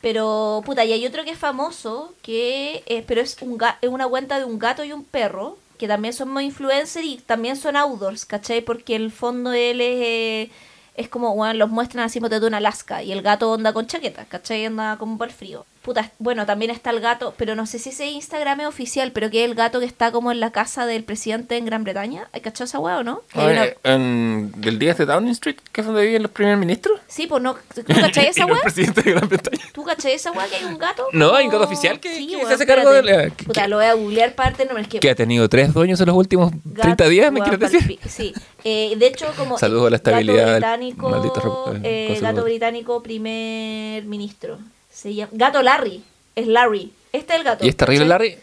Pero, 0.00 0.62
puta, 0.64 0.84
y 0.84 0.92
hay 0.92 1.06
otro 1.06 1.24
que 1.24 1.30
es 1.30 1.38
famoso, 1.38 2.14
que 2.22 3.04
pero 3.06 3.20
es, 3.20 3.36
un 3.40 3.58
es 3.80 3.88
una 3.88 4.06
cuenta 4.06 4.38
de 4.38 4.44
un 4.44 4.58
gato 4.58 4.84
y 4.84 4.92
un 4.92 5.04
perro, 5.04 5.58
que 5.78 5.88
también 5.88 6.14
son 6.14 6.30
muy 6.30 6.44
influencers 6.44 7.04
y 7.04 7.18
también 7.18 7.56
son 7.56 7.76
outdoors, 7.76 8.24
¿cachai? 8.24 8.60
Porque 8.60 8.96
el 8.96 9.10
fondo 9.10 9.52
él 9.52 9.80
es, 9.80 10.00
eh, 10.00 10.50
es 10.94 11.08
como, 11.08 11.34
bueno, 11.34 11.54
los 11.54 11.70
muestran 11.70 12.04
así 12.04 12.20
de 12.20 12.46
una 12.46 12.56
Alaska 12.56 13.02
y 13.02 13.12
el 13.12 13.22
gato 13.22 13.54
anda 13.54 13.72
con 13.72 13.86
chaqueta, 13.86 14.24
¿cachai? 14.24 14.64
Anda 14.64 14.96
como 14.98 15.22
el 15.24 15.30
frío. 15.30 15.66
Puta, 15.86 16.10
bueno, 16.18 16.46
también 16.46 16.72
está 16.72 16.90
el 16.90 16.98
gato, 16.98 17.32
pero 17.36 17.54
no 17.54 17.64
sé 17.64 17.78
si 17.78 17.90
ese 17.90 18.06
Instagram 18.08 18.60
es 18.62 18.66
oficial, 18.66 19.12
pero 19.12 19.30
que 19.30 19.44
es 19.44 19.48
el 19.48 19.54
gato 19.54 19.78
que 19.78 19.86
está 19.86 20.10
como 20.10 20.32
en 20.32 20.40
la 20.40 20.50
casa 20.50 20.84
del 20.84 21.04
presidente 21.04 21.56
en 21.56 21.64
Gran 21.64 21.84
Bretaña. 21.84 22.28
¿Hay 22.32 22.40
cachado 22.40 22.64
esa 22.64 22.80
weá 22.80 22.98
o 22.98 23.04
no? 23.04 23.22
Una- 23.34 23.68
en, 23.84 24.52
¿Del 24.56 24.80
día 24.80 24.94
de 24.94 25.06
Downing 25.06 25.30
Street, 25.30 25.58
que 25.70 25.82
es 25.82 25.86
donde 25.86 26.04
viven 26.04 26.22
los 26.22 26.32
primeros 26.32 26.58
ministros? 26.58 26.98
Sí, 27.06 27.28
pues 27.28 27.40
no. 27.40 27.54
¿Tú 27.72 27.84
cachai 27.84 28.26
esa 28.30 28.46
weá? 28.46 28.60
presidente 28.62 29.00
de 29.00 29.12
Gran 29.12 29.28
Bretaña. 29.28 29.62
¿Tú 29.72 29.84
cachai 29.84 30.14
esa 30.14 30.32
weá 30.32 30.48
que 30.48 30.56
hay 30.56 30.64
un 30.64 30.76
gato? 30.76 31.06
No, 31.12 31.32
hay 31.36 31.44
un 31.46 31.52
gato 31.52 31.62
oficial 31.64 32.00
que- 32.00 32.26
que 32.26 32.44
se 32.46 32.54
hace 32.54 32.66
cargo 32.66 32.90
de 32.90 32.98
espérate. 32.98 33.28
la- 33.28 33.36
que- 33.36 33.44
Puta, 33.44 33.68
lo 33.68 33.76
voy 33.76 33.84
a 33.86 33.94
googlear 33.94 34.34
parte, 34.34 34.66
no, 34.68 34.76
es 34.78 34.88
que. 34.88 34.98
Que 34.98 35.10
ha 35.10 35.14
tenido 35.14 35.48
tres 35.48 35.72
dueños 35.72 36.00
en 36.00 36.06
los 36.08 36.16
últimos 36.16 36.50
30 36.80 37.08
días, 37.08 37.30
¿me 37.30 37.38
Gato, 37.38 37.56
quieres 37.58 37.70
decir? 37.72 38.00
Sí. 38.08 38.34
Eh, 38.64 38.94
de 38.98 39.06
hecho, 39.06 39.26
como. 39.36 39.56
Saludos 39.56 39.86
a 39.86 39.90
la 39.90 39.96
estabilidad 39.96 40.52
del 40.54 40.60
Gato 40.60 40.76
británico, 40.78 41.74
eh, 41.84 42.18
gato 42.20 42.36
de- 42.38 42.42
británico, 42.50 43.02
primer 43.04 44.04
ministro. 44.04 44.58
Se 44.96 45.14
llama, 45.14 45.30
gato 45.34 45.60
Larry. 45.60 46.02
Es 46.34 46.46
Larry. 46.46 46.90
Este 47.12 47.34
es 47.34 47.38
el 47.40 47.44
gato. 47.44 47.66
¿Y 47.66 47.68
es 47.68 47.76
terrible. 47.76 48.06
Larry? 48.06 48.38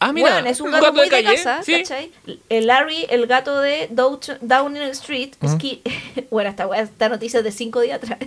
Ah, 0.00 0.12
mira. 0.12 0.32
Bueno, 0.32 0.48
es 0.48 0.60
un 0.60 0.70
gato, 0.70 0.92
muy 0.92 1.04
de, 1.04 1.08
calle, 1.10 1.36
casa, 1.36 1.62
sí. 1.62 1.72
¿cachai? 1.78 2.10
El 2.48 2.66
Larry, 2.66 3.06
el 3.08 3.26
gato 3.26 3.60
de 3.60 3.88
Downing 3.90 4.82
Street, 4.90 5.30
es 5.40 5.54
que... 5.56 5.80
Bueno, 6.30 6.50
esta, 6.50 6.68
esta 6.76 7.08
noticia 7.08 7.38
es 7.38 7.44
de 7.44 7.52
cinco 7.52 7.80
días 7.80 7.98
atrás. 8.02 8.18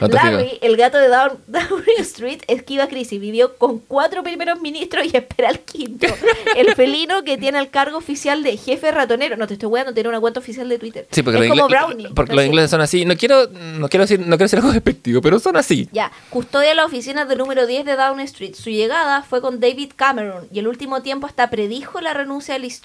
No 0.00 0.08
Larry, 0.08 0.58
el 0.62 0.76
gato 0.78 0.96
de 0.96 1.08
Down- 1.08 1.38
Downing 1.46 1.98
Street, 1.98 2.40
esquiva 2.48 2.88
crisis. 2.88 3.20
Vivió 3.20 3.56
con 3.56 3.78
cuatro 3.78 4.22
primeros 4.22 4.60
ministros 4.60 5.04
y 5.12 5.16
espera 5.16 5.50
al 5.50 5.60
quinto. 5.60 6.06
El 6.56 6.74
felino 6.74 7.22
que 7.24 7.36
tiene 7.36 7.58
el 7.58 7.68
cargo 7.68 7.98
oficial 7.98 8.42
de 8.42 8.56
jefe 8.56 8.90
ratonero. 8.90 9.36
No 9.36 9.46
te 9.46 9.54
estoy 9.54 9.68
weando, 9.68 9.92
tiene 9.92 10.08
una 10.08 10.20
cuenta 10.20 10.40
oficial 10.40 10.68
de 10.68 10.78
Twitter. 10.78 11.06
Sí, 11.10 11.22
porque, 11.22 11.40
es 11.40 11.48
los, 11.48 11.58
como 11.58 11.68
Brownie. 11.68 12.08
porque 12.14 12.34
los 12.34 12.44
ingleses 12.46 12.70
son 12.70 12.80
así. 12.80 13.04
No 13.04 13.16
quiero, 13.16 13.46
no 13.48 13.88
quiero 13.88 14.04
decir, 14.04 14.20
no 14.20 14.36
quiero 14.36 14.44
decir 14.44 14.58
algo 14.60 14.72
despectivo, 14.72 15.20
pero 15.20 15.38
son 15.38 15.56
así. 15.56 15.88
Ya, 15.92 16.10
custodia 16.30 16.74
las 16.74 16.86
oficinas 16.86 17.28
del 17.28 17.38
número 17.38 17.66
10 17.66 17.84
de 17.84 17.96
Downing 17.96 18.24
Street. 18.24 18.54
Su 18.54 18.70
llegada 18.70 19.22
fue 19.22 19.42
con 19.42 19.60
David 19.60 19.92
Cameron 19.94 20.48
y 20.50 20.58
el 20.60 20.68
último 20.68 20.85
tiempo 21.02 21.26
hasta 21.26 21.50
predijo 21.50 22.00
la 22.00 22.14
renuncia 22.14 22.54
de 22.54 22.60
Liz. 22.60 22.82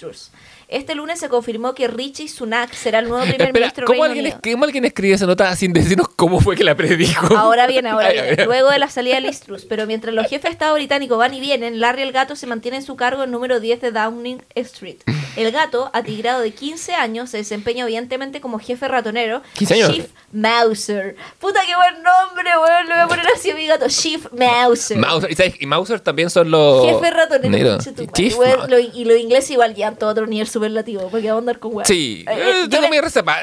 Este 0.72 0.96
lunes 0.96 1.20
se 1.20 1.28
confirmó 1.28 1.76
que 1.76 1.90
Richie 1.90 2.30
Sunak 2.30 2.72
será 2.74 3.00
el 3.00 3.10
nuevo 3.10 3.24
primer 3.24 3.48
Espera, 3.48 3.60
ministro 3.60 3.86
¿cómo 3.86 4.04
Reino 4.04 4.06
alguien, 4.06 4.26
Unido. 4.28 4.40
cómo 4.42 4.64
alguien 4.64 4.86
escribe 4.86 5.16
esa 5.16 5.26
nota 5.26 5.54
sin 5.58 5.74
decirnos 5.74 6.08
cómo 6.16 6.40
fue 6.40 6.56
que 6.56 6.64
la 6.64 6.76
predijo? 6.76 7.36
Ahora 7.36 7.68
viene, 7.68 7.90
ahora 7.90 8.08
ver. 8.08 8.46
Luego 8.46 8.70
de 8.70 8.80
la 8.80 8.88
salida 8.88 9.16
de 9.16 9.22
Liz 9.22 9.42
Truss. 9.42 9.66
Pero 9.66 9.86
mientras 9.86 10.16
los 10.16 10.28
jefes 10.28 10.44
de 10.44 10.50
Estado 10.52 10.74
británicos 10.76 11.18
van 11.18 11.34
y 11.34 11.42
vienen, 11.42 11.82
Larry 11.82 12.04
el 12.04 12.14
gato 12.14 12.38
se 12.38 12.48
mantiene 12.48 12.78
en 12.78 12.84
su 12.84 12.96
cargo 12.96 13.24
el 13.24 13.32
número 13.32 13.60
10 13.60 13.82
de 13.82 13.92
Downing 13.92 14.44
Street. 14.56 15.00
El 15.36 15.52
gato, 15.52 15.90
atigrado 15.92 16.40
de 16.40 16.52
15 16.52 16.94
años, 16.96 17.30
se 17.30 17.38
desempeña 17.38 17.84
evidentemente 17.84 18.40
como 18.40 18.58
jefe 18.58 18.88
ratonero. 18.88 19.42
15 19.58 19.74
años. 19.74 19.92
Chief 19.92 20.06
Mauser. 20.32 21.18
Puta, 21.40 21.60
qué 21.68 21.76
buen 21.76 22.02
nombre, 22.02 22.50
weón. 22.58 22.88
Le 22.88 22.94
voy 22.94 23.04
a 23.04 23.08
poner 23.08 23.26
así 23.36 23.52
a 23.52 23.56
mi 23.56 23.68
gato. 23.68 23.88
Chief 23.90 24.26
Mauser. 24.32 24.98
Mauser, 24.98 25.32
¿y, 25.32 25.36
sabes? 25.36 25.56
y 25.60 25.66
Mauser 25.66 26.00
también 26.00 26.30
son 26.30 26.50
los... 26.50 26.86
Jefe 26.86 27.12
ratonero. 27.12 27.78
Chief 28.14 28.36
y 28.94 29.04
los 29.04 29.18
ingleses 29.18 29.52
igual 29.52 29.76
ya 29.76 29.92
todo 29.92 30.12
otro 30.12 30.28
nivel 30.28 30.48
superlativo. 30.62 31.10
Porque 31.10 31.28
vamos 31.28 31.40
a 31.40 31.42
andar 31.42 31.60
con 31.60 31.74
weón. 31.76 31.86
Sí, 31.86 32.24
Eh, 32.30 32.68
tengo 32.70 32.88
mis 32.90 33.02
reservas, 33.02 33.38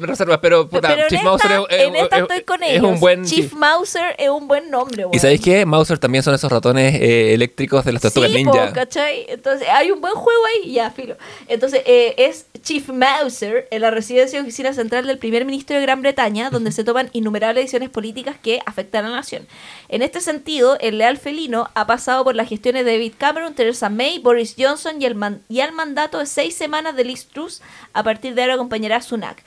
reservas, 0.00 0.38
pero 0.40 0.68
puta, 0.68 0.88
pero 0.88 1.02
Chief 1.08 1.12
esta, 1.18 1.24
Mauser 1.24 1.50
es, 1.52 1.58
es- 1.70 2.60
es 2.62 2.72
ellos. 2.76 2.84
un 2.84 3.00
buen... 3.00 3.24
Chief 3.24 3.50
sí. 3.50 3.56
Mauser 3.56 4.14
es 4.18 4.28
un 4.28 4.46
buen 4.48 4.70
nombre, 4.70 5.04
weón. 5.04 5.14
¿Y 5.14 5.18
sabéis 5.18 5.40
qué? 5.40 5.66
Mauser 5.66 5.98
también 5.98 6.22
son 6.22 6.34
esos 6.34 6.50
ratones 6.50 6.94
eh, 6.94 7.34
eléctricos 7.34 7.84
de 7.84 7.92
las 7.92 8.02
tortugas 8.02 8.30
sí, 8.30 8.36
ninja. 8.36 8.68
po, 8.68 8.72
¿cachai? 8.72 9.26
Entonces, 9.28 9.66
hay 9.68 9.90
un 9.90 10.00
buen 10.00 10.14
juego 10.14 10.40
ahí, 10.46 10.72
ya, 10.72 10.90
filo. 10.90 11.16
Entonces, 11.48 11.82
eh, 11.86 12.14
es 12.18 12.46
Chief 12.62 12.88
Mauser 12.88 13.66
en 13.70 13.82
la 13.82 13.90
residencia 13.90 14.38
y 14.38 14.42
oficina 14.42 14.72
central 14.72 15.06
del 15.06 15.18
primer 15.18 15.44
ministro 15.44 15.76
de 15.76 15.82
Gran 15.82 16.02
Bretaña, 16.02 16.50
donde 16.50 16.72
se 16.72 16.84
toman 16.84 17.10
innumerables 17.12 17.64
decisiones 17.64 17.90
políticas 17.90 18.36
que 18.42 18.60
afectan 18.66 19.04
a 19.04 19.08
la 19.08 19.16
nación. 19.16 19.46
En 19.88 20.02
este 20.02 20.20
sentido, 20.20 20.78
el 20.80 20.98
leal 20.98 21.16
felino 21.16 21.68
ha 21.74 21.86
pasado 21.86 22.24
por 22.24 22.36
las 22.36 22.48
gestiones 22.48 22.84
de 22.84 22.92
David 22.92 23.14
Cameron, 23.18 23.54
Theresa 23.54 23.88
May, 23.88 24.18
Boris 24.18 24.54
Johnson 24.58 25.00
y, 25.00 25.04
el 25.06 25.14
man- 25.14 25.42
y 25.48 25.60
al 25.60 25.72
mandato 25.72 26.18
de 26.18 26.26
seis 26.26 26.54
semanas 26.54 26.96
de 26.96 27.04
Liz 27.04 27.26
Truss. 27.26 27.62
A 27.92 28.02
partir 28.02 28.34
de 28.34 28.42
ahora 28.42 28.54
acompañará 28.54 28.96
a 28.96 29.02
Sunak. 29.02 29.42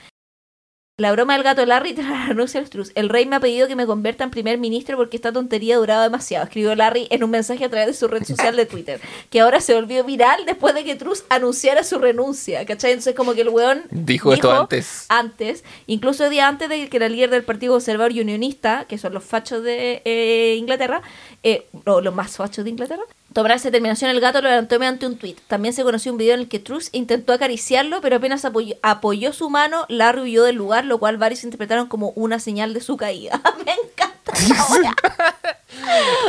La 0.97 1.11
broma 1.11 1.33
del 1.33 1.41
gato 1.41 1.65
Larry 1.65 1.93
tras 1.95 2.07
la 2.07 2.25
renuncia 2.27 2.61
de 2.61 2.69
Truss. 2.69 2.91
El 2.93 3.09
rey 3.09 3.25
me 3.25 3.35
ha 3.35 3.39
pedido 3.39 3.67
que 3.67 3.75
me 3.75 3.87
convierta 3.87 4.23
en 4.23 4.29
primer 4.29 4.59
ministro 4.59 4.95
porque 4.95 5.17
esta 5.17 5.33
tontería 5.33 5.73
ha 5.73 5.79
durado 5.79 6.03
demasiado. 6.03 6.45
Escribió 6.45 6.75
Larry 6.75 7.07
en 7.09 7.23
un 7.23 7.31
mensaje 7.31 7.65
a 7.65 7.69
través 7.69 7.87
de 7.87 7.93
su 7.95 8.07
red 8.07 8.23
social 8.23 8.55
de 8.55 8.67
Twitter. 8.67 9.01
Que 9.31 9.39
ahora 9.39 9.59
se 9.59 9.73
volvió 9.73 10.03
viral 10.03 10.45
después 10.45 10.75
de 10.75 10.83
que 10.83 10.95
Truss 10.95 11.25
anunciara 11.29 11.83
su 11.83 11.97
renuncia. 11.97 12.63
¿Cachai? 12.67 12.91
Entonces 12.91 13.15
como 13.15 13.33
que 13.33 13.41
el 13.41 13.49
weón 13.49 13.85
Dijo 13.89 14.31
esto 14.33 14.51
antes. 14.51 15.07
Antes, 15.09 15.63
incluso 15.87 16.29
día 16.29 16.47
antes 16.47 16.69
de 16.69 16.87
que 16.87 16.99
la 16.99 17.09
líder 17.09 17.31
del 17.31 17.43
Partido 17.43 17.73
Conservador 17.73 18.11
y 18.11 18.21
Unionista, 18.21 18.85
que 18.87 18.99
son 18.99 19.15
los 19.15 19.23
fachos 19.23 19.63
de 19.63 20.03
eh, 20.05 20.57
Inglaterra, 20.59 21.01
eh, 21.41 21.65
o 21.87 22.01
los 22.01 22.13
más 22.13 22.37
fachos 22.37 22.65
de 22.65 22.69
Inglaterra, 22.69 23.03
tomara 23.33 23.55
esa 23.55 23.69
determinación, 23.69 24.11
el 24.11 24.19
gato 24.19 24.41
lo 24.41 24.49
levantó 24.49 24.79
mediante 24.79 25.05
un 25.05 25.17
tuit. 25.17 25.39
También 25.47 25.73
se 25.73 25.83
conoció 25.83 26.11
un 26.11 26.17
video 26.17 26.35
en 26.35 26.41
el 26.41 26.47
que 26.47 26.59
Truss 26.59 26.89
intentó 26.91 27.33
acariciarlo, 27.33 27.99
pero 28.01 28.17
apenas 28.17 28.45
apoyó, 28.45 28.75
apoyó 28.81 29.33
su 29.33 29.49
mano, 29.49 29.85
Larry 29.89 30.21
huyó 30.21 30.43
del 30.43 30.55
lugar, 30.55 30.85
lo 30.85 30.99
cual 30.99 31.17
varios 31.17 31.43
interpretaron 31.43 31.87
como 31.87 32.09
una 32.11 32.39
señal 32.39 32.73
de 32.73 32.81
su 32.81 32.95
caída. 32.97 33.41
Me 33.65 33.73
encanta 33.73 34.31
esa 34.33 34.73
wea. 34.79 34.95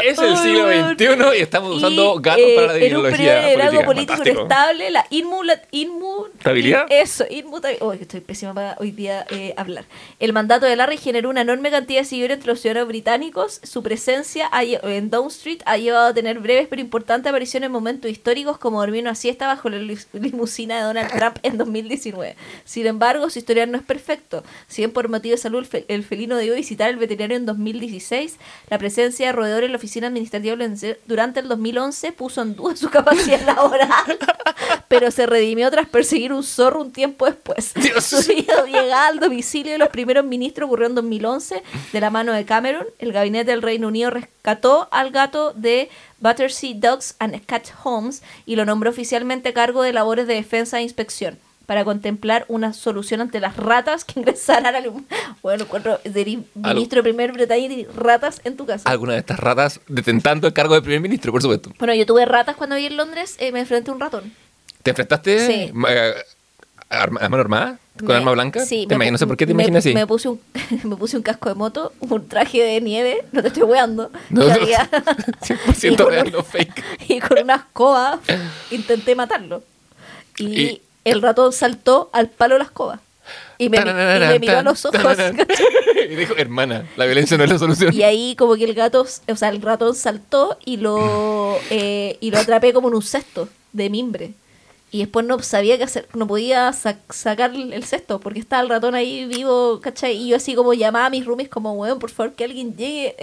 Es 0.03 0.19
el 0.19 0.37
siglo. 0.37 0.67
XXI 0.69 1.39
y 1.39 1.43
estamos 1.43 1.77
usando 1.77 2.17
gatos 2.21 2.43
eh, 2.45 2.53
para 2.55 2.67
la 2.69 2.73
periodo 2.75 3.09
ideología 3.09 3.43
política. 3.85 3.85
político 4.17 4.23
inestable, 4.29 4.91
la 4.91 5.07
inmula, 5.11 5.63
inmu- 5.73 6.29
¿Estabilidad? 6.39 6.87
Eso, 6.91 7.25
inmutabilidad. 7.31 7.95
Estoy 7.95 8.21
pésima 8.21 8.53
para 8.55 8.77
hoy 8.81 8.91
día 8.91 9.25
eh, 9.31 9.55
hablar. 9.57 9.85
El 10.19 10.33
mandato 10.33 10.67
de 10.67 10.77
Larry 10.77 10.97
generó 10.97 11.31
una 11.31 11.43
enorme 11.43 11.71
cantidad 11.71 12.01
de 12.01 12.05
seguidores 12.07 12.37
entre 12.37 12.51
los 12.53 12.61
ciudadanos 12.61 12.89
británicos. 12.89 13.61
Su 13.63 13.83
presencia 13.83 14.51
en 14.53 15.11
Down 15.11 15.29
Street 15.29 15.61
ha 15.67 15.77
llevado 15.77 16.07
a 16.09 16.15
tener 16.15 16.39
breves 16.41 16.67
pero 16.69 16.81
importantes 16.83 17.31
apariciones 17.31 17.67
en 17.69 17.73
momentos 17.73 18.11
históricos, 18.11 18.59
como 18.59 18.81
dormir 18.81 19.03
una 19.03 19.15
siesta 19.15 19.47
bajo 19.47 19.69
la 19.69 19.79
limusina 20.13 20.77
de 20.79 20.83
Donald 20.83 21.11
Trump 21.13 21.39
en 21.43 21.59
2019. 21.59 22.37
Sin 22.65 22.87
embargo, 22.87 23.31
su 23.31 23.39
historial 23.39 23.71
no 23.71 23.79
es 23.79 23.85
perfecto. 23.85 24.43
Si 24.67 24.83
bien 24.83 24.91
por 24.93 25.09
motivo 25.09 25.35
de 25.35 25.39
salud 25.41 25.59
el 25.61 25.67
fe- 25.67 25.85
el 25.89 26.05
felino 26.05 26.37
debió 26.37 26.55
visitar 26.55 26.89
al 26.89 26.97
veterinario 26.97 27.37
en 27.37 27.47
2016, 27.47 28.37
la 28.71 28.79
presencia 28.79 29.27
de 29.27 29.33
roedores 29.35 29.67
en 29.67 29.73
la 29.73 29.79
oficina 29.79 30.07
administrativa 30.07 30.57
durante 31.07 31.41
el 31.41 31.49
2011 31.49 32.13
puso 32.13 32.43
en 32.43 32.55
duda 32.57 32.77
su 32.77 32.91
capacidad 32.91 33.41
laboral, 33.43 34.19
pero 34.89 35.11
se 35.11 35.27
redimió 35.27 35.71
tras 35.71 35.89
perseguir 35.89 36.33
un 36.33 36.43
zorro 36.43 36.81
un 36.81 36.93
tiempo 36.93 37.27
después. 37.27 37.75
Dios. 37.77 38.05
Su 38.05 38.33
llegada 38.33 39.09
al 39.09 39.21
domicilio 39.21 39.73
de 39.73 39.79
los 39.79 39.89
primeros 39.89 40.25
ministros 40.25 40.67
ocurrió 40.67 40.87
en 40.87 40.95
2011 40.95 41.63
de 41.93 42.01
la 42.01 42.11
mano 42.11 42.33
de 42.33 42.45
Cameron. 42.45 42.87
El 42.99 43.13
gabinete 43.13 43.51
del 43.51 43.63
Reino 43.63 43.89
Unido 43.89 44.11
rescató 44.11 44.89
al 44.91 45.11
gato 45.11 45.53
de 45.53 45.91
Battersea 46.21 46.75
Dogs 46.75 47.17
and 47.19 47.45
Cat 47.45 47.69
Homes 47.83 48.23
y 48.47 48.57
lo 48.57 48.65
nombró 48.65 48.91
oficialmente 48.91 49.51
a 49.51 49.55
cargo 49.55 49.83
de 49.83 49.93
labores 49.93 50.27
de 50.27 50.35
defensa 50.35 50.79
e 50.79 50.83
inspección 50.83 51.39
para 51.67 51.85
contemplar 51.85 52.45
una 52.49 52.73
solución 52.73 53.21
ante 53.21 53.41
las 53.41 53.57
ratas 53.57 54.05
que 54.05 54.21
ingresaran 54.21 54.75
al... 54.75 54.91
Bueno, 55.43 55.67
cuatro 55.69 55.99
ministro 56.55 56.99
de 56.99 57.03
primer 57.03 57.33
Bretaña 57.33 57.67
y 57.67 57.85
ratas 57.87 58.41
en 58.45 58.57
tu 58.57 58.67
casa. 58.67 58.89
Alguna 58.89 59.15
de 59.15 59.21
estas 59.21 59.39
ratas 59.39 59.81
detentando 59.89 60.47
el 60.47 60.53
cargo 60.53 60.75
de 60.75 60.83
primer 60.83 61.01
ministro, 61.01 61.33
por 61.33 61.41
supuesto. 61.43 61.71
Bueno, 61.79 61.95
yo 61.95 62.05
tuve 62.07 62.25
ratas 62.27 62.57
cuando 62.57 62.77
viví 62.77 62.87
en 62.89 62.97
Londres, 62.97 63.37
eh, 63.39 63.51
me 63.53 63.61
enfrenté 63.61 63.91
a 63.91 63.95
un 63.95 64.01
ratón. 64.01 64.33
¿Te 64.83 64.91
enfrentaste 64.91 65.47
Sí. 65.47 65.73
eh, 65.89 66.15
arma- 66.91 67.21
a 67.21 67.29
mano 67.29 67.41
armada? 67.43 67.79
¿Con 67.99 68.09
Me- 68.09 68.15
arma 68.15 68.33
blanca? 68.33 68.67
Sí. 68.67 68.87
Te 68.89 68.99
me 68.99 69.09
no 69.11 69.17
sé 69.19 69.27
por 69.27 69.37
qué 69.37 69.47
te 69.47 69.55
me- 69.55 69.63
imaginas 69.63 69.87
así. 69.87 69.95
Me 69.95 70.07
puse, 70.07 70.29
un, 70.29 70.41
me 70.85 70.97
puse 70.97 71.17
un 71.17 71.23
casco 71.23 71.49
de 71.49 71.55
moto, 71.55 71.93
un 72.01 72.27
traje 72.29 72.63
de 72.63 72.81
nieve, 72.81 73.25
no 73.33 73.41
te 73.41 73.49
estoy 73.49 73.63
weando. 73.63 74.11
No, 74.31 74.45
no, 74.47 74.53
había- 74.53 74.91
100% 75.41 75.93
y 75.93 75.97
con 75.97 76.11
real, 76.13 76.33
no 76.33 76.43
fake. 76.43 76.85
y 77.09 77.21
con 77.21 77.39
una 77.39 77.55
escoba 77.57 78.19
intenté 78.71 79.15
matarlo. 79.15 79.63
Y, 80.39 80.61
Y- 80.61 80.83
el 81.05 81.23
ratón 81.23 81.53
saltó 81.53 82.11
al 82.13 82.29
palo 82.31 82.55
de 82.55 82.59
la 82.61 82.65
escoba. 82.65 83.01
Y 83.57 83.69
me, 83.71 83.79
mi- 83.83 83.91
y 83.91 83.95
me 83.95 84.39
miró 84.39 84.59
a 84.59 84.63
los 84.63 84.85
ojos. 84.85 85.01
y 86.11 86.15
dijo, 86.15 86.35
hermana, 86.37 86.87
la 86.97 87.07
violencia 87.07 87.39
no 87.39 87.45
es 87.45 87.51
la 87.51 87.59
solución. 87.59 87.95
Y 87.95 88.03
ahí 88.03 88.35
como 88.37 88.57
que 88.57 88.65
el 88.65 88.75
gato, 88.75 89.07
o 89.29 89.37
sea, 89.37 89.49
el 89.49 89.63
ratón 89.63 89.95
saltó 89.95 90.59
y 90.65 90.77
lo, 90.79 91.59
eh, 91.71 92.19
y 92.21 92.31
lo 92.31 92.39
atrapé 92.39 92.73
como 92.73 92.89
en 92.89 92.95
un 92.95 93.03
cesto 93.03 93.49
de 93.73 93.89
mimbre. 93.91 94.33
Y 94.91 94.99
después 95.01 95.27
no 95.27 95.41
sabía 95.43 95.77
qué 95.79 95.85
hacer, 95.85 96.07
no 96.15 96.27
podía 96.27 96.73
sa- 96.73 96.99
sacar 97.11 97.53
el 97.55 97.85
cesto 97.85 98.21
porque 98.21 98.39
estaba 98.41 98.63
el 98.63 98.69
ratón 98.69 98.95
ahí 98.95 99.25
vivo, 99.25 99.81
¿cachai? 99.81 100.15
Y 100.17 100.29
yo 100.29 100.37
así 100.37 100.55
como 100.55 100.73
llamaba 100.75 101.07
a 101.07 101.11
mis 101.11 101.25
roomies 101.25 101.49
como, 101.49 101.73
weón, 101.73 101.99
por 101.99 102.11
favor, 102.11 102.35
que 102.35 102.45
alguien 102.45 102.77
llegue 102.77 103.17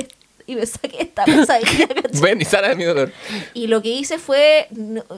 y 0.47 0.55
me 0.55 0.65
saque 0.65 0.97
esta 1.01 1.23
pesadilla, 1.25 1.87
¿cachai? 2.03 2.21
Ven 2.21 2.41
y 2.41 2.45
sana 2.45 2.69
de 2.69 2.75
mi 2.75 2.83
dolor. 2.83 3.11
Y 3.53 3.67
lo 3.67 3.81
que 3.81 3.89
hice 3.89 4.17
fue, 4.17 4.67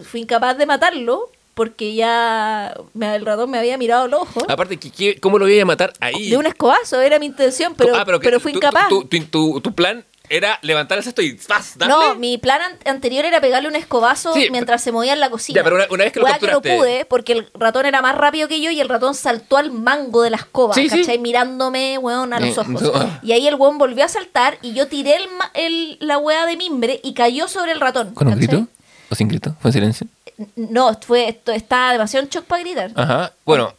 fui 0.04 0.22
incapaz 0.22 0.58
de 0.58 0.66
matarlo 0.68 1.30
porque 1.54 1.94
ya 1.96 2.74
me- 2.94 3.16
el 3.16 3.26
ratón 3.26 3.50
me 3.52 3.58
había 3.60 3.78
mirado 3.78 4.08
los 4.08 4.22
ojos. 4.22 4.44
Aparte, 4.50 4.78
¿qué- 4.78 4.92
qué- 4.92 5.20
¿cómo 5.20 5.38
lo 5.40 5.46
voy 5.46 5.60
a 5.60 5.66
matar 5.66 5.94
ahí? 6.00 6.30
De 6.30 6.38
un 6.38 6.46
escobazo, 6.46 7.00
era 7.02 7.20
mi 7.20 7.26
intención, 7.28 7.76
pero, 7.76 7.96
Ah, 7.96 8.06
pero, 8.06 8.40
fui 8.40 8.52
incapaz. 8.54 8.90
Tu, 8.90 9.06
tu, 9.06 9.20
tu- 9.26 9.62
tu 9.62 9.74
plan 9.74 10.04
era 10.30 10.58
levantar 10.64 10.98
el 10.98 11.04
cesto 11.04 11.22
y 11.22 11.38
¡zas! 11.38 11.78
darle. 11.78 11.94
No, 11.94 12.16
mi 12.16 12.38
plan 12.38 12.60
an- 12.62 12.80
anterior 12.86 13.26
era 13.26 13.40
pegarle 13.42 13.68
un 13.68 13.76
escobazo 13.76 14.34
Sí, 14.34 14.48
mientras 14.52 14.82
se 14.82 14.92
movía 14.92 15.14
en 15.14 15.20
la 15.20 15.30
cocina. 15.30 15.58
Ya, 15.60 15.64
pero 15.64 15.76
una- 15.76 15.86
una 15.92 16.06
vez 16.06 16.14
que 16.14 16.20
lo 16.22 16.62
pude 16.62 17.06
porque 17.06 17.34
el 17.34 17.48
ratón 17.54 17.86
era 17.86 18.02
más 18.02 18.16
rápido 18.16 18.48
que 18.48 18.60
yo 18.62 18.72
y 18.72 18.80
el 18.80 18.90
ratón 18.90 19.14
saltó 19.16 19.58
al 19.58 19.72
mango 19.72 20.22
de 20.24 20.30
la 20.32 20.38
escoba, 20.38 20.74
Sí, 20.74 20.90
sí. 20.90 21.02
¿cachai? 21.02 21.20
Mirándome, 21.20 21.98
weón, 22.00 22.34
a 22.34 22.40
los 22.40 22.58
Eh, 22.58 22.62
ojos. 22.62 22.92
Y 23.22 23.34
ahí 23.34 23.48
el 23.48 23.56
weón 23.56 23.78
volvió 23.78 24.06
a 24.06 24.08
saltar 24.08 24.58
y 24.62 24.74
yo 24.74 24.88
tiré 24.88 25.18
el, 25.18 25.28
el- 25.54 25.98
la 26.00 26.18
weá 26.18 26.46
de 26.46 26.58
mimbre 26.58 27.00
y 27.04 27.14
cayó 27.14 27.48
sobre 27.48 27.74
el 27.74 27.80
ratón. 27.82 28.14
¿Con 28.16 28.28
un. 28.30 28.70
¿O 29.14 29.16
sin 29.16 29.28
grito? 29.28 29.56
¿Fue 29.62 29.70
en 29.70 29.74
silencio? 29.74 30.08
No, 30.56 30.92
fue, 31.06 31.40
estaba 31.54 31.92
demasiado 31.92 32.24
en 32.26 32.30
shock 32.32 32.46
para 32.46 32.64
gritar. 32.64 32.90
Ajá. 32.96 33.32
Bueno. 33.46 33.72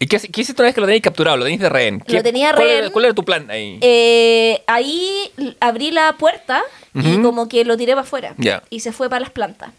¿Y 0.00 0.06
qué, 0.06 0.18
qué 0.18 0.40
hiciste 0.40 0.62
una 0.62 0.68
vez 0.68 0.74
que 0.74 0.80
lo 0.80 0.86
tenéis 0.86 1.02
capturado? 1.02 1.36
¿Lo 1.36 1.44
tenéis 1.44 1.60
de 1.60 1.68
rehén? 1.68 2.00
¿Qué- 2.00 2.22
tenía 2.22 2.52
cuál 2.54 2.64
rehén. 2.66 2.78
Era, 2.84 2.90
¿Cuál 2.90 3.04
era 3.04 3.14
tu 3.14 3.24
plan 3.26 3.50
ahí? 3.50 3.78
Eh, 3.82 4.62
ahí 4.66 5.30
abrí 5.60 5.90
la 5.90 6.14
puerta 6.18 6.62
y 6.94 7.20
como 7.20 7.46
que 7.46 7.62
lo 7.66 7.76
tiré 7.76 7.92
para 7.92 8.02
afuera. 8.06 8.34
Ya. 8.38 8.62
Y 8.70 8.80
se 8.80 8.92
fue 8.92 9.10
para 9.10 9.20
las 9.20 9.30
plantas. 9.30 9.70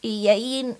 Y 0.00 0.28
ahí, 0.28 0.74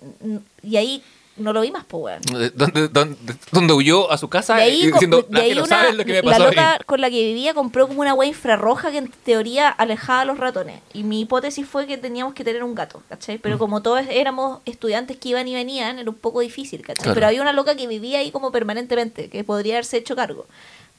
y 0.63 0.77
ahí 0.77 1.03
no 1.37 1.53
lo 1.53 1.61
vi 1.63 1.71
más, 1.73 1.85
pues, 1.85 2.21
weón. 2.31 2.53
¿Dónde, 2.55 2.89
dónde, 2.89 3.17
dónde 3.51 3.73
huyó 3.73 4.11
a 4.11 4.17
su 4.19 4.29
casa 4.29 4.55
De 4.57 4.63
ahí, 4.63 4.89
co- 4.91 4.95
diciendo, 4.97 5.23
de 5.23 5.27
nadie 5.31 5.45
ahí 5.47 5.55
lo 5.55 5.65
una- 5.65 5.91
lo 5.93 6.05
que 6.05 6.23
me 6.23 6.31
la 6.31 6.39
loca 6.39 6.73
ahí"? 6.75 6.79
con 6.87 7.01
la 7.01 7.11
que 7.11 7.17
vivía 7.25 7.55
compró 7.55 7.89
como 7.89 8.01
una 8.03 8.15
wea 8.15 8.29
infrarroja 8.29 8.91
que 8.93 8.99
en 8.99 9.09
teoría 9.25 9.69
alejaba 9.69 10.21
a 10.21 10.25
los 10.25 10.39
ratones. 10.39 10.81
Y 10.93 11.03
mi 11.03 11.21
hipótesis 11.21 11.67
fue 11.67 11.87
que 11.87 11.99
teníamos 11.99 12.35
que 12.35 12.45
tener 12.45 12.63
un 12.63 12.75
gato, 12.75 13.03
¿cachai? 13.09 13.37
Mm. 13.37 13.41
Pero 13.43 13.59
como 13.59 13.83
todos 13.83 14.03
éramos 14.09 14.61
estudiantes 14.65 15.17
que 15.17 15.31
iban 15.31 15.49
y 15.49 15.55
venían, 15.55 15.99
era 15.99 16.09
un 16.09 16.17
poco 16.17 16.41
difícil, 16.41 16.83
¿cachai? 16.83 17.03
Claro. 17.03 17.15
Pero 17.15 17.27
había 17.27 17.43
una 17.43 17.53
loca 17.53 17.75
que 17.75 17.87
vivía 17.87 18.21
ahí 18.21 18.31
como 18.31 18.53
permanentemente, 18.53 19.29
que 19.29 19.43
podría 19.45 19.75
haberse 19.75 19.97
hecho 19.97 20.15
cargo. 20.15 20.47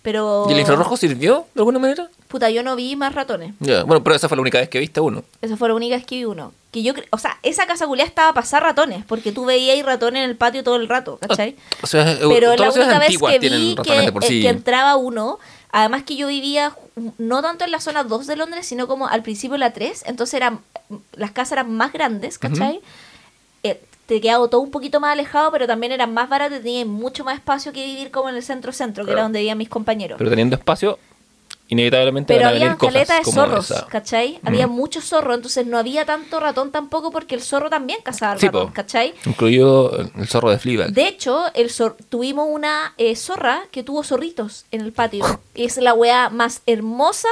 Pero... 0.06 0.46
¿Y 0.48 0.54
el 0.54 0.60
infrarrojo 0.60 0.96
sirvió 0.98 1.48
de 1.56 1.62
alguna 1.62 1.80
manera? 1.80 2.08
Puta, 2.28 2.52
yo 2.52 2.62
no 2.62 2.76
vi 2.76 2.96
más 2.96 3.16
ratones. 3.16 3.56
Ya, 3.60 3.84
Bueno, 3.84 4.04
pero 4.04 4.16
esa 4.16 4.30
fue 4.30 4.38
la 4.38 4.42
única 4.42 4.60
vez 4.60 4.70
que 4.70 4.78
viste 4.78 5.00
uno. 5.00 5.24
Esa 5.42 5.58
fue 5.58 5.68
la 5.68 5.74
única 5.74 5.96
vez 5.96 6.06
que 6.06 6.18
vi 6.18 6.26
uno. 6.26 6.54
Que 6.72 6.84
yo, 6.84 6.94
o 7.10 7.18
sea, 7.18 7.40
esa 7.42 7.66
casa 7.66 7.88
culiada 7.88 8.08
estaba 8.08 8.30
a 8.30 8.34
pasar 8.36 8.62
ratones, 8.62 9.04
porque 9.04 9.32
tú 9.32 9.46
veías 9.46 9.84
ratones 9.84 10.24
en 10.24 10.30
el 10.30 10.36
patio 10.36 10.64
todo 10.64 10.76
el 10.76 10.88
rato, 10.88 11.18
¿cachai? 11.18 11.56
O 11.82 11.88
sea, 11.88 12.20
Pero 12.20 12.56
la 12.56 12.70
única 12.70 13.00
vez 13.00 13.18
que 13.18 13.40
vi 13.40 13.76
que, 13.84 14.14
sí. 14.28 14.42
que 14.44 14.50
entraba 14.50 14.96
uno, 14.96 15.40
además 15.72 16.04
que 16.04 16.16
yo 16.16 16.28
vivía 16.28 16.72
no 17.18 17.42
tanto 17.42 17.66
en 17.66 17.72
la 17.72 17.80
zona 17.80 18.04
2 18.04 18.28
de 18.28 18.36
Londres, 18.36 18.68
sino 18.68 18.86
como 18.86 19.08
al 19.08 19.24
principio 19.24 19.58
la 19.58 19.74
3, 19.74 20.04
entonces 20.06 20.36
eran, 20.36 20.60
las 21.14 21.32
casas 21.32 21.54
eran 21.54 21.74
más 21.74 21.92
grandes, 21.94 22.38
¿cachai? 22.38 22.76
Eh, 22.76 22.82
te 24.06 24.22
quedaba 24.22 24.48
todo 24.48 24.62
un 24.62 24.72
poquito 24.72 25.00
más 25.00 25.14
alejado, 25.14 25.52
pero 25.52 25.66
también 25.68 25.92
eran 25.92 26.14
más 26.14 26.30
baratos 26.30 26.60
y 26.64 26.86
mucho 26.86 27.24
más 27.24 27.36
espacio 27.36 27.72
que 27.74 27.86
vivir 27.86 28.12
como 28.12 28.30
en 28.30 28.36
el 28.36 28.44
centro-centro, 28.44 29.06
que 29.06 29.12
era 29.12 29.24
donde 29.24 29.40
vivían 29.40 29.58
mis 29.58 29.70
compañeros. 29.70 30.18
Pero 30.18 30.30
teniendo 30.30 30.56
espacio, 30.56 31.00
inevitablemente 31.68 32.32
Pero 32.34 32.42
van 32.46 32.50
a 32.50 32.54
venir 32.54 32.68
había 32.68 32.78
cosas 32.78 33.08
de 33.08 33.24
como 33.24 33.36
zorros, 33.42 33.72
esa. 33.72 33.88
¿cachai? 33.88 34.40
Había 34.44 34.68
mucho 34.68 35.02
zorro, 35.02 35.34
entonces 35.34 35.66
no 35.66 35.80
había 35.80 36.06
tanto 36.06 36.40
ratón 36.40 36.72
tampoco 36.72 37.10
porque 37.10 37.34
el 37.34 37.42
zorro 37.42 37.70
también 37.72 38.00
cazaba 38.04 38.34
al 38.34 38.40
Sí, 38.40 38.46
ratón, 38.46 38.68
po. 38.68 38.74
¿cachai? 38.74 39.16
Incluido 39.26 39.98
el 40.16 40.28
zorro 40.28 40.52
de 40.52 40.60
Fleabag. 40.60 40.92
De 40.92 41.08
hecho, 41.08 41.46
el 41.56 41.70
zor- 41.72 41.96
tuvimos 42.10 42.48
una 42.52 42.94
eh, 42.98 43.16
zorra 43.16 43.64
que 43.72 43.82
tuvo 43.84 44.04
zorritos 44.04 44.66
en 44.72 44.82
el 44.82 44.94
patio. 44.94 45.26
Es 45.56 45.78
la 45.78 45.94
weá 45.96 46.30
más 46.30 46.62
hermosa. 46.68 47.30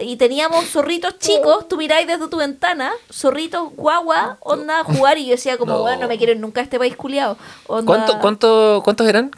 Y 0.00 0.16
teníamos 0.16 0.66
zorritos 0.70 1.18
chicos, 1.18 1.68
tú 1.68 1.76
miráis 1.76 2.06
desde 2.06 2.26
tu 2.28 2.38
ventana, 2.38 2.92
zorritos 3.12 3.72
guagua, 3.76 4.38
onda 4.40 4.80
a 4.80 4.84
jugar. 4.84 5.18
Y 5.18 5.26
yo 5.26 5.32
decía, 5.32 5.58
como, 5.58 5.74
No. 5.74 5.80
bueno, 5.82 6.02
no 6.02 6.08
me 6.08 6.16
quiero 6.16 6.32
ir 6.32 6.40
nunca 6.40 6.60
este 6.62 6.78
país 6.78 6.96
culiado. 6.96 7.36
¿Cuánto, 7.66 8.18
cuánto, 8.20 8.80
¿Cuántos 8.84 9.06
eran? 9.06 9.30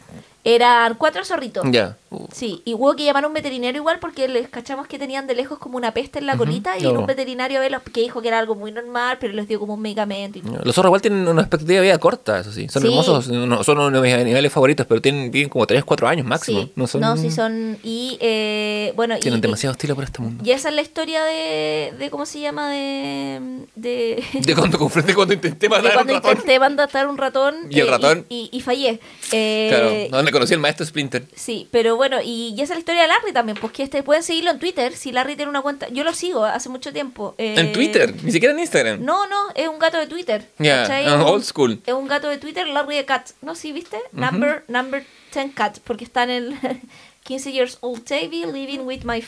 Eran 0.45 0.93
cuatro 0.95 1.25
zorritos. 1.25 1.65
Ya. 1.71 1.97
Sí, 2.31 2.61
y 2.65 2.73
hubo 2.73 2.95
que 2.95 3.03
llamar 3.05 3.23
a 3.23 3.27
un 3.27 3.33
veterinario 3.33 3.79
igual 3.81 3.99
porque 3.99 4.27
les 4.27 4.49
cachamos 4.49 4.87
que 4.87 4.97
tenían 4.99 5.27
de 5.27 5.35
lejos 5.35 5.57
como 5.59 5.77
una 5.77 5.93
peste 5.93 6.19
en 6.19 6.25
la 6.27 6.37
colita 6.37 6.77
y 6.77 6.83
No. 6.83 6.89
vino 6.89 6.99
un 7.01 7.05
veterinario 7.07 7.57
a 7.57 7.61
verlos 7.61 7.81
que 7.93 8.01
dijo 8.01 8.21
que 8.21 8.27
era 8.29 8.39
algo 8.39 8.55
muy 8.55 8.71
normal, 8.71 9.17
pero 9.19 9.33
les 9.33 9.47
dio 9.47 9.59
como 9.59 9.73
un 9.75 9.81
medicamento 9.81 10.39
y 10.39 10.41
todo. 10.41 10.59
Los 10.63 10.75
zorros 10.75 10.89
igual 10.89 11.01
tienen 11.01 11.27
una 11.27 11.41
expectativa 11.41 11.79
de 11.81 11.85
vida 11.87 11.97
corta, 11.97 12.39
eso 12.39 12.51
sí. 12.51 12.67
Son 12.69 12.81
Sí. 12.81 12.87
hermosos, 12.87 13.27
no, 13.29 13.63
son 13.63 13.79
uno 13.79 14.01
de 14.01 14.07
mis 14.07 14.13
animales 14.17 14.51
favoritos, 14.51 14.85
pero 14.87 15.01
tienen, 15.01 15.31
viven 15.31 15.49
como 15.49 15.65
3, 15.67 15.83
4 15.83 16.07
años 16.07 16.25
máximo. 16.25 16.61
Sí, 16.61 16.71
No 16.75 16.87
son, 16.87 17.17
sí 17.17 17.31
son. 17.31 17.77
Y 17.83 18.17
eh, 18.21 18.93
bueno, 18.95 19.17
Tienen 19.19 19.39
y, 19.39 19.41
demasiado 19.41 19.71
estilo 19.73 19.95
por 19.95 20.03
este 20.03 20.21
mundo. 20.21 20.43
y 20.45 20.51
esa 20.51 20.69
es 20.69 20.75
la 20.75 20.81
historia 20.81 21.23
de, 21.23 21.93
de 21.97 22.09
¿cómo 22.09 22.25
se 22.25 22.39
llama? 22.39 22.69
De. 22.69 23.65
de, 23.75 24.23
De 24.45 24.55
cuando 24.55 24.77
confronté 24.77 25.13
cuando 25.15 25.33
intenté 25.33 25.65
de 25.65 25.69
matar 25.69 25.85
a 25.85 25.89
un 25.89 25.93
cuando 25.95 26.13
ratón. 26.13 26.31
intenté 26.31 26.59
matar 26.59 27.07
un 27.07 27.17
ratón. 27.17 27.55
Y 27.69 27.79
el 27.79 27.87
eh, 27.87 27.91
ratón. 27.91 28.25
Y, 28.29 28.49
y 28.51 28.61
fallé. 28.61 28.99
Eh, 29.31 29.67
Claro, 29.69 30.17
donde 30.17 30.31
conocí 30.31 30.53
al 30.53 30.59
maestro 30.59 30.85
Splinter. 30.85 31.25
Sí, 31.35 31.67
pero 31.71 31.95
bueno, 31.95 32.04
y, 32.23 32.53
y 32.57 32.61
esa 32.61 32.63
es 32.63 32.69
la 32.71 32.79
historia 32.79 33.01
de 33.03 33.07
Larry 33.07 33.33
también, 33.33 33.57
pues 33.59 33.73
que 33.73 33.83
este 33.83 34.03
pueden 34.03 34.23
seguirlo 34.23 34.51
en 34.51 34.59
Twitter, 34.59 34.93
si 34.95 35.11
Larry 35.11 35.35
tiene 35.35 35.49
una 35.49 35.61
cuenta, 35.61 35.87
yo 35.89 36.03
lo 36.03 36.13
sigo 36.13 36.43
hace 36.45 36.69
mucho 36.69 36.91
tiempo. 36.93 37.35
eh, 37.37 37.55
En 37.57 37.71
Twitter, 37.71 38.13
ni 38.23 38.31
siquiera 38.31 38.53
en 38.53 38.59
Instagram. 38.59 39.03
No, 39.03 39.27
no, 39.27 39.37
es 39.55 39.67
un 39.67 39.79
gato 39.79 39.97
de 39.97 40.07
Twitter. 40.07 40.47
Ya, 40.59 40.85
ah, 40.85 41.23
old 41.25 41.43
school. 41.43 41.81
Es 41.85 41.93
un 41.93 42.07
gato 42.07 42.27
de 42.29 42.37
Twitter, 42.37 42.67
Larry 42.67 42.97
the 42.97 43.05
Cat. 43.05 43.29
¿No? 43.41 43.55
¿Sí 43.55 43.71
viste? 43.71 43.97
Number, 44.11 44.63
number 44.67 45.05
10 45.33 45.53
Cat, 45.53 45.79
porque 45.83 46.03
está 46.03 46.23
en 46.23 46.29
el 46.29 46.55
15 47.23 47.51
years 47.51 47.77
old 47.81 48.03
Davy 48.07 48.45
living 48.45 48.79
with 48.81 49.01
my 49.03 49.21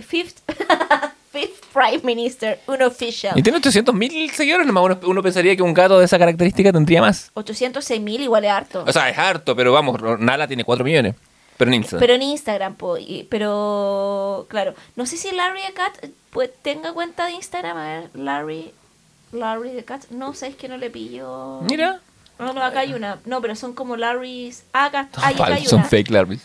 fifth, 0.00 0.38
fifth 1.32 1.64
prime 1.72 2.00
minister, 2.02 2.58
un 2.66 2.82
official. 2.82 3.38
Y 3.38 3.42
tiene 3.42 3.58
800 3.58 3.94
mil 3.94 4.30
seguidores, 4.30 4.66
nomás 4.66 4.84
uno, 4.84 4.98
uno 5.04 5.22
pensaría 5.22 5.54
que 5.56 5.62
un 5.62 5.74
gato 5.74 5.98
de 5.98 6.04
esa 6.06 6.18
característica 6.18 6.72
tendría 6.72 7.00
más. 7.00 7.30
806 7.34 8.00
mil 8.00 8.20
igual 8.22 8.44
es 8.44 8.50
harto. 8.50 8.84
O 8.86 8.92
sea, 8.92 9.08
es 9.10 9.18
harto, 9.18 9.54
pero 9.54 9.72
vamos, 9.72 10.00
Nala 10.18 10.46
tiene 10.46 10.64
4 10.64 10.84
millones. 10.84 11.14
Pero 11.64 11.70
en 11.70 11.74
Instagram. 11.82 12.00
Pero 12.00 12.14
en 12.14 12.22
Instagram, 12.22 12.74
po, 12.76 12.98
y- 12.98 13.26
pero 13.30 14.46
claro, 14.48 14.74
no 14.96 15.06
sé 15.06 15.16
si 15.16 15.30
Larry 15.32 15.60
the 15.66 15.72
Cat 15.74 15.92
pues, 16.30 16.50
tenga 16.62 16.92
cuenta 16.92 17.26
de 17.26 17.32
Instagram. 17.32 17.76
A 17.76 17.84
ver, 17.84 18.10
Larry, 18.14 18.72
Larry 19.32 19.70
the 19.70 19.84
Cat. 19.84 20.04
No 20.10 20.34
sé, 20.34 20.48
es 20.48 20.56
que 20.56 20.68
no 20.68 20.76
le 20.76 20.90
pillo. 20.90 21.60
Mira. 21.62 22.00
No, 22.38 22.52
no, 22.52 22.62
acá 22.62 22.80
hay 22.80 22.94
una. 22.94 23.18
No, 23.24 23.40
pero 23.40 23.54
son 23.54 23.72
como 23.74 23.96
Larry's. 23.96 24.64
Ah, 24.72 24.86
acá, 24.86 25.08
ah, 25.16 25.28
acá 25.28 25.28
hay 25.28 25.34
Falso, 25.36 25.70
son 25.70 25.80
una. 25.80 25.88
fake 25.88 26.10
Larrys. 26.10 26.42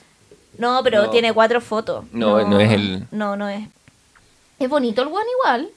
No, 0.57 0.81
pero 0.83 1.03
No. 1.05 1.09
tiene 1.09 1.33
cuatro 1.33 1.61
fotos. 1.61 2.05
No, 2.11 2.43
no 2.47 2.59
es 2.59 2.71
el- 2.71 3.07
No, 3.11 3.35
no 3.35 3.47
es. 3.49 3.67
Es 4.59 4.69
bonito 4.69 5.01
el 5.03 5.07
one 5.07 5.25
igual. 5.39 5.69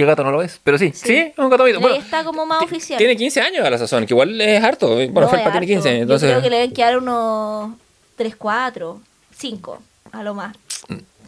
¿Qué 0.00 0.06
gato 0.06 0.24
no 0.24 0.32
lo 0.32 0.38
ves? 0.38 0.58
Pero 0.64 0.78
sí, 0.78 0.92
sí, 0.94 1.06
Sí. 1.08 1.16
es 1.16 1.38
un 1.38 1.50
gato 1.50 1.62
bonito. 1.62 1.78
Bueno, 1.80 1.96
está 1.96 2.24
como 2.24 2.46
más 2.46 2.62
oficial. 2.62 2.96
Tiene 2.96 3.16
15 3.16 3.40
años 3.42 3.66
a 3.66 3.68
la 3.70 3.76
sazón, 3.76 4.06
que 4.06 4.14
igual 4.14 4.40
es 4.40 4.64
harto. 4.64 4.88
Bueno, 4.94 5.12
No, 5.20 5.28
Felpa 5.28 5.36
es 5.36 5.42
tiene 5.42 5.56
harto. 5.58 5.66
15, 5.66 5.88
Yo 5.96 6.02
entonces... 6.02 6.30
creo 6.30 6.42
que 6.42 6.48
le 6.50 6.56
deben 6.56 6.72
quedar 6.72 6.96
unos 6.98 7.72
3, 8.16 8.34
4, 8.36 9.00
5, 9.36 9.82
a 10.12 10.22
lo 10.22 10.34
más. 10.34 10.56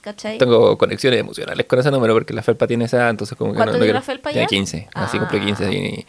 ¿Cachai? 0.00 0.38
Tengo 0.38 0.76
conexiones 0.78 1.20
emocionales 1.20 1.64
con 1.66 1.78
ese 1.78 1.90
número 1.90 2.14
porque 2.14 2.32
la 2.32 2.42
Felpa 2.42 2.66
tiene 2.66 2.86
esa, 2.86 3.08
entonces 3.10 3.36
como 3.38 3.52
que 3.52 3.56
¿Cuánto 3.58 3.72
no, 3.74 3.78
tiene 3.78 3.86
quiero- 3.88 3.98
la 3.98 4.02
Felpa 4.02 4.30
Tiene 4.30 4.46
ya? 4.46 4.48
15, 4.48 4.88
así 4.94 5.16
Ah. 5.16 5.20
cumple 5.20 5.40
15. 5.42 5.72
Y, 5.72 6.06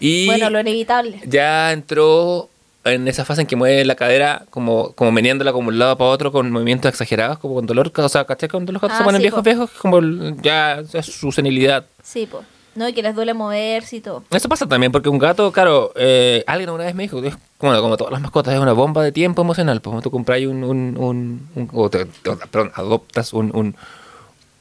y 0.00 0.26
Bueno, 0.26 0.48
lo 0.50 0.60
inevitable. 0.60 1.20
ya 1.26 1.72
entró 1.72 2.48
en 2.84 3.08
esa 3.08 3.24
fase 3.24 3.40
en 3.42 3.46
que 3.46 3.56
mueve 3.56 3.84
la 3.84 3.94
cadera 3.94 4.44
como, 4.50 4.92
como 4.92 5.10
meneándola 5.12 5.52
como 5.52 5.68
un 5.68 5.78
lado 5.78 5.96
para 5.96 6.10
otro 6.10 6.30
con 6.32 6.50
movimientos 6.50 6.88
exagerados, 6.88 7.38
como 7.38 7.54
con 7.54 7.66
dolor, 7.66 7.90
o 7.94 8.08
sea, 8.08 8.24
¿cachai? 8.24 8.48
Cuando 8.48 8.72
los 8.72 8.80
gatos 8.82 8.96
Ah, 8.96 8.98
se 8.98 9.04
ponen 9.04 9.20
sí, 9.20 9.22
viejos, 9.24 9.38
po. 9.38 9.42
viejos, 9.44 9.70
como 9.80 10.00
ya 10.42 10.82
es 10.92 11.06
su 11.06 11.32
senilidad. 11.32 11.84
Sí, 12.02 12.28
pues. 12.30 12.44
No, 12.76 12.88
y 12.88 12.92
que 12.92 13.02
les 13.04 13.14
duele 13.14 13.34
moverse 13.34 13.96
y 13.96 14.00
todo. 14.00 14.24
Eso 14.30 14.48
pasa 14.48 14.66
también 14.66 14.90
porque 14.90 15.08
un 15.08 15.18
gato, 15.18 15.52
claro, 15.52 15.92
eh, 15.94 16.42
alguien 16.46 16.70
una 16.70 16.82
vez 16.84 16.94
me 16.96 17.04
dijo, 17.04 17.22
es 17.22 17.36
como, 17.56 17.80
como 17.80 17.96
todas 17.96 18.12
las 18.12 18.20
mascotas, 18.20 18.52
es 18.52 18.58
una 18.58 18.72
bomba 18.72 19.04
de 19.04 19.12
tiempo 19.12 19.42
emocional. 19.42 19.80
Pues 19.80 20.02
tú 20.02 20.10
compras 20.10 20.40
un, 20.40 20.64
un, 20.64 20.96
un, 20.98 21.48
un- 21.54 21.70
o 21.72 21.88
te- 21.88 22.04
te- 22.06 22.36
perdón, 22.50 22.72
adoptas 22.74 23.32
un- 23.32 23.76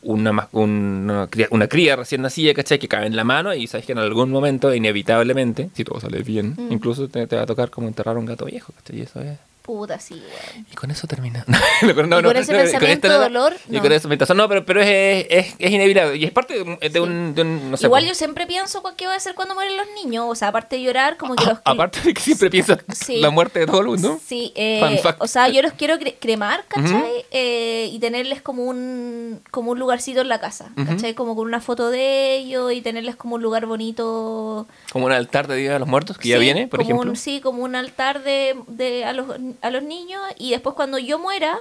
una, 0.04 0.48
una, 0.52 1.28
cría, 1.28 1.48
una 1.52 1.68
cría 1.68 1.96
recién 1.96 2.22
nacida, 2.22 2.54
¿cachai? 2.54 2.80
Que 2.80 2.88
cae 2.88 3.08
en 3.08 3.16
la 3.16 3.24
mano 3.24 3.54
y 3.54 3.68
sabes 3.68 3.86
que 3.86 3.92
en 3.94 4.00
algún 4.00 4.30
momento, 4.32 4.74
inevitablemente, 4.74 5.70
si 5.74 5.84
todo 5.84 6.00
sale 6.00 6.22
bien, 6.24 6.56
Mm. 6.58 6.72
incluso 6.72 7.08
te, 7.08 7.26
te 7.28 7.36
va 7.36 7.44
a 7.44 7.46
tocar 7.46 7.70
como 7.70 7.88
enterrar 7.88 8.18
un 8.18 8.26
gato 8.26 8.46
viejo, 8.46 8.74
¿cachai? 8.74 9.00
Y 9.00 9.02
eso 9.02 9.22
es... 9.22 9.38
Puta, 9.64 9.98
sí, 9.98 10.16
weón. 10.16 10.66
Y 10.72 10.76
con 10.76 10.92
eso 10.92 11.08
termina. 11.08 11.46
No, 11.82 11.96
con- 11.96 12.10
no, 12.10 12.20
Y 12.20 12.24
con 12.24 12.36
ese 12.38 12.52
no, 12.54 12.60
pensamiento 12.60 13.08
de 13.10 13.16
dolor, 13.16 13.54
Y 13.70 13.74
no. 13.74 13.82
con 13.82 13.90
meditación, 14.10 14.38
no, 14.38 14.48
pero, 14.50 14.66
pero 14.66 14.82
es, 14.82 15.26
es, 15.30 15.56
es 15.58 15.72
inevitable. 15.72 16.18
Y 16.18 16.26
es 16.26 16.32
parte 16.32 16.54
de, 16.56 16.62
un- 16.62 16.78
de 16.80 16.90
Sí. 16.92 17.00
un, 17.00 17.34
de 17.36 17.42
un- 17.42 17.72
no 17.72 17.78
sé, 17.78 17.86
Igual 17.86 18.06
yo 18.06 18.14
siempre 18.14 18.46
pienso 18.46 18.84
qué 18.98 19.08
va 19.08 19.14
a 19.14 19.18
hacer 19.18 19.36
cuando 19.36 19.54
mueren 19.56 19.76
los 19.78 19.86
niños. 20.04 20.26
O 20.28 20.36
sea, 20.36 20.50
aparte 20.50 20.76
de 20.76 20.84
llorar, 20.84 21.18
como 21.18 21.36
que 21.36 21.46
los... 21.46 21.58
Aparte 21.66 22.02
de 22.02 22.14
que 22.14 22.22
siempre 22.22 22.50
piensas 22.50 22.80
Sí. 22.94 23.18
la 23.22 23.30
muerte 23.32 23.60
de 23.60 23.66
todo 23.68 23.82
el 23.82 23.88
mundo. 23.88 24.20
Sí, 24.26 24.52
eh, 24.56 25.02
o 25.20 25.28
sea, 25.28 25.48
yo 25.50 25.62
los 25.62 25.74
quiero 25.74 25.96
cre- 25.96 26.16
cremar, 26.20 26.66
¿cachai? 26.68 27.26
Eh, 27.32 27.90
y 27.92 28.00
tenerles 28.00 28.42
como 28.42 28.64
un, 28.66 29.42
como 29.52 29.72
un 29.72 29.80
lugarcito 29.80 30.22
en 30.22 30.28
la 30.30 30.40
casa. 30.40 30.72
¿cachai? 30.86 31.14
Como 31.16 31.36
con 31.36 31.48
una 31.48 31.62
foto 31.62 31.90
de 31.90 32.36
ellos 32.36 32.72
y 32.74 32.82
tenerles 32.82 33.16
como 33.16 33.36
un 33.36 33.42
lugar 33.42 33.66
bonito. 33.66 34.68
Como 34.92 35.06
un 35.06 35.12
altar 35.14 35.48
de 35.48 35.56
Día 35.56 35.74
de 35.74 35.80
los 35.80 35.88
Muertos, 35.88 36.18
que 36.18 36.30
ya 36.30 36.38
viene, 36.38 36.68
por 36.68 36.80
como 36.80 36.90
ejemplo. 36.90 37.12
un- 37.12 37.16
sí, 37.18 37.40
como 37.42 37.64
un 37.64 37.76
altar 37.76 38.24
de, 38.24 38.56
de 38.68 39.06
a, 39.06 39.14
los, 39.14 39.28
a 39.62 39.70
los 39.70 39.84
niños 39.84 40.22
y 40.38 40.52
después 40.52 40.76
cuando 40.76 40.98
yo 40.98 41.20
muera, 41.20 41.60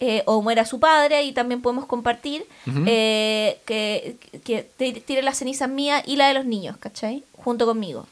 eh, 0.00 0.22
o 0.26 0.42
muera 0.42 0.64
su 0.64 0.80
padre, 0.80 1.16
ahí 1.16 1.32
también 1.32 1.62
podemos 1.62 1.86
compartir, 1.86 2.46
eh, 2.86 3.60
que, 3.64 4.16
que 4.44 4.62
tire 5.06 5.22
las 5.22 5.38
cenizas 5.38 5.68
mías 5.68 6.02
y 6.06 6.16
la 6.16 6.28
de 6.28 6.34
los 6.34 6.44
niños, 6.44 6.76
¿cachai? 6.78 7.24
Junto 7.36 7.64
conmigo. 7.66 8.06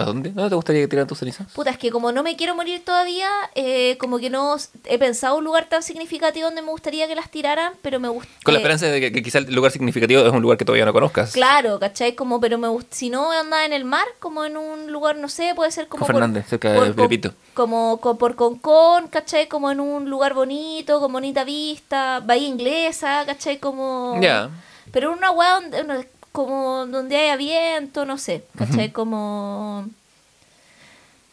¿A 0.00 0.04
dónde? 0.04 0.30
¿Dónde 0.30 0.48
te 0.48 0.54
gustaría 0.54 0.82
que 0.82 0.88
tiraran 0.88 1.06
tus 1.08 1.18
cenizas? 1.18 1.52
Puta, 1.52 1.70
es 1.70 1.78
que 1.78 1.90
como 1.90 2.10
no 2.12 2.22
me 2.22 2.36
quiero 2.36 2.54
morir 2.54 2.82
todavía, 2.84 3.28
eh, 3.54 3.96
como 3.98 4.18
que 4.18 4.30
no 4.30 4.56
he 4.84 4.98
pensado 4.98 5.36
un 5.36 5.44
lugar 5.44 5.68
tan 5.68 5.82
significativo 5.82 6.46
donde 6.46 6.62
me 6.62 6.70
gustaría 6.70 7.06
que 7.06 7.14
las 7.14 7.30
tiraran, 7.30 7.74
pero 7.82 8.00
me 8.00 8.08
gusta. 8.08 8.30
Con 8.44 8.54
la 8.54 8.60
esperanza 8.60 8.86
de 8.86 9.00
que, 9.00 9.12
que 9.12 9.22
quizá 9.22 9.38
el 9.38 9.54
lugar 9.54 9.72
significativo 9.72 10.22
es 10.24 10.32
un 10.32 10.40
lugar 10.42 10.56
que 10.58 10.64
todavía 10.64 10.84
no 10.86 10.92
conozcas. 10.92 11.32
Claro, 11.32 11.78
¿cachai? 11.78 12.14
Como, 12.14 12.40
pero 12.40 12.56
me 12.58 12.68
gusta, 12.68 12.96
si 12.96 13.10
no 13.10 13.30
anda 13.32 13.64
en 13.64 13.72
el 13.72 13.84
mar, 13.84 14.06
como 14.20 14.44
en 14.44 14.56
un 14.56 14.90
lugar, 14.90 15.16
no 15.16 15.28
sé, 15.28 15.52
puede 15.54 15.70
ser 15.70 15.88
como 15.88 16.06
Con 16.06 16.14
Fernández, 16.14 16.46
cerca 16.48 16.72
de 16.72 16.92
por. 16.94 17.34
Como, 17.54 17.98
co- 18.00 18.16
por 18.16 18.36
Concón, 18.36 19.08
¿cachai? 19.08 19.48
Como 19.48 19.70
en 19.70 19.80
un 19.80 20.08
lugar 20.08 20.34
bonito, 20.34 20.98
con 21.00 21.12
bonita 21.12 21.44
vista, 21.44 22.20
bahía 22.20 22.48
inglesa, 22.48 23.24
¿cachai? 23.26 23.58
Como... 23.58 24.18
Ya. 24.20 24.48
Pero 24.92 25.12
en 25.12 25.18
una 25.18 25.30
hueá 25.30 25.54
donde, 25.60 25.82
una- 25.82 26.04
como 26.32 26.86
donde 26.86 27.16
haya 27.16 27.36
viento, 27.36 28.04
no 28.04 28.18
sé, 28.18 28.44
¿cachai? 28.56 28.92
Como... 28.92 29.88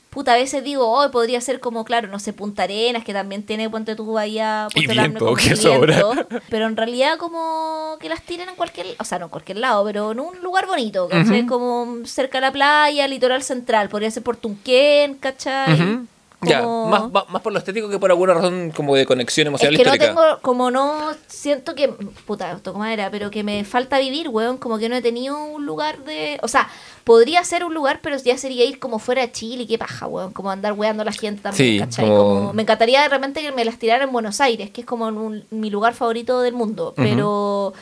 Puta, 0.10 0.34
a 0.34 0.38
veces 0.38 0.64
digo, 0.64 0.88
hoy 0.88 1.10
podría 1.10 1.40
ser 1.42 1.60
como, 1.60 1.86
claro, 1.86 2.08
no 2.08 2.18
sé, 2.18 2.34
Punta 2.34 2.64
Arenas, 2.64 3.04
que 3.04 3.14
también 3.14 3.44
tiene 3.44 3.70
Puente 3.70 3.96
tu 3.96 4.14
Bahía, 4.14 4.68
Y 4.74 4.86
Puerto 4.86 4.94
Lamne 4.96 5.20
viento, 5.20 5.36
que 5.36 5.44
viento, 5.44 5.62
sobra. 5.62 6.28
Pero 6.50 6.66
en 6.66 6.76
realidad 6.76 7.18
como 7.20 7.98
que 8.00 8.10
las 8.10 8.24
tiren 8.24 8.50
en 8.50 8.56
cualquier, 8.56 8.96
o 8.98 9.04
sea, 9.04 9.20
no 9.20 9.26
en 9.26 9.30
cualquier 9.30 9.60
lado, 9.60 9.86
pero 9.86 10.14
en 10.14 10.20
un 10.20 10.42
lugar 10.42 10.66
bonito, 10.66 11.08
¿cachai? 11.08 11.46
Como 11.46 12.04
cerca 12.06 12.40
de 12.40 12.48
la 12.48 12.52
playa, 12.52 13.08
litoral 13.08 13.44
central, 13.44 13.90
podría 13.90 14.10
ser 14.10 14.24
por 14.24 14.38
Tunquén, 14.38 15.16
¿cachai? 15.16 15.78
Ya, 15.78 16.02
Como- 16.40 16.88
más, 16.88 17.12
más, 17.12 17.30
más 17.30 17.42
por 17.42 17.52
lo 17.52 17.58
estético 17.58 17.90
que 17.90 17.98
por 17.98 18.12
alguna 18.12 18.36
razón 18.36 18.72
como 18.76 18.96
de 18.96 19.08
conexión 19.08 19.48
es 19.48 19.50
emocional 19.50 19.76
que 19.76 19.84
no 19.84 19.94
histórica. 19.94 20.06
tengo, 20.22 20.40
como 20.44 20.70
no 20.70 21.10
siento 21.26 21.74
que, 21.74 21.88
puta, 22.28 22.60
toco 22.62 22.78
madera, 22.78 23.10
pero 23.10 23.32
que 23.32 23.44
me 23.44 23.64
falta 23.66 23.98
vivir, 23.98 24.30
weón, 24.30 24.58
como 24.58 24.78
que 24.78 24.88
no 24.88 24.96
he 24.96 25.02
tenido 25.02 25.36
un 25.44 25.66
lugar 25.66 25.98
de, 26.04 26.40
o 26.44 26.48
sea, 26.48 26.70
podría 27.04 27.44
ser 27.44 27.64
un 27.64 27.74
lugar, 27.74 28.02
pero 28.04 28.18
ya 28.18 28.38
sería 28.38 28.66
ir 28.66 28.78
como 28.78 29.00
fuera 29.00 29.24
de 29.24 29.32
Chile, 29.32 29.66
qué 29.66 29.80
paja, 29.80 30.06
weón, 30.06 30.32
como 30.32 30.52
andar 30.52 30.74
weando 30.74 31.02
a 31.02 31.06
la 31.06 31.12
gente 31.12 31.42
también, 31.42 31.74
Sí, 31.74 31.80
¿cachai? 31.80 32.06
como- 32.08 32.18
Como, 32.36 32.54
me 32.54 32.62
encantaría 32.62 33.02
de 33.02 33.10
repente 33.10 33.42
que 33.42 33.52
me 33.52 33.66
las 33.66 33.80
tiraran 33.80 34.08
en 34.10 34.14
Buenos 34.14 34.40
Aires, 34.40 34.70
que 34.70 34.82
es 34.82 34.88
como 34.88 35.08
un- 35.08 35.44
mi 35.50 35.72
lugar 35.72 35.96
favorito 35.96 36.42
del 36.42 36.54
mundo, 36.54 36.94
pero... 36.96 37.74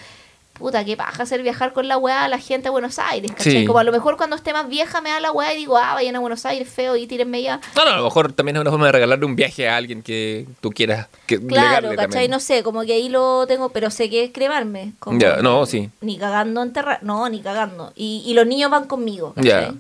Puta, 0.58 0.86
qué 0.86 0.96
paja 0.96 1.24
hacer 1.24 1.44
viajar 1.44 1.74
con 1.74 1.88
la 1.90 1.98
weá 1.98 2.24
a 2.24 2.28
la 2.30 2.40
gente 2.40 2.70
a 2.70 2.72
Buenos 2.72 2.98
Aires, 2.98 3.30
¿cachai? 3.32 3.52
Sí. 3.52 3.66
Como 3.66 3.78
a 3.80 3.84
lo 3.84 3.92
mejor 3.92 4.16
cuando 4.16 4.38
esté 4.38 4.54
más 4.54 4.70
vieja 4.70 5.02
me 5.02 5.10
da 5.10 5.20
la 5.20 5.32
weá 5.34 5.54
y 5.54 5.58
digo, 5.58 5.78
ah, 5.78 5.94
vayan 5.96 6.16
a 6.16 6.20
Buenos 6.20 6.46
Aires, 6.46 6.70
feo, 6.70 6.96
y 6.96 7.08
tírenme 7.08 7.42
ya. 7.42 7.60
No, 7.76 7.84
no, 7.84 7.92
a 7.92 7.98
lo 7.98 8.04
mejor 8.06 8.32
también 8.32 8.56
es 8.56 8.62
una 8.62 8.72
forma 8.72 8.86
de 8.86 8.94
regalarle 8.94 9.26
un 9.26 9.36
viaje 9.36 9.68
a 9.68 9.76
alguien 9.76 10.02
que 10.02 10.46
tú 10.62 10.70
quieras 10.72 11.08
que 11.28 11.40
Claro, 11.46 11.90
¿cachai? 11.90 11.98
también. 12.10 12.32
No 12.32 12.40
sé, 12.40 12.64
como 12.64 12.84
que 12.84 12.94
ahí 12.94 13.10
lo 13.10 13.46
tengo, 13.48 13.68
pero 13.70 13.90
sé 13.92 14.10
que 14.10 14.24
es 14.24 14.32
cremarme. 14.32 14.94
como- 15.00 15.20
Ya, 15.20 15.38
no, 15.42 15.66
sí. 15.66 15.90
Ni 16.00 16.18
cagando 16.18 16.64
enterrar, 16.64 17.00
no, 17.04 17.28
ni 17.28 17.42
cagando. 17.42 17.92
Y, 17.96 18.24
y 18.26 18.34
los 18.34 18.48
niños 18.48 18.72
van 18.72 18.88
conmigo, 18.88 19.34
Ya. 19.36 19.60
¿cachai? 19.62 19.78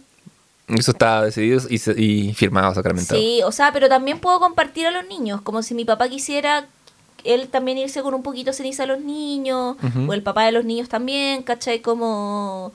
Eso 0.68 0.92
está 0.92 1.22
decidido 1.22 1.62
y, 1.70 1.76
y 2.04 2.34
firmado, 2.34 2.74
sacramentado. 2.74 3.20
Sí, 3.20 3.40
o 3.44 3.52
sea, 3.52 3.72
pero 3.72 3.88
también 3.88 4.20
puedo 4.20 4.40
compartir 4.40 4.88
a 4.88 4.92
los 4.92 5.08
niños, 5.08 5.40
como 5.42 5.62
si 5.62 5.74
mi 5.76 5.86
papá 5.86 6.10
quisiera 6.10 6.66
él 7.26 7.48
también 7.50 7.78
irse 7.78 8.02
con 8.02 8.14
un 8.14 8.24
poquito 8.24 8.52
de 8.52 8.58
ceniza 8.58 8.84
a 8.84 8.86
los 8.86 9.02
niños, 9.02 9.78
o 10.08 10.14
el 10.14 10.24
papá 10.24 10.46
de 10.46 10.52
los 10.52 10.66
niños 10.66 10.90
también, 10.90 11.44
¿cachai? 11.44 11.80
Como 11.80 12.74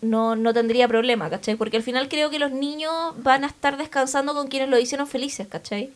no, 0.00 0.36
no 0.36 0.54
tendría 0.54 0.88
problema, 0.88 1.30
¿cachai? 1.30 1.56
Porque 1.56 1.76
al 1.76 1.82
final 1.82 2.08
creo 2.08 2.30
que 2.30 2.38
los 2.38 2.50
niños 2.50 2.92
van 3.22 3.44
a 3.44 3.46
estar 3.46 3.76
descansando 3.76 4.34
con 4.34 4.48
quienes 4.48 4.68
lo 4.68 4.78
hicieron 4.78 5.06
felices, 5.06 5.46
¿cachai? 5.46 5.90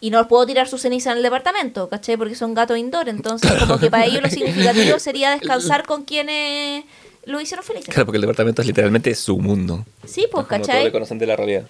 Y 0.00 0.10
no 0.10 0.28
puedo 0.28 0.46
tirar 0.46 0.68
su 0.68 0.78
ceniza 0.78 1.10
en 1.12 1.18
el 1.18 1.22
departamento, 1.22 1.88
¿cachai? 1.88 2.16
Porque 2.16 2.34
son 2.34 2.54
gatos 2.54 2.78
indoor, 2.78 3.08
entonces 3.08 3.50
como 3.58 3.78
que 3.78 3.90
para 3.90 4.04
ellos 4.04 4.22
lo 4.22 4.28
significativo 4.28 4.98
sería 4.98 5.30
descansar 5.30 5.86
con 5.86 6.04
quienes 6.04 6.84
lo 7.24 7.40
hicieron 7.40 7.64
felices. 7.64 7.92
Claro, 7.92 8.06
porque 8.06 8.16
el 8.16 8.22
departamento 8.22 8.62
es 8.62 8.68
literalmente 8.68 9.14
su 9.14 9.38
mundo. 9.38 9.84
Sí, 10.06 10.26
pues, 10.30 10.46
todos 10.46 10.48
¿cachai? 10.48 10.84
le 10.84 10.92
conocen 10.92 11.18
de 11.18 11.26
la 11.26 11.36
realidad. 11.36 11.66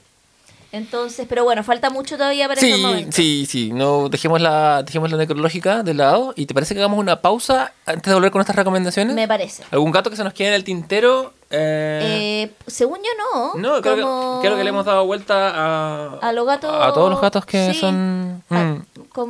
Entonces, 0.70 1.26
pero 1.28 1.44
bueno, 1.44 1.64
falta 1.64 1.88
mucho 1.88 2.16
todavía 2.18 2.46
para 2.46 2.60
Sí, 2.60 2.74
momento. 2.80 3.12
sí, 3.12 3.46
sí. 3.48 3.70
No, 3.72 4.08
dejemos 4.08 4.40
la, 4.40 4.82
dejemos 4.82 5.10
la 5.10 5.16
necrológica 5.16 5.82
de 5.82 5.94
lado. 5.94 6.34
¿Y 6.36 6.44
te 6.46 6.52
parece 6.54 6.74
que 6.74 6.80
hagamos 6.80 6.98
una 6.98 7.22
pausa 7.22 7.72
antes 7.86 8.04
de 8.04 8.14
volver 8.14 8.30
con 8.30 8.40
estas 8.42 8.56
recomendaciones? 8.56 9.14
Me 9.14 9.26
parece. 9.26 9.62
¿Algún 9.70 9.90
gato 9.92 10.10
que 10.10 10.16
se 10.16 10.24
nos 10.24 10.34
quede 10.34 10.48
en 10.48 10.54
el 10.54 10.64
tintero? 10.64 11.32
Eh, 11.50 12.42
Eh, 12.44 12.54
según 12.66 12.98
yo 12.98 13.10
no. 13.18 13.54
no, 13.54 13.80
creo, 13.82 14.00
como- 14.00 14.40
que, 14.40 14.46
creo 14.48 14.58
que 14.58 14.64
le 14.64 14.70
hemos 14.70 14.84
dado 14.84 15.06
vuelta 15.06 15.48
a, 15.54 16.18
A 16.20 16.32
los 16.32 16.46
gatos- 16.46 16.70
A 16.74 16.92
todos 16.92 17.10
los 17.10 17.20
gatos 17.20 17.44
que 17.46 17.72
sí. 17.72 17.80
son... 17.80 18.42
Ah, 18.50 18.74
mm. 18.74 18.82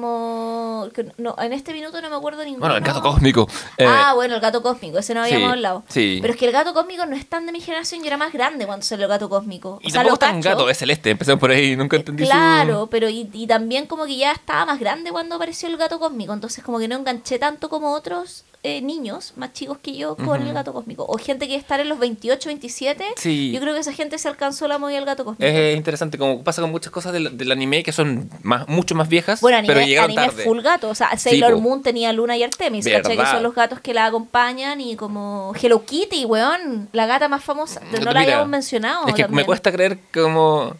como 0.09 0.89
que 0.95 1.13
no, 1.17 1.35
en 1.39 1.53
este 1.53 1.73
minuto 1.73 2.01
no 2.03 2.11
me 2.11 2.17
acuerdo 2.17 2.45
ninguno. 2.45 2.61
Bueno, 2.61 2.77
el 2.77 2.83
gato 2.83 3.01
cósmico. 3.03 3.49
Eh, 3.77 3.87
ah, 3.89 4.13
bueno, 4.15 4.35
el 4.35 4.41
gato 4.41 4.63
cósmico, 4.63 4.99
ese 4.99 5.15
no 5.15 5.23
habíamos 5.23 5.49
sí, 5.49 5.53
hablado. 5.53 5.83
sí. 5.89 6.19
Pero 6.21 6.35
es 6.35 6.39
que 6.39 6.47
el 6.47 6.53
gato 6.53 6.75
cósmico 6.75 7.07
no 7.07 7.17
es 7.17 7.27
tan 7.29 7.47
de 7.47 7.53
mi 7.53 7.61
generación, 7.61 8.01
yo 8.01 8.07
era 8.09 8.17
más 8.17 8.33
grande 8.33 8.67
cuando 8.67 8.85
salió 8.85 9.05
el 9.07 9.11
gato 9.11 9.29
cósmico. 9.29 9.79
y 9.83 9.87
o 9.89 9.91
sea, 9.91 10.03
tampoco 10.03 10.15
es 10.15 10.19
tan 10.31 10.41
gato, 10.41 10.69
es 10.69 10.79
celeste. 10.79 11.11
Empecemos 11.11 11.41
por 11.41 11.51
ahí, 11.51 11.77
nunca 11.77 11.97
entendí 11.97 12.25
su- 12.25 12.31
Claro, 12.31 12.89
pero 12.91 13.09
y, 13.09 13.29
y 13.33 13.47
también 13.47 13.87
como 13.87 14.05
que 14.07 14.17
ya 14.17 14.33
estaba 14.33 14.67
más 14.67 14.79
grande 14.81 15.11
cuando 15.11 15.37
apareció 15.37 15.69
el 15.69 15.77
gato 15.77 15.99
cósmico, 15.99 16.33
entonces 16.33 16.63
como 16.65 16.79
que 16.79 16.89
no 16.89 16.97
enganché 16.97 17.39
tanto 17.39 17.69
como 17.69 17.93
otros 17.93 18.45
eh, 18.65 18.81
niños 18.83 19.35
más 19.37 19.53
chicos 19.53 19.79
que 19.81 19.97
yo 19.97 20.17
con 20.17 20.43
el 20.47 20.53
gato 20.53 20.73
cósmico. 20.73 21.05
O 21.09 21.17
gente 21.17 21.47
que 21.47 21.55
estar 21.55 21.79
en 21.81 21.89
los 21.89 21.99
28, 22.09 22.49
27, 22.49 23.05
Sí. 23.17 23.53
yo 23.53 23.61
creo 23.61 23.75
que 23.75 23.81
esa 23.81 23.93
gente 23.93 24.19
se 24.19 24.29
alcanzó 24.29 24.67
la 24.69 24.79
movida 24.79 24.97
del 24.97 25.05
gato 25.05 25.25
cósmico. 25.25 25.45
Es 25.45 25.77
interesante, 25.77 26.19
como 26.19 26.43
pasa 26.43 26.61
con 26.63 26.71
muchas 26.71 26.91
cosas 26.93 27.13
del, 27.13 27.37
del 27.37 27.53
anime 27.53 27.83
que 27.83 27.93
son 27.93 28.29
más, 28.43 28.67
mucho 28.69 28.95
más 28.95 29.09
viejas, 29.09 29.41
Bueno, 29.41 29.59
anime, 29.59 29.75
pero 29.75 29.87
llegaron 29.87 30.11
anime 30.11 30.27
tarde. 30.29 30.45
full 30.45 30.61
gato. 30.61 30.89
O 30.89 30.95
sea, 30.95 31.17
Sailor. 31.17 31.57
Moon 31.59 31.83
tenía 31.83 32.13
Luna 32.13 32.37
y 32.37 32.43
Artemis, 32.43 32.87
¿cachai? 32.87 33.17
Que 33.17 33.27
son 33.27 33.43
los 33.43 33.55
gatos 33.55 33.81
que 33.81 33.95
la 33.95 34.07
acompañan 34.07 34.81
y 34.81 34.97
como 34.97 35.53
Hello 35.61 35.85
Kitty, 35.85 36.25
weón, 36.25 36.89
la 36.93 37.07
gata 37.07 37.29
más 37.29 37.45
famosa. 37.45 37.81
No 38.05 38.13
la 38.13 38.21
habíamos 38.21 38.49
mencionado. 38.49 39.07
Es 39.09 39.15
que 39.15 39.29
me 39.29 39.45
cuesta 39.45 39.71
creer 39.73 39.99
como... 40.13 40.75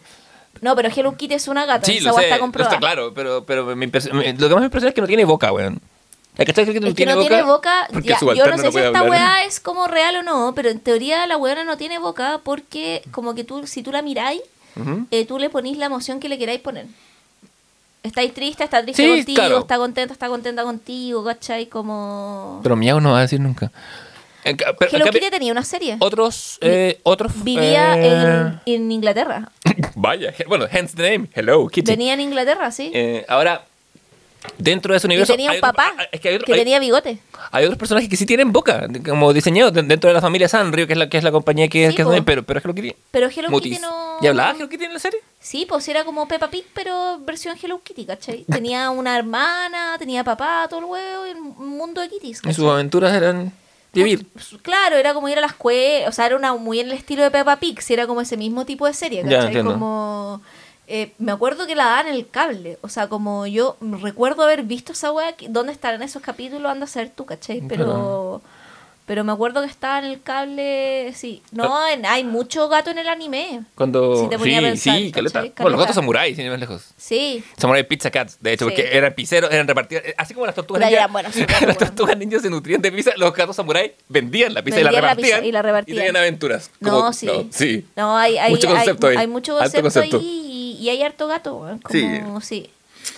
No, 0.61 0.75
pero 0.75 0.89
Hello 0.93 1.15
Kitty 1.15 1.35
es 1.35 1.47
una 1.47 1.65
gata. 1.65 1.85
Sí, 1.85 1.97
esa 1.99 2.09
lo 2.09 2.15
sé, 2.15 2.23
está 2.23 2.35
no 2.35 2.41
comprobada. 2.41 2.75
está 2.75 2.79
claro, 2.79 3.13
pero, 3.13 3.45
pero 3.45 3.65
me- 3.75 3.85
lo 3.87 3.91
que 3.91 4.53
más 4.53 4.59
me 4.59 4.65
impresiona 4.65 4.89
es 4.89 4.93
que 4.95 4.99
no 5.01 5.07
tiene 5.07 5.23
boca, 5.23 5.53
weón. 5.53 5.79
¿El 6.39 6.45
cachai 6.45 6.65
que 6.65 6.79
no, 6.79 6.87
Es 6.87 6.93
que 6.93 6.97
tiene, 6.97 7.11
no 7.13 7.17
boca? 7.19 7.27
tiene 7.27 7.43
boca. 7.43 7.87
Porque 7.91 8.09
ya, 8.09 8.17
su 8.19 8.33
yo 8.33 8.45
no 8.47 8.57
sé 8.57 8.63
no 8.63 8.71
si 8.71 8.77
esta 8.79 8.87
hablar. 8.99 9.09
weá 9.09 9.43
es 9.43 9.59
como 9.59 9.87
real 9.87 10.15
o 10.17 10.23
no, 10.23 10.53
pero 10.55 10.69
en 10.69 10.79
teoría 10.79 11.27
la 11.27 11.37
weona 11.37 11.63
no 11.63 11.77
tiene 11.77 11.99
boca 11.99 12.39
porque 12.43 13.03
como 13.11 13.35
que 13.35 13.43
tú, 13.43 13.67
si 13.67 13.83
tú 13.83 13.91
la 13.91 14.01
miráis, 14.01 14.41
eh, 15.11 15.25
tú 15.25 15.37
le 15.37 15.49
ponís 15.49 15.77
la 15.77 15.85
emoción 15.87 16.19
que 16.19 16.29
le 16.29 16.37
queráis 16.37 16.61
poner. 16.61 16.85
Estáis 18.01 18.33
triste, 18.33 18.63
está 18.63 18.81
triste 18.81 19.03
Sí, 19.03 19.09
contigo, 19.09 19.35
claro. 19.35 19.59
está 19.59 19.77
contenta, 19.77 20.13
está 20.13 20.29
contenta 20.29 20.63
contigo, 20.63 21.21
¿cachai? 21.25 21.65
Como... 21.67 22.61
Pero 22.63 22.77
miau 22.77 23.01
no 23.01 23.11
va 23.11 23.17
a 23.19 23.21
decir 23.23 23.41
nunca. 23.41 23.71
En 24.45 24.55
pero- 24.55 24.89
Hello 24.89 25.05
Kitty 25.11 25.29
tenía 25.29 25.51
una 25.51 25.65
serie. 25.65 25.97
otros, 25.99 26.57
eh, 26.61 27.01
otros... 27.03 27.43
Vivía 27.43 27.97
eh, 27.99 28.61
en, 28.65 28.73
en 28.85 28.91
Inglaterra. 28.93 29.51
Vaya, 29.95 30.33
bueno, 30.47 30.65
hence 30.71 30.95
the 30.95 31.11
name, 31.11 31.29
Hello 31.33 31.67
Kitty. 31.67 31.91
Venía 31.91 32.13
en 32.13 32.21
Inglaterra, 32.21 32.71
sí. 32.71 32.89
Eh, 32.93 33.25
ahora, 33.27 33.65
dentro 34.57 34.93
de 34.93 34.97
ese 34.97 35.07
universo... 35.07 35.33
tenía 35.33 35.51
hay 35.51 35.57
un 35.57 35.61
papá 35.61 35.93
es 36.11 36.19
que 36.19 36.29
hay, 36.29 36.35
otro- 36.35 36.45
que 36.45 36.53
hay- 36.53 36.59
tenía 36.59 36.79
bigote. 36.79 37.19
hay 37.51 37.65
otros 37.65 37.77
personajes 37.77 38.09
que 38.09 38.15
sí 38.17 38.25
tienen 38.25 38.51
boca, 38.51 38.87
como 39.05 39.31
diseñados 39.33 39.73
de- 39.73 39.83
dentro 39.83 40.07
de 40.09 40.13
la 40.13 40.21
familia 40.21 40.47
Sanrio, 40.47 40.87
que 40.87 40.93
es 40.93 40.99
la, 40.99 41.09
que 41.09 41.17
es 41.17 41.23
la 41.23 41.31
compañía 41.31 41.67
que, 41.67 41.89
Sí, 41.89 41.95
que 41.95 42.01
es 42.01 42.07
pero, 42.25 42.43
pero 42.43 42.59
Hello 42.63 42.73
Kitty... 42.73 42.95
Pero 43.11 43.27
Hello 43.29 43.49
mutis. 43.49 43.71
Kitty 43.77 43.81
no... 43.81 44.17
¿Y 44.21 44.27
hablaba 44.27 44.51
Hello 44.51 44.67
Kitty 44.69 44.85
en 44.85 44.93
la 44.93 44.99
serie? 44.99 45.19
Sí, 45.39 45.65
pues 45.67 45.87
era 45.87 46.03
como 46.03 46.27
Peppa 46.27 46.49
Pig, 46.49 46.65
pero 46.73 47.19
versión 47.19 47.55
Hello 47.61 47.81
Kitty, 47.83 48.05
¿cachai? 48.05 48.43
Tenía 48.51 48.89
una 48.89 49.17
hermana, 49.17 49.95
tenía 49.99 50.23
papá, 50.23 50.67
todo 50.69 50.79
el 50.79 50.85
huevo, 50.85 51.27
y 51.27 51.31
un 51.31 51.77
mundo 51.77 52.01
de 52.01 52.09
kitties, 52.09 52.41
Y 52.47 52.53
sus 52.53 52.69
aventuras 52.69 53.13
eran 53.15 53.51
vivir. 53.93 54.25
Pues, 54.33 54.49
Claro, 54.61 54.97
era 54.97 55.13
como 55.13 55.29
ir 55.29 55.37
a 55.37 55.41
la 55.41 55.47
escuela, 55.47 56.07
o 56.09 56.11
sea, 56.11 56.25
era 56.27 56.35
una, 56.35 56.53
muy 56.55 56.79
en 56.79 56.87
el 56.87 56.93
estilo 56.93 57.23
de 57.23 57.31
Peppa 57.31 57.55
Pig, 57.57 57.81
si 57.81 57.93
era 57.93 58.05
como 58.05 58.21
ese 58.21 58.37
mismo 58.37 58.65
tipo 58.65 58.85
de 58.85 58.93
serie, 58.93 59.23
¿cachai? 59.23 59.63
como... 59.63 60.41
eh, 60.89 61.13
me 61.19 61.31
acuerdo 61.31 61.67
que 61.67 61.75
la 61.75 61.85
daban 61.85 62.07
en 62.07 62.15
el 62.15 62.27
cable, 62.29 62.77
o 62.81 62.89
sea, 62.89 63.07
como 63.07 63.47
yo 63.47 63.77
recuerdo 64.01 64.43
haber 64.43 64.63
visto 64.63 64.91
esa 64.93 65.11
wea, 65.11 65.33
que- 65.37 65.47
¿dónde 65.49 65.71
estarán 65.71 66.01
esos 66.01 66.21
capítulos? 66.21 66.71
Anda 66.71 66.85
a 66.85 66.87
saber 66.87 67.11
tú, 67.15 67.25
¿cachai? 67.25 67.61
Pero... 67.67 68.41
Pero 69.05 69.23
me 69.23 69.31
acuerdo 69.31 69.63
que 69.63 69.67
estaba 69.67 69.97
en 69.97 70.05
el 70.05 70.21
cable, 70.21 71.11
sí. 71.15 71.41
No, 71.51 71.87
en- 71.87 72.05
hay 72.05 72.23
mucho 72.23 72.69
gato 72.69 72.91
en 72.91 72.99
el 72.99 73.07
anime. 73.07 73.61
Cuando... 73.73 74.15
Si 74.21 74.29
te 74.29 74.37
ponía 74.37 74.59
a 74.59 74.61
sí, 74.61 74.67
pensar, 74.67 74.95
sí, 74.97 75.11
caleta. 75.11 75.39
¿cachai? 75.39 75.53
Bueno, 75.57 75.63
los 75.63 75.63
Caleta. 75.63 75.77
gatos 75.81 75.95
samuráis, 75.95 76.35
sin 76.35 76.45
ir 76.45 76.51
más 76.51 76.59
lejos. 76.59 76.91
Sí. 76.95 77.43
Samurai 77.57 77.87
Pizza 77.87 78.11
Cats, 78.11 78.37
de 78.39 78.53
hecho, 78.53 78.65
Sí. 78.69 78.71
porque 78.75 78.95
eran 78.95 79.11
pizzeros, 79.15 79.51
eran 79.51 79.67
repartidos. 79.67 80.03
eh, 80.05 80.13
Así 80.15 80.35
como 80.35 80.45
las 80.45 80.53
tortugas 80.53 80.81
gatos, 80.91 81.35
las 81.67 81.77
tortugas 81.79 82.15
ninjas 82.19 82.43
se 82.43 82.51
nutrían 82.51 82.83
de 82.83 82.91
pizza, 82.91 83.09
los 83.17 83.33
gatos 83.33 83.55
samurai 83.55 83.95
vendían 84.09 84.53
la 84.53 84.61
pizza 84.61 84.79
y 84.79 84.83
Vendían 84.83 85.01
la 85.01 85.07
la 85.07 85.13
repartían. 85.15 85.39
pizza 85.39 85.47
y 85.47 85.51
la 85.53 85.61
repartían. 85.63 85.97
tenían 85.97 86.15
aventuras. 86.17 86.69
No, 86.79 86.91
Como- 86.91 87.13
sí. 87.13 87.25
No, 87.25 87.45
sí. 87.49 87.87
No, 87.95 88.15
hay, 88.15 88.37
hay, 88.37 88.51
Mucho 88.51 88.67
hay- 88.69 88.75
concepto 88.75 89.07
ahí. 89.07 89.17
hay 89.17 89.27
mucho 89.27 89.57
concepto, 89.57 89.81
concepto. 89.81 90.17
ahí 90.19 90.48
y, 90.79 90.89
hay 90.89 91.01
harto 91.03 91.27
gato, 91.27 91.79
como, 91.83 92.41
sí. 92.41 92.69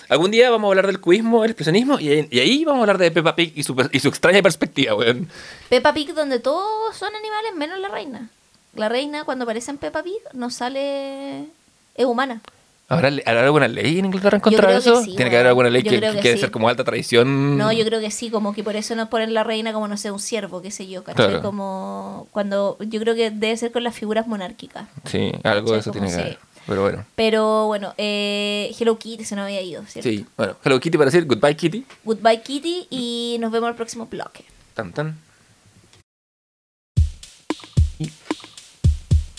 Algún 0.08 0.30
día 0.30 0.50
vamos 0.50 0.68
a 0.68 0.70
hablar 0.70 0.86
del 0.86 1.00
cubismo, 1.00 1.44
el 1.44 1.50
expresionismo, 1.50 1.98
y 1.98 2.08
ahí, 2.08 2.28
y 2.30 2.38
ahí 2.38 2.64
vamos 2.64 2.80
a 2.80 2.82
hablar 2.82 2.98
de 2.98 3.10
Peppa 3.10 3.34
Pig 3.34 3.52
y 3.56 3.62
su, 3.62 3.74
y 3.92 4.00
su 4.00 4.08
extraña 4.08 4.42
perspectiva, 4.42 4.94
weón. 4.94 5.28
Peppa 5.68 5.92
Pig 5.92 6.14
donde 6.14 6.38
todos 6.38 6.96
son 6.96 7.14
animales 7.14 7.54
menos 7.56 7.78
la 7.78 7.88
reina. 7.88 8.28
La 8.74 8.88
reina 8.88 9.24
cuando 9.24 9.44
aparece 9.44 9.70
en 9.70 9.78
Peppa 9.78 10.02
Pig 10.02 10.20
no 10.32 10.50
sale... 10.50 11.46
es 11.94 12.04
humana. 12.04 12.40
¿Habrá, 12.88 13.08
¿Habrá 13.08 13.44
alguna 13.44 13.68
ley 13.68 13.98
en 13.98 14.04
Inglaterra 14.04 14.36
en 14.36 14.42
contra 14.42 14.70
de 14.70 14.78
eso? 14.78 15.02
sí, 15.02 15.16
Tiene 15.16 15.30
que 15.30 15.36
haber 15.36 15.46
alguna 15.46 15.70
ley 15.70 15.82
que, 15.82 15.88
que 15.88 16.00
que 16.00 16.18
quiere 16.20 16.34
sí. 16.34 16.40
ser 16.40 16.50
como 16.50 16.68
alta 16.68 16.84
tradición. 16.84 17.56
No, 17.56 17.72
yo 17.72 17.86
creo 17.86 18.00
que 18.00 18.10
sí, 18.10 18.28
como 18.28 18.52
que 18.52 18.62
por 18.62 18.76
eso 18.76 18.94
nos 18.94 19.08
ponen 19.08 19.32
la 19.32 19.44
reina 19.44 19.72
como, 19.72 19.88
no 19.88 19.96
sé, 19.96 20.10
un 20.10 20.20
siervo, 20.20 20.60
qué 20.60 20.70
sé 20.70 20.86
yo, 20.86 21.02
¿cachai? 21.02 21.28
Claro. 21.28 21.42
Como 21.42 22.28
cuando, 22.32 22.76
yo 22.80 23.00
creo 23.00 23.14
que 23.14 23.30
debe 23.30 23.56
ser 23.56 23.72
con 23.72 23.82
las 23.82 23.94
figuras 23.94 24.26
monárquicas. 24.26 24.88
Sí, 25.06 25.32
algo 25.42 25.72
de 25.72 25.78
eso 25.78 25.90
Como 25.92 26.06
tiene 26.06 26.22
que 26.22 26.30
sí. 26.32 26.38
Pero 26.66 26.82
bueno. 26.82 27.04
Pero 27.16 27.66
bueno, 27.66 27.94
eh, 27.98 28.74
Hello 28.78 28.98
Kitty 28.98 29.24
se 29.24 29.34
nos 29.34 29.44
había 29.44 29.62
ido, 29.62 29.84
¿cierto? 29.86 30.08
Sí, 30.08 30.24
bueno. 30.36 30.56
Hello 30.64 30.78
Kitty 30.78 30.96
para 30.96 31.10
decir 31.10 31.26
goodbye 31.26 31.56
Kitty. 31.56 31.84
Goodbye 32.04 32.42
Kitty 32.42 32.86
y 32.90 33.36
nos 33.40 33.50
vemos 33.50 33.66
en 33.68 33.70
el 33.70 33.76
próximo 33.76 34.06
bloque. 34.06 34.44
Tan 34.74 34.92
tan. 34.92 35.18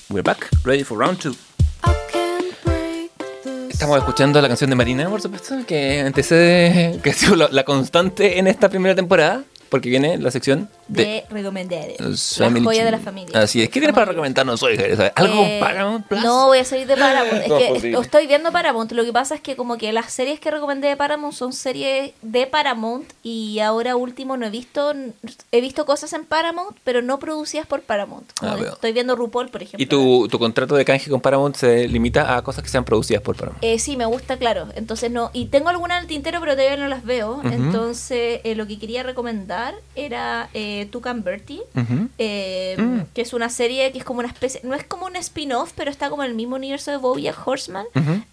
We're 0.09 0.21
back, 0.21 0.49
ready 0.63 0.83
for 0.83 0.97
round 0.97 1.19
two. 1.19 1.33
Estamos 3.69 3.97
escuchando 3.97 4.39
la 4.41 4.47
canción 4.47 4.69
de 4.69 4.75
Marina, 4.75 5.09
por 5.09 5.19
supuesto, 5.19 5.55
que 5.65 6.01
antecede, 6.01 6.99
que 7.03 7.09
ha 7.09 7.13
sido 7.13 7.35
la, 7.35 7.49
la 7.49 7.63
constante 7.63 8.37
en 8.37 8.47
esta 8.47 8.69
primera 8.69 8.95
temporada, 8.95 9.43
porque 9.73 9.89
viene 9.89 10.19
la 10.19 10.29
sección 10.29 10.69
de 10.87 11.03
De 11.03 11.25
recomendar. 11.31 11.87
La 11.97 12.61
joya 12.61 12.85
de 12.85 12.91
la 12.91 12.99
familia. 12.99 13.41
Así 13.41 13.59
es. 13.63 13.69
¿Qué 13.69 13.79
tienes 13.79 13.95
para 13.95 14.05
recomendarnos 14.05 14.61
hoy. 14.61 14.77
¿Algo 15.15 15.33
Eh, 15.45 15.57
con 15.59 15.67
Paramount 15.67 16.05
Plus? 16.07 16.21
No, 16.23 16.45
voy 16.45 16.59
a 16.59 16.63
salir 16.63 16.85
de 16.85 16.95
Paramount. 16.95 17.41
Es 17.41 17.51
que 17.57 17.67
posible. 17.73 17.99
estoy 17.99 18.27
viendo 18.27 18.51
Paramount. 18.51 18.91
Lo 18.91 19.03
que 19.03 19.11
pasa 19.11 19.33
es 19.33 19.41
que 19.41 19.55
como 19.55 19.79
que 19.79 19.91
las 19.91 20.13
series 20.13 20.39
que 20.39 20.51
recomendé 20.51 20.89
de 20.89 20.95
Paramount 20.95 21.33
son 21.33 21.53
series 21.53 22.11
de 22.21 22.45
Paramount 22.45 23.11
y 23.23 23.61
ahora 23.61 23.95
último 23.95 24.37
no 24.37 24.45
he 24.45 24.51
visto 24.51 24.93
he 25.51 25.59
visto 25.59 25.87
cosas 25.87 26.13
en 26.13 26.23
Paramount, 26.25 26.77
pero 26.83 27.01
no 27.01 27.17
producidas 27.17 27.65
por 27.65 27.81
Paramount. 27.81 28.29
Como 28.39 28.51
Ah, 28.51 28.57
estoy 28.73 28.91
viendo 28.93 29.15
RuPaul, 29.15 29.49
por 29.49 29.63
ejemplo. 29.63 29.81
¿Y 29.81 29.87
tu, 29.87 30.27
tu 30.27 30.37
contrato 30.37 30.75
de 30.75 30.85
canje 30.85 31.09
con 31.09 31.19
Paramount 31.19 31.55
se 31.55 31.87
limita 31.87 32.37
a 32.37 32.43
cosas 32.43 32.63
que 32.63 32.69
sean 32.69 32.85
producidas 32.85 33.23
por 33.23 33.35
Paramount? 33.35 33.63
Eh, 33.63 33.79
sí, 33.79 33.97
me 33.97 34.05
gusta, 34.05 34.37
claro. 34.37 34.67
Entonces 34.75 35.09
no. 35.09 35.31
Y 35.33 35.47
tengo 35.47 35.69
algunas 35.69 35.97
en 35.97 36.03
el 36.03 36.07
tintero, 36.07 36.39
pero 36.41 36.51
todavía 36.55 36.77
no 36.77 36.87
las 36.87 37.03
veo. 37.03 37.41
Entonces, 37.43 38.39
eh, 38.43 38.53
lo 38.55 38.67
que 38.67 38.77
quería 38.77 39.01
recomendar 39.01 39.62
era 39.95 40.49
eh, 40.53 40.87
Tucan 40.91 41.23
Bertie, 41.23 41.61
eh, 42.17 42.75
Mm. 42.77 43.01
que 43.13 43.21
es 43.21 43.33
una 43.33 43.49
serie 43.49 43.91
que 43.91 43.99
es 43.99 44.03
como 44.03 44.19
una 44.19 44.27
especie. 44.27 44.61
No 44.63 44.73
es 44.75 44.83
como 44.83 45.05
un 45.05 45.15
spin-off, 45.15 45.71
pero 45.75 45.89
está 45.91 46.09
como 46.09 46.23
en 46.23 46.29
el 46.31 46.35
mismo 46.35 46.55
universo 46.55 46.91
de 46.91 46.97
Bojack 46.97 47.47
Horseman. 47.47 47.85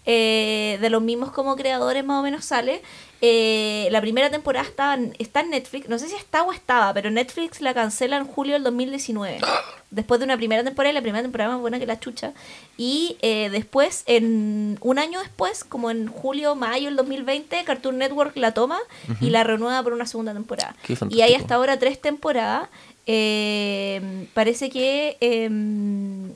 Eh, 0.05 0.77
de 0.81 0.89
los 0.89 1.01
mismos 1.01 1.31
como 1.31 1.55
creadores, 1.55 2.03
más 2.03 2.19
o 2.19 2.23
menos 2.23 2.45
sale. 2.45 2.81
Eh, 3.21 3.87
la 3.91 4.01
primera 4.01 4.29
temporada 4.31 4.65
está, 4.67 4.95
en- 4.95 5.15
está 5.19 5.41
en 5.41 5.51
Netflix. 5.51 5.87
No 5.87 5.99
sé 5.99 6.09
si 6.09 6.15
está 6.15 6.41
o 6.43 6.51
estaba, 6.51 6.91
pero 6.93 7.11
Netflix 7.11 7.61
la 7.61 7.73
cancela 7.73 8.17
en 8.17 8.25
julio 8.25 8.53
del 8.53 8.63
2019. 8.63 9.39
Después 9.91 10.19
de 10.19 10.25
una 10.25 10.37
primera 10.37 10.63
temporada, 10.63 10.91
y 10.91 10.93
la 10.95 11.01
primera 11.01 11.21
temporada 11.21 11.51
más 11.51 11.59
buena 11.59 11.77
que 11.77 11.85
la 11.85 11.99
chucha. 11.99 12.31
Y 12.77 13.17
eh, 13.21 13.49
después, 13.51 14.03
en 14.05 14.77
un 14.81 14.97
año 14.99 15.19
después, 15.19 15.63
como 15.65 15.91
en 15.91 16.07
julio, 16.07 16.55
mayo 16.55 16.85
del 16.85 16.95
2020, 16.95 17.63
Cartoon 17.65 17.97
Network 17.97 18.35
la 18.37 18.53
toma 18.53 18.79
y 19.19 19.29
la 19.31 19.43
renueva 19.43 19.83
por 19.83 19.91
una 19.93 20.05
segunda 20.05 20.33
temporada. 20.33 20.75
Y 21.09 21.21
hay 21.21 21.33
hasta 21.33 21.55
ahora 21.55 21.77
tres 21.77 21.99
temporadas. 22.01 22.69
Eh, 23.05 24.27
parece 24.33 24.69
que, 24.69 25.17
eh, 25.19 25.49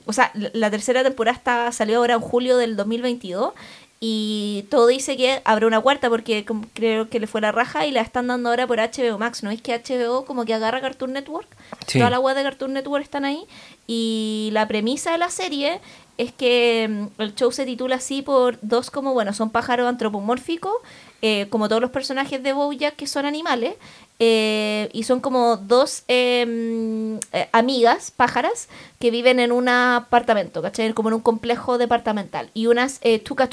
o 0.05 0.11
sea, 0.13 0.31
la, 0.33 0.49
la 0.53 0.69
tercera 0.71 1.03
temporada 1.03 1.37
está, 1.37 1.71
salió 1.71 1.99
ahora 1.99 2.15
en 2.15 2.19
julio 2.21 2.57
del 2.57 2.75
2022 2.75 3.53
y 3.99 4.65
todo 4.69 4.87
dice 4.87 5.15
que 5.15 5.41
habrá 5.45 5.67
una 5.67 5.79
cuarta 5.79 6.09
porque 6.09 6.45
creo 6.73 7.09
que 7.09 7.19
le 7.19 7.27
fue 7.27 7.41
la 7.41 7.51
raja 7.51 7.85
y 7.85 7.91
la 7.91 8.01
están 8.01 8.27
dando 8.27 8.49
ahora 8.49 8.67
por 8.67 8.77
HBO 8.77 9.17
Max. 9.17 9.41
¿No 9.41 9.51
es 9.51 9.61
que 9.61 9.73
HBO 9.73 10.25
como 10.25 10.45
que 10.45 10.53
agarra 10.53 10.81
Cartoon 10.81 11.13
Network? 11.13 11.47
Sí. 11.87 11.99
Todas 11.99 12.11
las 12.11 12.19
web 12.19 12.35
de 12.35 12.43
Cartoon 12.43 12.73
Network 12.73 13.03
están 13.03 13.25
ahí 13.25 13.45
y 13.87 14.49
la 14.51 14.67
premisa 14.67 15.13
de 15.13 15.17
la 15.17 15.29
serie 15.29 15.79
es 16.17 16.31
que 16.31 16.87
mm, 16.89 17.21
el 17.21 17.35
show 17.35 17.51
se 17.51 17.65
titula 17.65 17.95
así 17.95 18.21
por 18.21 18.57
dos 18.61 18.91
como, 18.91 19.13
bueno, 19.13 19.33
son 19.33 19.49
pájaros 19.49 19.87
antropomórficos, 19.87 20.73
eh, 21.21 21.47
como 21.49 21.69
todos 21.69 21.81
los 21.81 21.91
personajes 21.91 22.41
de 22.43 22.53
Bojack 22.53 22.95
que 22.95 23.07
son 23.07 23.25
animales, 23.25 23.75
eh, 24.19 24.89
y 24.93 25.03
son 25.03 25.19
como 25.19 25.57
dos 25.57 26.03
mm, 26.07 27.15
eh, 27.33 27.49
amigas, 27.51 28.11
pájaras, 28.11 28.69
que 28.99 29.11
viven 29.11 29.39
en 29.39 29.51
un 29.51 29.67
apartamento, 29.67 30.61
¿cachai? 30.61 30.93
Como 30.93 31.09
en 31.09 31.15
un 31.15 31.21
complejo 31.21 31.77
departamental. 31.77 32.49
Y 32.53 32.67
una 32.67 32.85
es 32.85 32.99
eh, 33.01 33.19
Tuca 33.19 33.49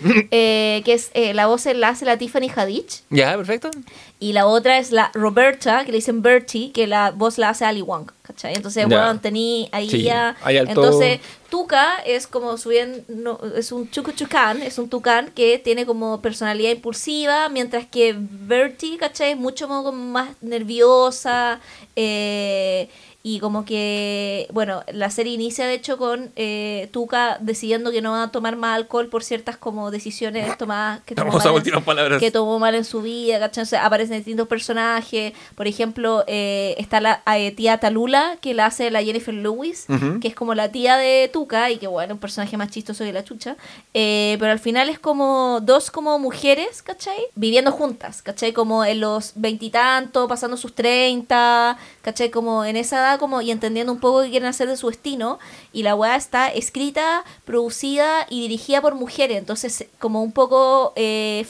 eh, 0.30 0.82
que 0.84 0.92
es 0.92 1.10
eh, 1.14 1.34
la 1.34 1.46
voz 1.46 1.66
la 1.66 1.88
hace 1.88 2.04
la 2.04 2.16
Tiffany 2.18 2.48
Haddish, 2.54 3.02
¿Ya? 3.10 3.36
¿Perfecto? 3.36 3.70
y 4.18 4.32
la 4.32 4.46
otra 4.46 4.78
es 4.78 4.92
la 4.92 5.10
Roberta, 5.12 5.84
que 5.84 5.92
le 5.92 5.98
dicen 5.98 6.22
Bertie, 6.22 6.72
que 6.72 6.86
la 6.86 7.10
voz 7.10 7.36
la 7.36 7.50
hace 7.50 7.66
Ali 7.66 7.82
Wong, 7.82 8.10
¿cachai? 8.22 8.54
Entonces, 8.54 8.86
Ya. 8.88 8.88
bueno, 8.88 9.20
tení 9.20 9.68
ahí 9.72 9.90
Sí, 9.90 10.02
ya... 10.02 10.36
Entonces, 10.46 11.20
Tuca 11.50 11.96
es 12.04 12.26
como 12.26 12.56
su 12.56 12.70
bien, 12.70 13.04
no, 13.08 13.38
es 13.56 13.72
un 13.72 13.90
chucuchucán, 13.90 14.62
es 14.62 14.78
un 14.78 14.88
tucán 14.88 15.30
que 15.34 15.58
tiene 15.58 15.84
como 15.84 16.22
personalidad 16.22 16.70
impulsiva, 16.70 17.48
mientras 17.50 17.86
que 17.86 18.16
Bertie, 18.18 18.96
¿cachai? 18.96 19.32
Es 19.32 19.36
mucho 19.36 19.68
como 19.68 19.92
más 19.92 20.30
nerviosa, 20.40 21.60
eh, 21.94 22.88
y 23.28 23.40
como 23.40 23.64
que, 23.64 24.46
bueno, 24.52 24.84
la 24.92 25.10
serie 25.10 25.32
inicia 25.32 25.66
de 25.66 25.74
hecho 25.74 25.98
con 25.98 26.30
eh, 26.36 26.88
Tuca 26.92 27.38
decidiendo 27.40 27.90
que 27.90 28.00
no 28.00 28.12
va 28.12 28.22
a 28.22 28.30
tomar 28.30 28.54
más 28.54 28.76
alcohol 28.76 29.08
por 29.08 29.24
ciertas 29.24 29.56
como 29.56 29.90
decisiones 29.90 30.56
tomadas 30.58 31.00
que 31.04 31.16
tomó, 31.16 31.32
mal 31.32 31.44
en- 31.48 31.52
últimas 31.54 31.82
palabras. 31.82 32.20
que 32.20 32.30
tomó 32.30 32.60
mal 32.60 32.76
en 32.76 32.84
su 32.84 33.02
vida, 33.02 33.40
¿cachai? 33.40 33.62
O 33.64 33.66
sea, 33.66 33.84
aparecen 33.84 34.18
distintos 34.18 34.46
personajes. 34.46 35.32
Por 35.56 35.66
ejemplo, 35.66 36.22
eh, 36.28 36.76
está 36.78 37.00
la 37.00 37.20
eh, 37.36 37.50
tía 37.50 37.78
Talula, 37.78 38.38
que 38.40 38.54
la 38.54 38.66
hace 38.66 38.92
la 38.92 39.02
Jennifer 39.02 39.34
Lewis, 39.34 39.86
Ujú. 39.88 40.20
que 40.20 40.28
es 40.28 40.34
como 40.36 40.54
la 40.54 40.70
tía 40.70 40.96
de 40.96 41.28
Tuca, 41.32 41.72
y 41.72 41.78
que 41.78 41.88
bueno, 41.88 42.14
un 42.14 42.20
personaje 42.20 42.56
más 42.56 42.70
chistoso 42.70 43.02
que 43.02 43.12
la 43.12 43.24
chucha. 43.24 43.56
Eh, 43.92 44.36
pero 44.38 44.52
al 44.52 44.60
final 44.60 44.88
es 44.88 45.00
como 45.00 45.58
dos 45.62 45.90
como 45.90 46.16
mujeres, 46.20 46.80
¿cachai? 46.80 47.18
Viviendo 47.34 47.72
juntas, 47.72 48.22
¿cachai? 48.22 48.52
Como 48.52 48.84
en 48.84 49.00
los 49.00 49.32
veintitantos, 49.34 50.28
pasando 50.28 50.56
sus 50.56 50.76
treinta, 50.76 51.76
¿cachai? 52.02 52.30
Como 52.30 52.64
en 52.64 52.76
esa 52.76 52.98
edad, 52.98 53.15
como 53.18 53.40
y 53.42 53.50
entendiendo 53.50 53.92
un 53.92 54.00
poco 54.00 54.22
qué 54.22 54.30
quieren 54.30 54.48
hacer 54.48 54.68
de 54.68 54.76
su 54.76 54.88
destino. 54.88 55.38
Y 55.76 55.82
la 55.82 55.94
weá 55.94 56.16
está 56.16 56.48
escrita, 56.48 57.22
producida 57.44 58.26
y 58.30 58.40
dirigida 58.40 58.80
por 58.80 58.94
mujeres. 58.94 59.36
Entonces, 59.36 59.84
como 59.98 60.22
un 60.22 60.32
poco 60.32 60.94
eh, 60.96 61.44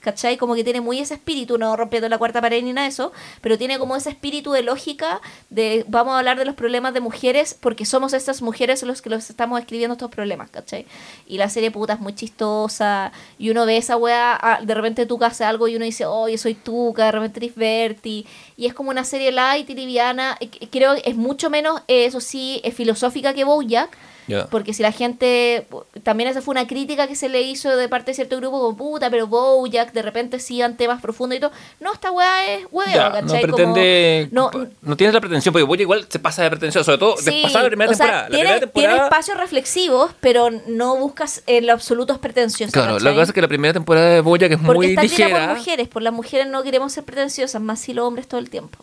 ¿cachai? 0.00 0.36
Como 0.36 0.56
que 0.56 0.64
tiene 0.64 0.80
muy 0.80 0.98
ese 0.98 1.14
espíritu, 1.14 1.58
no 1.58 1.76
rompiendo 1.76 2.08
la 2.08 2.18
cuarta 2.18 2.40
pared 2.40 2.60
ni 2.64 2.72
nada 2.72 2.88
de 2.88 2.90
eso, 2.90 3.12
pero 3.40 3.56
tiene 3.56 3.78
como 3.78 3.94
ese 3.94 4.10
espíritu 4.10 4.50
de 4.50 4.62
lógica 4.62 5.20
de 5.48 5.84
vamos 5.86 6.14
a 6.14 6.18
hablar 6.18 6.40
de 6.40 6.44
los 6.44 6.56
problemas 6.56 6.92
de 6.92 7.00
mujeres 7.00 7.54
porque 7.54 7.84
somos 7.84 8.14
estas 8.14 8.42
mujeres 8.42 8.82
los 8.82 9.00
que 9.00 9.10
los 9.10 9.30
estamos 9.30 9.60
escribiendo 9.60 9.92
estos 9.92 10.10
problemas, 10.10 10.50
¿cachai? 10.50 10.84
Y 11.28 11.38
la 11.38 11.48
serie 11.48 11.70
puta 11.70 11.92
es 11.92 12.00
muy 12.00 12.16
chistosa 12.16 13.12
y 13.38 13.50
uno 13.50 13.64
ve 13.64 13.76
esa 13.76 13.96
weá, 13.96 14.36
ah, 14.40 14.58
de 14.60 14.74
repente 14.74 15.06
tú 15.06 15.22
hace 15.22 15.44
algo 15.44 15.68
y 15.68 15.76
uno 15.76 15.84
dice, 15.84 16.04
oh, 16.04 16.28
yo 16.28 16.36
soy 16.36 16.54
Tuca, 16.54 17.04
de 17.04 17.12
repente 17.12 17.38
eres 17.38 17.54
Bertie, 17.54 18.26
y 18.56 18.66
es 18.66 18.74
como 18.74 18.90
una 18.90 19.04
serie 19.04 19.30
light 19.30 19.70
y 19.70 19.74
liviana, 19.76 20.36
eh, 20.40 20.48
creo 20.68 20.96
que 20.96 21.08
es 21.08 21.14
mucho 21.14 21.48
menos, 21.48 21.80
eh, 21.86 22.06
eso 22.06 22.20
sí, 22.20 22.60
es 22.64 22.74
filosófica 22.74 23.34
que 23.34 23.44
Bojack, 23.68 23.90
Ya. 24.28 24.46
porque 24.46 24.74
si 24.74 24.82
la 24.82 24.92
gente, 24.92 25.66
también 26.02 26.28
esa 26.28 26.42
fue 26.42 26.52
una 26.52 26.66
crítica 26.66 27.06
que 27.08 27.16
se 27.16 27.30
le 27.30 27.40
hizo 27.42 27.74
de 27.76 27.88
parte 27.88 28.10
de 28.10 28.14
cierto 28.14 28.36
grupo, 28.36 28.60
como 28.60 28.76
puta, 28.76 29.08
pero 29.08 29.26
Bojack 29.26 29.92
de 29.92 30.02
repente 30.02 30.38
sí 30.38 30.56
iban 30.56 30.76
temas 30.76 31.00
profundos 31.00 31.38
y 31.38 31.40
todo. 31.40 31.50
No, 31.80 31.94
esta 31.94 32.10
weá 32.10 32.54
es 32.54 32.66
huevo, 32.70 32.90
no 32.92 33.12
¿cachai? 33.12 33.40
Como- 33.42 33.56
pretende. 33.56 34.28
no, 34.30 34.50
no, 34.82 34.96
tienes 34.98 35.14
la 35.14 35.20
pretensión, 35.20 35.52
porque 35.54 35.62
Boya 35.64 35.80
igual 35.82 36.06
se 36.10 36.18
pasa 36.18 36.42
de 36.42 36.50
pretensión, 36.50 36.84
sobre 36.84 36.98
todo 36.98 37.16
Sí, 37.16 37.40
pasada 37.42 37.62
la 37.64 37.68
primera 37.70 37.90
o 37.90 37.94
sea, 37.94 38.04
temporada. 38.06 38.22
la 38.24 38.28
tiene, 38.28 38.42
primera 38.44 38.60
temporada. 38.60 38.92
tiene 38.94 39.04
espacios 39.06 39.36
reflexivos, 39.38 40.10
pero 40.20 40.50
no 40.66 40.96
buscas 40.96 41.42
en 41.46 41.66
lo 41.66 41.72
absoluto 41.72 42.12
es 42.12 42.18
pretencioso. 42.18 42.72
Claro, 42.72 42.92
lo 42.92 42.98
¿cachai? 42.98 43.12
que 43.14 43.18
pasa 43.20 43.30
es 43.30 43.34
que 43.34 43.40
la 43.42 43.48
primera 43.48 43.72
temporada 43.72 44.08
de 44.10 44.22
que 44.22 44.54
es 44.54 44.60
Porque 44.60 44.74
muy 44.74 44.86
está 44.88 45.02
ligera. 45.02 45.46
por 45.48 45.56
mujeres, 45.56 45.88
por 45.88 46.02
las 46.02 46.12
mujeres 46.12 46.46
no 46.48 46.62
queremos 46.62 46.92
ser 46.92 47.04
pretenciosas, 47.04 47.62
más 47.62 47.80
si 47.80 47.94
los 47.94 48.04
hombres 48.06 48.28
todo 48.28 48.40
el 48.40 48.50
tiempo. 48.50 48.78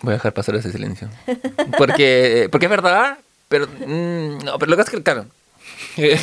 Voy 0.00 0.12
a 0.12 0.16
dejar 0.16 0.32
pasar 0.32 0.54
ese 0.56 0.70
silencio. 0.72 1.08
Porque, 1.78 2.48
porque 2.50 2.66
es 2.66 2.70
verdad, 2.70 3.18
pero. 3.48 3.66
mm, 3.66 4.38
no, 4.44 4.58
pero 4.58 4.70
lo 4.70 4.76
que 4.76 4.82
es 4.82 4.90
que, 4.90 5.02
claro. 5.02 5.26
eh, 5.96 6.18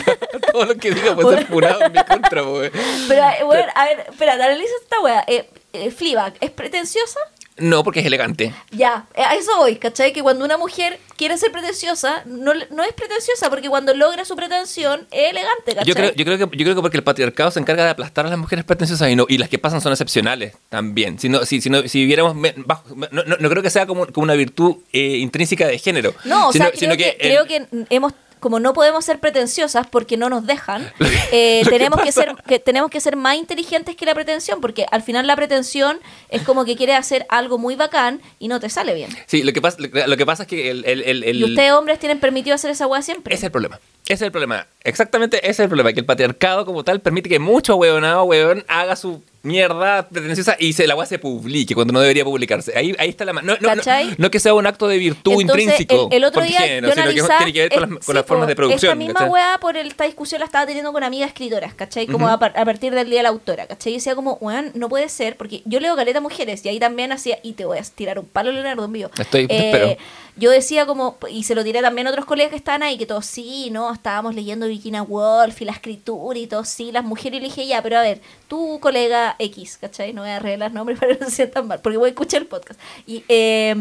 todo 0.52 0.64
lo 0.64 0.74
que 0.76 0.92
diga 0.92 1.14
puede 1.14 1.38
ser 1.38 1.46
funado 1.46 1.82
en 1.82 1.92
mi 1.92 2.04
contra, 2.04 2.42
güey. 2.42 2.70
Pero, 3.08 3.22
eh, 3.22 3.44
bueno, 3.44 3.72
a 3.74 3.84
ver, 3.84 4.06
espera, 4.08 4.34
analiza 4.34 4.72
esta 4.82 5.00
wea. 5.00 5.24
Eh, 5.26 5.48
eh, 5.72 5.90
Fleabag, 5.90 6.34
¿es 6.40 6.50
pretenciosa? 6.50 7.20
No, 7.58 7.82
porque 7.84 8.00
es 8.00 8.06
elegante. 8.06 8.54
Ya, 8.70 9.06
eh, 9.14 9.22
a 9.22 9.34
eso 9.34 9.50
voy, 9.56 9.76
¿cachai? 9.76 10.12
Que 10.12 10.22
cuando 10.22 10.44
una 10.44 10.56
mujer 10.56 10.98
quiere 11.16 11.36
ser 11.38 11.50
pretenciosa, 11.52 12.22
no, 12.26 12.52
no 12.70 12.82
es 12.84 12.92
pretenciosa, 12.92 13.50
porque 13.50 13.68
cuando 13.68 13.92
logra 13.94 14.24
su 14.24 14.36
pretensión 14.36 15.06
es 15.10 15.30
elegante, 15.30 15.74
¿cachai? 15.74 15.84
Yo 15.86 15.94
creo, 15.94 16.12
yo, 16.14 16.24
creo 16.24 16.38
que, 16.38 16.56
yo 16.56 16.64
creo 16.64 16.74
que 16.76 16.80
porque 16.80 16.96
el 16.96 17.02
patriarcado 17.04 17.50
se 17.50 17.60
encarga 17.60 17.84
de 17.84 17.90
aplastar 17.90 18.26
a 18.26 18.28
las 18.30 18.38
mujeres 18.38 18.64
pretenciosas 18.64 19.10
y, 19.10 19.16
no, 19.16 19.26
y 19.28 19.38
las 19.38 19.48
que 19.48 19.58
pasan 19.58 19.80
son 19.80 19.92
excepcionales 19.92 20.54
también. 20.68 21.18
Si, 21.18 21.28
no, 21.28 21.44
si, 21.44 21.60
si, 21.60 21.70
no, 21.70 21.82
si 21.88 22.00
viviéramos 22.00 22.36
bajo- 22.64 22.94
no, 23.10 23.22
no, 23.24 23.36
no 23.38 23.48
creo 23.50 23.62
que 23.62 23.70
sea 23.70 23.86
como, 23.86 24.06
como 24.06 24.24
una 24.24 24.34
virtud 24.34 24.76
eh, 24.92 25.16
intrínseca 25.18 25.66
de 25.66 25.78
género. 25.78 26.14
No, 26.24 26.48
o 26.48 26.52
sino, 26.52 26.64
sea, 26.66 26.70
creo, 26.72 26.80
sino 26.80 26.96
que, 26.96 27.16
creo 27.20 27.44
que 27.46 27.66
hemos 27.90 28.12
como 28.40 28.60
no 28.60 28.72
podemos 28.72 29.04
ser 29.04 29.18
pretenciosas 29.20 29.86
porque 29.86 30.16
no 30.16 30.28
nos 30.28 30.46
dejan, 30.46 30.90
eh, 31.32 31.60
que 31.64 31.70
tenemos 31.70 32.00
que 32.02 32.12
ser 32.12 32.34
que 32.46 32.58
tenemos 32.58 32.90
que 32.90 33.00
ser 33.00 33.16
más 33.16 33.36
inteligentes 33.36 33.96
que 33.96 34.06
la 34.06 34.14
pretensión, 34.14 34.60
porque 34.60 34.86
al 34.90 35.02
final 35.02 35.26
la 35.26 35.36
pretensión 35.36 36.00
es 36.28 36.42
como 36.42 36.64
que 36.64 36.76
quieres 36.76 36.96
hacer 36.96 37.26
algo 37.28 37.58
muy 37.58 37.74
bacán 37.76 38.20
y 38.38 38.48
no 38.48 38.60
te 38.60 38.68
sale 38.70 38.94
bien. 38.94 39.10
Sí, 39.26 39.42
lo 39.42 39.52
que 39.52 39.60
pasa, 39.60 39.78
lo, 39.80 40.06
lo 40.06 40.16
que 40.16 40.26
pasa 40.26 40.42
es 40.44 40.48
que 40.48 40.70
el, 40.70 40.84
el, 40.84 41.02
el- 41.02 41.24
el- 41.24 41.36
Y 41.40 41.44
ustedes 41.44 41.72
hombres 41.72 41.98
tienen 41.98 42.20
permitido 42.20 42.54
hacer 42.54 42.70
esa 42.70 42.86
weá 42.86 43.02
siempre. 43.02 43.34
Es 43.34 43.42
el 43.42 43.50
problema. 43.50 43.78
Ese 44.08 44.14
es 44.14 44.22
el 44.22 44.32
problema. 44.32 44.66
exactamente 44.84 45.38
ese 45.38 45.50
es 45.50 45.60
el 45.60 45.68
problema, 45.68 45.92
que 45.92 46.00
el 46.00 46.06
patriarcado 46.06 46.64
como 46.64 46.82
tal 46.82 47.00
permite 47.00 47.28
que 47.28 47.38
mucho 47.38 47.76
huevonado, 47.76 48.24
huevón, 48.24 48.64
haga 48.68 48.96
su 48.96 49.22
mierda 49.42 50.08
pretenciosa 50.08 50.56
y 50.58 50.72
se, 50.72 50.86
la 50.86 50.94
weá 50.96 51.06
se 51.06 51.18
publique 51.18 51.74
cuando 51.74 51.92
no 51.92 52.00
debería 52.00 52.24
publicarse. 52.24 52.76
Ahí, 52.76 52.94
ahí 52.98 53.08
está 53.10 53.24
la 53.24 53.32
mano. 53.32 53.54
No, 53.60 53.74
no, 53.74 53.74
no, 53.76 54.14
no 54.18 54.30
que 54.30 54.40
sea 54.40 54.52
un 54.52 54.66
acto 54.66 54.88
de 54.88 54.98
virtud 54.98 55.40
Entonces, 55.40 55.64
intrínseco. 55.80 56.08
El, 56.10 56.16
el 56.18 56.24
otro 56.24 56.42
día 56.42 56.58
género, 56.60 56.88
yo 56.88 56.92
sino 56.94 57.04
que 57.04 57.10
analizaba- 57.10 57.38
tiene 57.38 57.52
que 57.52 57.60
ver 57.60 57.72
con 57.72 57.94
las, 57.94 58.04
con 58.06 58.14
las 58.14 58.26
formas 58.26 58.48
de 58.48 58.56
producción. 58.56 58.92
Esta 58.92 58.94
misma 58.94 59.24
weá 59.26 59.58
por 59.60 59.76
el- 59.76 59.86
esta 59.86 60.04
discusión 60.04 60.40
la 60.40 60.46
estaba 60.46 60.66
teniendo 60.66 60.92
con 60.92 61.02
amigas 61.04 61.28
escritoras, 61.28 61.72
¿cachai? 61.74 62.06
Como 62.06 62.28
a, 62.28 62.38
par- 62.38 62.52
a 62.58 62.64
partir 62.64 62.92
del 62.94 63.08
día 63.08 63.18
de 63.20 63.22
la 63.22 63.28
autora, 63.30 63.66
¿cachai? 63.66 63.92
Y 63.92 63.96
decía 63.96 64.14
como, 64.16 64.34
weón, 64.40 64.72
no 64.74 64.88
puede 64.88 65.08
ser, 65.08 65.36
porque 65.36 65.62
yo 65.64 65.80
leo 65.80 65.94
Caleta 65.96 66.20
Mujeres 66.20 66.64
y 66.64 66.68
ahí 66.68 66.80
también 66.80 67.12
hacía, 67.12 67.38
y 67.42 67.52
te 67.52 67.64
voy 67.64 67.78
a 67.78 67.82
tirar 67.82 68.18
un 68.18 68.26
palo, 68.26 68.50
Leonardo, 68.52 68.84
en 68.84 68.92
vivo. 68.92 69.10
Estoy- 69.18 69.46
te 69.46 69.56
espero. 69.70 69.96
Yo 70.36 70.50
decía 70.50 70.86
como, 70.86 71.16
y 71.30 71.42
se 71.44 71.56
lo 71.56 71.64
tiré 71.64 71.80
también 71.82 72.06
a 72.06 72.10
otros 72.10 72.24
colegas 72.24 72.50
que 72.50 72.56
estaban 72.56 72.84
ahí, 72.84 72.96
que 72.96 73.06
todos, 73.06 73.26
sí, 73.26 73.70
no, 73.72 73.90
estábamos 73.98 74.34
leyendo 74.34 74.66
Virginia 74.66 75.02
Woolf 75.02 75.60
y 75.60 75.64
la 75.64 75.72
escritura 75.72 76.38
y 76.38 76.46
todo, 76.46 76.64
sí, 76.64 76.90
las 76.92 77.04
mujeres, 77.04 77.38
y 77.38 77.42
le 77.42 77.48
dije, 77.48 77.66
ya, 77.66 77.82
pero 77.82 77.98
a 77.98 78.02
ver, 78.02 78.20
tu 78.48 78.80
colega 78.80 79.36
X, 79.38 79.78
¿cachai? 79.80 80.12
No 80.12 80.22
voy 80.22 80.30
a 80.30 80.38
revelar 80.38 80.72
nombres 80.72 80.98
para 81.00 81.14
que 81.14 81.20
no 81.20 81.30
se 81.30 81.36
sientan 81.36 81.68
mal, 81.68 81.80
porque 81.80 81.98
voy 81.98 82.06
a 82.06 82.10
escuchar 82.10 82.42
el 82.42 82.48
podcast. 82.48 82.80
Y 83.06 83.24
eh, 83.28 83.74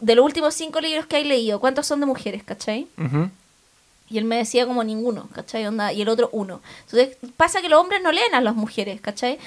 de 0.00 0.14
los 0.14 0.24
últimos 0.24 0.54
cinco 0.54 0.80
libros 0.80 1.06
que 1.06 1.16
hay 1.16 1.24
leído, 1.24 1.60
¿cuántos 1.60 1.86
son 1.86 2.00
de 2.00 2.06
mujeres, 2.06 2.42
cachai? 2.44 2.86
Ujú. 2.98 3.30
Y 4.14 4.18
él 4.18 4.26
me 4.26 4.36
decía 4.36 4.64
como 4.64 4.84
ninguno, 4.84 5.28
¿cachai? 5.34 5.66
Onda, 5.66 5.92
y 5.92 6.00
el 6.02 6.08
otro 6.08 6.28
uno. 6.30 6.60
Entonces 6.84 7.16
pasa 7.36 7.60
que 7.60 7.68
los 7.68 7.80
hombres 7.80 8.00
no 8.00 8.12
leen 8.12 8.32
a 8.32 8.40
las 8.40 8.54
mujeres, 8.54 9.00
¿cachai? 9.00 9.38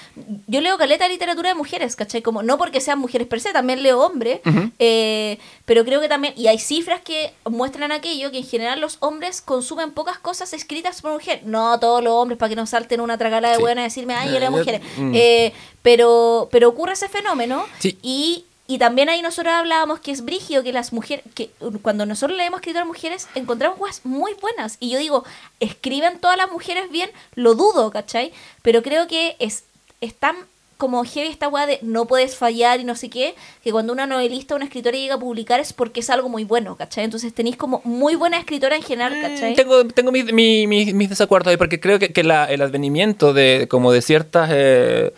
Yo 0.48 0.60
leo 0.60 0.77
caleta 0.77 1.06
de 1.06 1.11
literatura 1.11 1.48
de 1.48 1.56
mujeres, 1.56 1.95
¿cachai? 1.95 2.22
Como 2.22 2.44
no 2.44 2.57
porque 2.57 2.81
sean 2.81 2.99
mujeres 2.99 3.27
per 3.27 3.39
se, 3.39 3.53
también 3.53 3.81
leo 3.81 4.02
hombres, 4.02 4.41
eh, 4.77 5.38
pero 5.64 5.85
creo 5.85 6.02
que 6.02 6.10
también, 6.10 6.34
y 6.35 6.48
hay 6.48 6.60
cifras 6.60 6.99
que 6.99 7.31
muestran 7.49 7.94
aquello, 7.94 8.30
que 8.30 8.39
en 8.39 8.44
general 8.45 8.81
los 8.81 8.98
hombres 8.99 9.39
consumen 9.41 9.91
pocas 9.91 10.19
cosas 10.19 10.52
escritas 10.52 11.02
por 11.02 11.14
mujeres. 11.14 11.44
No 11.45 11.80
todos 11.80 12.03
los 12.03 12.11
hombres, 12.11 12.38
para 12.38 12.49
que 12.49 12.56
no 12.57 12.65
salten 12.65 12.99
una 12.99 13.18
tragala 13.18 13.48
de 13.49 13.56
Sí. 13.56 13.61
buena 13.61 13.81
y 13.81 13.84
decirme, 13.85 14.15
ay, 14.15 14.34
yo 14.34 14.39
leo 14.39 14.49
Eh, 14.49 14.52
mujeres. 14.52 14.81
mm. 14.98 15.11
Eh, 15.15 15.53
pero, 15.81 16.49
pero 16.52 16.68
ocurre 16.68 16.91
ese 16.94 17.07
fenómeno 17.07 17.65
Sí. 17.80 17.98
y, 18.02 18.44
y 18.68 18.77
también 18.80 19.07
ahí 19.10 19.22
nosotros 19.22 19.53
hablábamos 19.53 19.99
que 20.02 20.11
es 20.11 20.26
brigio 20.26 20.61
que 20.61 20.73
las 20.73 20.91
mujeres, 20.91 21.23
que 21.34 21.49
cuando 21.81 22.06
nosotros 22.06 22.38
leemos 22.38 22.60
escritoras 22.60 22.85
mujeres, 22.88 23.27
encontramos 23.35 23.80
cosas 23.80 24.02
muy 24.03 24.34
buenas. 24.41 24.76
Y 24.81 24.89
yo 24.89 24.99
digo, 24.99 25.23
¿escriben 25.61 26.19
todas 26.19 26.35
las 26.38 26.52
mujeres 26.52 26.91
bien? 26.91 27.10
Lo 27.35 27.56
dudo, 27.56 27.89
¿cachai? 27.91 28.34
Pero 28.61 28.84
creo 28.84 29.07
que 29.07 29.35
es, 29.39 29.64
es 30.02 30.14
tan 30.14 30.35
como 30.77 31.03
heavy 31.06 31.30
esta 31.30 31.48
weá 31.48 31.65
de 31.65 31.80
no 31.81 32.06
puedes 32.06 32.35
fallar 32.35 32.80
y 32.80 32.84
no 32.84 32.95
sé 32.95 33.10
qué, 33.10 33.34
que 33.64 33.72
cuando 33.72 33.94
una 33.94 34.06
novelista 34.06 34.53
o 34.53 34.57
una 34.57 34.65
escritora 34.65 34.95
llega 34.95 35.15
a 35.15 35.19
publicar 35.19 35.60
es 35.60 35.73
porque 35.73 36.02
es 36.02 36.10
algo 36.11 36.30
muy 36.30 36.44
bueno, 36.44 36.76
¿cachai? 36.76 37.03
Entonces 37.03 37.34
tenéis 37.34 37.56
como 37.57 37.81
muy 37.84 38.14
buena 38.15 38.38
escritora 38.38 38.76
en 38.76 38.84
general, 38.84 39.19
¿cachai? 39.19 39.53
Mm, 39.53 39.56
Tengo, 39.56 39.88
tengo 39.88 40.11
mis, 40.11 40.26
mi- 40.31 40.68
mi- 40.68 40.94
mis 40.94 41.10
desacuerdos 41.10 41.49
ahí, 41.49 41.57
porque 41.57 41.80
creo 41.80 41.98
que, 41.98 42.14
que 42.14 42.23
la- 42.23 42.45
el 42.45 42.61
advenimiento 42.61 43.34
de 43.34 43.68
como 43.68 43.91
de 43.91 44.03
ciertas 44.03 44.49
eh, 44.53 45.14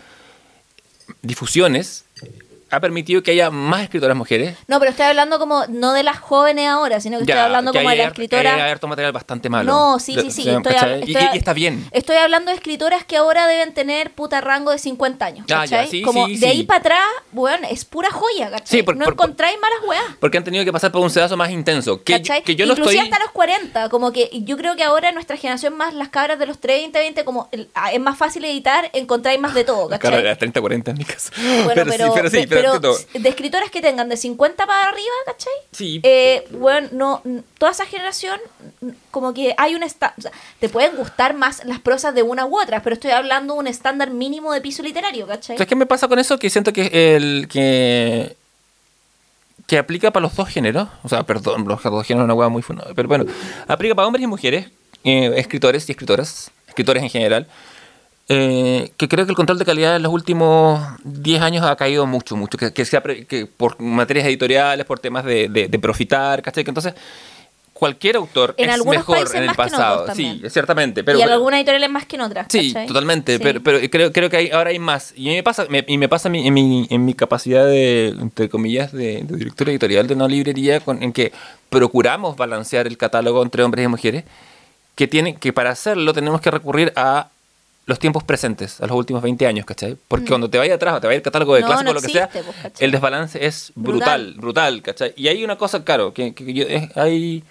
difusiones 1.21 2.05
ha 2.71 2.79
permitido 2.79 3.21
que 3.23 3.31
haya 3.31 3.49
más 3.49 3.81
escritoras 3.83 4.15
mujeres. 4.15 4.55
No, 4.67 4.79
pero 4.79 4.91
estoy 4.91 5.05
hablando 5.05 5.39
como 5.39 5.65
no 5.67 5.93
de 5.93 6.03
las 6.03 6.19
jóvenes 6.19 6.67
ahora, 6.69 6.99
sino 6.99 7.17
que 7.17 7.23
estoy 7.23 7.37
hablando 7.39 7.71
que 7.71 7.79
como 7.79 7.89
de 7.89 7.93
hay 7.93 7.97
la 7.99 8.03
har- 8.05 8.09
escritora... 8.11 8.55
Hay 8.55 8.71
harto 8.71 8.87
material 8.87 9.11
bastante 9.11 9.49
malo. 9.49 9.71
No, 9.71 9.99
sí, 9.99 10.15
sí, 10.19 10.31
sí. 10.31 10.43
Y- 10.43 10.49
estoy- 10.49 11.03
y, 11.05 11.35
y 11.35 11.37
está 11.37 11.53
bien. 11.53 11.85
Estoy 11.91 12.17
hablando 12.17 12.51
de 12.51 12.57
escritoras 12.57 13.03
que 13.05 13.17
ahora 13.17 13.47
deben 13.47 13.73
tener 13.73 14.11
puta 14.11 14.41
rango 14.41 14.71
de 14.71 14.77
50 14.79 15.25
años. 15.25 15.45
Ah, 15.49 15.61
¿cachai? 15.61 15.85
ya, 15.85 15.91
sí, 15.91 16.01
Como 16.01 16.27
sí, 16.27 16.37
de 16.37 16.47
ahí 16.47 16.63
para 16.63 16.79
atrás, 16.79 17.05
weón, 17.33 17.63
es 17.65 17.85
pura 17.85 18.09
joya, 18.11 18.49
¿cachai? 18.51 18.79
Sí, 18.79 18.83
por- 18.83 18.95
no 18.95 19.05
por- 19.05 19.13
encontráis 19.13 19.57
malas 19.59 19.79
weas. 19.87 20.15
Porque 20.19 20.37
han 20.37 20.43
tenido 20.43 20.63
que 20.65 20.71
pasar 20.71 20.91
por 20.91 21.01
un 21.01 21.09
sedazo 21.09 21.37
más 21.37 21.49
intenso. 21.51 22.03
Que, 22.03 22.13
¿cachai? 22.13 22.43
que 22.43 22.55
yo 22.55 22.65
no 22.65 22.73
estoy... 22.73 22.97
hasta 22.97 23.19
los 23.19 23.31
40, 23.31 23.89
como 23.89 24.11
que 24.11 24.29
yo 24.43 24.57
creo 24.57 24.75
que 24.75 24.83
ahora 24.83 25.09
en 25.09 25.15
nuestra 25.15 25.37
generación 25.37 25.75
más 25.75 25.93
las 25.93 26.09
cabras 26.09 26.37
de 26.39 26.45
los 26.45 26.59
30, 26.59 26.99
20, 26.99 27.23
como 27.25 27.49
ah, 27.73 27.91
es 27.91 27.99
más 27.99 28.17
fácil 28.17 28.43
editar, 28.45 28.89
encontráis 28.93 29.39
más 29.39 29.53
de 29.53 29.63
todo, 29.63 29.87
¿cachai? 29.89 30.11
Cara, 30.11 30.35
30, 30.35 30.59
40 30.61 30.91
en 30.91 30.97
mi 30.97 31.05
caso. 31.05 31.31
Bueno, 31.65 31.83
pero, 31.89 32.05
sí, 32.05 32.11
pero 32.15 32.29
sí, 32.29 32.37
pe- 32.37 32.47
pero, 32.47 32.58
pero 32.61 32.97
de 33.13 33.29
escritoras 33.29 33.71
que 33.71 33.81
tengan 33.81 34.09
de 34.09 34.17
50 34.17 34.65
para 34.65 34.89
arriba, 34.89 35.13
¿cachai? 35.25 35.53
Sí. 35.71 35.99
Eh, 36.03 36.45
bueno, 36.51 36.87
no, 36.91 37.21
toda 37.57 37.71
esa 37.71 37.85
generación, 37.85 38.39
como 39.11 39.33
que 39.33 39.53
hay 39.57 39.75
un 39.75 39.83
estándar. 39.83 40.15
O 40.17 40.21
sea, 40.21 40.31
te 40.59 40.69
pueden 40.69 40.95
gustar 40.95 41.33
más 41.33 41.63
las 41.65 41.79
prosas 41.79 42.13
de 42.15 42.23
una 42.23 42.45
u 42.45 42.59
otra, 42.59 42.81
pero 42.81 42.93
estoy 42.93 43.11
hablando 43.11 43.53
de 43.53 43.59
un 43.59 43.67
estándar 43.67 44.11
mínimo 44.11 44.53
de 44.53 44.61
piso 44.61 44.83
literario, 44.83 45.27
¿cachai? 45.27 45.57
¿Sabes 45.57 45.67
qué 45.67 45.75
me 45.75 45.85
pasa 45.85 46.07
con 46.07 46.19
eso? 46.19 46.37
Que 46.37 46.49
siento 46.49 46.73
que 46.73 47.15
el 47.15 47.47
que 47.47 48.35
que 49.69 49.77
aplica 49.77 50.09
para 50.09 50.23
los 50.23 50.35
dos 50.35 50.49
géneros, 50.49 50.89
o 51.03 51.09
sea, 51.09 51.23
perdón, 51.23 51.65
los 51.67 51.83
dos 51.83 52.05
géneros 52.05 52.23
es 52.23 52.25
una 52.25 52.33
hueá 52.33 52.49
muy 52.49 52.63
funada, 52.63 52.91
pero 52.95 53.07
bueno, 53.07 53.25
aplica 53.67 53.93
para 53.93 54.07
hombres 54.07 54.23
y 54.23 54.27
mujeres, 54.27 54.67
eh, 55.03 55.31
escritores 55.37 55.87
y 55.87 55.91
escritoras, 55.91 56.49
escritores 56.67 57.03
en 57.03 57.09
general, 57.09 57.47
eh, 58.31 58.91
que 58.95 59.07
creo 59.09 59.25
que 59.25 59.31
el 59.31 59.35
control 59.35 59.57
de 59.57 59.65
calidad 59.65 59.95
en 59.95 60.03
los 60.03 60.13
últimos 60.13 60.79
10 61.03 61.41
años 61.41 61.65
ha 61.65 61.75
caído 61.75 62.05
mucho, 62.05 62.35
mucho, 62.37 62.57
que, 62.57 62.71
que, 62.71 62.85
se 62.85 62.95
ha 62.95 63.01
pre- 63.01 63.25
que 63.25 63.47
por 63.47 63.79
materias 63.81 64.27
editoriales, 64.27 64.85
por 64.85 64.99
temas 64.99 65.25
de, 65.25 65.49
de, 65.49 65.67
de 65.67 65.79
profitar, 65.79 66.41
¿cachai? 66.43 66.63
Que 66.63 66.69
entonces 66.69 66.93
cualquier 67.73 68.17
autor 68.17 68.53
En 68.57 68.69
es 68.69 68.85
mejor 68.85 69.19
en 69.33 69.43
el 69.43 69.49
en 69.49 69.55
pasado, 69.55 70.05
sí, 70.13 70.41
ciertamente, 70.49 71.01
pero 71.03 71.17
y 71.17 71.21
en 71.21 71.29
algunas 71.29 71.59
editoriales 71.59 71.89
más 71.89 72.05
que 72.05 72.17
en 72.17 72.21
otras. 72.23 72.45
Sí, 72.49 72.73
¿cachai? 72.73 72.87
totalmente, 72.87 73.37
Sí. 73.37 73.41
pero, 73.41 73.63
pero 73.63 73.79
creo, 73.89 74.11
creo 74.11 74.29
que 74.29 74.37
hay, 74.37 74.49
ahora 74.51 74.69
hay 74.71 74.79
más. 74.79 75.13
Y 75.15 75.29
me 75.29 75.41
pasa, 75.43 75.65
me- 75.69 75.85
y 75.87 75.97
me 75.97 76.09
pasa 76.09 76.27
mí- 76.29 76.45
en, 76.45 76.53
mi, 76.53 76.87
en 76.89 77.05
mi 77.05 77.13
capacidad 77.13 77.65
de, 77.65 78.09
entre 78.09 78.49
comillas, 78.49 78.91
de, 78.91 79.23
de 79.23 79.35
director 79.37 79.69
editorial 79.69 80.07
de 80.07 80.13
una 80.13 80.27
librería 80.27 80.81
con- 80.81 81.01
en 81.01 81.13
que 81.13 81.31
procuramos 81.69 82.35
balancear 82.35 82.85
el 82.85 82.97
catálogo 82.97 83.41
entre 83.41 83.63
hombres 83.63 83.85
y 83.85 83.87
mujeres, 83.87 84.23
que, 84.95 85.07
tienen, 85.07 85.37
que 85.37 85.53
para 85.53 85.69
hacerlo 85.71 86.13
tenemos 86.13 86.41
que 86.41 86.51
recurrir 86.51 86.91
a 86.97 87.29
los 87.89 87.99
tiempos 87.99 88.23
presentes, 88.23 88.79
a 88.79 88.87
los 88.87 88.95
últimos 88.95 89.21
20 89.21 89.45
años, 89.47 89.65
¿cachai? 89.65 89.97
Porque 90.07 90.27
cuando 90.27 90.49
te 90.49 90.57
vaya 90.57 90.75
atrás 90.75 90.95
o 90.95 91.01
te 91.01 91.07
vaya 91.07 91.17
el 91.17 91.21
catálogo 91.23 91.55
de 91.55 91.61
Mm. 91.61 91.63
No, 91.63 91.67
clásico 91.67 91.89
o 91.89 91.93
no 91.93 91.99
lo 91.99 92.01
que 92.05 92.11
sea, 92.13 92.23
existe, 92.25 92.43
pues, 92.61 92.73
el 92.81 92.91
desbalance 92.91 93.45
es 93.45 93.71
brutal, 93.75 94.35
brutal, 94.37 94.81
¿cachai? 94.81 95.13
Y 95.17 95.27
hay 95.27 95.43
una 95.43 95.57
cosa, 95.57 95.83
claro, 95.83 96.13
que, 96.13 96.33
que 96.33 96.53
yo- 96.53 96.65
es- 96.67 96.95
hay... 96.95 97.43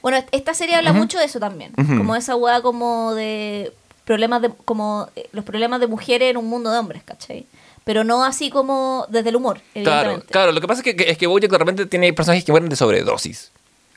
Bueno, 0.00 0.16
est- 0.16 0.28
esta 0.32 0.54
serie 0.54 0.76
habla 0.76 0.92
mucho 0.94 1.18
de 1.18 1.26
eso 1.26 1.38
también. 1.40 1.72
Ujú. 1.76 1.98
Como 1.98 2.16
esa 2.16 2.34
hueá 2.36 2.62
como 2.62 3.14
de 3.14 3.72
problemas 4.06 4.40
de 4.42 4.50
como 4.64 5.08
eh, 5.14 5.28
los 5.32 5.44
problemas 5.44 5.78
de 5.80 5.86
mujeres 5.86 6.30
en 6.30 6.36
un 6.38 6.46
mundo 6.48 6.72
de 6.72 6.78
hombres, 6.78 7.02
¿cachai? 7.04 7.44
Pero 7.84 8.04
no 8.04 8.24
así 8.24 8.50
como 8.50 9.06
desde 9.08 9.28
el 9.30 9.36
humor, 9.36 9.60
Claro, 9.74 10.22
claro, 10.30 10.52
lo 10.52 10.60
que 10.60 10.66
pasa 10.68 10.80
es 10.80 10.84
que, 10.84 10.96
que- 10.96 11.10
es 11.10 11.18
que 11.18 11.26
Bojack 11.26 11.50
de 11.50 11.58
repente 11.58 11.86
tiene 11.86 12.12
personajes 12.12 12.44
que 12.44 12.52
mueren 12.52 12.68
de 12.70 12.76
sobredosis. 12.76 13.50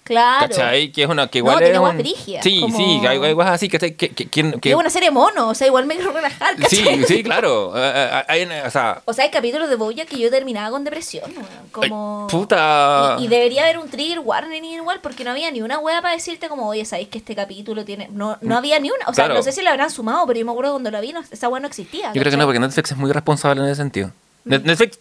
Claro. 0.04 0.48
¿Cachai? 0.50 0.92
Que 0.92 1.04
es 1.04 1.10
una 1.10 1.28
que 1.28 1.40
No, 1.40 1.46
igual 1.46 1.58
tiene 1.60 1.74
es 1.74 1.80
guas 1.80 1.96
un- 1.96 2.42
Sí, 2.44 2.62
como- 2.62 2.78
sí, 2.78 2.84
hay 3.08 3.18
hay 3.18 3.34
guas 3.34 3.50
así, 3.50 3.70
¿cachai? 3.70 3.96
Que, 3.96 4.10
que, 4.10 4.26
que- 4.28 4.60
que- 4.60 4.70
Es 4.72 4.76
una 4.76 4.90
serie 4.90 5.12
mono, 5.12 5.48
o 5.50 5.56
sea, 5.56 5.66
igual 5.68 5.86
me 5.86 5.96
quiero 5.96 6.12
relajar, 6.12 6.56
Sí, 6.68 6.84
¿cachai? 6.84 7.04
sí, 7.06 7.24
claro. 7.24 7.72
Eh, 7.76 8.24
hay 8.28 8.44
o 8.44 8.70
sea, 8.70 9.02
O 9.06 9.14
sea, 9.14 9.24
hay 9.24 9.32
capítulos 9.32 9.70
de 9.70 9.76
Boya 9.78 10.06
que 10.06 10.20
yo 10.20 10.30
terminaba 10.30 10.70
con 10.72 10.84
depresión, 10.84 11.32
weón, 11.32 11.48
como... 11.72 12.28
Ay, 12.30 12.32
puta. 12.38 13.16
Y, 13.20 13.26
y 13.26 13.28
debería 13.30 13.64
haber 13.64 13.78
un 13.78 13.90
trigger 13.90 14.20
warning 14.20 14.64
igual, 14.66 15.00
porque 15.02 15.24
no 15.24 15.32
había 15.32 15.50
ni 15.52 15.62
una 15.62 15.80
wea 15.80 16.02
para 16.02 16.14
decirte 16.16 16.50
como, 16.50 16.68
oye, 16.68 16.84
¿sabéis 16.84 17.08
que 17.08 17.18
este 17.18 17.34
capítulo 17.36 17.86
tiene...? 17.86 18.10
No, 18.12 18.38
no 18.42 18.58
había 18.58 18.80
ni 18.80 18.90
una, 18.90 19.06
o 19.08 19.14
sea, 19.14 19.26
Claro. 19.26 19.36
no 19.36 19.44
sé 19.44 19.52
si 19.54 19.62
la 19.62 19.72
habrán 19.72 19.90
sumado, 19.90 20.28
pero 20.28 20.38
yo 20.40 20.46
me 20.46 20.52
acuerdo 20.52 20.72
cuando 20.74 20.92
la 20.92 21.00
vi, 21.00 21.14
no- 21.14 21.24
esa 21.32 21.48
wea 21.48 21.62
no 21.62 21.68
existía. 21.68 22.12
yo 22.14 22.20
creo 22.22 22.30
que 22.32 22.38
no, 22.38 22.46
porque 22.46 22.60
Netflix 22.60 22.92
es 22.92 22.98
muy 22.98 23.12
responsable 23.14 23.62
en 23.62 23.68
ese 23.68 23.76
sentido. 23.82 24.12
Mm. 24.44 24.50
Net- 24.54 24.64
Netflix 24.64 25.00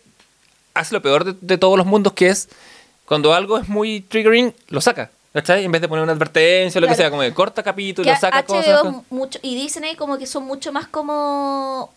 hace 0.74 0.94
lo 0.94 1.02
peor 1.02 1.24
de, 1.24 1.34
de 1.40 1.58
todos 1.58 1.76
los 1.76 1.86
mundos, 1.86 2.12
que 2.12 2.28
es 2.28 2.48
cuando 3.06 3.34
algo 3.34 3.58
es 3.58 3.68
muy 3.68 4.00
triggering, 4.00 4.54
lo 4.68 4.80
saca. 4.80 5.10
¿Cachai? 5.32 5.64
En 5.64 5.72
vez 5.72 5.80
de 5.80 5.88
poner 5.88 6.02
una 6.02 6.12
advertencia 6.12 6.78
o 6.78 6.82
lo 6.82 6.88
que 6.88 6.94
sea, 6.94 7.08
como 7.08 7.22
de 7.22 7.32
corta 7.32 7.62
capítulo, 7.62 8.06
que 8.06 8.18
saca 8.18 8.42
HBO 8.42 8.46
cosas. 8.46 9.02
mucho, 9.08 9.38
y 9.40 9.54
Disney 9.54 9.96
como 9.96 10.18
que 10.18 10.26
son 10.26 10.44
mucho 10.44 10.72
más 10.72 10.86
como 10.88 11.90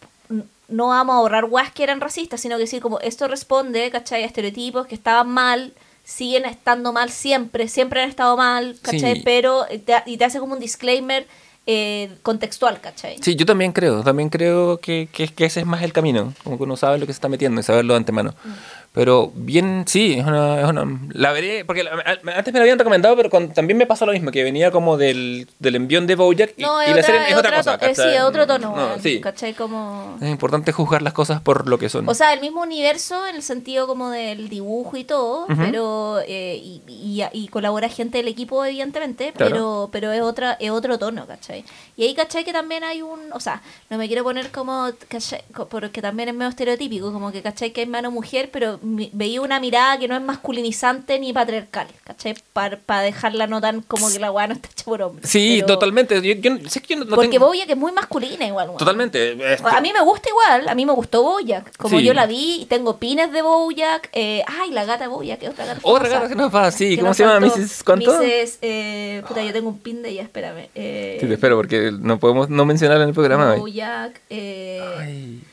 no 0.67 0.87
vamos 0.87 1.13
a 1.13 1.17
ahorrar 1.17 1.45
guas 1.45 1.71
que 1.71 1.83
eran 1.83 2.01
racistas, 2.01 2.41
sino 2.41 2.55
que 2.55 2.61
decir 2.61 2.81
como 2.81 2.99
esto 2.99 3.27
responde, 3.27 3.89
¿cachai? 3.91 4.23
A 4.23 4.25
estereotipos 4.25 4.87
que 4.87 4.95
estaban 4.95 5.29
mal, 5.29 5.73
siguen 6.03 6.45
estando 6.45 6.93
mal 6.93 7.09
siempre, 7.09 7.67
siempre 7.67 8.01
han 8.01 8.09
estado 8.09 8.37
mal, 8.37 8.77
¿cachai? 8.81 9.15
Sí. 9.15 9.21
Pero 9.23 9.65
te, 9.85 9.95
y 10.05 10.17
te 10.17 10.25
hace 10.25 10.39
como 10.39 10.53
un 10.53 10.59
disclaimer 10.59 11.27
eh, 11.67 12.15
contextual, 12.23 12.79
¿cachai? 12.79 13.17
Sí, 13.21 13.35
yo 13.35 13.45
también 13.45 13.71
creo, 13.71 14.03
también 14.03 14.29
creo 14.29 14.79
que, 14.79 15.09
que, 15.11 15.27
que 15.27 15.45
ese 15.45 15.59
es 15.59 15.65
más 15.65 15.83
el 15.83 15.93
camino, 15.93 16.33
como 16.43 16.57
que 16.57 16.63
uno 16.63 16.77
sabe 16.77 16.97
lo 16.97 17.05
que 17.05 17.13
se 17.13 17.17
está 17.17 17.27
metiendo 17.27 17.59
y 17.59 17.63
saberlo 17.63 17.93
de 17.93 17.97
antemano. 17.97 18.33
Mm. 18.43 18.49
Pero 18.95 19.31
bien, 19.35 19.83
sí, 19.87 20.13
es 20.13 20.25
una, 20.25 20.61
es 20.61 20.67
una... 20.69 20.99
La 21.11 21.31
veré, 21.33 21.65
porque 21.65 21.81
antes 21.81 22.53
me 22.53 22.59
la 22.59 22.61
habían 22.61 22.79
recomendado, 22.79 23.15
pero 23.17 23.29
con- 23.29 23.49
también 23.53 23.77
me 23.77 23.85
pasó 23.85 24.05
lo 24.05 24.13
mismo, 24.13 24.31
que 24.31 24.41
venía 24.43 24.71
como 24.71 24.95
del, 24.97 25.47
del 25.59 25.75
envión 25.75 26.07
de 26.07 26.15
Bojack 26.15 26.53
y, 26.57 26.61
No, 26.61 26.81
y 26.81 26.93
la 26.93 27.03
serie 27.03 27.21
es 27.29 27.35
otra 27.35 27.59
otra 27.59 27.77
cosa. 27.77 27.93
to- 27.93 28.09
eh, 28.09 28.21
otro 28.21 28.47
tono, 28.47 28.75
No, 28.75 28.97
sí. 29.03 29.19
¿cachai? 29.19 29.53
Como... 29.53 30.17
Es 30.21 30.29
importante 30.29 30.71
juzgar 30.71 31.01
las 31.01 31.11
cosas 31.13 31.41
por 31.41 31.67
lo 31.67 31.77
que 31.77 31.89
son. 31.89 32.07
O 32.07 32.13
sea, 32.13 32.33
el 32.33 32.39
mismo 32.39 32.61
universo 32.61 33.27
en 33.27 33.35
el 33.35 33.43
sentido 33.43 33.85
como 33.85 34.09
del 34.11 34.47
dibujo 34.49 34.95
y 34.97 35.03
todo, 35.03 35.45
pero 35.57 36.19
eh, 36.25 36.55
y, 36.63 36.81
y- 36.87 37.23
y 37.33 37.47
colabora 37.49 37.89
gente 37.89 38.19
del 38.19 38.29
equipo 38.29 38.63
evidentemente, 38.63 39.33
Claro. 39.35 39.51
pero 39.51 39.89
pero 39.91 40.11
es 40.13 40.21
otra 40.21 40.57
es 40.59 40.71
otro 40.71 40.97
tono, 40.97 41.27
¿cachai? 41.27 41.65
Y 41.97 42.03
ahí, 42.03 42.13
¿cachai? 42.13 42.43
Que 42.43 42.51
también 42.51 42.83
hay 42.83 43.01
un, 43.01 43.19
o 43.31 43.39
sea, 43.39 43.61
no 43.89 43.97
me 43.97 44.07
quiero 44.07 44.23
poner 44.23 44.51
como, 44.51 44.89
¿cachai? 45.07 45.43
Co- 45.53 45.67
Porque 45.67 46.01
también 46.01 46.29
es 46.29 46.35
medio 46.35 46.49
estereotípico, 46.49 47.13
como 47.13 47.31
que, 47.31 47.41
¿cachai? 47.41 47.71
Que 47.71 47.81
hay 47.81 47.87
mano 47.87 48.11
mujer, 48.11 48.49
pero 48.51 48.79
mi- 48.81 49.09
veía 49.13 49.41
una 49.41 49.59
mirada 49.59 49.97
que 49.97 50.07
no 50.07 50.15
es 50.15 50.21
masculinizante 50.21 51.19
ni 51.19 51.33
patriarcal, 51.33 51.87
¿cachai? 52.03 52.35
Para 52.53 53.01
dejarla 53.01 53.47
no 53.47 53.61
tan 53.61 53.81
como 53.81 54.09
que 54.11 54.19
la 54.19 54.31
weá 54.31 54.47
no 54.47 54.53
está 54.55 54.69
hecha 54.71 54.85
por 54.85 55.01
hombres. 55.01 55.29
Sí, 55.29 55.57
Pero- 55.61 55.73
totalmente. 55.73 56.21
Yo, 56.21 56.33
yo- 56.35 56.69
sé 56.69 56.81
que 56.81 56.95
yo 56.95 56.99
no, 56.99 57.05
no 57.05 57.15
porque 57.15 57.29
tengo- 57.31 57.47
Bojack 57.47 57.69
es 57.69 57.77
muy 57.77 57.91
masculina 57.91 58.45
igual. 58.45 58.71
Totalmente. 58.77 59.31
este, 59.53 59.67
A 59.67 59.81
mí 59.81 59.91
me 59.93 60.01
gusta 60.01 60.29
igual, 60.29 60.67
a 60.69 60.75
mí 60.75 60.85
me 60.85 60.93
gustó 60.93 61.23
Bojack. 61.23 61.75
Como 61.77 61.99
Sí. 61.99 62.03
yo 62.05 62.13
la 62.13 62.25
vi, 62.25 62.61
y 62.61 62.65
tengo 62.65 62.97
pines 62.97 63.31
de 63.31 63.41
Bojack. 63.41 64.09
Eh, 64.13 64.43
ay, 64.47 64.71
la 64.71 64.85
gata 64.85 65.07
Bojack, 65.07 65.39
que 65.39 65.45
es 65.47 65.51
otra 65.51 65.65
gata. 65.65 65.79
Otra 65.83 66.05
famosa. 66.05 66.19
gata 66.19 66.29
que 66.29 66.35
nos 66.35 66.53
va, 66.55 66.71
sí. 66.71 66.95
Que 66.95 67.01
¿Cómo 67.01 67.13
se 67.13 67.23
llama? 67.23 67.39
Mrs. 67.39 67.83
¿Cuánto? 67.83 68.11
Mrs. 68.19 68.57
Eh, 68.61 69.23
puta, 69.27 69.43
yo 69.43 69.53
tengo 69.53 69.69
un 69.69 69.79
pin 69.79 70.01
de 70.01 70.09
ella, 70.09 70.23
espérame. 70.23 70.69
Eh, 70.75 71.17
Sí, 71.21 71.27
te 71.27 71.33
espero 71.33 71.55
porque 71.55 71.84
no 71.91 72.19
podemos 72.19 72.49
no 72.49 72.65
mencionarla 72.65 73.03
en 73.03 73.09
el 73.09 73.15
programa. 73.15 73.55
Bojack. 73.55 74.21
Eh, 74.29 74.81
Ay. 74.97 75.43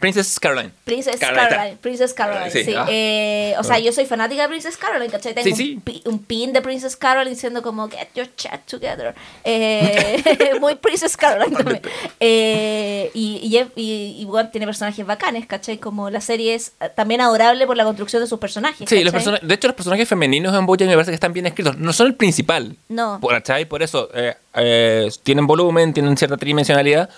Princess 0.00 0.40
Caroline. 0.40 0.72
Princess 0.84 1.18
Caroline. 1.20 1.48
Caroline. 1.48 1.76
Princess 1.80 2.14
Caroline, 2.14 2.50
Sí, 2.50 2.64
sí. 2.64 2.74
ah. 2.76 2.86
Eh, 2.88 3.54
o 3.58 3.62
sea, 3.64 3.78
yo 3.78 3.92
soy 3.92 4.06
fanática 4.06 4.42
de 4.42 4.48
Princess 4.48 4.76
Caroline, 4.76 5.10
¿cachai? 5.10 5.34
Tengo 5.34 5.44
Sí, 5.48 5.54
sí. 5.54 5.74
Un, 5.74 5.80
pi- 5.82 6.02
un 6.06 6.18
pin 6.24 6.52
de 6.52 6.62
Princess 6.62 6.96
Caroline 6.96 7.30
diciendo 7.34 7.62
como, 7.62 7.88
get 7.88 8.08
your 8.14 8.28
chat 8.36 8.60
together. 8.66 9.14
Eh, 9.44 10.22
muy 10.60 10.74
Princess 10.76 11.16
Caroline 11.16 11.56
también. 11.56 11.80
Eh, 12.18 13.10
y, 13.14 13.40
y, 13.42 13.80
y- 13.80 14.16
y, 14.22 14.24
bueno, 14.24 14.50
tiene 14.50 14.66
personajes 14.66 15.04
bacanes, 15.06 15.46
¿cachai? 15.46 15.78
Como 15.78 16.10
la 16.10 16.20
serie 16.20 16.54
es 16.54 16.72
eh, 16.80 16.90
también 16.94 17.20
adorable 17.20 17.66
por 17.66 17.76
la 17.76 17.84
construcción 17.84 18.22
de 18.22 18.28
sus 18.28 18.38
personajes. 18.38 18.88
Sí, 18.88 19.02
los 19.04 19.12
persona- 19.12 19.38
de 19.42 19.54
hecho 19.54 19.68
los 19.68 19.74
personajes 19.76 20.08
femeninos 20.08 20.54
en 20.56 20.66
Bojack 20.66 20.88
me 20.88 20.94
parece 20.94 21.10
que 21.10 21.14
están 21.16 21.32
bien 21.32 21.46
escritos. 21.46 21.78
No 21.78 21.92
son 21.92 22.06
el 22.08 22.14
principal. 22.14 22.76
No. 22.88 23.18
Por, 23.20 23.32
¿cachai? 23.32 23.64
Por 23.66 23.82
eso 23.82 24.08
eh, 24.14 24.34
eh, 24.54 25.10
tienen 25.22 25.46
volumen, 25.46 25.92
tienen 25.92 26.16
cierta 26.16 26.36
tridimensionalidad. 26.36 27.10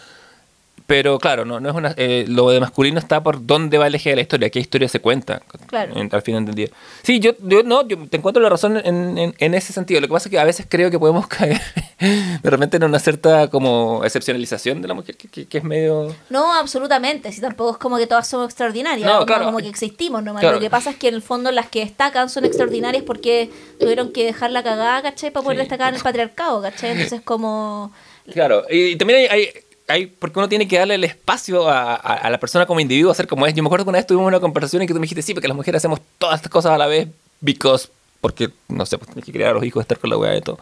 Pero 0.86 1.18
claro, 1.18 1.44
no, 1.44 1.60
no 1.60 1.68
es 1.70 1.74
una, 1.74 1.94
eh, 1.96 2.24
lo 2.28 2.50
de 2.50 2.60
masculino 2.60 2.98
está 2.98 3.22
por 3.22 3.46
dónde 3.46 3.78
va 3.78 3.86
el 3.86 3.94
eje 3.94 4.10
de 4.10 4.16
la 4.16 4.22
historia, 4.22 4.50
qué 4.50 4.58
historia 4.58 4.88
se 4.88 5.00
cuenta. 5.00 5.40
Claro. 5.68 5.96
en- 5.96 6.08
al 6.12 6.22
final 6.22 6.44
del 6.44 6.54
día. 6.54 6.68
Sí, 7.02 7.18
yo, 7.20 7.32
yo 7.40 7.62
no, 7.62 7.86
yo 7.88 7.96
te 8.08 8.16
encuentro 8.18 8.42
la 8.42 8.48
razón 8.50 8.76
en, 8.84 9.16
en- 9.16 9.34
en 9.38 9.54
ese 9.54 9.72
sentido. 9.72 10.00
Lo 10.00 10.06
que 10.08 10.12
pasa 10.12 10.28
es 10.28 10.30
que 10.30 10.38
a 10.38 10.44
veces 10.44 10.66
creo 10.68 10.90
que 10.90 10.98
podemos 10.98 11.26
caer 11.28 11.60
de 11.98 12.50
repente 12.50 12.76
en 12.76 12.84
una 12.84 12.98
cierta 12.98 13.48
como 13.48 14.02
excepcionalización 14.04 14.82
de 14.82 14.88
la 14.88 14.94
mujer, 14.94 15.16
que, 15.16 15.28
que- 15.28 15.46
que 15.46 15.58
es 15.58 15.64
medio... 15.64 16.14
No, 16.30 16.52
absolutamente. 16.52 17.32
Si 17.32 17.40
tampoco 17.40 17.72
es 17.72 17.78
como 17.78 17.96
que 17.96 18.06
todas 18.06 18.28
somos 18.28 18.46
extraordinarias. 18.46 19.06
No, 19.08 19.24
claro. 19.24 19.44
como 19.46 19.58
que 19.58 19.68
existimos 19.68 20.22
nomás. 20.22 20.40
Claro. 20.40 20.56
Lo 20.56 20.60
que 20.60 20.70
pasa 20.70 20.90
es 20.90 20.96
que 20.96 21.08
en 21.08 21.14
el 21.14 21.22
fondo 21.22 21.50
las 21.52 21.68
que 21.68 21.80
destacan 21.80 22.28
son 22.28 22.44
extraordinarias 22.44 23.02
porque 23.04 23.50
tuvieron 23.80 24.12
que 24.12 24.24
dejar 24.24 24.50
la 24.50 24.62
cagada, 24.62 25.02
¿cachai? 25.02 25.30
Para 25.30 25.44
poder 25.44 25.58
Sí. 25.58 25.62
destacar 25.62 25.88
en 25.90 25.94
el 25.96 26.02
patriarcado, 26.02 26.60
¿cachai? 26.62 26.90
Entonces 26.92 27.20
como... 27.22 27.92
Claro, 28.32 28.64
y, 28.70 28.84
y 28.92 28.96
también 28.96 29.20
hay, 29.20 29.26
hay, 29.26 29.48
hay- 29.92 30.06
porque 30.06 30.38
uno 30.38 30.48
tiene 30.48 30.66
que 30.66 30.78
darle 30.78 30.94
el 30.96 31.04
espacio 31.04 31.68
a, 31.68 31.94
a- 31.94 31.96
a 31.96 32.30
la 32.30 32.38
persona 32.38 32.66
como 32.66 32.80
individuo 32.80 33.10
a 33.12 33.14
ser 33.14 33.26
como 33.26 33.46
es. 33.46 33.54
Yo 33.54 33.62
me 33.62 33.68
acuerdo 33.68 33.84
que 33.84 33.90
una 33.90 33.98
vez 33.98 34.06
tuvimos 34.06 34.26
una 34.28 34.40
conversación 34.40 34.82
en 34.82 34.88
que 34.88 34.94
tú 34.94 35.00
me 35.00 35.04
dijiste, 35.04 35.22
sí, 35.22 35.34
porque 35.34 35.48
las 35.48 35.56
mujeres 35.56 35.78
hacemos 35.80 36.00
todas 36.18 36.36
estas 36.36 36.50
cosas 36.50 36.72
a 36.72 36.78
la 36.78 36.86
vez, 36.86 37.08
because, 37.40 37.88
porque, 38.20 38.50
no 38.68 38.86
sé, 38.86 38.98
pues 38.98 39.08
tienes 39.08 39.24
que 39.24 39.32
criar 39.32 39.50
a 39.50 39.52
los 39.54 39.64
hijos, 39.64 39.80
estar 39.82 39.98
con 39.98 40.08
la 40.10 40.16
weá 40.16 40.30
de 40.30 40.40
todo. 40.42 40.58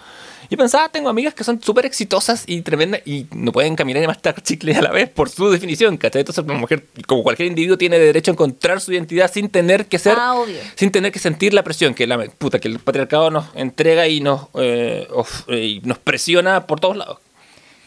Yo 0.49 0.57
pensaba, 0.57 0.89
tengo 0.89 1.09
amigas 1.11 1.35
que 1.35 1.45
son 1.45 1.63
súper 1.63 1.85
exitosas 1.87 2.43
y 2.47 2.63
tremendas 2.63 3.03
y 3.05 3.27
no 3.35 3.53
pueden 3.53 3.77
caminar 3.77 4.03
y 4.03 4.07
mascar 4.09 4.43
chicle 4.43 4.75
a 4.75 4.83
la 4.83 4.91
vez 4.91 5.09
por 5.09 5.29
su 5.29 5.49
definición, 5.51 5.97
¿cachai? 5.97 6.21
Entonces, 6.23 6.43
una 6.43 6.55
mujer, 6.55 6.87
como 7.07 7.23
cualquier 7.23 7.49
individuo, 7.49 7.77
tiene 7.79 7.99
derecho 8.01 8.31
a 8.31 8.35
encontrar 8.35 8.81
su 8.81 8.93
identidad 8.93 9.31
sin 9.31 9.49
tener 9.51 9.87
que 9.87 9.99
ser 10.01 10.15
Ah, 10.19 10.35
obvio. 10.35 10.57
sin 10.75 10.91
tener 10.91 11.13
que 11.13 11.19
sentir 11.21 11.55
la 11.55 11.63
presión 11.63 11.95
que 11.95 12.07
la 12.07 12.19
puta 12.39 12.59
que 12.59 12.67
el 12.67 12.79
patriarcado 12.81 13.31
nos 13.31 13.45
entrega 13.55 14.09
y 14.09 14.21
nos 14.21 14.47
eh, 14.55 15.07
of- 15.13 15.45
eh, 15.49 15.65
y 15.67 15.81
nos 15.85 15.99
presiona 15.99 16.67
por 16.67 16.81
todos 16.81 16.97
lados 16.97 17.19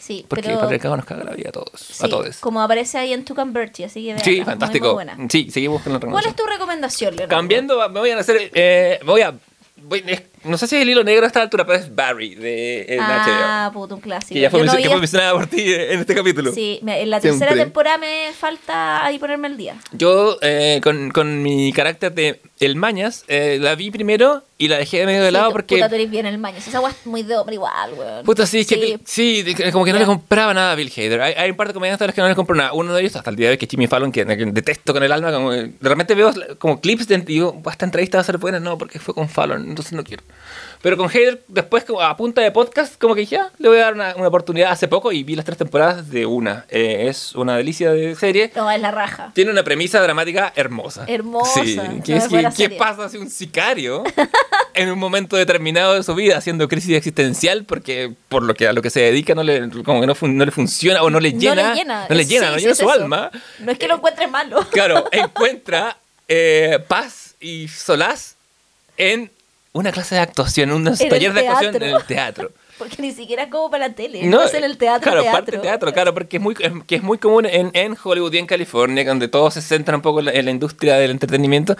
Sí, 0.04 0.26
porque 0.28 0.42
pero... 0.44 0.56
el 0.56 0.60
patriarcado 0.60 0.98
nos 0.98 1.06
caga 1.06 1.24
la 1.24 1.32
vida 1.32 1.48
a 1.50 1.52
todos 1.54 1.80
sí, 1.80 2.06
a 2.06 2.10
todos 2.10 2.38
como 2.40 2.62
aparece 2.62 2.98
ahí 2.98 3.14
en 3.14 3.24
Tu 3.24 3.34
Converti, 3.34 3.86
así 3.86 4.02
que 4.02 4.08
veanla, 4.08 4.24
sí 4.26 4.30
muy, 4.32 4.38
muy 4.40 4.46
fantástico 4.46 4.94
buena. 4.94 5.18
sí 5.30 5.50
seguimos 5.50 5.82
con 5.82 5.94
la 5.94 6.00
¿Cuál 6.00 6.12
recomendación 6.12 6.30
es 6.32 6.36
tu 6.36 6.46
recomendación, 6.46 7.16
Leonardo? 7.16 7.36
cambiando 7.38 7.90
me 7.90 8.00
voy 8.02 8.10
a 8.10 8.20
hacer 8.20 8.52
eh, 8.54 9.00
voy 9.06 9.22
a 9.22 9.34
voy- 9.78 10.04
es- 10.08 10.24
no 10.46 10.58
sé 10.58 10.68
si 10.68 10.76
es 10.76 10.82
el 10.82 10.90
hilo 10.90 11.04
negro 11.04 11.24
a 11.24 11.28
esta 11.28 11.42
altura 11.42 11.66
pero 11.66 11.80
es 11.80 11.94
Barry 11.96 12.36
de, 12.36 12.98
Ah, 13.02 13.70
HBO 13.74 13.82
puto, 13.82 13.96
un 13.96 14.02
clásico. 14.02 14.34
que 14.34 14.40
ya 14.42 14.50
fue, 14.50 14.60
Yo 14.60 14.66
no 14.66 14.78
que 14.78 14.88
fue 14.90 14.98
mencionada 15.00 15.34
por 15.34 15.48
ti 15.48 15.62
en 15.74 16.00
este 16.00 16.16
capítulo 16.16 16.52
Sí, 16.54 16.80
en 16.86 17.10
la 17.10 17.20
tercera 17.20 17.48
Siempre. 17.48 17.64
temporada 17.66 17.98
me 17.98 18.32
falta 18.34 19.06
ahí 19.06 19.20
ponerme 19.20 19.48
el 19.48 19.58
día. 19.58 19.76
yo 19.92 20.38
eh, 20.42 20.80
con, 20.84 21.12
con 21.12 21.42
mi 21.44 21.72
carácter 21.74 22.14
de 22.14 22.42
el 22.60 22.76
mañas 22.76 23.26
eh, 23.28 23.58
la 23.60 23.76
vi 23.76 23.92
primero 23.92 24.44
y 24.58 24.70
la 24.70 24.78
dejé 24.78 25.00
de 25.00 25.06
medio 25.06 25.22
de 25.22 25.28
Sí, 25.30 25.34
lado 25.34 25.52
porque 25.52 25.76
Puta, 25.76 25.90
tú 25.90 25.96
eres 25.96 26.10
bien 26.10 26.26
el 26.26 26.38
maño. 26.38 26.58
Esa 26.58 26.80
weá 26.80 26.92
es 26.92 27.06
muy 27.06 27.24
de 27.24 27.36
hombre 27.36 27.56
igual, 27.56 27.92
weón. 27.98 28.24
Puta, 28.24 28.46
sí, 28.46 28.60
es 28.60 28.68
que 28.68 28.98
sí, 29.04 29.44
como 29.74 29.84
que 29.84 29.92
no 29.92 29.98
Ya. 29.98 30.02
le 30.04 30.06
compraba 30.06 30.54
nada 30.54 30.72
a 30.72 30.76
Bill 30.76 30.90
Hader. 30.96 31.20
Hay, 31.22 31.34
hay 31.34 31.50
un 31.52 31.58
par 31.58 31.68
de 31.68 31.74
comediantes 31.74 32.02
a 32.04 32.06
los 32.06 32.16
que 32.16 32.22
no 32.22 32.30
le 32.30 32.36
compro 32.36 32.56
nada. 32.56 32.72
Uno 32.72 32.94
de 32.94 33.02
ellos, 33.02 33.14
hasta 33.18 33.30
el 33.32 33.36
día 33.36 33.48
de 33.48 33.52
hoy, 33.54 33.58
que 33.58 33.66
es 33.66 33.72
Jimmy 33.72 33.88
Fallon, 33.88 34.14
que, 34.14 34.26
que 34.26 34.46
detesto 34.46 34.94
con 34.94 35.04
el 35.04 35.12
alma. 35.12 35.34
Como, 35.34 35.50
que 35.50 35.72
de 35.78 35.90
repente 35.90 36.16
veo 36.16 36.32
como 36.60 36.80
clips 36.80 37.08
de, 37.10 37.16
y 37.16 37.20
digo, 37.20 37.62
esta 37.70 37.84
entrevista 37.84 38.18
va 38.20 38.22
a 38.22 38.26
ser 38.26 38.38
buena. 38.38 38.62
No, 38.62 38.78
porque 38.78 38.98
fue 39.00 39.14
con 39.14 39.28
Fallon, 39.28 39.68
entonces 39.68 39.92
no 39.92 40.04
quiero. 40.06 40.24
Pero 40.82 40.98
con 40.98 41.08
Hader, 41.10 41.42
después, 41.48 41.86
a 42.02 42.18
punta 42.18 42.42
de 42.42 42.52
podcast, 42.52 43.00
como 43.00 43.16
que 43.16 43.22
dije, 43.22 43.38
ya, 43.38 43.50
le 43.58 43.70
voy 43.70 43.78
a 43.78 43.84
dar 43.84 43.94
una, 43.94 44.16
una 44.18 44.28
oportunidad 44.28 44.70
hace 44.70 44.90
poco 44.90 45.14
y 45.14 45.24
vi 45.24 45.34
las 45.34 45.46
tres 45.46 45.58
temporadas 45.58 46.10
de 46.10 46.26
una. 46.26 46.66
Eh, 46.68 47.06
es 47.08 47.36
una 47.36 47.56
delicia 47.56 47.92
de 47.94 48.14
serie. 48.16 48.52
No, 48.54 48.70
es 48.70 48.82
la 48.82 48.92
raja. 48.92 49.32
Tiene 49.34 49.52
una 49.52 49.64
premisa 49.64 50.02
dramática 50.02 50.52
hermosa. 50.58 51.06
Hermosa. 51.08 51.64
Sí, 51.64 51.78
No, 51.78 52.04
que 52.04 52.18
es 52.18 52.28
¿qué 52.58 52.70
pasa 52.72 53.08
si 53.08 53.16
un 53.18 53.30
sicario 53.30 54.04
en 54.74 54.92
un 54.92 55.00
momento 55.00 55.38
determinado 55.38 55.94
de 55.94 56.04
su 56.04 56.16
vida 56.16 56.36
haciendo 56.38 56.68
crisis 56.68 56.98
existencial 56.98 57.64
porque 57.64 58.12
por 58.28 58.44
lo 58.44 58.54
que 58.54 58.68
a 58.68 58.74
lo 58.74 58.82
que 58.82 58.90
se 58.90 59.00
dedica 59.00 59.34
no 59.36 59.44
le 59.44 59.70
como 59.86 60.02
que 60.02 60.08
no, 60.08 60.16
fun- 60.16 60.36
no 60.36 60.44
le 60.44 60.52
funciona 60.52 61.02
o 61.02 61.10
no 61.10 61.22
le 61.22 61.32
llena, 61.32 61.56
no 61.64 61.70
le 61.70 61.76
llena. 61.78 62.08
no 62.10 62.16
le 62.16 62.26
llena, 62.26 62.46
Sí, 62.48 62.52
no 62.52 62.58
sí, 62.58 62.62
llena 62.64 62.76
su 62.76 62.82
eso. 62.84 62.92
alma. 62.92 63.32
No 63.60 63.72
es 63.72 63.80
que 63.80 63.88
lo 63.88 63.96
encuentre 63.96 64.28
malo. 64.28 64.68
Claro, 64.70 65.06
encuentra 65.14 65.96
eh, 66.28 66.78
paz 66.90 67.36
y 67.40 67.70
solaz 67.70 68.36
en 68.98 69.32
una 69.74 69.92
clase 69.92 70.16
de 70.16 70.22
actuación, 70.22 70.72
un 70.72 70.86
taller 70.86 71.34
de 71.34 71.48
actuación 71.48 71.76
en 71.76 71.84
el 71.84 72.04
teatro. 72.06 72.52
Porque 72.78 73.02
ni 73.02 73.12
siquiera 73.12 73.44
es 73.44 73.50
como 73.50 73.70
para 73.70 73.88
la 73.90 73.94
tele. 73.94 74.24
No, 74.24 74.44
es 74.44 74.54
en 74.56 74.64
el 74.64 74.78
teatro. 74.78 75.04
Claro, 75.04 75.22
teatro. 75.22 75.38
parte 75.38 75.52
del 75.52 75.62
teatro, 75.62 75.94
claro, 75.94 76.14
porque 76.16 76.38
es 76.38 76.44
muy, 76.44 76.56
es- 76.60 76.72
que 76.88 76.96
es 76.96 77.04
muy 77.04 77.18
común 77.20 77.46
en, 77.46 77.70
en 77.74 77.96
Hollywood 78.04 78.34
y 78.34 78.40
en 78.40 78.48
California, 78.48 79.06
donde 79.06 79.28
todo 79.28 79.52
se 79.52 79.62
centra 79.62 79.96
un 79.96 80.02
poco 80.02 80.20
en 80.20 80.26
la, 80.26 80.32
en 80.32 80.46
la 80.46 80.52
industria 80.52 80.96
del 80.98 81.12
entretenimiento, 81.12 81.78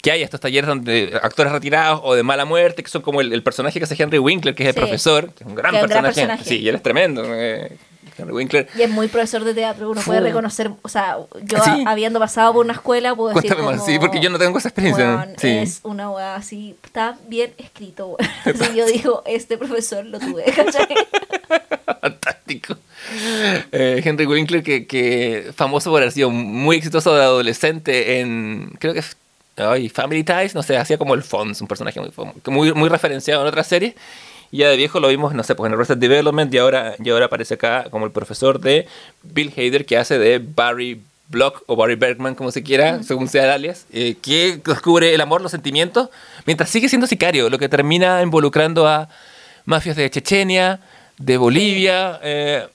que 0.00 0.12
hay 0.12 0.22
estos 0.22 0.38
talleres 0.40 0.68
donde 0.68 1.18
actores 1.20 1.52
retirados 1.52 2.00
o 2.04 2.14
de 2.14 2.22
mala 2.22 2.44
muerte, 2.44 2.82
que 2.84 2.88
son 2.88 3.02
como 3.02 3.20
el, 3.20 3.32
el 3.32 3.42
personaje 3.42 3.78
que 3.80 3.84
hace 3.84 4.00
Henry 4.00 4.18
Winkler, 4.18 4.54
que 4.54 4.62
es 4.62 4.68
el 4.68 4.74
Sí. 4.74 4.80
profesor, 4.80 5.32
que 5.34 5.42
es 5.44 5.48
un 5.50 5.56
gran, 5.56 5.72
personaje. 5.78 6.44
Sí, 6.44 6.58
y 6.60 6.68
él 6.68 6.76
es 6.76 6.82
tremendo. 6.82 7.22
eh, 7.26 7.76
Henry 8.20 8.32
Winkler. 8.34 8.68
Y 8.76 8.82
es 8.82 8.90
muy 8.90 9.08
profesor 9.08 9.44
de 9.44 9.54
teatro. 9.54 9.90
Uno 9.90 10.00
puede 10.02 10.20
reconocer. 10.20 10.70
O 10.82 10.88
sea, 10.88 11.16
yo 11.42 11.58
Sí. 11.64 11.84
habiendo 11.86 12.18
pasado 12.18 12.52
por 12.52 12.64
una 12.64 12.74
escuela, 12.74 13.14
puedo 13.14 13.34
decir. 13.34 13.50
Cuéntame 13.50 13.70
más, 13.70 13.80
como, 13.80 13.86
sí, 13.92 13.98
porque 13.98 14.20
yo 14.20 14.30
no 14.30 14.38
tengo 14.38 14.58
esa 14.58 14.68
experiencia. 14.68 15.04
weón, 15.06 15.34
sí. 15.38 15.48
Es 15.48 15.80
una 15.82 16.10
weá 16.10 16.34
así. 16.36 16.76
Está 16.84 17.16
bien 17.28 17.52
escrito, 17.58 18.08
weón. 18.18 18.30
Así 18.44 18.74
yo 18.76 18.86
digo, 18.86 19.22
este 19.26 19.58
profesor 19.58 20.04
lo 20.06 20.18
tuve, 20.18 20.44
¿cachai? 20.56 20.86
Fantástico. 22.00 22.76
Eh, 23.72 24.00
Henry 24.04 24.26
Winkler, 24.26 24.62
que, 24.62 24.86
que 24.86 25.50
famoso 25.54 25.90
por 25.90 26.00
haber 26.02 26.12
sido 26.12 26.30
muy 26.30 26.76
exitoso 26.76 27.14
de 27.14 27.22
adolescente 27.22 28.20
en, 28.20 28.72
creo 28.78 28.94
que 28.94 29.02
ay, 29.56 29.88
Family 29.88 30.24
Ties, 30.24 30.54
no 30.54 30.62
sé, 30.62 30.76
hacía 30.76 30.96
como 30.98 31.14
el 31.14 31.22
Fonz, 31.22 31.60
un 31.60 31.66
personaje 31.68 32.00
muy, 32.00 32.10
muy, 32.46 32.72
muy 32.72 32.88
referenciado 32.88 33.42
en 33.42 33.48
otras 33.48 33.66
series. 33.66 33.94
Y 34.52 34.58
ya 34.58 34.68
de 34.68 34.76
viejo 34.76 34.98
lo 35.00 35.08
vimos, 35.08 35.34
no 35.34 35.42
sé, 35.42 35.54
pues 35.54 35.68
en 35.68 35.74
Arrested 35.74 35.98
Development 35.98 36.52
y 36.52 36.58
ahora, 36.58 36.94
y 37.02 37.10
ahora 37.10 37.26
aparece 37.26 37.54
acá 37.54 37.86
como 37.90 38.04
el 38.04 38.12
profesor 38.12 38.60
de 38.60 38.86
Bill 39.22 39.52
Hader 39.56 39.86
que 39.86 39.96
hace 39.96 40.18
de 40.18 40.38
Barry 40.38 41.00
Block 41.28 41.62
o 41.66 41.76
Barry 41.76 41.94
Bergman, 41.94 42.34
como 42.34 42.50
se 42.50 42.62
quiera, 42.62 43.02
según 43.04 43.28
sea 43.28 43.44
el 43.44 43.50
alias, 43.50 43.86
eh, 43.92 44.16
que 44.20 44.60
descubre 44.64 45.14
el 45.14 45.20
amor, 45.20 45.40
los 45.40 45.52
sentimientos, 45.52 46.10
mientras 46.44 46.68
sigue 46.68 46.88
siendo 46.88 47.06
sicario, 47.06 47.48
lo 47.48 47.58
que 47.58 47.68
termina 47.68 48.20
involucrando 48.22 48.88
a 48.88 49.08
mafias 49.64 49.94
de 49.94 50.10
Chechenia, 50.10 50.80
de 51.18 51.36
Bolivia, 51.36 52.18
eh, 52.22 52.66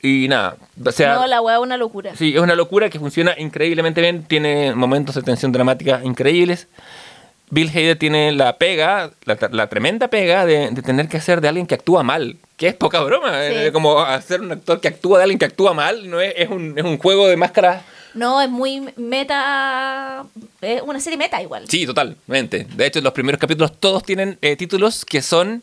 y 0.00 0.26
nada, 0.28 0.56
o 0.82 0.92
sea, 0.92 1.16
no, 1.16 1.26
la 1.26 1.42
weá 1.42 1.56
es 1.56 1.62
una 1.62 1.76
locura. 1.76 2.16
sí, 2.16 2.34
es 2.34 2.40
una 2.40 2.54
locura 2.54 2.88
que 2.88 2.98
funciona 2.98 3.34
increíblemente 3.36 4.00
bien, 4.00 4.22
tiene 4.22 4.74
momentos 4.74 5.14
de 5.14 5.22
tensión 5.22 5.52
dramática 5.52 6.00
increíbles. 6.02 6.66
Bill 7.50 7.68
Hader 7.70 7.96
tiene 7.98 8.32
la 8.32 8.56
pega, 8.56 9.10
la, 9.24 9.38
la 9.50 9.66
tremenda 9.68 10.08
pega 10.08 10.44
de, 10.46 10.70
de 10.70 10.82
tener 10.82 11.08
que 11.08 11.16
hacer 11.16 11.40
de 11.40 11.48
alguien 11.48 11.66
que 11.66 11.74
actúa 11.74 12.02
mal, 12.02 12.36
que 12.56 12.68
es 12.68 12.74
poca 12.74 13.00
broma, 13.00 13.30
Sí. 13.30 13.54
eh, 13.54 13.70
como 13.72 14.00
hacer 14.00 14.40
un 14.40 14.52
actor 14.52 14.80
que 14.80 14.88
actúa 14.88 15.18
de 15.18 15.24
alguien 15.24 15.38
que 15.38 15.44
actúa 15.46 15.72
mal, 15.74 16.08
no 16.10 16.20
es, 16.20 16.34
es 16.36 16.48
un, 16.50 16.78
es 16.78 16.84
un 16.84 16.98
juego 16.98 17.26
de 17.28 17.36
máscaras. 17.36 17.82
No, 18.14 18.40
es 18.42 18.48
muy 18.50 18.82
meta. 18.96 20.24
Es 20.60 20.82
una 20.82 20.98
serie 20.98 21.16
meta 21.16 21.40
igual. 21.42 21.64
Sí, 21.68 21.86
totalmente. 21.86 22.66
De 22.74 22.86
hecho, 22.86 23.00
los 23.00 23.12
primeros 23.12 23.40
capítulos 23.40 23.72
todos 23.78 24.02
tienen 24.02 24.38
eh, 24.42 24.56
títulos 24.56 25.04
que 25.04 25.22
son 25.22 25.62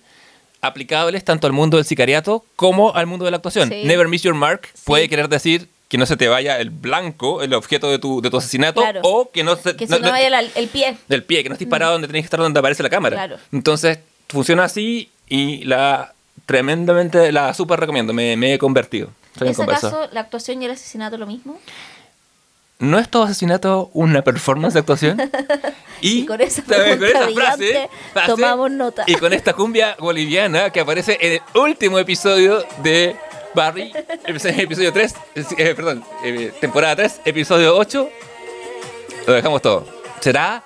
aplicables 0.61 1.23
tanto 1.23 1.47
al 1.47 1.53
mundo 1.53 1.77
del 1.77 1.85
sicariato 1.85 2.43
como 2.55 2.95
al 2.95 3.05
mundo 3.07 3.25
de 3.25 3.31
la 3.31 3.37
actuación. 3.37 3.69
Sí. 3.69 3.83
Never 3.83 4.07
Miss 4.07 4.23
Your 4.23 4.33
Mark 4.35 4.61
Sí. 4.73 4.81
puede 4.85 5.09
querer 5.09 5.27
decir 5.29 5.67
que 5.87 5.97
no 5.97 6.05
se 6.05 6.17
te 6.17 6.27
vaya 6.27 6.59
el 6.59 6.69
blanco, 6.71 7.41
el 7.43 7.53
objeto 7.53 7.89
de 7.91 7.99
tu, 7.99 8.21
de 8.21 8.29
tu 8.29 8.37
asesinato, 8.37 8.81
Claro. 8.81 9.01
o 9.03 9.29
que 9.31 9.43
no 9.43 9.55
se 9.55 9.75
Que 9.75 9.85
no- 9.87 9.99
no, 9.99 10.05
no- 10.07 10.11
vaya 10.11 10.29
la- 10.29 10.41
el 10.41 10.67
pie. 10.67 10.97
del 11.07 11.23
pie, 11.23 11.43
que 11.43 11.49
no 11.49 11.53
estés 11.53 11.67
parado 11.67 11.93
donde 11.93 12.07
tenés 12.07 12.23
que 12.23 12.25
estar 12.25 12.39
donde 12.39 12.59
aparece 12.59 12.81
la 12.83 12.89
cámara. 12.89 13.15
Claro. 13.15 13.37
Entonces, 13.51 13.99
funciona 14.27 14.63
así 14.63 15.09
y 15.29 15.63
la 15.65 16.13
tremendamente 16.47 17.31
la 17.31 17.53
super 17.53 17.79
recomiendo. 17.79 18.13
Me, 18.13 18.35
me 18.37 18.53
he 18.55 18.57
convertido. 18.59 19.09
Soy 19.37 19.47
un 19.47 19.51
¿Es 19.51 19.57
converso. 19.57 19.87
acaso 19.87 20.09
la 20.13 20.21
actuación 20.21 20.61
y 20.61 20.65
el 20.65 20.71
asesinato 20.71 21.17
lo 21.17 21.27
mismo? 21.27 21.59
¿no 22.77 22.99
es 22.99 23.07
todo 23.09 23.23
asesinato 23.23 23.89
una 23.93 24.21
performance 24.21 24.73
de 24.73 24.79
actuación? 24.81 25.17
Y 26.01 26.25
con 26.25 26.41
esa 26.41 26.61
también 26.67 26.99
brillante, 26.99 27.89
tomamos 28.27 28.69
nota. 28.69 29.03
Y 29.07 29.15
con 29.15 29.31
esta 29.31 29.53
cumbia 29.53 29.95
boliviana 29.97 30.69
que 30.69 30.81
aparece 30.81 31.17
en 31.21 31.31
el 31.33 31.41
último 31.59 31.97
episodio 31.99 32.63
de 32.83 33.15
Barry, 33.55 33.91
episodio 34.25 34.91
3, 34.93 35.15
eh, 35.57 35.73
perdón, 35.75 36.03
eh, 36.23 36.51
temporada 36.59 36.95
3, 36.97 37.21
episodio 37.25 37.75
8, 37.77 38.09
lo 39.27 39.33
dejamos 39.33 39.61
todo. 39.61 39.87
¿Será? 40.19 40.61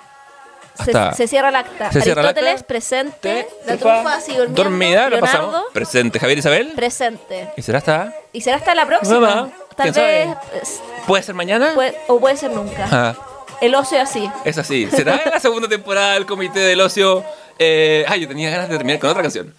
Se, 0.74 0.90
Hasta 0.92 1.12
se 1.12 1.26
cierra 1.28 1.50
el 1.50 1.56
acta. 1.56 1.92
Se 1.92 2.00
cierra 2.00 2.22
el 2.22 2.28
Aristóteles, 2.28 2.62
presente. 2.62 3.46
La 3.66 3.76
Trufa, 3.76 4.20
sigue 4.20 4.38
durmiendo. 4.38 4.62
dormida, 4.64 5.02
lo 5.04 5.10
Leonardo, 5.16 5.20
pasamos. 5.50 5.64
Presente, 5.74 6.18
Javier 6.18 6.38
Isabel. 6.38 6.72
presente. 6.74 7.50
¿Y 7.56 7.62
será 7.62 7.78
hasta? 7.78 8.14
Y 8.32 8.40
será 8.40 8.56
hasta 8.56 8.74
la 8.74 8.86
próxima. 8.86 9.20
Mamá, 9.20 9.50
Tal 9.76 9.92
¿quién 9.92 9.94
vez. 10.04 10.26
sabe? 10.28 10.58
es- 10.62 10.80
¿Puede 11.06 11.22
ser 11.22 11.34
mañana? 11.34 11.72
puede- 11.74 11.96
o 12.08 12.18
puede 12.18 12.36
ser 12.36 12.50
nunca. 12.52 12.86
Ah, 12.90 13.14
El 13.60 13.74
ocio 13.74 13.98
es 13.98 14.08
así. 14.08 14.30
es 14.44 14.58
así. 14.58 14.88
¿Será 14.90 15.20
en 15.24 15.30
la 15.30 15.40
segunda 15.40 15.68
temporada 15.68 16.14
del 16.14 16.26
Comité 16.26 16.60
del 16.60 16.80
Ocio? 16.80 17.24
Eh, 17.58 18.04
ay, 18.08 18.20
yo 18.22 18.28
tenía 18.28 18.50
ganas 18.50 18.68
de 18.70 18.76
terminar 18.76 19.00
con 19.00 19.10
otra 19.10 19.22
canción. 19.22 19.54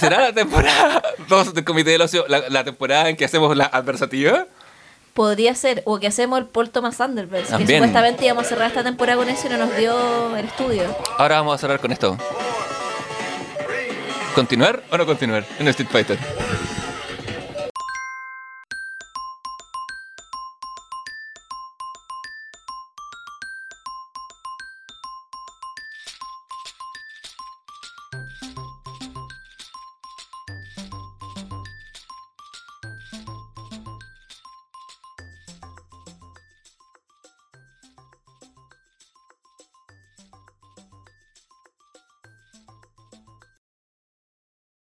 ¿Será 0.00 0.20
la 0.20 0.32
temporada 0.32 1.02
2 1.28 1.54
del 1.54 1.64
Comité 1.64 1.90
del 1.90 2.00
Ocio 2.02 2.24
la, 2.28 2.48
la 2.48 2.64
temporada 2.64 3.08
en 3.10 3.16
que 3.16 3.24
hacemos 3.26 3.54
la 3.56 3.66
adversativa? 3.66 4.46
Podría 5.12 5.54
ser. 5.54 5.82
O 5.86 5.98
que 5.98 6.06
hacemos 6.06 6.38
el 6.38 6.46
Paul 6.46 6.70
Thomas 6.70 7.00
Anderverse. 7.00 7.46
Que 7.46 7.50
También. 7.58 7.78
supuestamente 7.80 8.24
íbamos 8.24 8.46
a 8.46 8.48
cerrar 8.48 8.68
esta 8.68 8.82
temporada 8.84 9.18
con 9.18 9.28
eso 9.28 9.46
y 9.46 9.50
no 9.50 9.58
nos 9.58 9.76
dio 9.76 10.36
el 10.36 10.44
estudio. 10.46 10.82
Ahora 11.18 11.36
vamos 11.36 11.54
a 11.54 11.58
cerrar 11.58 11.78
con 11.80 11.92
esto. 11.92 12.16
¿Continuar 14.34 14.82
o 14.90 14.96
no 14.98 15.06
continuar 15.06 15.44
en 15.58 15.68
Street 15.68 15.88
Fighter? 15.90 16.18